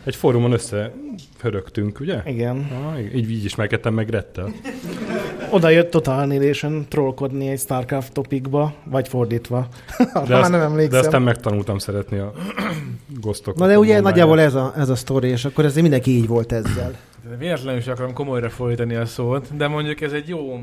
egy 0.08 0.16
fórumon. 0.16 0.52
Összehörögtünk, 0.52 2.00
ugye? 2.00 2.22
Igen. 2.26 2.68
Ah, 2.86 3.16
így, 3.16 3.32
így 3.32 3.44
ismerkedtem 3.46 3.94
meg 3.94 4.06
Grettel. 4.06 4.52
Oda 5.50 5.70
jött 5.70 5.92
Total 5.92 6.20
Annihilation 6.20 6.86
trollkodni 6.90 7.48
egy 7.48 7.60
Starcraft 7.60 8.14
topikba, 8.14 8.74
vagy 8.84 9.08
fordítva. 9.08 9.68
Arra 10.14 10.28
már 10.30 10.40
azt- 10.42 10.52
nem 10.52 10.62
emlékszem. 10.62 10.90
de 10.92 10.98
aztán 11.08 11.22
megtanultam 11.22 11.78
szeretni 11.78 12.18
a 12.18 12.34
gosztokat. 13.22 13.60
Na 13.60 13.68
de 13.68 13.80
ugye 13.80 14.00
nagyjából 14.00 14.40
ez 14.40 14.56
a, 14.56 14.74
ez 14.78 14.90
a 14.90 14.96
sztori, 14.96 15.28
és 15.28 15.46
akkor 15.46 15.66
ez 15.66 15.76
mindenki 15.76 16.12
így 16.12 16.28
volt 16.28 16.52
ezzel. 16.52 16.96
Véletlenül 17.38 17.80
is 17.80 17.88
akarom 17.88 18.14
komolyra 18.14 18.50
fordítani 18.50 18.96
a 18.96 19.06
szót, 19.06 19.56
de 19.58 19.68
mondjuk 19.68 20.02
ez 20.02 20.12
egy 20.12 20.28
jó 20.28 20.58
mm, 20.58 20.62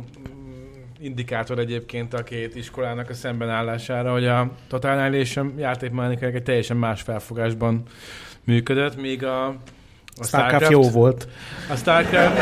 indikátor 1.01 1.59
egyébként 1.59 2.15
a 2.15 2.23
két 2.23 2.57
iskolának 2.57 3.11
a 3.11 3.15
szembenállására, 3.15 4.13
hogy 4.13 4.27
a 4.27 4.51
Total 4.69 4.99
Annihilation 4.99 5.53
játékmechanikák 5.59 6.35
egy 6.35 6.43
teljesen 6.43 6.77
más 6.77 7.03
felfogásban 7.03 7.83
működött, 8.45 8.97
míg 8.97 9.25
a 9.25 9.57
A 10.21 10.25
Starcraft 10.25 10.71
jó 10.71 10.83
volt. 10.83 11.29
A 11.71 11.77
Starcraft... 11.77 12.39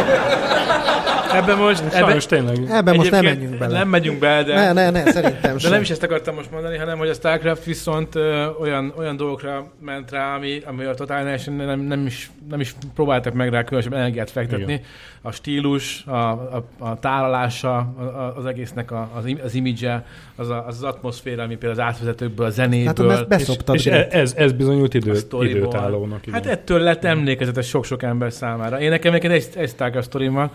Ebben 1.34 1.58
most... 1.58 1.80
Ebben, 1.80 2.00
Sajnos 2.00 2.26
tényleg. 2.26 2.56
Ebben 2.70 2.94
most 2.96 3.10
nem 3.10 3.24
menjünk 3.24 3.58
bele. 3.58 3.78
Nem 3.78 3.88
megyünk 3.88 4.18
bele, 4.18 4.42
de... 4.42 4.54
Ne, 4.54 4.72
ne, 4.72 4.90
ne, 4.90 5.10
szerintem 5.10 5.52
De 5.52 5.58
sem. 5.58 5.70
nem 5.70 5.80
is 5.80 5.90
ezt 5.90 6.02
akartam 6.02 6.34
most 6.34 6.50
mondani, 6.50 6.76
hanem 6.76 6.98
hogy 6.98 7.08
a 7.08 7.14
StarCraft 7.14 7.64
viszont 7.64 8.14
ö, 8.14 8.46
olyan, 8.60 8.92
olyan 8.96 9.16
dolgokra 9.16 9.72
ment 9.80 10.10
rá, 10.10 10.34
ami, 10.34 10.62
ami 10.66 10.84
a 10.84 10.94
Total 10.94 11.38
nem, 11.46 11.80
nem, 11.80 12.06
is, 12.06 12.30
nem 12.50 12.60
is 12.60 12.74
próbáltak 12.94 13.32
meg 13.32 13.50
rá 13.50 13.62
különösebb 13.64 13.92
energiát 13.92 14.30
fektetni. 14.30 14.72
Igen. 14.72 14.84
A 15.22 15.30
stílus, 15.32 16.04
a, 16.06 16.30
a, 16.30 16.64
a 16.78 16.98
tálalása 16.98 17.76
a, 17.76 18.02
a, 18.02 18.34
az 18.36 18.46
egésznek 18.46 18.90
a, 18.90 19.10
az, 19.14 19.26
im- 19.26 19.42
az 19.44 19.54
image 19.54 20.04
az, 20.36 20.48
a, 20.48 20.64
az 20.66 20.76
az 20.76 20.82
atmoszféra, 20.82 21.42
ami 21.42 21.56
például 21.56 21.80
az 21.80 21.86
átvezetőkből, 21.86 22.46
a 22.46 22.50
zenéből. 22.50 23.08
Hát 23.08 23.18
ezt 23.18 23.28
beszoptad 23.28 23.74
És 23.74 23.82
direkt. 23.82 24.12
ez, 24.12 24.34
ez 24.36 24.52
bizonyult 24.52 24.94
idő, 24.94 25.18
időtállónak. 25.40 26.26
Igen. 26.26 26.34
Hát 26.34 26.46
ettől 26.50 26.80
lett 26.80 27.04
emlékezetes 27.04 27.61
sok-sok 27.66 28.02
ember 28.02 28.32
számára. 28.32 28.80
Én 28.80 28.90
nekem 28.90 29.14
egyébként 29.14 29.44
egy, 29.54 29.62
egy 29.62 29.68
Starcraft 29.68 30.06
sztorim 30.06 30.32
van, 30.32 30.50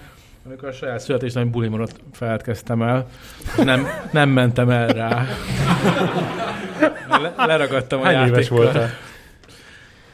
amikor 0.46 0.68
a 0.68 0.72
saját 0.72 1.00
születésnapom 1.00 1.52
bulimon 1.52 1.88
feledkeztem 2.14 2.82
el, 2.82 3.08
és 3.58 3.64
nem, 3.64 3.88
nem 4.12 4.30
mentem 4.30 4.70
el 4.70 4.88
rá. 4.88 5.26
Le, 7.10 7.34
leragadtam 7.46 8.02
a 8.02 8.04
Hány 8.04 8.28
éves 8.28 8.30
játékkal. 8.50 8.58
voltál? 8.58 8.90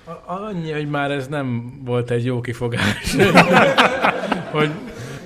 A- 0.05 0.31
Annyi, 0.33 0.71
hogy 0.71 0.87
már 0.89 1.11
ez 1.11 1.27
nem 1.27 1.73
volt 1.85 2.11
egy 2.11 2.25
jó 2.25 2.41
kifogás. 2.41 3.15
hogy 4.51 4.69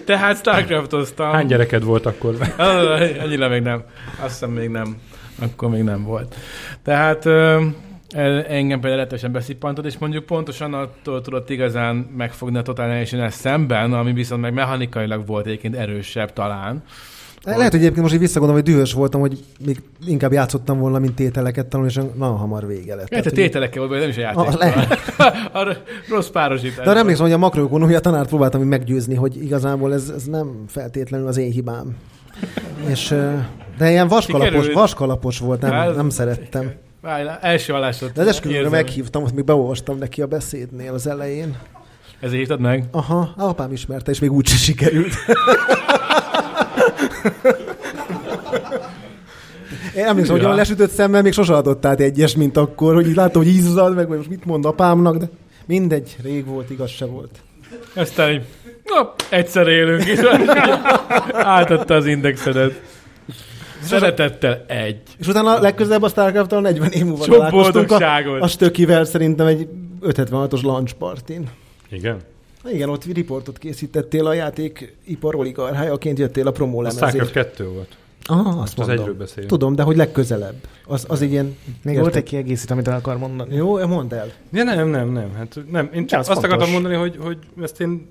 tehát 0.05 0.37
Starcraftoztam. 0.37 1.31
Hány 1.31 1.45
gyereked 1.47 1.83
volt 1.83 2.05
akkor? 2.05 2.35
Annyira 2.57 3.47
még 3.47 3.61
nem. 3.61 3.83
Azt 4.19 4.29
hiszem 4.31 4.49
még 4.49 4.69
nem. 4.69 4.97
Akkor 5.41 5.69
még 5.69 5.83
nem 5.83 6.03
volt. 6.03 6.35
Tehát 6.83 7.25
el- 8.15 8.43
engem 8.45 8.79
például 8.79 8.95
rettenetesen 9.01 9.31
beszippantott, 9.31 9.85
és 9.85 9.97
mondjuk 9.97 10.25
pontosan 10.25 10.73
attól 10.73 11.21
tudott 11.21 11.49
igazán 11.49 11.95
megfogni 11.95 12.57
a 12.57 12.61
Total 12.61 12.85
annihilation 12.89 13.29
szemben, 13.29 13.93
ami 13.93 14.13
viszont 14.13 14.41
meg 14.41 14.53
mechanikailag 14.53 15.25
volt 15.25 15.45
egyébként 15.45 15.75
erősebb 15.75 16.33
talán. 16.33 16.83
Lehet, 17.43 17.71
hogy 17.71 17.79
egyébként 17.79 18.01
most 18.01 18.13
így 18.13 18.19
visszagondolom, 18.19 18.63
hogy 18.63 18.73
dühös 18.73 18.93
voltam, 18.93 19.21
hogy 19.21 19.43
még 19.65 19.81
inkább 20.07 20.31
játszottam 20.31 20.79
volna, 20.79 20.99
mint 20.99 21.15
tételeket 21.15 21.65
tanulni, 21.65 21.91
és 21.91 21.99
nagyon 22.15 22.37
hamar 22.37 22.67
vége 22.67 22.95
lett. 22.95 23.05
A 23.05 23.09
Tehát, 23.09 23.23
hogy- 23.23 23.33
tételekkel 23.33 23.87
volt, 23.87 23.99
nem 23.99 24.09
is 24.09 24.17
a 24.17 24.19
játék. 24.19 24.57
lehet. 24.57 24.91
a 25.53 25.77
rossz 26.09 26.27
párosítás. 26.29 26.83
De 26.85 26.89
arra 26.89 26.99
emlékszem, 26.99 27.25
hogy 27.25 27.33
a 27.33 27.37
makroökonomia 27.37 27.99
tanárt 27.99 28.27
próbáltam 28.27 28.61
meggyőzni, 28.61 29.15
hogy 29.15 29.43
igazából 29.43 29.93
ez, 29.93 30.11
ez 30.15 30.23
nem 30.23 30.63
feltétlenül 30.67 31.27
az 31.27 31.37
én 31.37 31.51
hibám. 31.51 31.95
És, 32.89 33.15
de 33.77 33.89
ilyen 33.89 34.07
vaskalapos, 34.07 34.67
vaskalapos 34.73 35.39
volt, 35.39 35.61
nem, 35.61 35.95
nem 35.95 36.09
szerettem. 36.09 36.71
Várj, 37.01 37.27
első 37.41 37.73
hallásod. 37.73 38.11
De 38.11 38.21
az 38.21 38.27
esküvőre 38.27 38.69
meghívtam, 38.69 39.23
azt 39.23 39.33
még 39.35 39.43
beolvastam 39.43 39.97
neki 39.97 40.21
a 40.21 40.27
beszédnél 40.27 40.93
az 40.93 41.07
elején. 41.07 41.57
Ezért 42.19 42.37
hívtad 42.37 42.59
meg? 42.59 42.83
Aha, 42.91 43.33
apám 43.37 43.71
ismerte, 43.71 44.11
és 44.11 44.19
még 44.19 44.31
úgy 44.31 44.47
se 44.47 44.55
sikerült. 44.55 45.13
Én 49.95 50.05
emlékszem, 50.05 50.35
hogy 50.35 50.43
olyan 50.43 50.55
lesütött 50.55 50.91
szemmel 50.91 51.21
még 51.21 51.33
sose 51.33 51.55
adott 51.55 51.85
át 51.85 51.99
egyes, 51.99 52.35
mint 52.35 52.57
akkor, 52.57 52.93
hogy 52.93 53.07
így 53.07 53.15
látom, 53.15 53.43
hogy 53.43 53.53
izzad, 53.53 53.95
meg 53.95 54.07
vagy 54.07 54.17
most 54.17 54.29
mit 54.29 54.45
mond 54.45 54.65
apámnak, 54.65 55.17
de 55.17 55.29
mindegy, 55.65 56.15
rég 56.23 56.45
volt, 56.45 56.69
igaz 56.69 56.89
se 56.89 57.05
volt. 57.05 57.39
Aztán 57.95 58.31
így, 58.31 58.45
na, 58.83 59.13
egyszer 59.29 59.67
élünk 59.67 60.05
itt. 60.07 60.25
Átadta 61.57 61.93
az 61.93 62.05
indexedet. 62.05 62.81
Szeretettel 63.87 64.63
egy. 64.67 65.01
És 65.17 65.27
utána 65.27 65.59
legközelebb 65.59 66.01
a 66.01 66.07
starcraft 66.09 66.51
40 66.51 66.91
év 66.91 67.05
múlva 67.05 67.23
Sok 67.23 67.33
találkoztunk 67.35 67.75
a, 67.75 67.79
boldogságot. 67.87 68.41
a 68.41 68.47
stökivel 68.47 69.03
szerintem 69.03 69.47
egy 69.47 69.67
576-os 70.01 70.61
launch 70.61 70.93
partin. 70.93 71.49
Igen. 71.89 72.17
Igen, 72.65 72.89
ott 72.89 73.05
riportot 73.13 73.57
készítettél 73.57 74.25
a 74.25 74.33
játékipar 74.33 75.35
oligarchájaként, 75.35 76.19
jöttél 76.19 76.47
a 76.47 76.51
promó 76.51 76.79
A 76.79 76.81
lemezért. 76.81 77.09
StarCraft 77.09 77.33
2 77.33 77.67
volt. 77.67 77.97
Aha, 78.29 78.61
azt 78.61 78.79
Az 78.79 78.87
mondom. 78.87 78.97
egyről 79.05 79.17
beszélünk. 79.17 79.49
Tudom, 79.51 79.75
de 79.75 79.83
hogy 79.83 79.95
legközelebb. 79.95 80.55
Az, 80.85 81.05
az 81.07 81.21
egy 81.21 81.31
ilyen... 81.31 81.45
Még 81.45 81.55
Érted? 81.83 82.01
volt 82.01 82.15
egy 82.15 82.23
kiegészítő, 82.23 82.73
amit 82.73 82.87
el 82.87 82.95
akar 82.95 83.17
mondani. 83.17 83.55
Jó, 83.55 83.85
mondd 83.87 84.13
el. 84.13 84.31
Ja, 84.51 84.63
nem, 84.63 84.87
nem, 84.87 85.09
nem. 85.11 85.33
Hát 85.37 85.59
nem. 85.71 85.89
Én 85.93 86.07
csak 86.07 86.19
az 86.19 86.29
azt 86.29 86.39
fontos. 86.39 86.43
akartam 86.43 86.71
mondani, 86.73 86.95
hogy, 86.95 87.17
hogy 87.21 87.37
ezt 87.61 87.81
én 87.81 88.07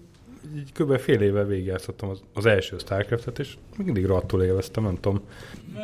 így 0.56 0.72
kb. 0.72 0.98
fél 0.98 1.20
éve 1.20 1.44
végigjátszottam 1.44 2.08
az, 2.08 2.20
az 2.34 2.46
első 2.46 2.78
Starcraft-et, 2.78 3.38
és 3.38 3.56
mindig 3.84 4.06
rohadtul 4.06 4.42
élveztem, 4.42 4.82
nem 4.82 4.98
tudom. 5.00 5.20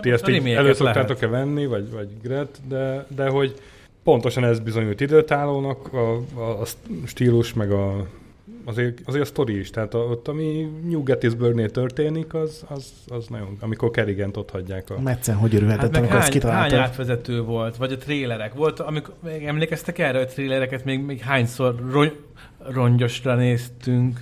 Ti 0.01 0.11
ezt 0.11 0.24
a 0.24 0.28
így 0.31 0.35
remake-et 0.36 0.59
elő 0.59 0.73
szoktátok-e 0.73 1.27
venni, 1.27 1.66
vagy, 1.66 1.90
vagy 1.90 2.09
Gret, 2.23 2.61
de, 2.69 3.07
de 3.15 3.28
hogy 3.28 3.55
pontosan 4.03 4.44
ez 4.44 4.61
bizonyult 4.61 5.01
időtállónak, 5.01 5.93
a, 5.93 6.16
a, 6.35 6.61
a 6.61 6.65
stílus, 7.07 7.53
meg 7.53 7.70
a, 7.70 8.07
azért, 8.65 9.01
azért 9.05 9.23
a 9.23 9.27
sztori 9.27 9.59
is, 9.59 9.70
tehát 9.70 9.94
a, 9.94 9.99
ott, 9.99 10.28
ami 10.28 10.70
New 10.85 11.03
Gettysburgnél 11.03 11.70
történik, 11.70 12.35
az, 12.35 12.65
az, 12.69 12.93
az 13.09 13.27
nagyon, 13.27 13.57
amikor 13.61 13.90
Kerrigent 13.90 14.36
ott 14.36 14.51
hagyják 14.51 14.90
a... 14.90 15.01
Meccen 15.01 15.36
hogy 15.36 15.55
örülhetett, 15.55 15.82
Hát 15.82 15.97
amikor 15.97 16.16
ezt 16.16 16.23
hány, 16.23 16.32
hány 16.32 16.40
kitaláltad. 16.40 16.78
átvezető 16.78 17.43
volt, 17.43 17.77
vagy 17.77 17.93
a 17.93 17.97
trélerek. 17.97 18.55
Volt, 18.55 18.81
amikor, 18.81 19.15
emlékeztek 19.47 19.99
erre, 19.99 20.19
hogy 20.19 20.28
trélereket 20.28 20.85
még, 20.85 21.01
még 21.01 21.20
hányszor 21.20 21.74
ron, 21.90 22.12
rongyosra 22.70 23.34
néztünk 23.34 24.20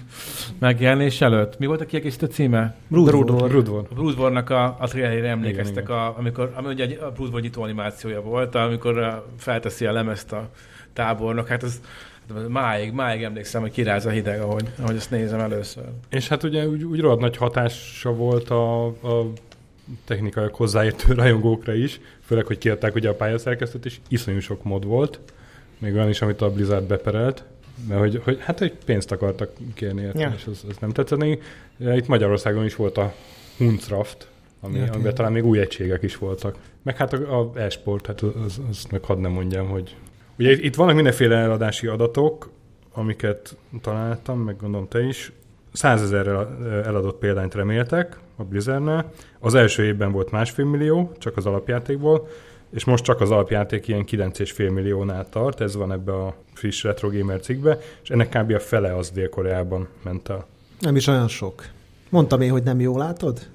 megjelenés 0.58 1.20
előtt? 1.20 1.58
Mi 1.58 1.66
volt 1.66 1.80
a 1.80 1.86
kiegészítő 1.86 2.26
címe? 2.26 2.76
Brood 2.88 3.30
War. 3.30 3.48
Brood 3.48 3.68
War. 3.68 3.86
A 3.90 3.94
Brood 3.94 4.18
War-nak 4.18 4.50
a, 4.50 4.76
a 4.78 4.86
trailerére 4.86 5.28
emlékeztek, 5.28 5.84
Igen, 5.84 5.96
a, 5.96 6.18
amikor, 6.18 6.52
ami 6.54 6.68
ugye 6.68 6.98
a 7.00 7.10
Brood 7.10 7.32
War 7.32 7.40
nyitó 7.40 7.62
animációja 7.62 8.20
volt, 8.20 8.54
amikor 8.54 8.98
a, 8.98 9.26
felteszi 9.38 9.86
a 9.86 9.92
lemezt 9.92 10.32
a 10.32 10.50
tábornok. 10.92 11.48
Hát 11.48 11.62
az 11.62 11.80
máig, 12.48 12.92
máig 12.92 13.22
emlékszem, 13.22 13.60
hogy 13.60 13.70
kiráz 13.70 14.06
a 14.06 14.10
hideg, 14.10 14.40
ahogy, 14.40 14.68
ahogy 14.82 14.96
ezt 14.96 15.10
nézem 15.10 15.40
először. 15.40 15.84
És 16.08 16.28
hát 16.28 16.42
ugye 16.42 16.68
úgy, 16.68 16.84
úgy 16.84 17.00
rohadt 17.00 17.20
nagy 17.20 17.36
hatása 17.36 18.12
volt 18.12 18.50
a, 18.50 18.86
a 18.86 19.32
technikai 20.04 20.48
hozzáértő 20.52 21.12
rajongókra 21.22 21.74
is, 21.74 22.00
főleg, 22.24 22.46
hogy 22.46 22.58
kiadták 22.58 22.94
ugye 22.94 23.08
a 23.08 23.14
pályaszerkesztőt, 23.14 23.84
és 23.84 23.98
iszonyú 24.08 24.40
sok 24.40 24.62
mod 24.64 24.84
volt, 24.84 25.20
még 25.78 25.94
olyan 25.94 26.08
is, 26.08 26.22
amit 26.22 26.40
a 26.40 26.50
Blizzard 26.50 26.84
beperelt, 26.84 27.44
mert 27.88 28.00
hogy, 28.00 28.20
hogy 28.24 28.38
hát 28.40 28.60
egy 28.60 28.72
pénzt 28.84 29.12
akartak 29.12 29.50
kérni, 29.74 30.02
érte, 30.02 30.18
Ja. 30.20 30.32
és 30.36 30.46
az, 30.46 30.64
az 30.68 30.76
nem 30.80 30.90
tetszett 30.90 31.18
neki. 31.18 31.38
Itt 31.78 32.06
Magyarországon 32.06 32.64
is 32.64 32.76
volt 32.76 32.98
a 32.98 33.14
Huncraft, 33.58 34.28
ami, 34.60 34.78
Ja, 34.78 34.92
amiben 34.92 35.14
talán 35.14 35.32
még 35.32 35.44
új 35.44 35.58
egységek 35.58 36.02
is 36.02 36.16
voltak. 36.16 36.56
Meg 36.82 36.96
hát 36.96 37.12
a, 37.12 37.40
a 37.40 37.52
e-sport, 37.54 38.06
hát 38.06 38.20
az, 38.20 38.60
az 38.70 38.84
meg 38.90 39.04
hadd 39.04 39.18
nem 39.18 39.30
mondjam, 39.30 39.68
hogy 39.68 39.96
ugye 40.38 40.52
itt 40.52 40.74
vannak 40.74 40.94
mindenféle 40.94 41.36
eladási 41.36 41.86
adatok, 41.86 42.50
amiket 42.92 43.56
találtam, 43.80 44.38
meg 44.40 44.56
gondolom 44.56 44.88
te 44.88 45.02
is. 45.02 45.32
100 45.72 46.02
ezer 46.02 46.26
eladott 46.84 47.18
példányt 47.18 47.54
reméltek 47.54 48.18
a 48.36 48.44
Blizzardnál. 48.44 49.12
Az 49.38 49.54
első 49.54 49.84
évben 49.84 50.12
volt 50.12 50.30
másfél 50.30 50.64
millió, 50.64 51.12
csak 51.18 51.36
az 51.36 51.46
alapjátékból, 51.46 52.28
és 52.70 52.84
most 52.84 53.04
csak 53.04 53.20
az 53.20 53.30
alapjáték 53.30 53.88
ilyen 53.88 54.04
9,5 54.10 54.72
milliónál 54.72 55.28
tart, 55.28 55.60
ez 55.60 55.76
van 55.76 55.92
ebbe 55.92 56.12
a 56.12 56.34
friss 56.54 56.82
Retro 56.82 57.10
Gamer 57.10 57.40
cikkbe, 57.40 57.78
és 58.02 58.10
ennek 58.10 58.28
kb. 58.28 58.52
a 58.52 58.60
fele 58.60 58.96
az 58.96 59.10
Dél-Koreában 59.10 59.88
ment 60.02 60.28
el. 60.28 60.46
Nem 60.80 60.96
is 60.96 61.06
olyan 61.06 61.28
sok. 61.28 61.64
Mondtam 62.08 62.40
én, 62.40 62.50
hogy 62.50 62.62
nem 62.62 62.80
jól 62.80 62.98
látod? 62.98 63.46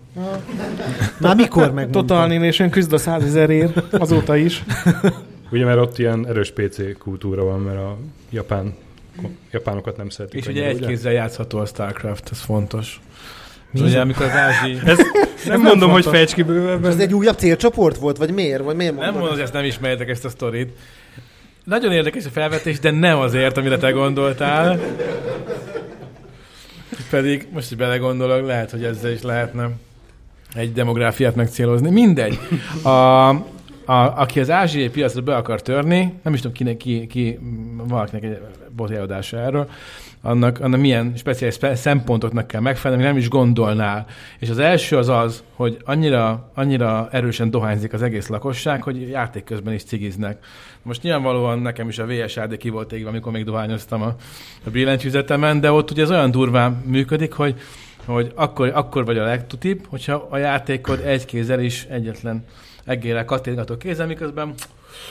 Már 1.20 1.36
mikor 1.36 1.64
megmondtam? 1.64 2.02
Total 2.02 2.22
Annihilation 2.24 2.70
küzd 2.70 2.94
a 2.94 2.98
százezerért, 2.98 3.94
azóta 3.94 4.36
is. 4.36 4.64
Ugye, 5.52 5.66
mert 5.66 5.80
ott 5.80 5.98
ilyen 5.98 6.28
erős 6.28 6.52
PC 6.52 6.98
kultúra 6.98 7.44
van, 7.44 7.60
mert 7.60 7.78
a 7.78 7.98
japán, 8.30 8.74
japánokat 9.52 9.98
nem 9.98 10.10
szeretik. 10.10 10.40
És 10.40 10.48
ugye 10.48 10.66
egy 10.66 10.86
kézzel 10.86 11.12
játszható 11.12 11.58
a 11.58 11.66
StarCraft, 11.66 12.30
ez 12.32 12.40
fontos. 12.40 13.02
Mi? 13.82 13.88
Ugye 13.88 14.00
amikor 14.00 14.26
az 14.26 14.32
ázsi... 14.32 14.80
Ez, 14.86 14.98
nem 15.46 15.62
mondom, 15.62 15.92
hogy 15.92 16.06
fejts 16.06 16.34
ki 16.34 16.44
bővebben. 16.44 16.92
Ez 16.92 17.00
egy 17.00 17.14
újabb 17.14 17.38
célcsoport 17.38 17.98
volt, 17.98 18.18
vagy 18.18 18.32
miért? 18.32 18.64
Vagy 18.64 18.76
miért 18.76 18.96
Nem 18.96 19.14
mondom, 19.14 19.32
hogy 19.32 19.40
ezt 19.40 19.54
nem 19.54 19.64
ismerjetek 19.64 20.10
ezt 20.10 20.26
a 20.26 20.30
sztorit. 20.30 20.78
Nagyon 21.64 21.92
érdekes 21.92 22.26
a 22.26 22.30
felvetés, 22.30 22.80
de 22.80 22.92
nem 22.92 23.20
azért, 23.20 23.58
amire 23.58 23.78
te 23.78 23.90
gondoltál. 23.92 24.80
Pedig 27.10 27.48
most, 27.52 27.68
hogy 27.68 27.78
belegondolok, 27.78 28.46
lehet, 28.46 28.72
hogy 28.72 28.84
ezzel 28.84 29.12
is 29.12 29.22
lehetne 29.22 29.70
egy 30.54 30.74
demográfiát 30.74 31.36
megcélozni. 31.36 31.90
Mindegy. 31.90 32.40
A, 32.82 33.30
a, 33.86 34.14
aki 34.16 34.40
az 34.40 34.50
ázsiai 34.50 34.90
piacra 34.90 35.22
be 35.22 35.36
akar 35.36 35.62
törni, 35.62 36.14
nem 36.24 36.34
is 36.34 36.40
tudom, 36.40 36.56
kinek, 36.56 36.78
ki, 36.78 37.08
ki 37.08 37.40
valakinek 37.88 38.24
egy 38.24 38.38
botjárodása 38.76 39.38
erről, 39.38 39.70
annak, 40.26 40.60
annak 40.60 40.80
milyen 40.80 41.14
speciális 41.16 41.56
spe- 41.56 41.76
szempontoknak 41.76 42.48
kell 42.48 42.62
megfelelni, 42.62 43.04
nem 43.04 43.18
is 43.18 43.30
gondolnál. 43.30 44.06
És 44.40 44.50
az 44.50 44.58
első 44.60 44.98
az 44.98 45.10
az, 45.10 45.44
hogy 45.54 45.78
annyira, 45.84 46.52
annyira 46.54 47.08
erősen 47.12 47.50
dohányzik 47.50 47.94
az 47.94 48.02
egész 48.02 48.28
lakosság, 48.28 48.84
hogy 48.84 49.10
játék 49.10 49.44
közben 49.44 49.74
is 49.74 49.84
cigiznek. 49.84 50.46
Most 50.82 51.02
nyilvánvalóan 51.02 51.60
nekem 51.60 51.90
is 51.90 52.00
a 52.00 52.06
VSAD 52.06 52.58
ki 52.58 52.70
volt 52.70 52.94
égve, 52.94 53.10
amikor 53.10 53.32
még 53.32 53.44
dohányoztam 53.44 54.02
a, 54.02 54.16
a 54.66 54.70
billentyűzetemen, 54.70 55.60
de 55.60 55.72
ott 55.72 55.92
ugye 55.92 56.04
ez 56.04 56.12
olyan 56.12 56.32
durván 56.32 56.84
működik, 56.86 57.34
hogy 57.34 57.56
hogy 58.06 58.32
akkor, 58.36 58.72
akkor 58.74 59.06
vagy 59.06 59.18
a 59.18 59.24
legtutibb, 59.24 59.86
hogyha 59.90 60.28
a 60.30 60.38
játékod 60.38 61.00
egy 61.00 61.26
kézzel 61.26 61.60
is 61.60 61.86
egyetlen 61.90 62.46
eggélel 62.86 63.26
kattintgató 63.26 63.78
kézzel, 63.78 64.08
miközben 64.08 64.54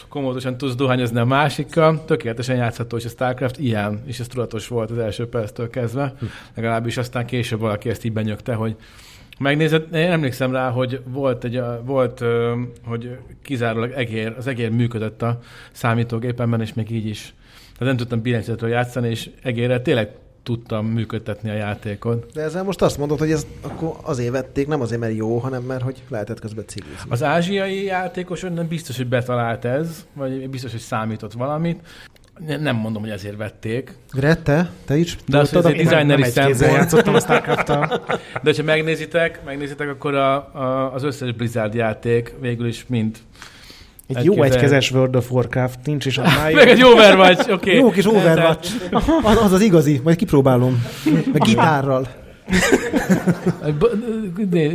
komótosan 0.09 0.57
tudsz 0.57 0.75
dohányozni 0.75 1.19
a 1.19 1.25
másikkal, 1.25 2.05
tökéletesen 2.05 2.57
játszható, 2.57 2.97
és 2.97 3.05
a 3.05 3.09
StarCraft 3.09 3.59
ilyen, 3.59 4.03
és 4.07 4.21
ez 4.21 4.27
tudatos 4.27 4.69
volt 4.69 4.91
az 4.91 4.99
első 4.99 5.29
perctől 5.29 5.71
kezdve, 5.71 6.15
Hm. 6.19 6.25
legalábbis 6.55 6.97
aztán 6.97 7.27
később 7.27 7.61
valaki 7.61 7.89
ezt 7.89 8.05
így 8.05 8.13
benyögte, 8.13 8.55
hogy 8.55 8.77
Megnézed, 9.39 9.95
én 9.95 10.11
emlékszem 10.11 10.53
rá, 10.53 10.71
hogy 10.71 11.01
volt, 11.05 11.45
egy, 11.45 11.63
volt 11.85 12.25
hogy 12.85 13.19
kizárólag 13.43 13.91
egér, 13.91 14.35
az 14.39 14.47
egér 14.47 14.71
működött 14.71 15.23
a 15.23 15.39
számítógépemben, 15.73 16.61
és 16.61 16.75
még 16.75 16.91
így 16.91 17.07
is. 17.07 17.35
Tehát 17.79 17.95
nem 17.95 17.97
tudtam 17.97 18.23
billentyűzetről 18.23 18.71
játszani, 18.71 19.09
és 19.09 19.31
egérrel 19.43 19.83
tényleg 19.83 20.11
tudtam 20.45 20.87
működtetni 20.87 21.51
a 21.51 21.55
játékot. 21.55 22.33
De 22.33 22.43
ezzel 22.43 22.63
most 22.63 22.83
azt 22.83 22.99
mondod, 22.99 23.19
hogy 23.19 23.31
ez 23.31 23.47
akkor 23.61 23.97
azért 24.03 24.33
vették, 24.33 24.67
nem 24.67 24.81
azért, 24.81 25.01
mert 25.01 25.15
jó, 25.15 25.39
hanem 25.39 25.63
mert 25.63 25.83
hogy 25.83 26.03
lehetett 26.09 26.41
közben 26.41 26.65
cigizni. 26.67 26.97
Az 27.09 27.23
ázsiai 27.23 27.85
játékos 27.85 28.41
nem 28.41 28.67
biztos, 28.69 28.97
hogy 28.97 29.09
betalált 29.09 29.65
ez, 29.65 30.07
vagy 30.13 30.51
biztos, 30.51 30.71
hogy 30.71 30.81
számított 30.81 31.33
valamit. 31.33 31.81
Ne- 32.47 32.57
Nem 32.57 32.77
mondom, 32.77 33.03
hogy 33.03 33.11
ezért 33.11 33.37
vették. 33.37 33.95
Grette, 34.11 34.71
te 34.85 34.97
is 34.97 35.17
De 35.27 35.39
az, 35.39 35.51
hogy 35.51 35.63
tudtad, 35.63 35.73
azért 35.73 35.91
designeri 35.91 36.23
szempont. 36.25 36.61
játszottam 36.61 37.15
a 37.15 37.21
starcraft 37.21 37.67
De 38.43 38.53
ha 38.57 38.63
megnézitek, 38.63 39.45
megnézitek, 39.45 39.89
akkor 39.89 40.15
a, 40.15 40.35
a, 40.35 40.93
az 40.95 41.03
összes 41.03 41.33
Blizzard 41.33 41.75
játék 41.75 42.35
végül 42.41 42.67
is 42.67 42.85
mind. 42.89 43.19
Egy 44.07 44.17
Egy 44.17 44.25
jó 44.25 44.33
kézzel- 44.35 44.53
egykezes 44.53 44.91
World 44.91 45.17
of 45.17 45.31
Warcraft 45.31 45.79
nincs 45.85 46.07
is 46.07 46.19
annál 46.19 46.53
Meg 46.55 46.69
egy 46.69 46.83
Overwatch, 46.85 47.53
oké. 47.53 47.77
Jó 47.77 47.91
kis 47.91 48.07
Overwatch. 48.07 48.73
Az, 49.23 49.37
az 49.43 49.53
az 49.53 49.61
igazi, 49.61 50.01
majd 50.05 50.17
kipróbálom. 50.17 50.87
Meg 51.33 51.43
gitárral. 51.43 52.07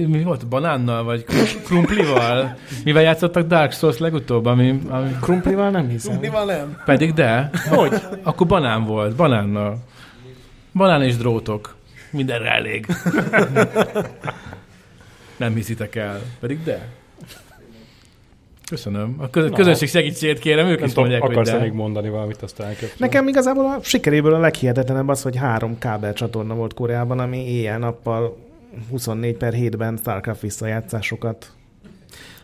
Mi 0.08 0.24
volt? 0.24 0.48
Banánnal, 0.48 1.04
vagy 1.04 1.26
krumplival? 1.66 2.58
Mivel 2.84 3.02
játszottak 3.04 3.48
Dark 3.48 3.72
Souls 3.72 3.98
legutóbb? 3.98 4.46
Ami, 4.46 4.80
ami... 4.90 5.16
Krumplival 5.22 5.70
nem 5.70 5.88
hiszem. 5.90 6.20
nem? 6.46 6.82
Pedig 6.86 7.14
de. 7.14 7.50
Hogy? 7.70 7.94
Akkor 8.24 8.48
banán 8.48 8.84
volt, 8.86 9.16
banánnal. 9.16 9.78
Banán 10.74 11.04
és 11.04 11.18
drótok. 11.18 11.76
Mindenre 12.12 12.50
elég. 12.52 12.86
Nem 15.38 15.54
hiszitek 15.54 15.96
el. 15.96 16.20
Pedig 16.40 16.64
de. 16.64 16.88
Köszönöm. 18.70 19.16
A 19.18 19.30
köz- 19.30 19.54
közönség 19.54 19.90
segítségét 19.90 20.40
kérem, 20.40 20.68
ők 20.68 20.80
Nem 20.80 20.88
is 20.88 20.94
mondják, 20.94 21.22
hogy 21.22 21.32
akarsz 21.32 21.50
de. 21.52 21.60
még 21.60 21.72
mondani 21.72 22.10
valamit, 22.10 22.42
azt 22.42 22.60
elköptem. 22.60 22.98
Nekem 22.98 23.28
igazából 23.28 23.66
a 23.66 23.78
sikeréből 23.82 24.34
a 24.34 24.40
leghihetetlenebb 24.40 25.08
az, 25.08 25.22
hogy 25.22 25.36
három 25.36 25.78
kábel 25.78 26.14
csatorna 26.14 26.54
volt 26.56 26.74
Koreában, 26.74 27.20
ami 27.20 27.38
éjjel-nappal 27.52 28.38
24 28.90 29.36
per 29.36 29.54
7-ben 29.58 29.98
StarCraft 29.98 30.42
visszajátszásokat. 30.42 31.52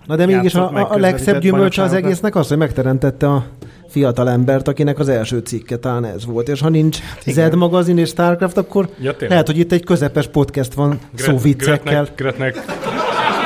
Na 0.05 0.15
de 0.15 0.25
mégis 0.25 0.55
a, 0.55 0.91
a, 0.91 0.97
legszebb 0.97 1.41
gyümölcse 1.41 1.81
az 1.81 1.93
egésznek 1.93 2.35
az, 2.35 2.47
hogy 2.47 2.57
megteremtette 2.57 3.27
a 3.29 3.45
fiatal 3.87 4.29
embert, 4.29 4.67
akinek 4.67 4.99
az 4.99 5.07
első 5.09 5.39
cikke 5.39 5.77
talán 5.77 6.05
ez 6.05 6.25
volt. 6.25 6.49
És 6.49 6.61
ha 6.61 6.69
nincs 6.69 6.99
igen. 7.23 7.51
Z 7.51 7.55
magazin 7.55 7.97
és 7.97 8.09
Starcraft, 8.09 8.57
akkor 8.57 8.89
Ja, 8.99 9.11
tényleg. 9.11 9.29
lehet, 9.29 9.45
hogy 9.47 9.57
itt 9.57 9.71
egy 9.71 9.83
közepes 9.83 10.27
podcast 10.27 10.73
van 10.73 10.99
szóviccekkel. 11.15 12.07
Gretnek, 12.15 12.55
Gretnek 12.55 12.55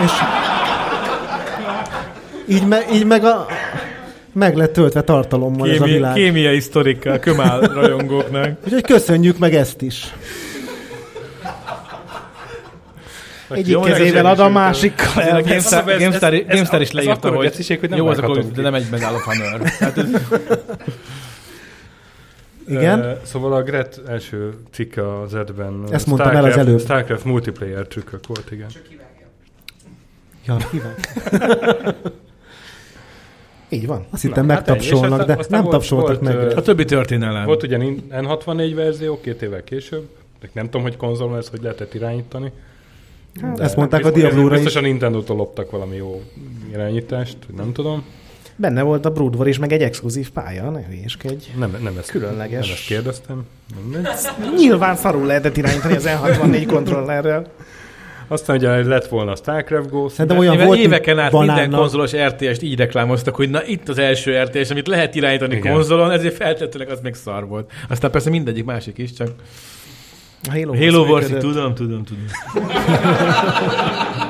És 0.03 0.11
így, 2.49 2.67
me, 2.67 2.79
így 2.93 3.05
meg 3.05 3.23
a, 3.23 3.45
meg 4.33 4.55
lett 4.55 4.73
töltve 4.73 5.01
tartalommal 5.01 5.69
ez 5.69 5.79
a 5.79 5.83
Kémi, 5.83 5.95
világ. 5.95 6.13
kémiai 6.13 6.59
sztorikkal, 6.59 7.19
kömál 7.19 7.59
rajongóknak. 7.59 8.57
Úgyhogy 8.65 8.81
köszönjük 8.81 9.37
meg 9.37 9.55
ezt 9.55 9.81
is. 9.81 10.13
Egyik 13.49 13.67
Jó, 13.67 13.81
kezével 13.81 14.25
ad 14.25 14.39
a 14.39 14.49
másikkal 14.49 15.23
A. 15.23 15.41
GameStar, 15.41 16.81
is 16.81 16.91
leírta, 16.91 17.29
hogy 17.29 17.45
geciség, 17.45 17.79
hogy 17.79 17.89
nem 17.89 17.97
jó 17.97 18.07
az 18.07 18.17
a. 18.17 18.21
Duty, 18.21 18.47
de 18.53 18.61
nem 18.61 18.73
egy 18.73 18.85
Medal 18.91 19.15
of 19.15 19.23
Honor. 19.23 19.61
Tehát 19.79 19.97
ez, 19.97 20.05
Igen? 22.67 22.99
Uh, 22.99 23.17
szóval 23.23 23.53
a 23.53 23.63
Gret 23.63 24.01
első 24.07 24.53
cikke 24.71 25.19
az 25.21 25.35
edben 25.35 25.83
Ezt 25.91 26.07
mondtam 26.07 26.35
el 26.35 26.43
az 26.43 26.57
előbb. 26.57 26.79
Starcraft 26.79 27.25
multiplayer 27.25 27.87
trükkök 27.87 28.27
volt, 28.27 28.51
igen. 28.51 28.67
Ja, 30.45 30.57
kíván. 30.71 30.95
Így 33.69 33.87
van. 33.87 34.05
Azt 34.09 34.21
hittem 34.21 34.49
hát 34.49 34.55
megtapsolnak. 34.67 35.19
És 35.19 35.25
de 35.25 35.33
aztán- 35.33 35.49
nem 35.49 35.59
aztán 35.59 35.69
tapsoltak 35.69 36.07
volt, 36.07 36.21
meg. 36.21 36.35
volt, 36.35 36.53
a 36.53 36.61
többi 36.61 36.85
történelem. 36.85 37.45
Volt 37.45 37.63
ugye 37.63 37.77
N64 38.11 38.71
verzió 38.75 39.19
két 39.21 39.41
évvel 39.41 39.63
később, 39.63 40.07
de 40.41 40.49
nem 40.53 40.65
tudom, 40.65 40.81
hogy 40.81 40.97
konzolon 40.97 41.37
ez 41.37 41.47
hogy 41.47 41.61
lehetett 41.61 41.93
irányítani. 41.93 42.51
Hát, 43.41 43.59
Ezt 43.59 43.75
mondták 43.75 44.05
a 44.05 44.11
Diablo-ra 44.11 44.57
is. 44.57 44.75
a 44.75 44.81
Nintendo-tól 44.81 45.37
loptak 45.37 45.71
valami 45.71 45.95
jó 45.95 46.21
irányítást, 46.71 47.37
nem 47.55 47.71
tudom. 47.71 48.03
Benne 48.55 48.81
volt 48.81 49.05
a 49.05 49.09
Brood 49.09 49.35
War 49.35 49.47
is, 49.47 49.57
meg 49.59 49.71
egy 49.71 49.81
exkluzív 49.81 50.29
pálya, 50.31 50.69
ne 50.69 50.85
hülyéskedj. 50.85 51.45
Nem, 51.57 51.77
nem 51.83 51.97
ezt, 51.97 52.09
Különleges. 52.11 52.65
Nem 52.65 52.75
ezt 52.75 52.85
kérdeztem. 52.85 53.45
Mindegy. 53.83 54.07
Nyilván 54.57 54.95
szarul 54.95 55.25
lehetett 55.25 55.57
irányítani 55.57 55.95
az 55.95 56.07
N64 56.07 56.63
kontrollerrel. 56.67 57.45
Aztán 58.31 58.55
ugye 58.55 58.83
lett 58.83 59.07
volna 59.07 59.31
a 59.31 59.35
Starcraft 59.35 59.89
Ghost. 59.89 60.15
Szerintem 60.15 60.37
olyan 60.39 60.51
Mivel 60.51 60.67
volt, 60.67 60.79
éveken 60.79 61.19
át 61.19 61.31
minden 61.31 61.47
banánnal. 61.55 61.79
konzolos 61.79 62.15
RTS-t 62.15 62.61
így 62.61 62.77
reklámoztak, 62.77 63.35
hogy 63.35 63.49
na 63.49 63.65
itt 63.65 63.89
az 63.89 63.97
első 63.97 64.41
RTS, 64.41 64.69
amit 64.69 64.87
lehet 64.87 65.15
irányítani 65.15 65.55
Igen. 65.55 65.73
konzolon, 65.73 66.11
ezért 66.11 66.35
feltétlenül 66.35 66.93
az 66.93 66.99
még 67.03 67.13
szar 67.13 67.47
volt. 67.47 67.71
Aztán 67.89 68.11
persze 68.11 68.29
mindegyik 68.29 68.65
másik 68.65 68.97
is, 68.97 69.13
csak 69.13 69.29
Halo, 70.49 70.75
Halo 70.75 71.05
Wars, 71.05 71.27
tudom, 71.27 71.75
tudom, 71.75 72.03
tudom. 72.03 72.25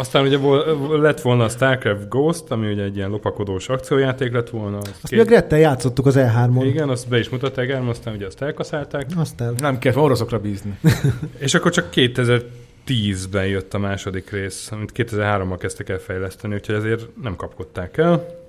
Aztán 0.00 0.24
ugye 0.24 0.36
vol- 0.36 1.00
lett 1.00 1.20
volna 1.20 1.44
a 1.44 1.48
Starcraft 1.48 2.08
Ghost, 2.08 2.50
ami 2.50 2.72
ugye 2.72 2.82
egy 2.82 2.96
ilyen 2.96 3.10
lopakodós 3.10 3.68
akciójáték 3.68 4.32
lett 4.32 4.50
volna. 4.50 4.76
Az 4.76 4.90
Azt 5.02 5.12
mi 5.12 5.18
a 5.18 5.24
Grettel 5.24 5.58
játszottuk 5.58 6.06
az 6.06 6.14
E3-on. 6.18 6.62
Igen, 6.64 6.88
azt 6.88 7.08
be 7.08 7.18
is 7.18 7.28
mutatták 7.28 7.68
el, 7.68 7.88
aztán 7.88 8.14
ugye 8.14 8.26
azt 8.26 8.42
elkaszálták. 8.42 9.06
Azt 9.16 9.40
el. 9.40 9.54
Nem 9.58 9.78
kell 9.78 9.94
oroszokra 9.94 10.38
bízni. 10.38 10.78
És 11.38 11.54
akkor 11.54 11.70
csak 11.70 11.88
2010-ben 11.94 13.46
jött 13.46 13.74
a 13.74 13.78
második 13.78 14.30
rész, 14.30 14.68
amit 14.72 14.92
2003-ban 14.94 15.56
kezdtek 15.58 15.88
el 15.88 15.98
fejleszteni, 15.98 16.54
úgyhogy 16.54 16.74
ezért 16.74 17.08
nem 17.22 17.36
kapkodták 17.36 17.96
el. 17.96 18.39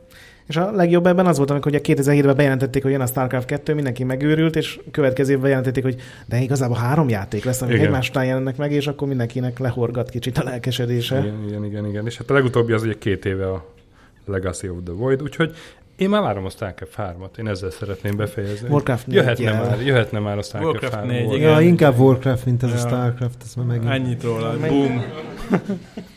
És 0.51 0.57
a 0.57 0.71
legjobb 0.71 1.05
ebben 1.05 1.25
az 1.25 1.37
volt, 1.37 1.49
amikor 1.49 1.71
ugye 1.71 1.81
2007-ben 1.83 2.35
bejelentették, 2.35 2.83
hogy 2.83 2.91
jön 2.91 3.01
a 3.01 3.05
StarCraft 3.05 3.45
2, 3.47 3.73
mindenki 3.73 4.03
megőrült, 4.03 4.55
és 4.55 4.79
következő 4.91 5.29
évben 5.29 5.43
bejelentették, 5.43 5.83
hogy 5.83 5.95
de 6.25 6.39
igazából 6.39 6.77
három 6.77 7.09
játék 7.09 7.43
lesz, 7.43 7.61
amik 7.61 7.79
egymás 7.79 8.09
után 8.09 8.25
jelennek 8.25 8.57
meg, 8.57 8.71
és 8.71 8.87
akkor 8.87 9.07
mindenkinek 9.07 9.59
lehorgat 9.59 10.09
kicsit 10.09 10.37
a 10.37 10.43
lelkesedése. 10.43 11.19
Igen, 11.19 11.43
igen, 11.47 11.65
igen, 11.65 11.85
igen. 11.85 12.05
És 12.05 12.17
hát 12.17 12.29
a 12.29 12.33
legutóbbi 12.33 12.73
az 12.73 12.83
ugye 12.83 12.97
két 12.97 13.25
éve 13.25 13.51
a 13.51 13.65
Legacy 14.25 14.69
of 14.69 14.77
the 14.85 14.93
Void, 14.93 15.21
úgyhogy 15.21 15.55
én 15.95 16.09
már 16.09 16.21
várom 16.21 16.45
a 16.45 16.49
StarCraft 16.49 16.93
3-at, 16.97 17.37
én 17.39 17.47
ezzel 17.47 17.69
szeretném 17.69 18.15
befejezni. 18.15 18.69
Warcraft 18.69 19.05
jöhetne 19.09 19.45
négyel. 19.51 19.65
már, 19.65 19.81
jöhetne 19.85 20.19
már 20.19 20.37
a 20.37 20.41
Starcraft 20.41 20.73
Warcraft 20.73 20.93
3 20.93 21.09
négy, 21.09 21.19
Warcraft. 21.19 21.41
igen. 21.41 21.51
Ja, 21.51 21.61
inkább 21.61 21.99
Warcraft, 21.99 22.45
mint 22.45 22.63
ez 22.63 22.69
a 22.69 22.73
Ja. 22.73 22.79
Starcraft. 22.79 23.37
Ez 23.43 23.53
már 23.55 23.65
megint. 23.65 23.89
Ennyit 23.89 24.23
róla. 24.23 24.57
Boom. 24.67 25.01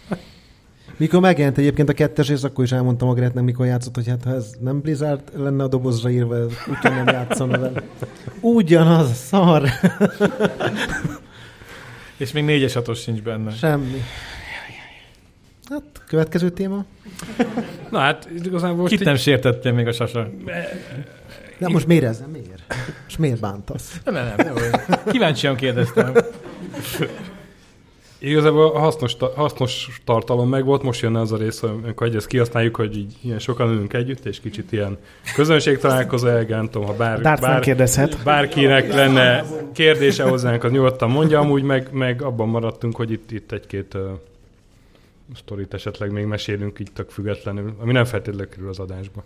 Mikor 0.96 1.20
megjelent 1.20 1.58
egyébként 1.58 1.88
a 1.88 1.92
kettes 1.92 2.28
rész, 2.28 2.42
akkor 2.42 2.64
is 2.64 2.72
elmondtam 2.72 3.08
a 3.08 3.12
Gretnek, 3.14 3.44
mikor 3.44 3.66
játszott, 3.66 3.94
hogy 3.94 4.08
hát 4.08 4.24
ha 4.24 4.34
ez 4.34 4.50
nem 4.60 4.80
Blizzard 4.80 5.22
lenne 5.36 5.62
a 5.62 5.68
dobozra 5.68 6.10
írva, 6.10 6.36
ez 6.36 6.46
úgyhogy 6.68 6.90
nem 6.90 7.06
játszana 7.06 7.58
vele. 7.58 7.82
Ugyanaz, 8.40 9.12
szar. 9.16 9.68
És 12.16 12.32
még 12.32 12.44
négyes 12.44 12.72
hatos 12.74 13.00
sincs 13.00 13.22
benne. 13.22 13.50
Semmi. 13.50 14.02
Hát, 15.68 15.82
következő 16.06 16.50
téma. 16.50 16.84
Na 17.90 17.98
hát 17.98 18.28
igazából 18.44 18.76
most 18.76 18.90
Kit 18.90 19.00
így- 19.00 19.06
nem 19.06 19.16
sértette 19.16 19.70
még 19.70 19.86
a 19.86 19.92
sasa? 19.92 20.30
De 21.58 21.68
most 21.68 21.86
miért 21.86 22.04
ezen? 22.04 22.28
Miért? 22.28 22.74
És 23.08 23.16
miért 23.16 23.40
bántasz? 23.40 24.00
Nem, 24.04 24.14
nem, 24.14 24.34
nem. 24.36 24.54
nem. 24.88 24.98
Kíváncsian 25.06 25.56
kérdeztem. 25.56 26.12
Igazából 28.24 28.66
a 28.66 28.78
hasznos, 28.78 29.16
hasznos 29.34 30.00
tartalom 30.04 30.48
meg 30.48 30.64
volt, 30.64 30.82
most 30.82 31.02
jönne 31.02 31.20
az 31.20 31.32
a 31.32 31.36
rész, 31.36 31.62
amikor 31.62 32.14
ezt 32.14 32.26
kihasználjuk, 32.26 32.76
hogy 32.76 32.96
így 32.96 33.12
ilyen 33.20 33.38
sokan 33.38 33.70
ülünk 33.70 33.92
együtt, 33.92 34.24
és 34.24 34.40
kicsit 34.40 34.72
ilyen 34.72 34.98
közönség 35.34 35.78
találkozó, 35.78 36.28
nem 36.48 36.68
tudom, 36.70 36.86
ha 36.86 36.94
bár, 36.94 37.20
bár, 37.40 37.60
kérdezhet. 37.60 38.18
bárkinek 38.24 38.94
lenne 38.94 39.44
kérdése 39.72 40.24
hozzánk, 40.24 40.64
az 40.64 40.70
nyugodtan 40.70 41.10
mondja, 41.10 41.40
amúgy 41.40 41.62
meg, 41.62 41.88
meg 41.92 42.22
abban 42.22 42.48
maradtunk, 42.48 42.96
hogy 42.96 43.10
itt, 43.10 43.30
itt 43.30 43.52
egy-két 43.52 43.94
uh, 43.94 44.00
sztorit 45.36 45.74
esetleg 45.74 46.10
még 46.10 46.24
mesélünk 46.24 46.78
így 46.78 46.92
tök 46.92 47.10
függetlenül, 47.10 47.74
ami 47.80 47.92
nem 47.92 48.04
feltétlenül 48.04 48.48
kerül 48.48 48.68
az 48.68 48.78
adásba. 48.78 49.24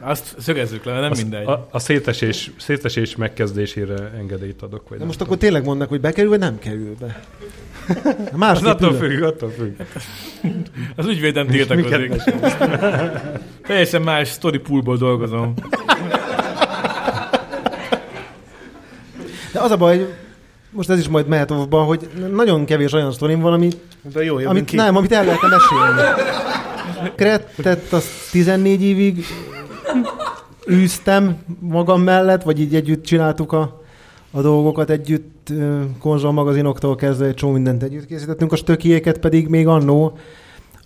Azt 0.00 0.34
szögezzük 0.38 0.84
le, 0.84 1.00
nem 1.00 1.10
A, 1.12 1.14
mindegy. 1.16 1.46
a, 1.46 1.68
a 1.70 1.78
szétesés, 1.78 2.50
szétesés 2.58 3.16
megkezdésére 3.16 4.10
engedélyt 4.18 4.62
adok. 4.62 4.88
Vagy 4.88 4.98
De 4.98 5.04
most 5.04 5.18
tudom. 5.18 5.32
akkor 5.32 5.44
tényleg 5.44 5.64
mondnak, 5.64 5.88
hogy 5.88 6.00
bekerül, 6.00 6.30
vagy 6.30 6.38
nem 6.38 6.58
kerül 6.58 6.94
be. 7.00 7.20
Az 8.32 8.36
Másképp 8.36 8.66
attól 8.66 8.92
függ, 8.94 9.22
attól 9.22 9.50
függ. 9.50 9.80
Az 10.96 11.06
ügyvédem 11.06 11.46
tiltakozik. 11.46 12.22
Teljesen 13.66 14.02
más 14.02 14.28
story 14.28 14.58
poolból 14.58 14.96
dolgozom. 14.96 15.54
De 19.52 19.60
az 19.60 19.70
a 19.70 19.76
baj, 19.76 19.96
hogy 19.96 20.12
most 20.70 20.90
ez 20.90 20.98
is 20.98 21.08
majd 21.08 21.26
mehet 21.26 21.50
abba, 21.50 21.82
hogy 21.82 22.08
nagyon 22.32 22.64
kevés 22.64 22.92
olyan 22.92 23.12
sztorim 23.12 23.40
van, 23.40 23.52
ami, 23.52 23.68
De 24.12 24.24
jó, 24.24 24.36
amit, 24.36 24.64
ki. 24.64 24.76
nem, 24.76 24.96
amit 24.96 25.12
el 25.12 25.24
lehetne 25.24 25.48
mesélni. 25.48 26.00
Krettet 27.14 27.92
azt 27.92 28.30
14 28.30 28.82
évig 28.82 29.24
űztem 30.70 31.36
magam 31.60 32.02
mellett, 32.02 32.42
vagy 32.42 32.60
így 32.60 32.74
együtt 32.74 33.04
csináltuk 33.04 33.52
a, 33.52 33.82
a 34.30 34.40
dolgokat 34.40 34.90
együtt, 34.90 35.48
ö, 35.50 35.82
konzolmagazinoktól 35.98 36.96
kezdve 36.96 37.26
egy 37.26 37.34
csomó 37.34 37.52
mindent 37.52 37.82
együtt 37.82 38.06
készítettünk, 38.06 38.52
a 38.52 38.56
stökiéket 38.56 39.18
pedig 39.18 39.48
még 39.48 39.66
annó 39.66 40.18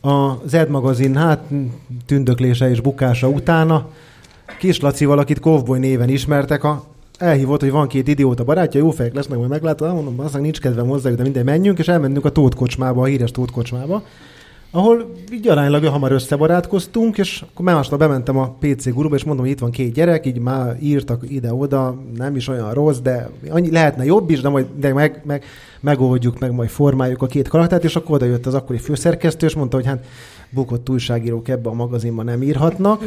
a 0.03 0.33
Z 0.47 0.57
magazin, 0.69 1.17
hát 1.17 1.45
tündöklése 2.07 2.71
és 2.71 2.81
bukása 2.81 3.29
utána. 3.29 3.89
Kis 4.59 4.81
Lacival, 4.81 5.19
akit 5.19 5.41
Kovboy 5.41 5.79
néven 5.79 6.09
ismertek, 6.09 6.65
a 6.65 6.85
elhívott, 7.19 7.61
hogy 7.61 7.71
van 7.71 7.89
két 7.89 8.09
idióta 8.09 8.45
barátja, 8.45 8.81
jó 8.81 8.91
fejek 8.91 9.15
lesznek, 9.15 9.39
majd 9.39 9.51
meglátod, 9.51 9.95
mondom, 9.95 10.21
aztán 10.21 10.41
nincs 10.41 10.61
kedvem 10.61 10.89
hozzájuk, 10.89 11.19
de 11.19 11.25
minden 11.25 11.45
menjünk, 11.45 11.79
és 11.79 11.89
elmentünk 11.89 12.25
a 12.25 12.31
Tóth 12.31 12.57
kocsmába, 12.57 13.03
a 13.03 13.05
híres 13.05 13.31
Tóth 13.31 13.53
kocsmába, 13.53 14.03
ahol 14.71 15.13
így 15.33 15.49
aránylag 15.49 15.85
hamar 15.85 16.13
összebarátkoztunk, 16.13 17.19
és 17.19 17.45
akkor 17.53 17.65
másnap 17.65 17.99
bementem 17.99 18.37
a 18.37 18.57
PC 18.61 18.93
guruba, 18.93 19.15
és 19.15 19.25
mondom, 19.25 19.45
hogy 19.45 19.55
itt 19.55 19.61
van 19.61 19.71
két 19.71 19.93
gyerek, 19.93 20.27
így 20.27 20.39
már 20.39 20.77
írtak 20.81 21.25
ide-oda, 21.29 22.03
nem 22.17 22.37
is 22.37 22.49
olyan 22.49 22.73
rossz, 22.73 22.99
de 22.99 23.31
annyi, 23.51 23.71
lehetne 23.71 24.05
jobb 24.05 24.31
is, 24.31 24.41
de 24.41 24.49
majd 24.49 24.67
de 24.77 24.93
meg, 24.93 25.23
meg, 25.25 25.45
megoldjuk, 25.81 26.39
meg 26.39 26.53
majd 26.53 26.69
formáljuk 26.69 27.23
a 27.23 27.27
két 27.27 27.49
karaktert, 27.49 27.85
és 27.85 27.97
akkor 27.97 28.15
oda 28.15 28.25
jött 28.25 28.47
az 28.47 28.55
akkori 28.55 28.79
főszerkesztő, 28.79 29.47
és 29.47 29.55
mondta, 29.55 29.77
hogy 29.77 29.87
hát 29.87 30.05
bukott 30.51 30.89
újságírók 30.89 31.49
ebbe 31.49 31.69
a 31.69 31.73
magazinban 31.73 32.25
nem 32.25 32.43
írhatnak. 32.43 33.05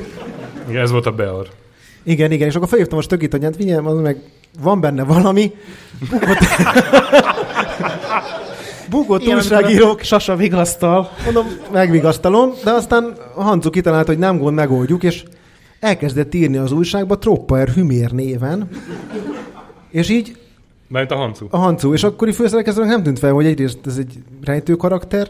Igen, 0.69 0.81
ez 0.81 0.91
volt 0.91 1.05
a 1.05 1.11
Bear. 1.11 1.47
Igen, 2.03 2.31
igen, 2.31 2.47
és 2.47 2.55
akkor 2.55 2.67
felhívtam 2.67 2.97
a 2.97 3.01
stökit, 3.01 3.31
hogy 3.31 3.43
hát 3.43 3.85
az 3.85 3.99
meg 3.99 4.21
van 4.61 4.81
benne 4.81 5.03
valami. 5.03 5.51
Bukott, 6.09 6.37
Ilyen, 9.21 9.37
újságírók, 9.37 10.01
Sasa 10.01 10.35
vigasztal. 10.35 11.09
mondom, 11.23 11.45
megvigasztalom, 11.71 12.51
de 12.63 12.71
aztán 12.71 13.13
a 13.35 13.43
Hancu 13.43 13.69
kitalált, 13.69 14.07
hogy 14.07 14.17
nem 14.17 14.37
gond, 14.37 14.55
megoldjuk, 14.55 15.03
és 15.03 15.23
elkezdett 15.79 16.33
írni 16.33 16.57
az 16.57 16.71
újságba 16.71 17.17
Tropper 17.17 17.67
Hümér 17.69 18.11
néven, 18.11 18.69
és 19.89 20.09
így 20.09 20.37
Mert 20.87 21.11
a 21.11 21.15
Hancu. 21.15 21.45
a 21.49 21.57
Hancu, 21.57 21.93
és 21.93 22.03
akkori 22.03 22.31
főszerkesztőnek 22.31 22.89
nem 22.89 23.03
tűnt 23.03 23.19
fel, 23.19 23.31
hogy 23.31 23.45
egyrészt 23.45 23.79
ez 23.85 23.97
egy 23.97 24.13
rejtő 24.43 24.75
karakter, 24.75 25.27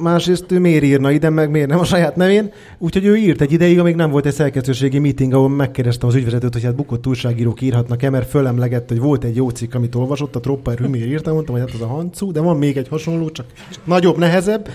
másrészt 0.00 0.52
ő 0.52 0.58
miért 0.58 0.82
írna 0.82 1.10
ide, 1.10 1.30
meg 1.30 1.50
miért 1.50 1.68
nem 1.68 1.78
a 1.78 1.84
saját 1.84 2.16
nevén. 2.16 2.52
Úgyhogy 2.78 3.04
ő 3.04 3.16
írt 3.16 3.40
egy 3.40 3.52
ideig, 3.52 3.78
amíg 3.78 3.94
nem 3.94 4.10
volt 4.10 4.26
egy 4.26 4.32
szerkesztőségi 4.32 4.98
meeting, 4.98 5.34
ahol 5.34 5.48
megkérdeztem 5.48 6.08
az 6.08 6.14
ügyvezetőt, 6.14 6.52
hogy 6.52 6.64
hát 6.64 6.74
bukott 6.74 7.06
újságírók 7.06 7.60
írhatnak-e, 7.60 8.10
mert 8.10 8.28
fölemlegett, 8.28 8.88
hogy 8.88 9.00
volt 9.00 9.24
egy 9.24 9.36
jó 9.36 9.48
cikk, 9.48 9.74
amit 9.74 9.94
olvasott, 9.94 10.36
a 10.36 10.40
Tropper 10.40 10.78
Hümér 10.78 11.06
írta, 11.06 11.32
mondtam, 11.32 11.54
hogy 11.54 11.64
hát 11.64 11.74
az 11.74 11.86
a 11.86 11.86
Hancu, 11.86 12.32
de 12.32 12.40
van 12.40 12.56
még 12.56 12.76
egy 12.76 12.88
hasonló, 12.88 13.30
csak 13.30 13.46
nagyobb, 13.84 14.18
nehezebb. 14.18 14.68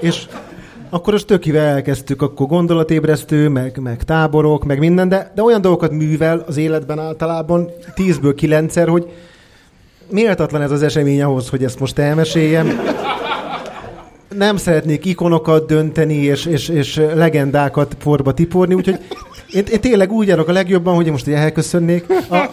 És 0.00 0.26
akkor 0.90 1.14
azt 1.14 1.26
tökivel 1.26 1.66
elkezdtük, 1.66 2.22
akkor 2.22 2.46
gondolatébresztő, 2.46 3.48
meg, 3.48 3.78
meg 3.82 4.02
táborok, 4.02 4.64
meg 4.64 4.78
minden, 4.78 5.08
de, 5.08 5.32
de 5.34 5.42
olyan 5.42 5.60
dolgokat 5.60 5.90
művel 5.90 6.44
az 6.46 6.56
életben 6.56 6.98
általában, 6.98 7.70
tízből 7.94 8.34
kilencszer, 8.34 8.88
hogy 8.88 9.08
méltatlan 10.10 10.62
ez 10.62 10.70
az 10.70 10.82
esemény 10.82 11.22
ahhoz, 11.22 11.48
hogy 11.48 11.64
ezt 11.64 11.80
most 11.80 11.98
elmeséljem. 11.98 12.80
Nem 14.36 14.56
szeretnék 14.56 15.04
ikonokat 15.04 15.66
dönteni, 15.66 16.14
és, 16.14 16.46
és, 16.46 16.68
és 16.68 17.00
legendákat 17.14 17.94
porba 17.94 18.34
tiporni, 18.34 18.74
úgyhogy 18.74 18.98
én, 19.50 19.64
én 19.72 19.80
tényleg 19.80 20.12
úgy 20.12 20.26
járok 20.26 20.48
a 20.48 20.52
legjobban, 20.52 20.94
hogy 20.94 21.10
most 21.10 21.28
így 21.28 21.34
elköszönnék. 21.34 22.04
A 22.30 22.50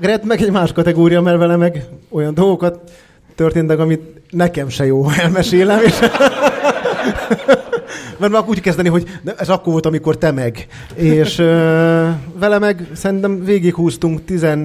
Gret 0.00 0.24
meg 0.24 0.42
egy 0.42 0.50
más 0.50 0.72
kategória, 0.72 1.20
mert 1.20 1.38
vele 1.38 1.56
meg 1.56 1.84
olyan 2.10 2.34
dolgokat 2.34 2.90
történtek, 3.34 3.78
amit 3.78 4.02
nekem 4.30 4.68
se 4.68 4.86
jó, 4.86 5.02
ha 5.02 5.22
elmesélem, 5.22 5.80
és 5.84 5.98
mert 8.18 8.32
már 8.32 8.44
úgy 8.46 8.60
kezdeni, 8.60 8.88
hogy 8.88 9.04
ez 9.36 9.48
akkor 9.48 9.72
volt, 9.72 9.86
amikor 9.86 10.18
te 10.18 10.30
meg. 10.30 10.66
És 10.94 11.38
ö, 11.38 12.08
vele 12.38 12.58
meg 12.58 12.86
szerintem 12.92 13.44
végighúztunk 13.44 14.20
13-4 14.28 14.60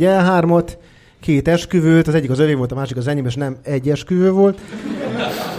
E3-ot, 0.00 0.68
két 1.22 1.48
esküvőt, 1.48 2.08
az 2.08 2.14
egyik 2.14 2.30
az 2.30 2.38
övé 2.38 2.54
volt, 2.54 2.72
a 2.72 2.74
másik 2.74 2.96
az 2.96 3.08
enyém, 3.08 3.26
és 3.26 3.34
nem 3.34 3.56
egy 3.62 3.88
esküvő 3.88 4.30
volt. 4.30 4.58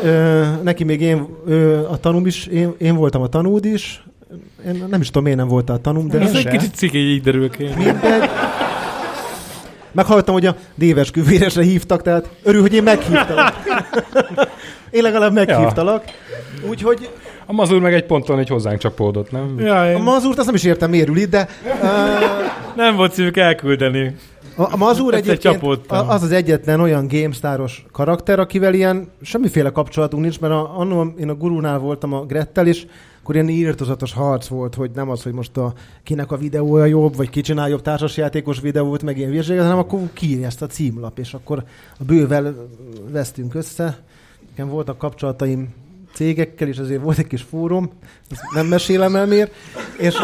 Ö, 0.04 0.44
neki 0.64 0.84
még 0.84 1.02
én, 1.02 1.28
ö, 1.46 1.78
a 1.90 1.98
tanúm 1.98 2.26
is, 2.26 2.46
én, 2.46 2.74
én 2.78 2.96
voltam 2.96 3.22
a 3.22 3.28
tanúd 3.28 3.66
is. 3.66 4.04
Én 4.68 4.86
nem 4.90 5.02
is 5.02 5.08
tudom, 5.08 5.24
miért 5.24 5.38
nem 5.38 5.48
voltál 5.48 5.76
a 5.76 5.80
tanúm, 5.80 6.08
de 6.08 6.20
Ez 6.20 6.36
egy 6.36 6.48
kicsit 6.48 6.76
ciki, 6.76 6.98
így 6.98 7.22
derül 7.22 7.50
ki. 7.50 7.64
mindegy. 7.78 8.30
Meghallottam, 9.92 10.34
hogy 10.34 10.46
a 10.46 10.56
déves 10.76 11.12
küvéresre 11.12 11.64
hívtak, 11.64 12.02
tehát 12.02 12.30
örül, 12.44 12.62
hogy 12.62 12.74
én 12.74 12.84
meghívtalak. 12.84 13.54
Én 14.90 15.02
legalább 15.02 15.34
meghívtalak. 15.34 16.04
Úgyhogy 16.70 17.10
A 17.46 17.54
mazur 17.54 17.82
meg 17.82 17.94
egy 17.94 18.06
ponton 18.06 18.40
egy 18.40 18.48
hozzánk 18.50 18.78
csapódott, 18.80 19.32
nem? 19.32 19.60
Ja, 19.60 19.80
a 19.82 19.92
én 19.92 20.02
mazurt 20.02 20.38
azt 20.38 20.46
nem 20.46 20.56
is 20.56 20.64
értem, 20.64 20.90
miért 20.90 21.08
ül 21.10 21.18
itt, 21.18 21.30
de 21.30 21.48
uh, 21.66 21.80
nem 22.76 22.96
volt 22.96 23.14
szívük 23.14 23.38
elküldeni. 23.38 24.16
A, 24.56 24.74
a 24.74 24.78
mazur 24.78 25.14
egyébként 25.14 25.64
az 25.88 26.24
az 26.24 26.32
egyetlen 26.32 26.80
olyan 26.80 27.08
GameStar-os 27.08 27.86
karakter, 27.92 28.40
akivel 28.40 28.74
ilyen 28.74 29.08
semmiféle 29.22 29.70
kapcsolatunk 29.70 30.22
nincs, 30.24 30.40
mert 30.40 30.54
a, 30.54 30.80
annól 30.80 31.14
én 31.20 31.30
a 31.30 31.36
gurunál 31.36 31.80
voltam 31.80 32.14
a 32.14 32.26
Grettel 32.26 32.68
is, 32.68 32.86
akkor 33.22 33.36
ilyen 33.36 33.50
írtozatos 33.50 34.14
harc 34.14 34.48
volt, 34.48 34.76
hogy 34.76 34.92
nem 34.96 35.10
az, 35.10 35.24
hogy 35.24 35.34
most 35.34 35.58
a, 35.58 35.74
kinek 36.04 36.32
a 36.32 36.38
videója 36.38 36.86
jobb, 36.86 37.16
vagy 37.16 37.30
ki 37.30 37.42
csinál 37.42 37.70
jobb 37.70 37.82
társasjátékos 37.82 38.60
videót, 38.60 39.04
meg 39.04 39.18
ilyen 39.18 39.32
vérséget, 39.32 39.64
hanem 39.64 39.78
akkor 39.78 40.00
kiírja 40.14 40.46
ezt 40.46 40.62
a 40.62 40.68
címlap, 40.68 41.20
és 41.20 41.34
akkor 41.34 41.64
a 42.00 42.04
bővel 42.04 42.56
vesztünk 43.12 43.56
össze. 43.56 44.00
Nekem 44.50 44.70
voltak 44.70 44.98
kapcsolataim 44.98 45.74
cégekkel, 46.14 46.68
és 46.68 46.78
azért 46.78 47.02
volt 47.02 47.18
egy 47.18 47.28
kis 47.28 47.42
fórum, 47.50 47.92
ezt 48.32 48.42
nem 48.54 48.66
mesélem 48.66 49.16
el 49.16 49.26
miért, 49.26 49.54
és, 49.98 50.16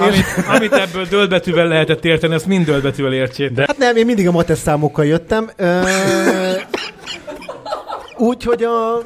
Amit, 0.00 0.24
amit 0.54 0.72
ebből 0.72 1.04
döltbetűvel 1.04 1.66
lehetett 1.66 2.04
érteni, 2.04 2.34
azt 2.34 2.46
mind 2.46 2.64
döltbetűvel 2.64 3.12
értsétek. 3.12 3.54
De... 3.54 3.64
Hát 3.66 3.78
nem, 3.78 3.96
én 3.96 4.06
mindig 4.06 4.28
a 4.28 4.30
mates 4.30 4.58
számokkal 4.58 5.04
jöttem. 5.04 5.50
Ö... 5.56 5.82
Úgyhogy 8.16 8.62
a, 8.62 8.96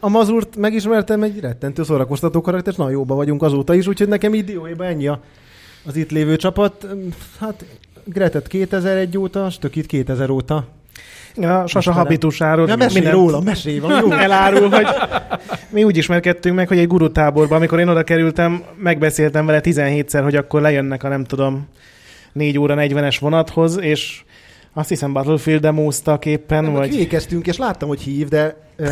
a 0.00 0.08
mazurt 0.08 0.56
megismertem 0.56 1.22
egy 1.22 1.40
rettentő 1.40 1.82
szórakoztató 1.82 2.40
karakter, 2.40 2.72
és 2.72 2.78
nagyon 2.78 2.92
jóba 2.92 3.14
vagyunk 3.14 3.42
azóta 3.42 3.74
is, 3.74 3.86
úgyhogy 3.86 4.08
nekem 4.08 4.34
így 4.34 4.44
dióéban 4.44 4.86
ennyi 4.86 5.06
a, 5.06 5.20
az 5.86 5.96
itt 5.96 6.10
lévő 6.10 6.36
csapat. 6.36 6.86
Hát 7.40 7.64
Gretet 8.04 8.46
2001 8.46 9.18
óta, 9.18 9.50
Stökit 9.50 9.86
2000 9.86 10.30
óta. 10.30 10.66
A 11.36 11.66
Sasa 11.66 11.92
habitusáról 11.92 12.68
Ja, 12.68 12.76
mesélj 12.76 13.04
mindent 13.04 13.14
róla, 13.14 13.40
mesélj, 13.40 13.78
van 13.78 14.00
jó. 14.00 14.10
elárul, 14.26 14.68
hogy 14.68 14.86
mi 15.70 15.84
úgy 15.84 15.96
ismerkedtünk 15.96 16.56
meg, 16.56 16.68
hogy 16.68 16.78
egy 16.78 16.86
gurutáborban, 16.86 17.56
amikor 17.56 17.78
én 17.78 17.88
oda 17.88 18.02
kerültem, 18.02 18.62
megbeszéltem 18.76 19.46
vele 19.46 19.60
17-szer, 19.62 20.20
hogy 20.22 20.36
akkor 20.36 20.60
lejönnek 20.60 21.02
a 21.02 21.08
nem 21.08 21.24
tudom 21.24 21.68
4 22.32 22.58
óra 22.58 22.74
40-es 22.78 23.16
vonathoz, 23.20 23.78
és 23.80 24.22
azt 24.72 24.88
hiszem 24.88 25.12
Battlefield 25.12 25.60
demóztak 25.60 26.24
éppen, 26.24 26.64
Nem, 26.64 26.72
vagy... 26.72 26.96
Vékeztünk, 26.96 27.46
és 27.46 27.56
láttam, 27.56 27.88
hogy 27.88 28.00
hív, 28.00 28.28
de 28.28 28.56
uh, 28.78 28.88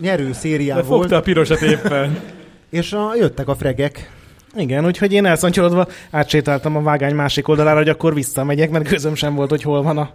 nyerő 0.00 0.26
De 0.26 0.32
szérián 0.32 0.76
fogta 0.76 0.94
volt, 0.96 1.12
a 1.12 1.20
pirosat 1.20 1.60
éppen. 1.60 2.18
és 2.70 2.92
a, 2.92 3.12
jöttek 3.18 3.48
a 3.48 3.54
fregek. 3.54 4.10
Igen, 4.58 4.86
úgyhogy 4.86 5.12
én 5.12 5.24
elszantyorodva 5.24 5.86
átsétáltam 6.10 6.76
a 6.76 6.82
vágány 6.82 7.14
másik 7.14 7.48
oldalára, 7.48 7.78
hogy 7.78 7.88
akkor 7.88 8.14
visszamegyek, 8.14 8.70
mert 8.70 8.88
közöm 8.88 9.14
sem 9.14 9.34
volt, 9.34 9.50
hogy 9.50 9.62
hol 9.62 9.82
van 9.82 9.98
a 9.98 10.10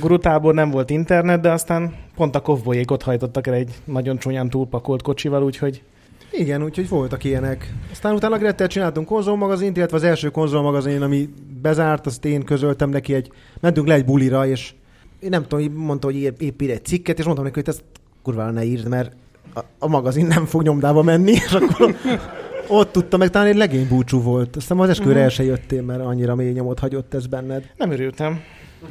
gurutábor, 0.00 0.54
nem 0.54 0.70
volt 0.70 0.90
internet, 0.90 1.40
de 1.40 1.50
aztán 1.50 1.94
pont 2.16 2.34
a 2.34 2.40
kovbolyék 2.40 2.90
ott 2.90 3.02
hajtottak 3.02 3.46
el 3.46 3.54
egy 3.54 3.70
nagyon 3.84 4.18
csúnyán 4.18 4.50
túlpakolt 4.50 5.02
kocsival, 5.02 5.42
úgyhogy 5.42 5.82
Igen, 6.32 6.62
úgyhogy 6.62 6.88
voltak 6.88 7.24
ilyenek. 7.24 7.72
Aztán 7.90 8.14
utána 8.14 8.38
Grettel 8.38 8.66
csináltunk 8.66 9.06
konzolmagazint, 9.06 9.76
illetve 9.76 9.96
az 9.96 10.02
első 10.02 10.28
konzolmagazin, 10.28 11.02
ami 11.02 11.28
bezárt, 11.62 12.06
azt 12.06 12.24
én 12.24 12.44
közöltem 12.44 12.90
neki 12.90 13.14
egy, 13.14 13.30
mentünk 13.60 13.86
le 13.86 13.94
egy 13.94 14.04
bulira, 14.04 14.46
és 14.46 14.72
én 15.20 15.28
nem 15.28 15.46
tudom, 15.46 15.72
mondta, 15.72 16.06
hogy 16.06 16.16
épp, 16.16 16.40
épp 16.40 16.60
ír 16.60 16.70
egy 16.70 16.84
cikket, 16.84 17.18
és 17.18 17.24
mondtam 17.24 17.44
neki, 17.44 17.58
hogy 17.58 17.68
ezt 17.68 17.82
kurvára 18.22 18.50
ne 18.50 18.64
írd, 18.64 18.88
mert 18.88 19.12
a, 19.54 19.60
a 19.78 19.88
magazin 19.88 20.26
nem 20.26 20.46
fog 20.46 20.62
nyomdába 20.62 21.02
menni, 21.02 21.32
és 21.32 21.52
akkor 21.52 21.96
ott 22.70 22.92
tudtam 22.92 23.18
meg, 23.18 23.30
talán 23.30 23.48
egy 23.48 23.56
legény 23.56 23.88
búcsú 23.88 24.22
volt. 24.22 24.56
Aztán 24.56 24.78
az 24.78 24.88
esküvőre 24.88 25.14
Mhm. 25.14 25.24
el 25.24 25.30
se 25.30 25.42
jöttél, 25.44 25.82
mert 25.82 26.00
annyira 26.00 26.34
mély 26.34 26.52
nyomot 26.52 26.78
hagyott 26.78 27.14
ez 27.14 27.26
benned. 27.26 27.70
nem 27.76 27.90
örültem. 27.90 28.40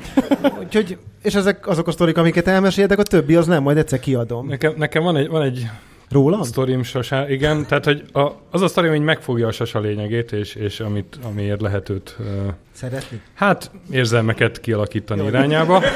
Úgyhogy, 0.64 0.97
és 1.23 1.35
ezek 1.35 1.68
azok 1.68 1.88
a 1.88 1.91
sztorik, 1.91 2.18
amiket 2.18 2.47
elmeséltek, 2.47 2.99
a 2.99 3.03
többi 3.03 3.35
az 3.35 3.47
nem, 3.47 3.64
majd 3.64 3.77
egyszer 3.77 3.99
kiadom. 3.99 4.47
Nekem, 4.47 4.73
nekem 4.77 5.03
van, 5.03 5.15
egy, 5.15 5.27
van 5.27 5.41
egy 5.41 5.68
Rólam? 6.10 6.41
sztorim 6.43 6.84
sasa, 6.84 7.30
igen, 7.30 7.65
tehát 7.65 7.85
hogy 7.85 8.03
a, 8.14 8.31
az 8.51 8.61
a 8.61 8.68
sztorim, 8.68 8.89
hogy 8.91 9.01
megfogja 9.01 9.47
a 9.47 9.51
sasa 9.51 9.80
lényegét, 9.80 10.31
és, 10.31 10.56
és 10.56 10.80
amit, 10.80 11.19
amiért 11.23 11.61
lehet 11.61 11.89
őt, 11.89 12.15
uh, 12.19 12.26
Szeretni? 12.72 13.22
hát 13.34 13.72
érzelmeket 13.91 14.60
kialakítani 14.60 15.22
Jó. 15.22 15.27
irányába. 15.27 15.81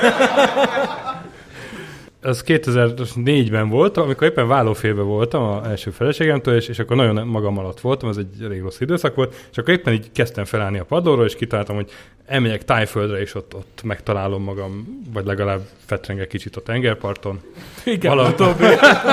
az 2.23 2.43
2004-ben 2.47 3.69
volt, 3.69 3.97
amikor 3.97 4.27
éppen 4.27 4.47
vállófélben 4.47 5.05
voltam 5.05 5.43
a 5.43 5.69
első 5.69 5.91
feleségemtől, 5.91 6.55
és, 6.55 6.67
és 6.67 6.79
akkor 6.79 6.95
nagyon 6.95 7.27
magam 7.27 7.57
alatt 7.57 7.79
voltam, 7.79 8.09
ez 8.09 8.17
egy 8.17 8.43
elég 8.43 8.61
rossz 8.61 8.79
időszak 8.79 9.15
volt, 9.15 9.47
és 9.51 9.57
akkor 9.57 9.73
éppen 9.73 9.93
így 9.93 10.11
kezdtem 10.11 10.45
felállni 10.45 10.79
a 10.79 10.83
padlóról, 10.83 11.25
és 11.25 11.35
kitaláltam, 11.35 11.75
hogy 11.75 11.91
elmegyek 12.25 12.65
tájföldre, 12.65 13.19
és 13.19 13.35
ott, 13.35 13.55
ott 13.55 13.81
megtalálom 13.83 14.43
magam, 14.43 15.01
vagy 15.13 15.25
legalább 15.25 15.61
fetrengek 15.85 16.27
kicsit 16.27 16.55
a 16.55 16.61
tengerparton. 16.61 17.39
Igen, 17.83 18.15
Valahol-. 18.15 18.55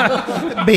B. 0.67 0.71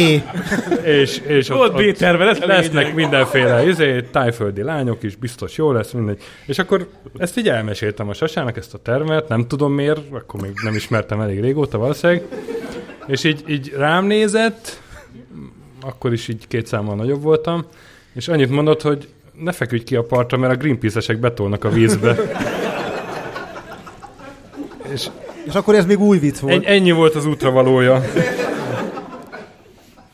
És, 0.85 1.17
és 1.17 1.49
ott, 1.49 1.59
ott 1.59 1.75
B-terve, 1.75 2.23
a 2.23 2.45
lesznek 2.45 2.73
lényeg. 2.73 2.95
mindenféle 2.95 3.67
izé, 3.67 4.01
tájföldi 4.01 4.61
lányok 4.61 5.03
is, 5.03 5.15
biztos 5.15 5.57
jó 5.57 5.71
lesz, 5.71 5.91
mindegy. 5.91 6.21
És 6.45 6.59
akkor 6.59 6.87
ezt 7.17 7.37
így 7.37 7.49
elmeséltem 7.49 8.09
a 8.09 8.13
Sasának, 8.13 8.57
ezt 8.57 8.73
a 8.73 8.77
termet, 8.77 9.27
nem 9.27 9.47
tudom 9.47 9.73
miért, 9.73 10.01
akkor 10.11 10.41
még 10.41 10.51
nem 10.63 10.75
ismertem 10.75 11.21
elég 11.21 11.41
régóta 11.41 11.77
valószínűleg. 11.77 12.22
És 13.07 13.23
így, 13.23 13.43
így 13.47 13.73
rám 13.77 14.05
nézett, 14.05 14.81
akkor 15.81 16.13
is 16.13 16.27
így 16.27 16.47
két 16.47 16.67
számmal 16.67 16.95
nagyobb 16.95 17.21
voltam, 17.21 17.65
és 18.13 18.27
annyit 18.27 18.49
mondott, 18.49 18.81
hogy 18.81 19.07
ne 19.39 19.51
feküdj 19.51 19.83
ki 19.83 19.95
a 19.95 20.03
partra, 20.03 20.37
mert 20.37 20.53
a 20.53 20.57
Greenpeace-esek 20.57 21.17
betolnak 21.19 21.63
a 21.63 21.69
vízbe. 21.69 22.15
és 24.93 25.07
És 25.45 25.53
akkor 25.53 25.75
ez 25.75 25.85
még 25.85 25.99
új 25.99 26.17
vicc 26.19 26.37
volt. 26.39 26.53
en- 26.53 26.63
ennyi 26.63 26.91
volt 26.91 27.15
az 27.15 27.25
útravalója. 27.25 28.01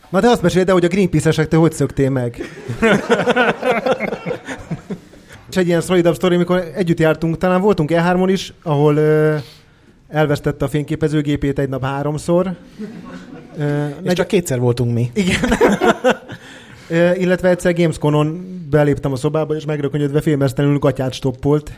Na 0.10 0.20
de 0.20 0.28
azt 0.30 0.42
meséld 0.42 0.68
el, 0.68 0.74
hogy 0.74 0.86
a 0.86 0.88
Greenpeace-esektől 0.88 1.60
hogy 1.60 1.72
szöktél 1.74 2.10
meg? 2.10 2.38
És 5.50 5.56
egy 5.56 5.68
ilyen 5.68 5.82
szolidabb 5.82 6.16
sztori, 6.16 6.36
amikor 6.36 6.64
együtt 6.76 7.00
jártunk, 7.00 7.38
talán 7.38 7.62
voltunk 7.62 7.90
E3-on 7.94 8.28
is, 8.32 8.54
ahol 8.64 8.96
ö, 8.96 9.36
elvesztette 10.10 10.66
a 10.66 10.68
fényképezőgépét 10.68 11.60
egy 11.60 11.70
nap 11.70 11.84
háromszor. 11.86 12.52
És 13.58 13.64
negy- 14.04 14.16
csak 14.16 14.28
kétszer 14.28 14.60
voltunk 14.60 14.94
mi. 14.94 15.10
Igen. 15.14 15.40
Illetve 17.18 17.50
egyszer 17.50 17.74
Gamesconon 17.74 18.46
beléptem 18.70 19.12
a 19.12 19.16
szobába, 19.16 19.56
és 19.56 19.66
megrökönyödve 19.66 20.22
filmesztelenül 20.22 20.78
gatyát 20.80 21.14
stoppolt. 21.14 21.72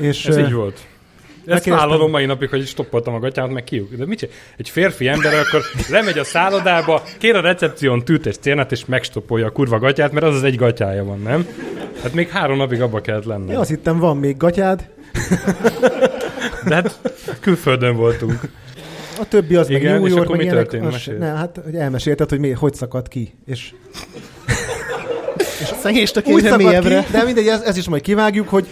És, 0.00 0.26
Ez 0.26 0.38
így 0.38 0.52
volt. 0.52 0.74
Ezt 0.74 1.54
Megkérdeztem- 1.54 1.88
vállalom 1.88 2.10
mai 2.10 2.24
napig, 2.26 2.48
hogy 2.48 2.66
stoppoltam 2.66 3.14
a 3.14 3.18
gatyámat, 3.18 3.52
meg 3.52 3.64
kiuk. 3.64 3.94
De 3.94 4.06
mit 4.06 4.18
csinál? 4.18 4.34
Egy 4.56 4.68
férfi 4.68 5.08
ember 5.08 5.34
akkor 5.34 5.62
lemegy 5.90 6.18
a 6.18 6.24
szállodába, 6.24 7.02
kér 7.18 7.34
a 7.36 7.40
recepción 7.40 8.04
tűt 8.04 8.26
és 8.26 8.36
cérnát, 8.36 8.72
és 8.72 8.84
megstoppolja 8.84 9.46
a 9.46 9.50
kurva 9.50 9.78
gatyát, 9.78 10.12
mert 10.12 10.26
az 10.26 10.34
az 10.34 10.42
egy 10.42 10.56
gatyája 10.56 11.04
van, 11.04 11.20
nem? 11.20 11.46
Hát 12.02 12.12
még 12.14 12.28
három 12.28 12.56
napig 12.56 12.80
abba 12.80 13.00
kellett 13.00 13.24
lenni. 13.24 13.50
Én 13.50 13.56
azt 13.56 13.68
hittem, 13.68 13.98
van 13.98 14.16
még 14.16 14.36
gatyád, 14.36 14.88
De 16.66 16.74
hát 16.74 17.00
külföldön 17.40 17.96
voltunk. 17.96 18.40
a 19.20 19.28
többi 19.28 19.54
az 19.56 19.68
Igen, 19.70 19.82
meg 19.82 19.92
New 19.94 20.04
és 20.06 20.10
York, 20.10 20.22
akkor 20.24 20.36
meg 20.36 20.46
mi 20.46 20.50
ilyenek. 20.52 20.68
történt? 20.70 20.86
Az, 20.86 20.92
Meséld. 20.92 21.18
ne, 21.18 21.26
hát 21.26 21.60
hogy 21.64 21.74
elmesélted, 21.74 22.28
hogy 22.28 22.38
mi, 22.38 22.50
hogy 22.50 22.74
szakadt 22.74 23.08
ki. 23.08 23.34
És 23.46 23.72
Szegést 25.82 26.16
a 26.16 26.20
szakadt 26.24 26.56
mélyebbre. 26.56 27.02
ki, 27.04 27.12
de 27.12 27.22
mindegy, 27.22 27.46
ez, 27.46 27.60
ez 27.60 27.76
is 27.76 27.88
majd 27.88 28.02
kivágjuk, 28.02 28.48
hogy 28.48 28.66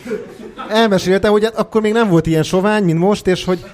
elmesélte, 0.71 1.29
hogy 1.29 1.45
hát 1.45 1.55
akkor 1.57 1.81
még 1.81 1.93
nem 1.93 2.09
volt 2.09 2.27
ilyen 2.27 2.43
sovány, 2.43 2.85
mint 2.85 2.99
most, 2.99 3.27
és 3.27 3.45
hogy 3.45 3.65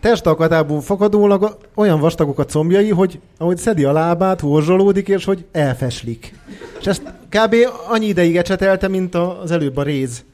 testalkatából 0.00 0.80
fakadólag 0.80 1.56
olyan 1.74 2.00
vastagok 2.00 2.38
a 2.38 2.44
combjai, 2.44 2.88
hogy 2.90 3.18
ahogy 3.38 3.56
szedi 3.56 3.84
a 3.84 3.92
lábát, 3.92 4.40
horzsolódik, 4.40 5.08
és 5.08 5.24
hogy 5.24 5.44
elfeslik. 5.52 6.34
És 6.80 6.86
ezt 6.86 7.02
kb. 7.28 7.54
annyi 7.88 8.06
ideig 8.06 8.36
ecsetelte, 8.36 8.88
mint 8.88 9.14
az 9.14 9.50
előbb 9.50 9.76
a 9.76 9.82
réz. 9.82 10.24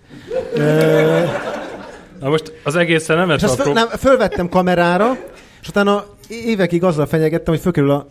Na 2.20 2.28
most 2.28 2.52
az 2.62 2.74
egészen 2.74 3.16
nem 3.16 3.30
és 3.30 3.42
azt 3.42 3.62
föl, 3.62 3.72
nem, 3.72 3.88
fölvettem 3.88 4.48
kamerára, 4.48 5.16
és 5.60 5.68
utána 5.68 6.04
évekig 6.28 6.84
azzal 6.84 7.06
fenyegettem, 7.06 7.54
hogy 7.54 7.62
fölkerül 7.62 7.90
a 7.90 8.06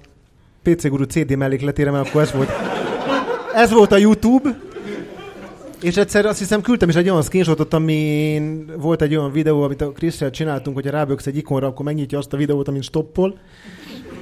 PC 0.63 0.87
Guru 0.87 1.03
CD 1.03 1.35
mellékletére, 1.35 1.91
mert 1.91 2.07
akkor 2.07 2.21
ez 2.21 2.31
volt. 2.31 2.49
Ez 3.53 3.71
volt 3.71 3.91
a 3.91 3.97
YouTube, 3.97 4.57
és 5.81 5.97
egyszer 5.97 6.25
azt 6.25 6.39
hiszem 6.39 6.61
küldtem 6.61 6.89
is 6.89 6.95
egy 6.95 7.09
olyan 7.09 7.21
screenshotot, 7.21 7.73
amin 7.73 8.71
volt 8.77 9.01
egy 9.01 9.15
olyan 9.15 9.31
videó, 9.31 9.61
amit 9.61 9.81
a 9.81 9.91
Krisztel 9.91 10.29
csináltunk, 10.29 10.75
hogyha 10.75 10.91
ráböksz 10.91 11.25
egy 11.25 11.37
ikonra, 11.37 11.67
akkor 11.67 11.85
megnyitja 11.85 12.17
azt 12.17 12.33
a 12.33 12.37
videót, 12.37 12.67
amit 12.67 12.83
stoppol. 12.83 13.37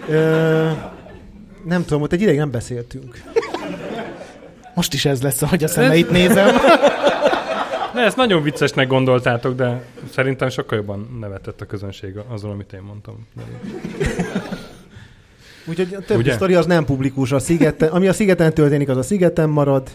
Ö, 0.10 0.70
nem 1.66 1.86
tudom, 1.86 2.02
ott 2.02 2.14
egy 2.14 2.22
ideig 2.22 2.38
nem 2.38 2.52
beszéltünk. 2.52 3.22
Most 4.76 4.94
is 4.94 5.06
ez 5.06 5.22
lesz, 5.22 5.42
ahogy 5.42 5.64
a 5.64 5.68
szemeit 5.68 6.10
nézem. 6.10 6.56
Ne, 7.94 8.02
ezt 8.02 8.16
nagyon 8.18 8.44
viccesnek 8.44 8.88
gondoltátok, 8.88 9.56
de 9.56 9.84
szerintem 10.12 10.50
sokkal 10.50 10.78
jobban 10.78 11.18
nevetett 11.20 11.62
a 11.62 11.66
közönség 11.66 12.16
azon, 12.28 12.52
amit 12.52 12.74
én 12.74 12.82
mondtam. 12.82 13.28
Úgyhogy 15.66 15.94
a 15.94 16.00
többi 16.00 16.20
Ugye? 16.20 16.34
sztori 16.34 16.54
az 16.54 16.66
nem 16.66 16.86
publikus. 16.86 17.32
A 17.32 17.40
szigeten, 17.40 17.90
ami 17.90 18.08
a 18.08 18.14
szigeten 18.14 18.54
történik, 18.54 18.90
az 18.90 18.98
a 18.98 19.02
szigeten 19.04 19.50
marad. 19.50 19.90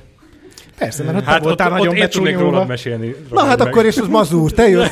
Persze, 0.79 1.03
mert 1.03 1.17
ott 1.17 1.25
Hát 1.25 1.39
ott, 1.39 1.45
voltál 1.45 1.73
ott 1.73 1.79
nagyon 1.79 1.95
én 1.95 2.09
tudnék 2.09 2.25
becsúnyolva. 2.25 2.51
rólad 2.51 2.69
mesélni. 2.69 3.15
Na 3.31 3.45
hát 3.45 3.59
meg. 3.59 3.67
akkor 3.67 3.87
is 3.87 3.97
az 3.97 4.09
mazúr, 4.09 4.51
te 4.53 4.69
jössz. 4.69 4.91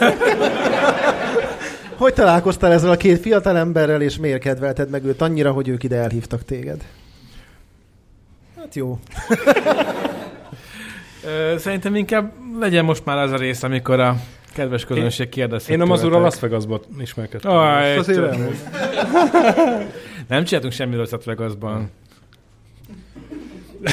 Hogy 1.97 2.15
találkoztál 2.15 2.73
ezzel 2.73 2.91
a 2.91 2.97
két 2.97 3.20
fiatal 3.20 3.57
emberrel, 3.57 4.01
és 4.03 4.19
miért 4.19 4.41
kedvelted 4.41 4.91
meg 4.91 5.05
őt 5.05 5.20
annyira, 5.23 5.53
hogy 5.53 5.69
ők 5.69 5.83
ide 5.83 5.97
elhívtak 5.97 6.45
téged? 6.45 6.85
Hát 8.57 8.74
jó. 8.74 8.99
Szerintem 11.57 11.94
inkább 11.94 12.32
legyen 12.59 12.85
most 12.85 13.05
már 13.05 13.19
az 13.19 13.32
a 13.32 13.36
rész, 13.36 13.62
amikor 13.62 14.01
a 14.01 14.16
kedves 14.55 14.85
közönség 14.85 15.28
kérdezhet. 15.28 15.70
Én 15.74 15.81
a 15.81 15.85
mazurral 15.85 16.19
tőletek. 16.19 16.40
Las 16.40 16.51
Vegasban 16.51 16.81
ismerkedtem. 17.01 17.51
Aj, 17.51 17.97
azért 17.97 18.19
elmondom. 18.19 18.55
Nem 20.28 20.44
csináltunk 20.44 20.73
semmi 20.74 20.97
rosszat 20.97 21.24
Vegasban. 21.24 21.90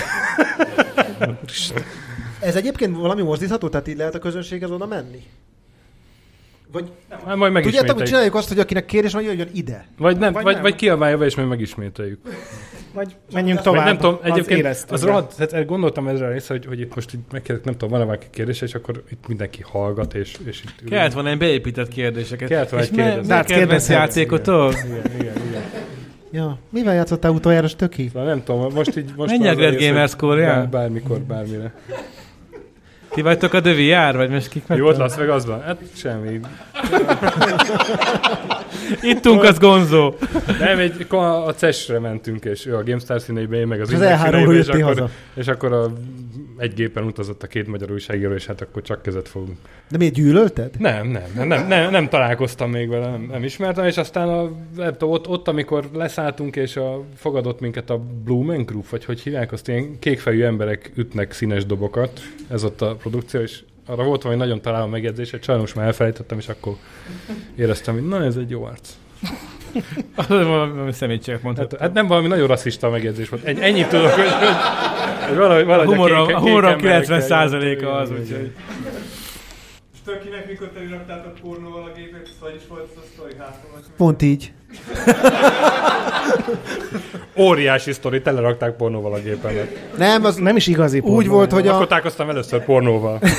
Ez 2.39 2.55
egyébként 2.55 2.97
valami 2.97 3.21
mozdítható, 3.21 3.69
tehát 3.69 3.87
így 3.87 3.97
lehet 3.97 4.15
a 4.15 4.19
közönséghez 4.19 4.71
oda 4.71 4.85
menni? 4.85 5.23
Vagy 6.71 6.91
Hát 7.09 7.35
majd 7.35 7.37
tudjátok, 7.37 7.39
hogy 7.39 7.51
megismételjük. 7.51 8.07
csináljuk 8.07 8.35
azt, 8.35 8.47
hogy 8.47 8.59
akinek 8.59 8.85
kérdés 8.85 9.13
van, 9.13 9.23
jöjjön 9.23 9.49
ide? 9.53 9.85
Vagy, 9.97 10.17
nem, 10.17 10.33
Vagy 10.33 10.43
vagy, 10.43 10.53
nem. 10.53 10.61
vagy 10.61 10.75
kiabálja 10.75 11.17
be, 11.17 11.25
és 11.25 11.35
majd 11.35 11.47
megismételjük. 11.47 12.19
Vagy 12.93 13.15
menjünk 13.33 13.55
Vagy 13.55 13.63
tovább 13.63 13.85
nem 13.85 13.97
tudom, 13.97 14.17
az 14.21 14.29
egyébként 14.31 14.59
éreztőre. 14.59 14.93
az 14.93 15.03
rohadt, 15.03 15.35
tehát 15.49 15.65
gondoltam 15.65 16.07
ezre 16.07 16.25
a 16.25 16.31
részre, 16.31 16.53
hogy, 16.55 16.65
hogy 16.65 16.79
itt 16.79 16.95
most 16.95 17.13
így 17.13 17.19
megkérdezek, 17.31 17.65
nem 17.65 17.73
tudom, 17.73 17.89
van-e 17.89 18.03
valaki 18.03 18.27
kérdés, 18.31 18.61
és 18.61 18.73
akkor 18.75 19.03
itt 19.11 19.27
mindenki 19.27 19.61
hallgat, 19.61 20.13
és, 20.13 20.37
és 20.45 20.63
itt. 20.63 20.89
Kellett 20.89 21.13
volna 21.13 21.29
egy 21.29 21.37
beépített 21.37 21.87
kérdéseket. 21.87 22.49
Kellett 22.49 22.69
volna 22.69 22.85
És 22.85 22.91
egy 22.91 22.97
me- 22.97 23.05
kérdező. 23.05 23.27
mi 23.27 23.33
a 23.33 23.35
Hát 23.35 23.45
kedvenc 23.45 23.69
kérdezhetsz, 23.87 24.15
játékotól? 24.15 24.71
Igen, 24.85 25.11
igen, 25.19 25.35
igen. 25.49 25.61
Ja. 26.31 26.57
Mivel 26.69 26.93
játszottál 26.93 27.31
utoljára, 27.31 27.67
Stöki? 27.67 28.07
Szóval 28.13 28.27
nem 28.27 28.43
tudom, 28.43 28.73
most 28.73 28.97
így... 28.97 29.11
Most 29.15 29.29
Menj 29.31 29.47
a 29.47 29.51
az 29.51 29.55
Great 29.57 29.71
rész, 29.71 29.79
hogy 29.81 29.89
Gamer 29.91 30.07
Score-jál? 30.09 30.55
bár- 30.59 30.69
Bármikor, 30.69 31.19
bármire. 31.19 31.73
Ti 33.13 33.21
vagytok 33.21 33.53
a 33.53 33.61
The 33.61 33.73
VR, 33.73 34.15
vagy 34.15 34.29
most 34.29 34.49
kik 34.49 34.67
vagytok? 34.67 34.85
volt 34.85 34.97
Las 34.97 35.15
Vegasban? 35.15 35.61
Hát 35.61 35.77
semmi. 35.95 36.39
Ittunk, 39.01 39.43
az 39.43 39.57
gonzó. 39.59 40.13
Nem, 40.59 40.79
egy, 40.79 41.05
a 41.09 41.15
a 41.47 41.53
CES-re 41.53 41.99
mentünk, 41.99 42.45
és 42.45 42.65
ő 42.65 42.75
a 42.75 42.83
GameStar 42.83 43.21
színeiben, 43.21 43.59
én 43.59 43.67
meg 43.67 43.81
az 43.81 43.87
az 43.87 43.93
Index 43.93 44.21
E3-ról 44.21 44.29
színeiben, 44.29 44.55
és 44.55 44.67
akkor, 44.67 44.83
haza. 44.83 45.09
és 45.33 45.47
akkor 45.47 45.73
a, 45.73 45.93
egy 46.57 46.73
gépen 46.73 47.03
utazott 47.03 47.43
a 47.43 47.47
két 47.47 47.67
magyar 47.67 47.91
újságíró, 47.91 48.33
és 48.33 48.45
hát 48.45 48.61
akkor 48.61 48.81
csak 48.81 49.01
kezet 49.01 49.27
fogunk. 49.27 49.57
De 49.89 49.97
miért 49.97 50.13
gyűlölted? 50.13 50.69
Nem, 50.79 51.07
nem, 51.07 51.23
nem, 51.35 51.47
nem, 51.47 51.67
nem, 51.67 51.91
nem 51.91 52.09
találkoztam 52.09 52.71
még 52.71 52.89
vele, 52.89 53.09
nem, 53.09 53.27
nem 53.31 53.43
ismertem, 53.43 53.85
és 53.85 53.97
aztán 53.97 54.29
a, 54.29 54.49
ott, 54.99 55.27
ott, 55.27 55.47
amikor 55.47 55.89
leszálltunk, 55.93 56.55
és 56.55 56.75
a, 56.75 57.03
fogadott 57.15 57.59
minket 57.59 57.89
a 57.89 58.01
Blue 58.23 58.45
Man 58.45 58.65
Group, 58.65 58.89
vagy 58.89 59.05
hogy 59.05 59.19
hívják, 59.19 59.51
azt 59.51 59.67
ilyen 59.67 59.99
kékfejű 59.99 60.43
emberek 60.43 60.91
ütnek 60.95 61.31
színes 61.31 61.65
dobokat, 61.65 62.21
ez 62.49 62.63
ott 62.63 62.81
a 62.81 62.97
produkció, 63.03 63.39
és 63.41 63.63
arra 63.85 64.03
volt 64.03 64.21
valami 64.21 64.41
nagyon 64.41 64.61
találó 64.61 64.85
megjegyzés, 64.87 65.33
egy 65.33 65.43
sajnos 65.43 65.73
már 65.73 65.85
elfelejtettem, 65.85 66.37
és 66.37 66.47
akkor 66.47 66.75
éreztem, 67.55 67.93
hogy 67.93 68.07
na 68.07 68.23
ez 68.23 68.35
egy 68.35 68.49
jó 68.49 68.63
arc. 68.63 68.89
Valami 70.27 70.91
szemétséget 70.91 71.33
Hát, 71.35 71.43
mondhatok. 71.43 71.79
hát 71.79 71.93
nem 71.93 72.07
valami 72.07 72.27
nagyon 72.27 72.47
rasszista 72.47 72.89
megjegyzés 72.89 73.29
volt. 73.29 73.43
Egy, 73.43 73.59
ennyit 73.59 73.87
tudok, 73.87 74.09
hogy, 74.09 74.29
hogy, 74.31 74.47
hogy 75.27 75.35
valahogy, 75.37 75.63
A 75.63 75.65
valahogy 75.65 75.95
humorom, 75.95 76.27
kék- 76.27 76.35
a 76.35 76.39
kék 76.39 76.47
emberekkel 76.53 77.01
90%-a 77.49 77.63
jöttek. 77.65 77.87
az, 77.87 78.11
úgyhogy... 78.11 78.51
Stökinek 80.01 80.47
mikor 80.47 80.67
te 80.67 80.79
raktátok 80.89 81.33
pornóval 81.41 81.83
a 81.83 81.91
gépet, 81.97 82.29
hogy 82.39 82.55
is 82.55 82.61
volt 82.69 82.87
ez 82.91 82.97
a 82.97 83.05
sztori 83.13 83.33
hátul? 83.39 83.69
Pont 83.97 84.21
így. 84.21 84.51
Óriási 87.37 87.91
sztori, 87.91 88.21
telerakták 88.21 88.75
pornóval 88.75 89.13
a 89.13 89.19
gépemet. 89.19 89.89
Nem, 89.97 90.25
az 90.25 90.35
Nem 90.35 90.55
is 90.55 90.67
igazi 90.67 90.99
úgy 90.99 91.03
pornó. 91.05 91.31
volt, 91.31 91.51
hogy 91.51 91.67
Akkor 91.67 91.81
a, 91.81 91.87
találkoztam 91.87 92.29
először 92.29 92.63
pornóval. 92.63 93.19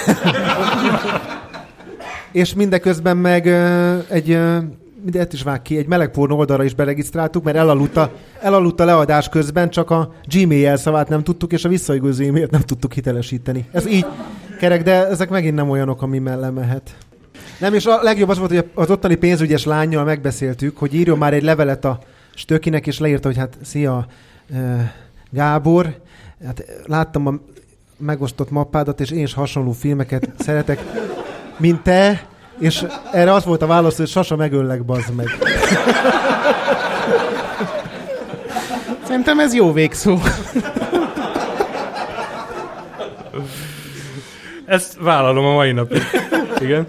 és 2.32 2.55
mindeközben 2.55 3.16
meg 3.16 3.47
ö, 3.47 3.97
egy, 4.09 4.31
ö, 4.31 4.59
mindent 5.02 5.32
is 5.32 5.43
vág 5.43 5.62
ki, 5.62 5.77
egy 5.77 5.86
meleg 5.86 6.11
pornó 6.11 6.39
oldalra 6.39 6.65
is 6.65 6.74
beregisztráltuk, 6.74 7.44
mert 7.44 7.56
elaludt 7.56 7.97
a, 7.97 8.11
elaludt 8.40 8.81
a 8.81 8.85
leadás 8.85 9.28
közben, 9.28 9.70
csak 9.70 9.90
a 9.90 10.12
Gmail 10.28 10.61
jelszavát 10.61 11.09
nem 11.09 11.23
tudtuk, 11.23 11.52
és 11.52 11.65
a 11.65 11.69
visszaigazó 11.69 12.24
e-mailt 12.24 12.51
nem 12.51 12.61
tudtuk 12.61 12.93
hitelesíteni. 12.93 13.65
Ez 13.73 13.86
így 13.86 14.06
kerek, 14.59 14.82
de 14.82 15.06
ezek 15.06 15.28
megint 15.28 15.55
nem 15.55 15.70
olyanok, 15.70 16.02
ami 16.02 16.19
mellé 16.19 16.48
mehet. 16.55 16.97
Nem, 17.59 17.75
és 17.75 17.87
a 17.87 18.03
legjobb 18.03 18.29
az 18.29 18.39
volt, 18.39 18.51
hogy 18.51 18.65
az 18.75 18.91
ottani 18.91 19.15
pénzügyes 19.15 19.65
lányjal 19.65 20.05
megbeszéltük, 20.05 20.79
hogy 20.79 20.95
írjon 20.95 21.19
már 21.19 21.33
egy 21.33 21.43
levelet 21.43 21.85
a 21.85 21.99
Stökinek, 22.35 22.87
és 22.87 22.99
leírta, 22.99 23.29
hogy 23.29 23.37
hát 23.37 23.59
szia, 23.63 24.07
Gábor, 25.31 25.95
hát 26.45 26.65
láttam 26.87 27.27
a 27.27 27.35
megosztott 27.97 28.51
mappádat, 28.51 29.01
és 29.01 29.11
én 29.11 29.23
is 29.23 29.35
hasonló 29.35 29.73
filmeket 29.73 30.29
szeretek, 30.39 30.81
mint 31.57 31.83
te, 31.83 32.27
és 32.59 32.87
erre 33.13 33.33
az 33.33 33.45
volt 33.45 33.63
a 33.63 33.67
válasz, 33.67 33.97
hogy 33.97 34.09
sasa 34.09 34.37
megöllek, 34.37 34.85
bazd 34.85 35.15
meg. 35.15 35.27
Szerintem 39.07 39.41
ez 39.41 39.55
jó 39.55 39.73
végszó. 39.73 40.19
Ezt 44.67 44.97
vállalom 45.01 45.45
a 45.45 45.53
mai 45.53 45.73
napig. 45.73 46.03
Igen. 46.61 46.87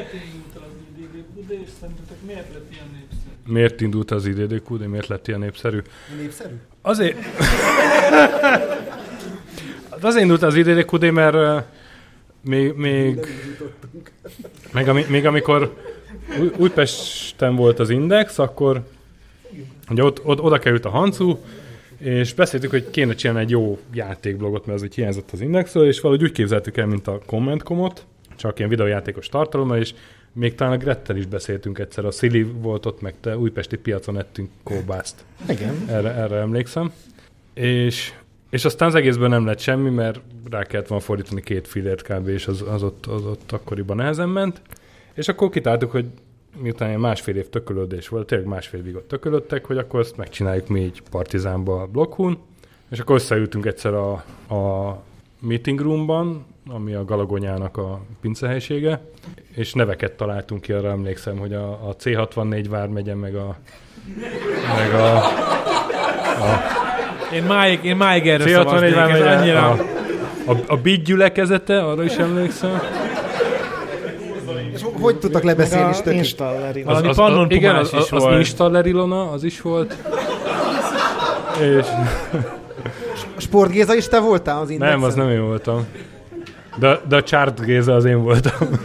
Miért 0.00 0.12
indult 0.12 0.56
az 0.56 0.70
IDDQD, 0.98 1.50
és 1.50 1.68
szerintetek 1.80 2.16
miért 2.26 2.52
lett 2.52 2.72
ilyen 2.72 2.86
népszerű? 2.92 3.52
Miért 3.52 3.80
indult 3.80 4.10
az 4.10 4.26
IDDQD, 4.26 4.86
miért 4.86 5.06
lett 5.06 5.28
ilyen 5.28 5.40
népszerű? 5.40 5.82
Népszerű? 6.20 6.54
Azért... 6.82 7.18
Hát 9.90 10.04
azért 10.04 10.22
indult 10.22 10.42
az 10.42 10.54
IDDQD, 10.54 11.10
mert 11.10 11.34
uh, 11.34 11.62
még, 12.40 12.72
még, 12.72 13.26
még, 14.72 14.88
ami, 14.88 15.04
még 15.08 15.26
amikor 15.26 15.76
Új, 16.40 16.50
Újpesten 16.56 17.56
volt 17.56 17.78
az 17.78 17.90
Index, 17.90 18.38
akkor 18.38 18.82
ugye 19.90 20.04
ott, 20.04 20.24
ott, 20.24 20.40
oda 20.40 20.58
került 20.58 20.84
a 20.84 20.88
Hancu, 20.88 21.36
és 21.98 22.34
beszéltük, 22.34 22.70
hogy 22.70 22.90
kéne 22.90 23.14
csinálni 23.14 23.42
egy 23.42 23.50
jó 23.50 23.78
játékblogot, 23.92 24.66
mert 24.66 24.78
ez 24.78 24.84
úgy 24.84 24.94
hiányzott 24.94 25.30
az 25.32 25.40
Indexről, 25.40 25.86
és 25.86 26.00
valahogy 26.00 26.22
úgy 26.22 26.32
képzeltük 26.32 26.76
el, 26.76 26.86
mint 26.86 27.06
a 27.06 27.20
Commentcomot, 27.26 28.06
csak 28.40 28.58
ilyen 28.58 28.70
videójátékos 28.70 29.28
tartalommal, 29.28 29.78
és 29.78 29.94
még 30.32 30.54
talán 30.54 30.72
a 30.72 30.76
Grettel 30.76 31.16
is 31.16 31.26
beszéltünk 31.26 31.78
egyszer, 31.78 32.04
a 32.04 32.10
Szili 32.10 32.42
volt 32.42 32.86
ott, 32.86 33.00
meg 33.00 33.14
te 33.20 33.38
újpesti 33.38 33.76
piacon 33.76 34.18
ettünk 34.18 34.50
kóbászt. 34.62 35.24
Igen. 35.48 35.74
Erre, 35.88 36.14
erre 36.14 36.36
emlékszem. 36.36 36.92
És, 37.54 38.12
és 38.50 38.64
aztán 38.64 38.88
az 38.88 38.94
egészből 38.94 39.28
nem 39.28 39.46
lett 39.46 39.58
semmi, 39.58 39.90
mert 39.90 40.20
rá 40.50 40.62
kellett 40.62 40.86
volna 40.86 41.04
fordítani 41.04 41.42
két 41.42 41.68
fillért 41.68 42.02
kb. 42.02 42.28
és 42.28 42.46
az, 42.46 42.64
az, 42.68 42.82
ott, 42.82 43.06
az 43.06 43.24
ott 43.24 43.52
akkoriban 43.52 43.96
nehezen 43.96 44.28
ment. 44.28 44.60
És 45.14 45.28
akkor 45.28 45.50
kitáltuk, 45.50 45.90
hogy 45.90 46.06
miután 46.58 46.88
ilyen 46.88 47.00
másfél 47.00 47.36
év 47.36 47.48
tökölődés 47.48 48.08
volt, 48.08 48.26
tényleg 48.26 48.48
másfél 48.48 48.80
évig 48.80 48.94
ott 48.94 49.08
tökölöttek, 49.08 49.64
hogy 49.64 49.78
akkor 49.78 50.00
ezt 50.00 50.16
megcsináljuk 50.16 50.68
mi 50.68 50.80
így 50.80 51.02
Partizánba 51.10 51.82
a 51.82 51.86
Blockhun, 51.86 52.38
és 52.90 52.98
akkor 52.98 53.14
összeültünk 53.14 53.66
egyszer 53.66 53.94
a, 53.94 54.12
a 54.54 55.02
meeting 55.40 55.80
roomban, 55.80 56.44
ami 56.68 56.94
a 56.94 57.04
Galagonyának 57.04 57.76
a 57.76 58.00
pincehelysége, 58.20 59.00
és 59.54 59.72
neveket 59.72 60.12
találtunk 60.12 60.60
ki, 60.60 60.72
arra 60.72 60.88
emlékszem, 60.88 61.38
hogy 61.38 61.52
a, 61.52 61.88
a 61.88 61.96
C64 61.96 62.66
vármegye, 62.68 63.14
meg 63.14 63.34
a, 63.34 63.56
meg 64.76 64.94
a, 64.94 65.16
a 65.16 66.78
Én 67.32 67.42
máig, 67.42 67.84
én 67.84 67.96
máig 67.96 68.28
erre 68.28 68.44
C64 68.44 68.52
szavaznék, 68.52 68.90
ez 68.90 68.94
vármegye, 68.94 69.36
annyira... 69.36 69.68
a, 69.68 70.52
a, 70.52 70.56
a 70.66 70.76
bit 70.76 71.04
gyülekezete, 71.04 71.82
arra 71.82 72.04
is 72.04 72.14
emlékszem. 72.16 72.80
És 74.72 74.86
hogy 75.00 75.18
tudtak 75.18 75.42
lebeszélni 75.42 75.90
is 75.90 76.12
installeri. 76.12 76.82
Valami 76.82 77.08
az, 77.08 77.16
Pannon 77.16 77.44
az, 77.44 77.50
igen, 77.50 77.74
az, 77.74 77.92
is 77.92 77.98
az, 77.98 78.12
az 78.12 78.22
volt. 78.22 78.38
Installer 78.38 78.86
Ilona, 78.86 79.30
az 79.30 79.44
is 79.44 79.60
volt. 79.60 79.96
És 81.60 81.86
Sport 83.36 83.70
Géza 83.70 83.94
is 83.94 84.08
te 84.08 84.18
voltál 84.20 84.60
az 84.60 84.70
indexen? 84.70 84.98
nem, 84.98 85.08
az 85.08 85.14
nem 85.14 85.28
én 85.30 85.42
voltam. 85.42 85.86
De, 86.76 87.00
de 87.08 87.16
a 87.16 87.22
Chart 87.22 87.64
Géza 87.64 87.94
az 87.94 88.04
én 88.04 88.22
voltam. 88.22 88.68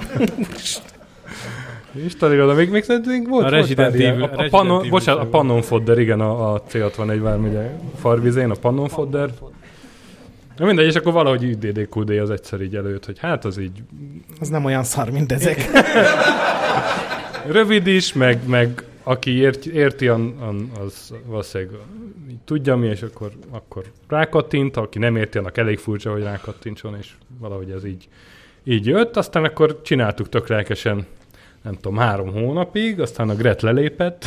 Installer 2.03 2.35
Ilona, 2.35 2.53
még, 2.53 2.69
még 2.69 2.83
szerintem 2.83 3.23
volt 3.23 3.45
A 3.45 3.49
Resident. 3.49 3.93
Evil- 3.93 4.21
A, 4.21 4.43
a, 4.43 4.47
Pannon, 4.49 4.89
bocsánat, 4.89 5.21
a 5.23 5.25
Pannon 5.25 5.61
Fodder, 5.61 5.99
igen, 5.99 6.19
a, 6.19 6.53
a 6.53 6.63
C64 6.71 7.19
vármegye 7.21 7.71
farvizén, 7.99 8.49
a 8.49 8.55
Pannon 8.61 8.87
Fodder. 8.87 9.29
Na 10.57 10.65
mindegy, 10.65 10.85
és 10.85 10.95
akkor 10.95 11.13
valahogy 11.13 11.43
IDDQD 11.43 12.09
az 12.09 12.29
egyszer 12.29 12.61
így 12.61 12.75
előtt, 12.75 13.05
hogy 13.05 13.19
hát 13.19 13.45
az 13.45 13.57
így 13.57 13.83
Az 14.39 14.47
nem 14.47 14.65
olyan 14.65 14.83
szar, 14.83 15.09
mint 15.09 15.31
ezek. 15.31 15.69
Rövid 17.51 17.87
is, 17.87 18.13
meg, 18.13 18.39
meg 18.47 18.83
aki 19.07 19.31
érti, 19.31 19.73
érti 19.73 20.07
an, 20.07 20.35
an, 20.39 20.71
az 20.79 21.13
valószínűleg 21.25 21.79
tudja 22.45 22.75
mi, 22.75 22.87
és 22.87 23.01
akkor, 23.01 23.31
akkor 23.49 23.83
rákattint, 24.07 24.77
aki 24.77 24.99
nem 24.99 25.15
érti, 25.15 25.37
annak 25.37 25.57
elég 25.57 25.77
furcsa, 25.77 26.11
hogy 26.11 26.23
rákattintson, 26.23 26.95
és 26.97 27.11
valahogy 27.39 27.71
ez 27.71 27.85
így, 27.85 28.07
így 28.63 28.85
jött. 28.85 29.17
Aztán 29.17 29.43
akkor 29.43 29.81
csináltuk 29.81 30.29
tök 30.29 30.47
lelkesen, 30.47 31.05
nem 31.61 31.73
tudom, 31.73 31.97
három 31.97 32.31
hónapig, 32.31 32.99
aztán 32.99 33.29
a 33.29 33.35
Gret 33.35 33.61
lelépett, 33.61 34.25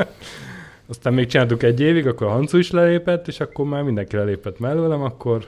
aztán 0.90 1.14
még 1.14 1.26
csináltuk 1.26 1.62
egy 1.62 1.80
évig, 1.80 2.06
akkor 2.06 2.26
a 2.26 2.30
Hancu 2.30 2.58
is 2.58 2.70
lelépett, 2.70 3.28
és 3.28 3.40
akkor 3.40 3.66
már 3.66 3.82
mindenki 3.82 4.16
lelépett 4.16 4.58
mellőlem, 4.58 5.02
akkor, 5.02 5.46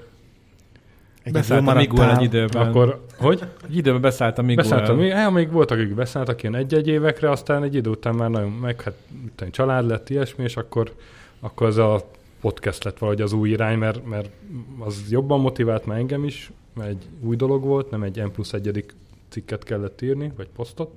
Beszállt 1.31 1.69
a 1.69 1.75
Miguel 1.75 2.17
egy 2.17 2.23
időben. 2.23 2.69
akkor 2.69 3.05
hogy? 3.19 3.43
Egy 3.69 3.77
időben 3.77 4.01
beszállt 4.01 4.39
a 4.39 4.43
Miguel. 4.43 4.65
Beszálltam, 4.65 4.97
még, 4.97 5.13
hát, 5.13 5.31
még 5.31 5.51
voltak, 5.51 5.79
akik 5.79 5.95
beszálltak 5.95 6.43
ilyen 6.43 6.55
egy-egy 6.55 6.89
évekre, 6.89 7.31
aztán 7.31 7.63
egy 7.63 7.75
idő 7.75 7.91
után 7.91 8.15
már 8.15 8.31
nagyon 8.31 8.51
meg, 8.51 8.83
hát 8.83 8.95
tudom, 9.35 9.53
család 9.53 9.87
lett, 9.87 10.11
ilyesmi, 10.11 10.45
és 10.45 10.57
akkor, 10.57 10.93
akkor 11.41 11.67
ez 11.67 11.77
a 11.77 12.07
podcast 12.41 12.85
lett 12.85 12.99
valahogy 12.99 13.23
az 13.23 13.33
új 13.33 13.51
irány, 13.51 13.79
mert, 13.79 14.07
mert 14.07 14.31
az 14.79 15.05
jobban 15.11 15.41
motivált 15.41 15.87
már 15.87 15.99
engem 15.99 16.25
is, 16.25 16.51
mert 16.75 16.89
egy 16.89 17.07
új 17.21 17.37
dolog 17.37 17.65
volt, 17.65 17.91
nem 17.91 18.03
egy 18.03 18.23
N 18.23 18.31
plusz 18.33 18.53
egyedik 18.53 18.95
cikket 19.29 19.65
kellett 19.65 20.03
írni, 20.03 20.33
vagy 20.37 20.49
posztot. 20.57 20.97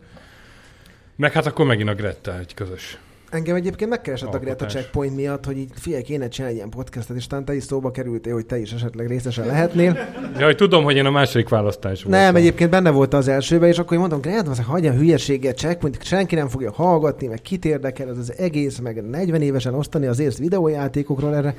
Meg 1.16 1.32
hát 1.32 1.46
akkor 1.46 1.66
megint 1.66 1.90
a 1.90 1.94
Gretta 1.96 2.38
egy 2.40 2.54
közös. 2.54 2.98
Engem 3.36 3.56
egyébként 3.56 3.90
megkeresett 3.90 4.34
a 4.34 4.38
Greta 4.38 4.50
Alkotás. 4.50 4.74
Checkpoint 4.74 5.16
miatt, 5.16 5.46
hogy 5.46 5.58
így 5.58 5.70
figyelj, 5.76 6.02
kéne 6.02 6.28
csinálni 6.28 6.56
ilyen 6.56 6.70
podcastet, 6.70 7.16
és 7.18 7.28
talán 7.28 7.46
te 7.46 7.56
is 7.56 7.64
szóba 7.64 7.92
kerültél, 7.92 8.34
hogy 8.34 8.46
te 8.46 8.58
is 8.58 8.72
esetleg 8.72 9.08
részesen 9.08 9.46
lehetnél. 9.46 9.98
Jaj, 10.40 10.56
tudom, 10.56 10.84
hogy 10.84 10.96
én 10.96 11.06
a 11.06 11.12
második 11.12 11.50
választás 11.50 12.04
voltam. 12.04 12.22
Nem, 12.22 12.36
egyébként 12.36 12.70
benne 12.70 12.90
volt 12.90 13.14
az 13.14 13.28
elsőben, 13.28 13.70
és 13.70 13.78
akkor 13.78 13.94
én 13.94 14.00
mondtam, 14.00 14.22
Greta, 14.22 14.52
az 14.52 14.60
hagyja 14.60 14.92
a 14.92 14.96
hülyeséget, 14.96 15.58
Checkpoint, 15.58 16.04
senki 16.04 16.36
nem 16.36 16.48
fogja 16.48 16.72
hallgatni, 16.72 17.28
meg 17.28 17.42
kit 17.42 17.66
érdekel 17.66 18.10
ez 18.10 18.18
az 18.18 18.34
egész, 18.38 18.80
meg 18.80 19.04
40 19.10 19.42
évesen 19.42 19.74
osztani 19.74 20.06
az 20.06 20.20
érsz 20.20 20.38
videójátékokról 20.38 21.36
erre. 21.36 21.56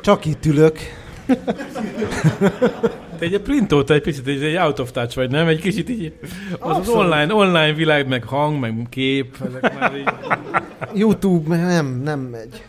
Csak 0.00 0.24
itt 0.24 0.46
ülök. 0.46 0.78
Te 3.20 3.26
egy 3.26 3.40
printóta 3.40 3.94
egy 3.94 4.02
picit, 4.02 4.26
egy, 4.26 4.42
egy 4.42 4.56
out 4.56 4.78
of 4.78 4.90
touch 4.90 5.16
vagy, 5.16 5.30
nem? 5.30 5.46
Egy 5.46 5.60
kicsit 5.60 5.88
így, 5.88 6.12
az 6.58 6.76
az 6.78 6.88
online, 6.88 7.34
online 7.34 7.72
világ, 7.72 8.08
meg 8.08 8.24
hang, 8.24 8.60
meg 8.60 8.86
kép, 8.90 9.36
ezek 9.48 9.78
már 9.78 9.96
így, 9.96 10.08
YouTube, 10.94 11.56
nem, 11.56 12.00
nem 12.02 12.20
megy. 12.20 12.64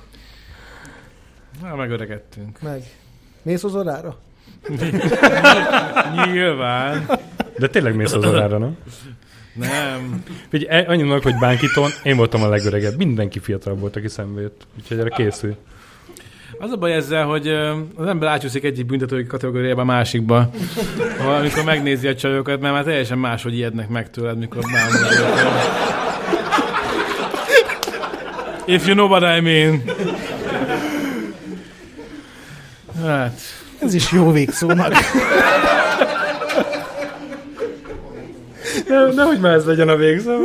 már 1.62 1.76
megöregedtünk. 1.76 2.62
Meg. 2.62 2.84
Mész 3.42 3.64
az 3.64 3.76
orára? 3.76 4.18
Nyilván. 6.26 7.06
De 7.58 7.68
tényleg 7.68 7.96
mész 7.96 8.14
az 8.14 8.26
órára, 8.26 8.58
nem? 8.58 8.78
Nem. 9.54 10.24
Figyelj, 10.50 10.86
annyi 10.86 11.02
mondok, 11.04 11.24
hogy 11.24 11.40
Bánkiton 11.40 11.90
én 12.04 12.16
voltam 12.16 12.44
a 12.44 12.50
legöregebb. 12.50 12.98
Mindenki 12.98 13.40
fiatalabb 13.40 13.80
volt, 13.80 13.96
aki 13.96 14.08
szembe 14.08 14.42
jött. 14.42 14.68
Úgyhogy 14.78 15.00
erre 15.00 15.10
készül. 15.10 15.56
Az 16.64 16.72
a 16.72 16.76
baj 16.76 16.94
ezzel, 16.94 17.26
hogy 17.26 17.48
az 17.96 18.08
ember 18.08 18.30
átcsúszik 18.30 18.64
egyik 18.64 18.86
büntetői 18.86 19.26
kategóriába 19.26 19.82
a 19.82 19.86
másikba. 19.86 20.50
Amikor 21.40 21.64
megnézi 21.64 22.08
a 22.08 22.16
csajokat, 22.16 22.60
mert 22.62 22.74
már 22.74 22.84
teljesen 22.84 23.18
máshogy 23.18 23.54
ijednek 23.56 23.90
meg 23.90 24.10
tőled, 24.10 24.38
mikor 24.38 24.64
őket. 24.64 25.42
If 28.66 28.88
you 28.88 28.96
know 28.96 29.08
what 29.08 29.38
I 29.38 29.42
mean. 29.42 29.84
Hát, 33.06 33.40
Ez 33.80 33.94
is 33.94 34.12
jó 34.12 34.32
végszónak. 34.32 34.94
Ne, 38.88 39.06
nehogy 39.14 39.40
már 39.40 39.54
ez 39.54 39.66
legyen 39.66 39.90
a 39.90 39.96
végző. 39.96 40.38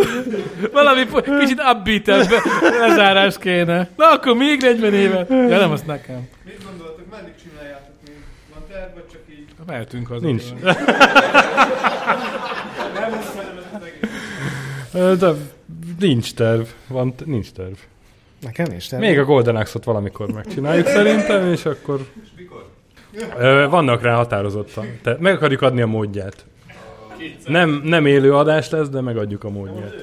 valami 0.73 1.03
kicsit 1.41 1.61
upbeat 1.75 2.07
lezárás 2.81 3.39
kéne. 3.39 3.89
Na 3.97 4.05
akkor 4.11 4.37
még 4.37 4.61
40 4.61 4.95
éve. 4.95 5.27
Ja 5.29 5.59
nem, 5.59 5.71
azt 5.71 5.87
nekem. 5.87 6.29
Mit 6.45 6.65
gondoltok, 6.65 7.05
meddig 7.11 7.33
csináljátok 7.43 7.95
még? 8.07 8.15
Van 8.55 8.63
terv, 8.71 8.95
vagy 8.95 9.05
csak 9.13 9.21
így? 9.31 9.45
Mehetünk 9.67 10.07
haza. 10.07 10.27
Nincs. 10.27 10.43
Nem. 14.93 15.19
De 15.19 15.33
nincs 15.99 16.35
terv. 16.35 16.63
Van, 16.89 17.15
nincs 17.25 17.51
terv. 17.53 17.73
Nekem 18.41 18.67
is. 18.77 18.87
tehát- 18.87 19.05
Még 19.05 19.19
a 19.19 19.25
Golden 19.25 19.57
Axe-ot 19.57 19.85
valamikor 19.85 20.33
megcsináljuk 20.33 20.87
szerintem, 20.87 21.53
és 21.53 21.65
akkor... 21.65 22.01
És 22.23 22.29
mikor? 22.37 22.67
Ö, 23.39 23.67
vannak 23.71 24.03
rá 24.03 24.15
határozottan. 24.15 24.87
Tehát 25.03 25.21
meg 25.21 25.35
akarjuk 25.35 25.63
adni 25.63 25.81
a 25.81 25.87
módját. 25.87 26.45
Nem, 27.47 27.81
nem 27.85 28.07
élő 28.07 28.35
adás 28.35 28.71
lesz, 28.71 28.89
de 28.89 29.01
megadjuk 29.01 29.45
a 29.45 29.51
módját. 29.51 29.95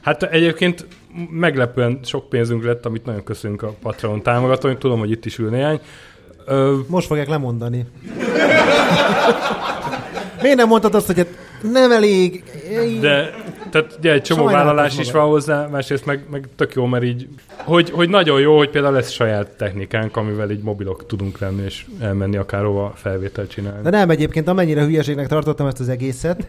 Hát 0.00 0.22
egyébként 0.22 0.86
meglepően 1.30 2.00
sok 2.04 2.28
pénzünk 2.28 2.64
lett, 2.64 2.86
amit 2.86 3.04
nagyon 3.04 3.24
köszönünk 3.24 3.62
a 3.62 3.74
Patreon 3.82 4.22
támogatóink. 4.22 4.78
Tudom, 4.78 4.98
hogy 4.98 5.10
itt 5.10 5.24
is 5.24 5.38
ül 5.38 5.50
néhány. 5.50 5.80
Ö, 6.44 6.76
Most 6.86 7.06
fogják 7.06 7.28
lemondani. 7.28 7.84
Miért 10.42 10.56
nem 10.56 10.68
mondtad 10.68 10.94
azt, 10.94 11.06
hogy 11.06 11.16
hát 11.16 11.28
nem 11.72 11.92
elég? 11.92 12.44
De 13.00 13.34
tehát 13.70 13.94
ugye 13.98 14.12
egy 14.12 14.22
csomó 14.22 14.42
Sajnáltam 14.42 14.66
vállalás 14.66 14.98
is 14.98 15.10
van 15.12 15.28
hozzá, 15.28 15.66
másrészt 15.66 16.06
meg, 16.06 16.24
meg 16.30 16.48
tök 16.56 16.74
jó, 16.74 16.86
mert 16.86 17.04
így, 17.04 17.28
hogy, 17.64 17.90
hogy 17.90 18.08
nagyon 18.08 18.40
jó, 18.40 18.56
hogy 18.56 18.70
például 18.70 18.94
lesz 18.94 19.10
saját 19.10 19.50
technikánk, 19.56 20.16
amivel 20.16 20.50
így 20.50 20.62
mobilok 20.62 21.06
tudunk 21.06 21.38
lenni, 21.38 21.62
és 21.64 21.84
elmenni 22.00 22.36
akárhova 22.36 22.92
felvételt 22.96 23.50
csinálni. 23.50 23.82
De 23.82 23.90
nem 23.90 24.10
egyébként, 24.10 24.48
amennyire 24.48 24.84
hülyeségnek 24.84 25.26
tartottam 25.28 25.66
ezt 25.66 25.80
az 25.80 25.88
egészet. 25.88 26.48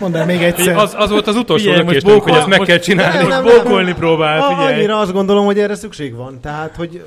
Mondd 0.00 0.16
el 0.16 0.26
még 0.26 0.42
egyszer. 0.42 0.76
Az, 0.76 0.94
az 0.98 1.10
volt 1.10 1.26
az 1.26 1.36
utolsó 1.36 1.64
Figyelj, 1.64 1.82
most 1.84 1.94
lökésünk, 1.94 2.12
hogy 2.12 2.20
bókol- 2.22 2.38
ezt 2.38 2.48
meg 2.48 2.58
most- 2.58 2.70
kell 2.70 2.78
csinálni. 2.78 3.16
Nem, 3.16 3.24
Most 3.26 3.36
nem, 3.36 3.44
nem. 3.56 3.64
bókolni 3.64 3.94
próbál, 3.94 4.40
A, 4.40 4.48
figyelj. 4.54 4.74
annyira 4.74 4.98
azt 4.98 5.12
gondolom, 5.12 5.44
hogy 5.44 5.58
erre 5.58 5.74
szükség 5.74 6.14
van. 6.14 6.40
Tehát, 6.40 6.76
hogy 6.76 7.04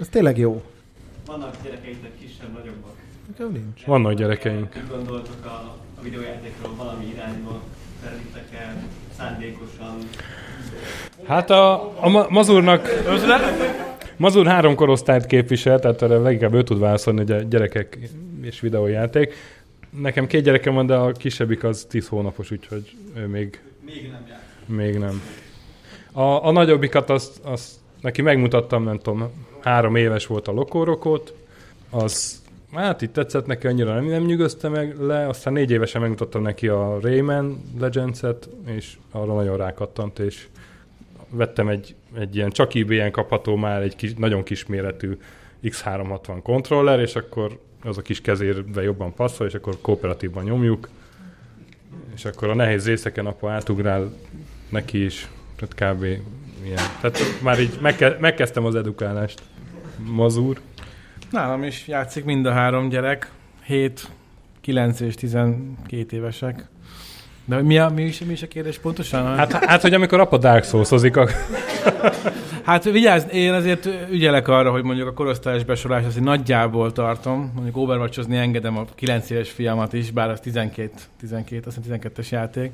ez 0.00 0.08
tényleg 0.08 0.38
jó. 0.38 0.62
Vannak 1.26 1.50
gyerekeidnek 1.64 2.10
kisebb, 2.20 2.52
nagyobbak. 2.52 2.94
Nekem 3.28 3.52
nincs. 3.52 3.84
Vannak 3.86 4.12
gyerekeink. 4.12 4.74
Mit 4.74 4.90
gondoltok 4.90 5.44
a, 5.44 5.74
a 6.02 6.04
videójátékról 6.04 6.74
valami 6.76 7.04
irányba? 7.14 7.60
Felvittek 8.04 8.60
el 8.60 8.82
szándékosan? 9.18 9.98
Hát 11.26 11.50
a, 11.50 11.92
a 12.00 12.08
ma- 12.08 12.26
Mazurnak, 12.28 12.88
Mazur 14.16 14.46
három 14.46 14.74
korosztályt 14.74 15.26
képvisel, 15.26 15.78
tehát 15.78 16.02
erre 16.02 16.18
leginkább 16.18 16.54
ő 16.54 16.62
tud 16.62 16.78
válaszolni, 16.78 17.18
hogy 17.18 17.30
a 17.32 17.40
gyerekek 17.40 17.98
és 18.42 18.60
videójáték. 18.60 19.34
Nekem 19.90 20.26
két 20.26 20.42
gyerekem 20.42 20.74
van, 20.74 20.86
de 20.86 20.94
a 20.94 21.12
kisebbik 21.12 21.64
az 21.64 21.86
10 21.88 22.08
hónapos, 22.08 22.50
úgyhogy 22.50 22.96
ő 23.16 23.26
még, 23.26 23.60
Még 23.84 24.10
nem 24.10 24.24
jár. 24.28 24.40
még 24.66 24.98
nem. 24.98 25.22
A, 26.12 26.46
a 26.46 26.50
nagyobbikat 26.50 27.10
azt, 27.10 27.38
azt 27.42 27.70
neki 28.00 28.22
megmutattam, 28.22 28.84
nem 28.84 28.98
tudom, 28.98 29.30
három 29.60 29.96
éves 29.96 30.26
volt 30.26 30.48
a 30.48 30.52
Lokorokot, 30.52 31.34
az 31.90 32.41
Hát 32.74 33.02
itt 33.02 33.12
tetszett 33.12 33.46
neki, 33.46 33.66
annyira 33.66 33.94
nem, 33.94 34.04
nem 34.04 34.22
nyugodta 34.24 34.68
meg 34.68 35.00
le, 35.00 35.28
aztán 35.28 35.52
négy 35.52 35.70
évesen 35.70 36.00
megmutattam 36.00 36.42
neki 36.42 36.68
a 36.68 36.98
Rayman 37.00 37.62
Legends-et, 37.78 38.48
és 38.66 38.96
arra 39.10 39.34
nagyon 39.34 39.56
rákattant, 39.56 40.18
és 40.18 40.46
vettem 41.30 41.68
egy, 41.68 41.94
egy 42.18 42.36
ilyen 42.36 42.50
csak 42.50 42.74
IBN 42.74 43.10
kapható 43.10 43.56
már 43.56 43.82
egy 43.82 43.96
kis, 43.96 44.14
nagyon 44.14 44.42
kisméretű 44.42 45.18
X360 45.62 46.38
kontroller, 46.42 47.00
és 47.00 47.16
akkor 47.16 47.58
az 47.82 47.98
a 47.98 48.02
kis 48.02 48.20
kezérbe 48.20 48.82
jobban 48.82 49.14
passzol, 49.14 49.46
és 49.46 49.54
akkor 49.54 49.78
kooperatívban 49.80 50.44
nyomjuk, 50.44 50.88
és 52.14 52.24
akkor 52.24 52.48
a 52.48 52.54
nehéz 52.54 52.86
részeken 52.86 53.26
apa 53.26 53.50
átugrál 53.50 54.12
neki 54.68 55.04
is, 55.04 55.28
tehát 55.56 55.94
kb. 55.94 56.02
ilyen. 56.64 56.82
Tehát 57.00 57.18
már 57.42 57.60
így 57.60 57.78
megke- 57.80 58.20
megkezdtem 58.20 58.64
az 58.64 58.74
edukálást. 58.74 59.42
Mazur. 59.98 60.60
Nálam 61.32 61.62
is 61.62 61.86
játszik 61.86 62.24
mind 62.24 62.46
a 62.46 62.52
három 62.52 62.88
gyerek. 62.88 63.30
7, 63.64 64.08
9 64.60 65.00
és 65.00 65.14
12 65.14 66.16
évesek. 66.16 66.66
De 67.44 67.62
mi, 67.62 67.78
a, 67.78 67.88
mi, 67.88 68.02
is, 68.02 68.18
mi 68.18 68.32
is 68.32 68.42
a 68.42 68.48
kérdés 68.48 68.78
pontosan? 68.78 69.36
Hát, 69.36 69.52
hát, 69.52 69.82
hogy 69.82 69.94
amikor 69.94 70.20
apa 70.20 70.38
Dark 70.38 70.64
Souls-ozik, 70.64 71.16
ak- 71.16 71.34
Hát 72.62 72.84
vigyázz, 72.84 73.24
én 73.32 73.52
azért 73.52 73.88
ügyelek 74.10 74.48
arra, 74.48 74.70
hogy 74.70 74.82
mondjuk 74.82 75.08
a 75.08 75.12
korosztályos 75.12 75.64
besorolás 75.64 76.04
azt 76.04 76.20
nagyjából 76.20 76.92
tartom. 76.92 77.52
Mondjuk 77.54 77.76
overwatchozni 77.76 78.36
engedem 78.36 78.76
a 78.76 78.84
9 78.94 79.30
éves 79.30 79.50
fiamat 79.50 79.92
is, 79.92 80.10
bár 80.10 80.30
az 80.30 80.40
12, 80.40 80.90
12 81.20 81.62
azt 81.66 81.78
hiszem 81.82 81.98
12-es 82.00 82.28
játék. 82.28 82.70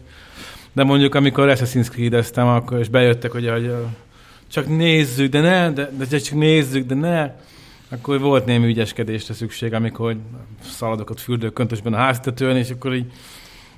De 0.73 0.85
mondjuk 0.85 1.15
amikor 1.15 1.49
Assassin's 1.49 1.91
Creed-eztem, 1.91 2.47
akkor 2.47 2.79
és 2.79 2.89
bejöttek, 2.89 3.31
hogy, 3.31 3.49
hogy 3.49 3.75
csak 4.51 4.69
nézzük, 4.77 5.31
de 5.31 5.41
ne, 5.41 5.71
de, 5.71 5.91
de 6.09 6.19
csak 6.19 6.39
nézzük, 6.39 6.87
de 6.87 6.95
ne. 6.95 7.31
Akkor 7.91 8.21
volt 8.21 8.45
némi 8.47 8.67
ügyeskedésre 8.67 9.35
szükség, 9.35 9.73
amikor 9.75 10.17
szaladok 10.63 11.11
ott 11.11 11.21
fürdőköntösben 11.21 11.95
a 11.95 11.97
háztetőn, 11.97 12.57
és 12.57 12.71
akkor 12.71 12.95
így, 12.95 13.13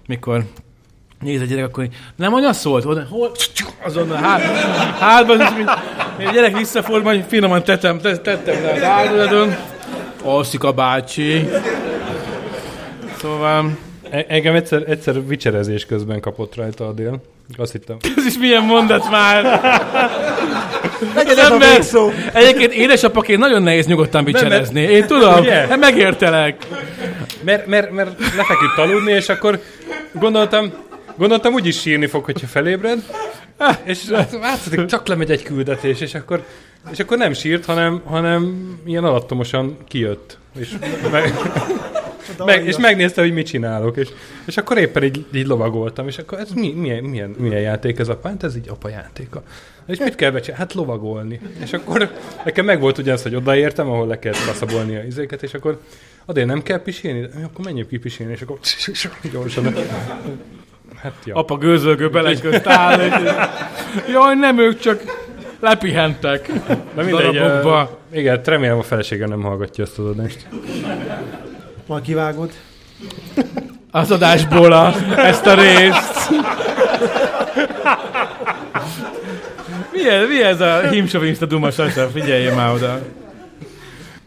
mikor 0.07 0.45
néz 1.21 1.41
a 1.41 1.45
gyerek, 1.45 1.65
akkor 1.65 1.85
így, 1.85 1.95
nem 2.17 2.35
anya 2.35 2.53
szólt, 2.53 2.85
oda, 2.85 3.07
hol, 3.11 3.31
azonnal 3.83 4.17
hát, 4.17 4.41
hátban, 4.99 5.41
és 5.41 5.49
még 6.19 6.27
a 6.27 6.31
gyerek 6.33 6.57
visszafordul, 6.57 7.03
majd 7.03 7.25
finoman 7.29 7.65
tettem, 7.65 7.99
te- 7.99 8.19
tettem 8.19 8.63
le 8.63 8.73
az 8.73 8.83
áldozaton. 8.83 9.55
Alszik 10.23 10.65
a 10.65 10.73
bácsi. 10.73 11.49
Szóval, 13.19 13.77
Engem 14.29 14.55
egyszer, 14.55 14.83
egyszer 14.87 15.27
vicserezés 15.27 15.87
közben 15.87 16.21
kapott 16.21 16.55
rajta 16.55 16.87
a 16.87 16.93
dél. 16.93 17.21
Azt 17.57 17.73
hittem. 17.73 17.97
ez 18.17 18.27
is 18.27 18.39
milyen 18.39 18.65
mondat 18.65 19.11
már. 19.11 19.45
Az 21.15 21.37
a 21.37 21.53
ember- 21.53 21.73
végszó. 21.75 22.11
Egyébként 22.33 22.73
édesapaként 22.73 23.41
nagyon 23.41 23.63
nehéz 23.63 23.87
nyugodtan 23.87 24.25
vicserezni. 24.25 24.81
Én 24.81 25.07
tudom, 25.07 25.39
Ugye? 25.39 25.53
hát 25.53 25.79
megértelek. 25.79 26.67
Mert, 27.45 27.67
mert, 27.67 27.91
mert 27.91 28.19
lefeküdt 28.19 28.79
aludni, 28.79 29.13
és 29.13 29.29
akkor 29.29 29.61
gondoltam, 30.13 30.73
gondoltam 31.17 31.53
úgyis 31.53 31.81
sírni 31.81 32.07
fog, 32.07 32.25
hogyha 32.25 32.47
felébred. 32.47 32.99
És 33.85 33.99
látszik, 34.41 34.85
csak 34.85 35.07
lemegy 35.07 35.31
egy 35.31 35.43
küldetés, 35.43 36.01
és 36.01 36.15
akkor, 36.15 36.45
és 36.93 36.99
akkor 36.99 37.17
nem 37.17 37.33
sírt, 37.33 37.65
hanem, 37.65 38.03
hanem 38.05 38.75
ilyen 38.87 39.05
alattomosan 39.05 39.77
kijött. 39.89 40.39
És, 40.59 40.69
meg, 41.11 41.33
meg, 42.39 42.67
és 42.67 42.79
megnézte, 42.79 43.21
hogy 43.21 43.33
mit 43.33 43.47
csinálok, 43.47 43.97
és, 43.97 44.09
és 44.47 44.57
akkor 44.57 44.79
éppen 44.79 45.03
így, 45.03 45.25
így 45.35 45.47
lovagoltam, 45.47 46.07
és 46.09 46.19
akkor 46.19 46.39
ez 46.39 46.51
mi, 46.53 46.73
milyen, 46.73 47.05
milyen, 47.05 47.31
milyen 47.39 47.61
játék 47.61 47.99
ez 47.99 48.09
apa? 48.09 48.29
Hát 48.29 48.43
ez 48.43 48.57
így 48.57 48.69
apa 48.69 48.89
játéka. 48.89 49.43
És 49.87 49.99
mit 49.99 50.15
kell 50.15 50.31
becsinálni? 50.31 50.65
Hát 50.65 50.75
lovagolni. 50.75 51.41
És 51.63 51.73
akkor 51.73 52.11
nekem 52.45 52.65
meg 52.65 52.81
volt 52.81 52.99
ugyanaz, 52.99 53.23
hogy 53.23 53.35
odaértem, 53.35 53.89
ahol 53.91 54.07
le 54.07 54.19
kellett 54.19 54.45
kaszabolni 54.47 54.97
a 54.97 55.03
izéket, 55.03 55.43
és 55.43 55.55
akkor 55.55 55.81
adén 56.25 56.47
nem 56.47 56.63
kell 56.63 56.83
pisilni? 56.83 57.21
De, 57.21 57.29
Akkor 57.45 57.65
menjünk 57.65 57.89
ki 57.89 57.99
pisilni, 57.99 58.33
és 58.33 58.43
akkor 58.43 58.59
gyorsan. 59.33 59.75
Hát, 60.97 61.13
ja. 61.25 61.35
Apa 61.35 61.57
gőzölgő 61.57 62.11
beleközt 62.11 62.67
áll. 62.67 63.01
és- 63.01 63.33
Jaj, 64.13 64.35
nem 64.35 64.59
ők 64.59 64.79
csak 64.79 65.03
lepihentek. 65.61 66.49
Na 66.95 67.03
mindegy, 67.03 67.33
darabokba. 67.35 67.91
uh, 68.11 68.19
igen, 68.19 68.41
remélem 68.45 68.79
a 68.79 68.83
feleségem 68.83 69.29
nem 69.29 69.43
hallgatja 69.43 69.85
ezt 69.85 69.99
az 69.99 70.05
adást. 70.07 70.47
Majd 71.91 72.03
kivágod. 72.03 72.53
Az 73.91 74.11
adásból 74.11 74.73
a, 74.73 74.95
ezt 75.17 75.47
a 75.47 75.55
részt. 75.55 76.31
Mi 79.93 80.09
ez, 80.09 80.29
mi 80.29 80.43
ez 80.43 80.61
a 80.61 80.89
himsovinsta 80.89 81.47
duma 81.47 81.71
sasa? 81.71 82.09
Figyeljél 82.09 82.55
már 82.55 82.75
oda. 82.75 83.01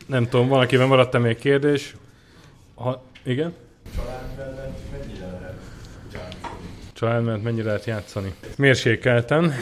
Nem 0.06 0.30
tudom, 0.30 0.48
van, 0.48 0.60
akiben 0.60 0.88
maradt 0.88 1.20
még 1.20 1.38
kérdés. 1.38 1.96
Ha, 2.76 3.04
igen? 3.24 3.54
Családment 6.94 7.44
mennyire 7.44 7.66
lehet 7.66 7.86
játszani? 7.86 8.34
Mérsékelten. 8.58 9.54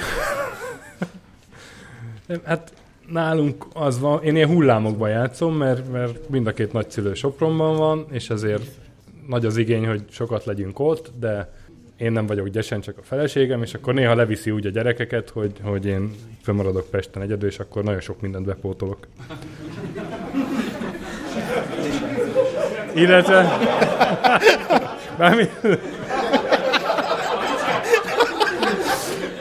Nem, 2.26 2.41
hát 2.45 2.72
nálunk 3.12 3.66
az 3.74 4.00
van, 4.00 4.24
én 4.24 4.36
ilyen 4.36 4.50
hullámokban 4.50 5.10
játszom, 5.10 5.56
mert, 5.56 5.92
mert 5.92 6.30
mind 6.30 6.48
a 6.48 6.54
két 6.54 6.74
nagyszülő 6.74 7.14
Sopronban 7.14 7.76
van, 7.76 8.06
és 8.12 8.30
ezért 8.30 8.66
nagy 9.28 9.46
az 9.46 9.58
igény, 9.58 9.88
hogy 9.88 10.04
sokat 10.10 10.46
legyünk 10.46 10.80
ott, 10.80 11.12
de 11.20 11.54
én 11.98 12.12
nem 12.12 12.26
vagyok 12.26 12.48
gyesen, 12.48 12.82
csak 12.82 12.98
a 12.98 13.04
feleségem, 13.04 13.62
és 13.62 13.74
akkor 13.74 13.94
néha 13.94 14.16
leviszi 14.16 14.52
úgy 14.52 14.66
a 14.66 14.70
gyerekeket, 14.70 15.30
hogy, 15.30 15.52
hogy 15.64 15.86
én 15.86 16.16
fönnmaradok 16.44 16.90
Pesten 16.90 17.22
egyedül, 17.22 17.50
és 17.50 17.60
akkor 17.60 17.84
nagyon 17.84 18.00
sok 18.00 18.22
mindent 18.22 18.46
bepótolok. 18.46 19.08
Illetve... 22.96 23.58
Mármint... 25.18 25.52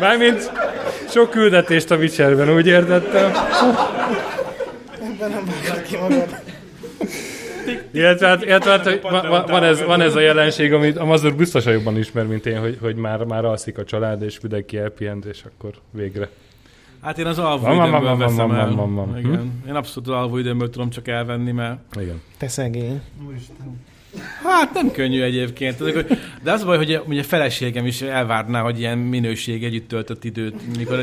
Mármint 0.01 0.51
sok 1.11 1.31
küldetést 1.31 1.91
a 1.91 1.97
Witcherben, 1.97 2.51
úgy 2.51 2.67
értettem. 2.67 3.33
Illetve, 7.91 8.27
hát, 8.27 8.45
illetve 8.45 8.71
hát, 8.71 9.49
van, 9.49 9.65
ez, 9.65 9.83
van 9.85 10.01
ez 10.01 10.15
a 10.15 10.21
jelenség, 10.21 10.73
amit 10.73 10.97
a 10.97 11.05
Mazur 11.05 11.35
biztosan 11.35 11.73
jobban 11.73 11.99
ismer, 11.99 12.27
mint 12.27 12.47
én, 12.47 12.61
hogy, 12.61 12.79
hogy 12.81 12.97
már, 12.97 13.25
már 13.25 13.45
alszik 13.45 13.79
a 13.79 13.85
család, 13.85 14.23
és 14.23 14.41
mindenki 14.41 14.79
elpihent, 14.79 15.25
és 15.25 15.45
akkor 15.45 15.71
végre. 15.91 16.29
Hát 17.03 17.19
én 17.19 17.27
az 17.27 17.39
alvó 17.39 17.65
Van, 17.67 17.77
van, 17.77 17.89
időmből 17.89 18.09
van, 18.09 18.19
van, 18.19 18.29
veszem 18.29 18.49
van, 18.49 18.57
el. 18.57 18.67
van, 18.75 18.95
van, 18.95 19.11
van. 19.11 19.19
Igen. 19.19 19.63
Én 19.69 19.75
abszolút 19.75 20.09
az 20.09 20.15
alvó 20.15 20.37
időmből 20.37 20.71
tudom 20.71 20.91
csak 20.91 21.09
elvenni, 21.09 21.53
mert 21.53 21.79
Igen. 22.01 22.21
Te 22.39 22.49
szegény. 22.49 23.01
Hát 24.43 24.73
nem 24.75 24.91
könnyű 24.91 25.23
egyébként. 25.23 25.83
De 26.43 26.53
az 26.53 26.63
a 26.63 26.65
baj, 26.67 26.77
hogy 26.77 27.01
ugye 27.07 27.23
feleségem 27.23 27.87
is 27.87 28.01
elvárná, 28.03 28.61
hogy 28.61 28.79
ilyen 28.79 28.99
minőség 28.99 29.65
együtt 29.65 29.89
töltött 29.89 30.25
időt, 30.25 30.77
mikor 30.77 30.99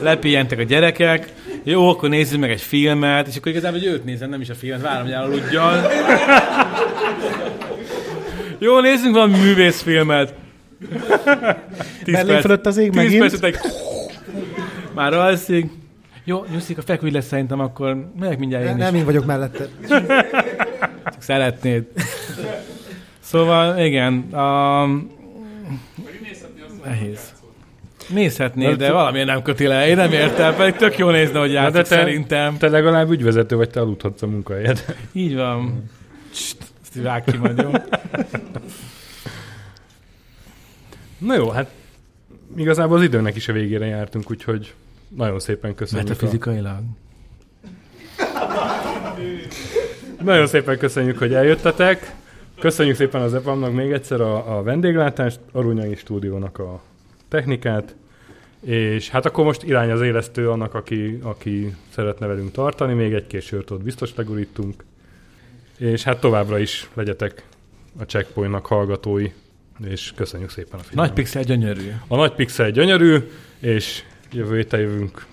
lepihentek 0.00 0.58
a 0.58 0.62
gyerekek, 0.62 1.32
jó, 1.62 1.88
akkor 1.88 2.08
nézzük 2.08 2.40
meg 2.40 2.50
egy 2.50 2.60
filmet, 2.60 3.26
és 3.26 3.36
akkor 3.36 3.52
igazából 3.52 3.78
hogy 3.78 3.88
őt 3.88 4.04
nézem, 4.04 4.30
nem 4.30 4.40
is 4.40 4.48
a 4.50 4.54
filmet, 4.54 4.82
várom, 4.82 5.02
hogy 5.02 5.12
elaludjon. 5.12 5.74
Jó, 8.58 8.80
nézzünk 8.80 9.14
valami 9.14 9.38
művészfilmet. 9.38 10.34
Tíz 12.04 12.14
Berlin 12.14 12.40
fölött 12.40 12.66
az 12.66 12.76
ég 12.76 12.90
tíz 12.90 12.96
megint. 13.02 13.20
percet 13.20 13.44
egy... 13.44 13.56
Már 14.94 15.12
alszik. 15.12 15.70
Jó, 16.24 16.44
nyugszik, 16.50 16.78
a 16.78 16.82
feküdj 16.82 17.14
lesz 17.14 17.26
szerintem, 17.26 17.60
akkor 17.60 18.10
megyek 18.18 18.38
mindjárt 18.38 18.64
én 18.64 18.76
Nem 18.76 18.94
is. 18.94 19.00
én 19.00 19.06
vagyok 19.06 19.26
mellette. 19.26 19.68
Szeretnéd. 21.18 21.84
Szóval 23.20 23.78
igen, 23.78 24.18
a... 24.32 24.86
Nehéz. 26.84 27.34
Nézhetné, 28.08 28.74
de 28.74 28.92
valamiért 28.92 29.26
nem 29.26 29.42
köti 29.42 29.66
le. 29.66 29.88
Én 29.88 29.96
nem 29.96 30.12
értem, 30.12 30.54
pedig 30.54 30.74
tök 30.74 30.98
jó 30.98 31.10
nézni, 31.10 31.38
hogy 31.38 31.52
játszik 31.52 31.72
de 31.72 31.82
te, 31.82 31.88
szerintem. 31.88 32.56
Te 32.56 32.68
legalább 32.68 33.10
ügyvezető 33.10 33.56
vagy, 33.56 33.70
te 33.70 33.80
aludhatsz 33.80 34.22
a 34.22 34.26
munkahelyed. 34.26 34.96
Így 35.12 35.34
van. 35.34 35.90
Cst, 36.32 36.56
ezt 36.82 37.02
vág 37.02 37.24
ki 37.24 37.36
majd, 37.36 37.58
jó? 37.62 37.70
Na 41.18 41.34
jó, 41.34 41.50
hát 41.50 41.70
igazából 42.56 42.96
az 42.96 43.02
időnek 43.02 43.36
is 43.36 43.48
a 43.48 43.52
végére 43.52 43.86
jártunk, 43.86 44.30
úgyhogy 44.30 44.74
nagyon 45.08 45.40
szépen 45.40 45.74
köszönjük. 45.74 46.08
Metafizikailag. 46.08 46.78
A... 48.18 48.24
Nagyon 50.22 50.46
szépen 50.46 50.78
köszönjük, 50.78 51.18
hogy 51.18 51.34
eljöttetek. 51.34 52.14
Köszönjük 52.58 52.96
szépen 52.96 53.20
az 53.20 53.34
EPAM-nak 53.34 53.72
még 53.72 53.92
egyszer 53.92 54.20
a, 54.20 54.58
a 54.58 54.62
vendéglátást, 54.62 55.40
Arunyai 55.52 55.94
stúdiónak 55.94 56.58
a 56.58 56.82
technikát, 57.28 57.94
és 58.60 59.08
hát 59.08 59.26
akkor 59.26 59.44
most 59.44 59.62
irány 59.62 59.90
az 59.90 60.00
élesztő 60.00 60.50
annak, 60.50 60.74
aki, 60.74 61.18
aki 61.22 61.74
szeretne 61.88 62.26
velünk 62.26 62.52
tartani, 62.52 62.94
még 62.94 63.12
egy-két 63.12 63.42
sört 63.42 63.70
ott 63.70 63.82
biztos 63.82 64.14
legurítunk, 64.14 64.84
és 65.78 66.02
hát 66.02 66.20
továbbra 66.20 66.58
is 66.58 66.90
legyetek 66.94 67.44
a 67.98 68.02
checkpointnak 68.02 68.66
hallgatói, 68.66 69.30
és 69.86 70.12
köszönjük 70.16 70.50
szépen 70.50 70.80
a 70.80 70.82
figyelmet. 70.82 71.14
Nagy 71.14 71.24
pixel 71.24 71.42
gyönyörű. 71.42 71.92
A 72.08 72.16
nagy 72.16 72.32
pixel 72.32 72.70
gyönyörű, 72.70 73.16
és 73.58 74.02
jövő 74.32 74.56
héten 74.56 74.80
jövünk. 74.80 75.26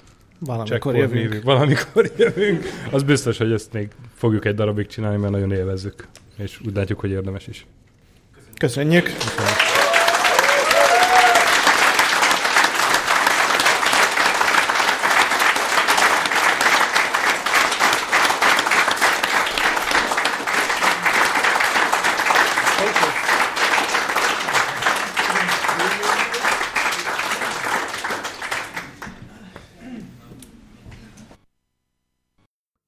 Valamikor 0.45 0.95
jövünk. 0.95 1.43
Valamikor 1.43 2.11
jövünk. 2.17 2.65
Az 2.91 3.03
biztos, 3.03 3.37
hogy 3.37 3.51
ezt 3.51 3.73
még 3.73 3.87
fogjuk 4.15 4.45
egy 4.45 4.55
darabig 4.55 4.87
csinálni, 4.87 5.17
mert 5.17 5.31
nagyon 5.31 5.51
élvezzük, 5.51 6.07
és 6.37 6.59
úgy 6.65 6.75
látjuk, 6.75 6.99
hogy 6.99 7.09
érdemes 7.09 7.47
is. 7.47 7.65
Köszönjük. 8.57 9.03
Köszönjük. 9.03 9.62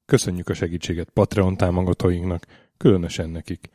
Köszönjük 0.05 0.49
a 0.49 0.53
segítséget 0.53 1.09
Patreon 1.09 1.57
támogatóinknak, 1.57 2.45
különösen 2.77 3.29
nekik. 3.29 3.69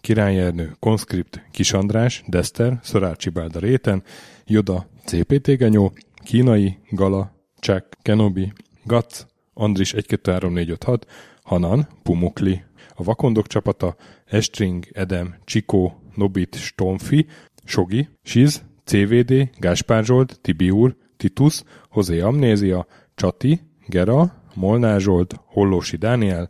Király 0.00 0.38
Ernő, 0.38 0.72
Konskript, 0.78 1.42
Kis 1.50 1.72
András, 1.72 2.22
Dester, 2.26 2.78
Szorácsi 2.82 3.30
Bálda 3.30 3.58
Réten, 3.58 4.02
Joda, 4.46 4.86
CPT 5.04 5.56
Genyó, 5.56 5.92
Kínai, 6.24 6.78
Gala, 6.90 7.34
Csák, 7.58 7.96
Kenobi, 8.02 8.52
Gac, 8.84 9.26
Andris 9.54 9.92
123456, 9.92 11.06
Hanan, 11.42 11.88
Pumukli, 12.02 12.62
a 12.94 13.02
Vakondok 13.02 13.46
csapata, 13.46 13.96
Estring, 14.24 14.86
Edem, 14.92 15.34
Csikó, 15.44 16.02
Nobit, 16.14 16.54
Stomfi, 16.54 17.26
Sogi, 17.64 18.08
Siz, 18.22 18.64
CVD, 18.84 19.50
Gáspár 19.58 20.04
Zsolt, 20.04 20.38
Tibiur, 20.40 20.96
Titus, 21.16 21.62
Hozé 21.88 22.20
Amnézia, 22.20 22.86
Csati, 23.14 23.60
Gera, 23.86 24.41
Molnár 24.54 25.00
Zsolt, 25.00 25.40
Hollósi 25.44 25.96
Dániel, 25.96 26.48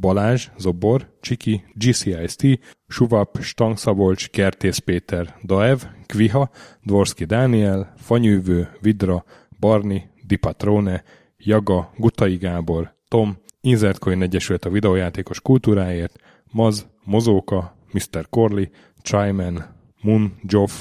Balázs, 0.00 0.48
Zobor, 0.58 1.08
Csiki, 1.20 1.64
GCIST, 1.74 2.46
Suvap, 2.88 3.38
Stangszabolcs, 3.40 4.30
Kertész 4.30 4.78
Péter, 4.78 5.38
Daev, 5.44 5.78
Kviha, 6.06 6.50
Dvorski 6.82 7.24
Dániel, 7.24 7.94
Fanyűvő, 7.96 8.68
Vidra, 8.80 9.24
Barni, 9.60 10.10
Dipatrone, 10.26 11.02
Jaga, 11.36 11.92
Gutai 11.96 12.36
Gábor, 12.36 12.94
Tom, 13.08 13.36
Inzertcoin 13.60 14.22
Egyesület 14.22 14.64
a 14.64 14.70
videójátékos 14.70 15.40
kultúráért, 15.40 16.18
Maz, 16.52 16.86
Mozóka, 17.04 17.76
Mr. 17.92 18.28
Corley, 18.30 18.64
Tryman, 19.02 19.64
Mun, 20.00 20.34
Joff, 20.42 20.72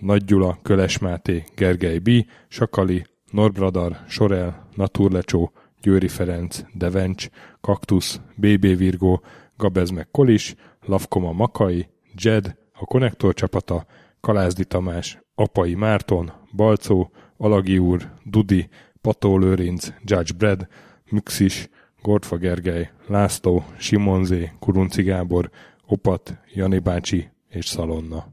Nagy 0.00 0.24
Gyula, 0.24 0.58
Köles 0.62 0.98
Máté, 0.98 1.44
Gergely 1.54 1.98
B., 1.98 2.10
Sakali, 2.48 3.06
Norbradar, 3.30 3.98
Sorel, 4.08 4.68
Naturlecsó, 4.74 5.52
Győri 5.86 6.08
Ferenc, 6.08 6.62
Devencs, 6.74 7.28
Kaktusz, 7.60 8.20
BB 8.36 8.76
Virgó, 8.76 9.22
Gabez 9.56 9.90
meg 9.90 10.10
Kolis, 10.10 10.54
Lavkoma 10.80 11.32
Makai, 11.32 11.88
Jed, 12.14 12.56
a 12.72 12.84
Konnektor 12.84 13.34
csapata, 13.34 13.86
Kalázdi 14.20 14.64
Tamás, 14.64 15.18
Apai 15.34 15.74
Márton, 15.74 16.32
Balcó, 16.56 17.10
Alagi 17.36 17.78
úr, 17.78 18.12
Dudi, 18.24 18.68
Pató 19.00 19.38
Lőrinc, 19.38 19.88
Judge 20.04 20.32
Brad, 20.36 20.68
Müxis, 21.10 21.68
Gortfa 22.02 22.36
Gergely, 22.36 22.90
László, 23.06 23.64
Simonzé, 23.76 24.52
Kurunci 24.58 25.02
Gábor, 25.02 25.50
Opat, 25.86 26.38
Jani 26.54 26.78
bácsi 26.78 27.28
és 27.48 27.66
Szalonna. 27.66 28.24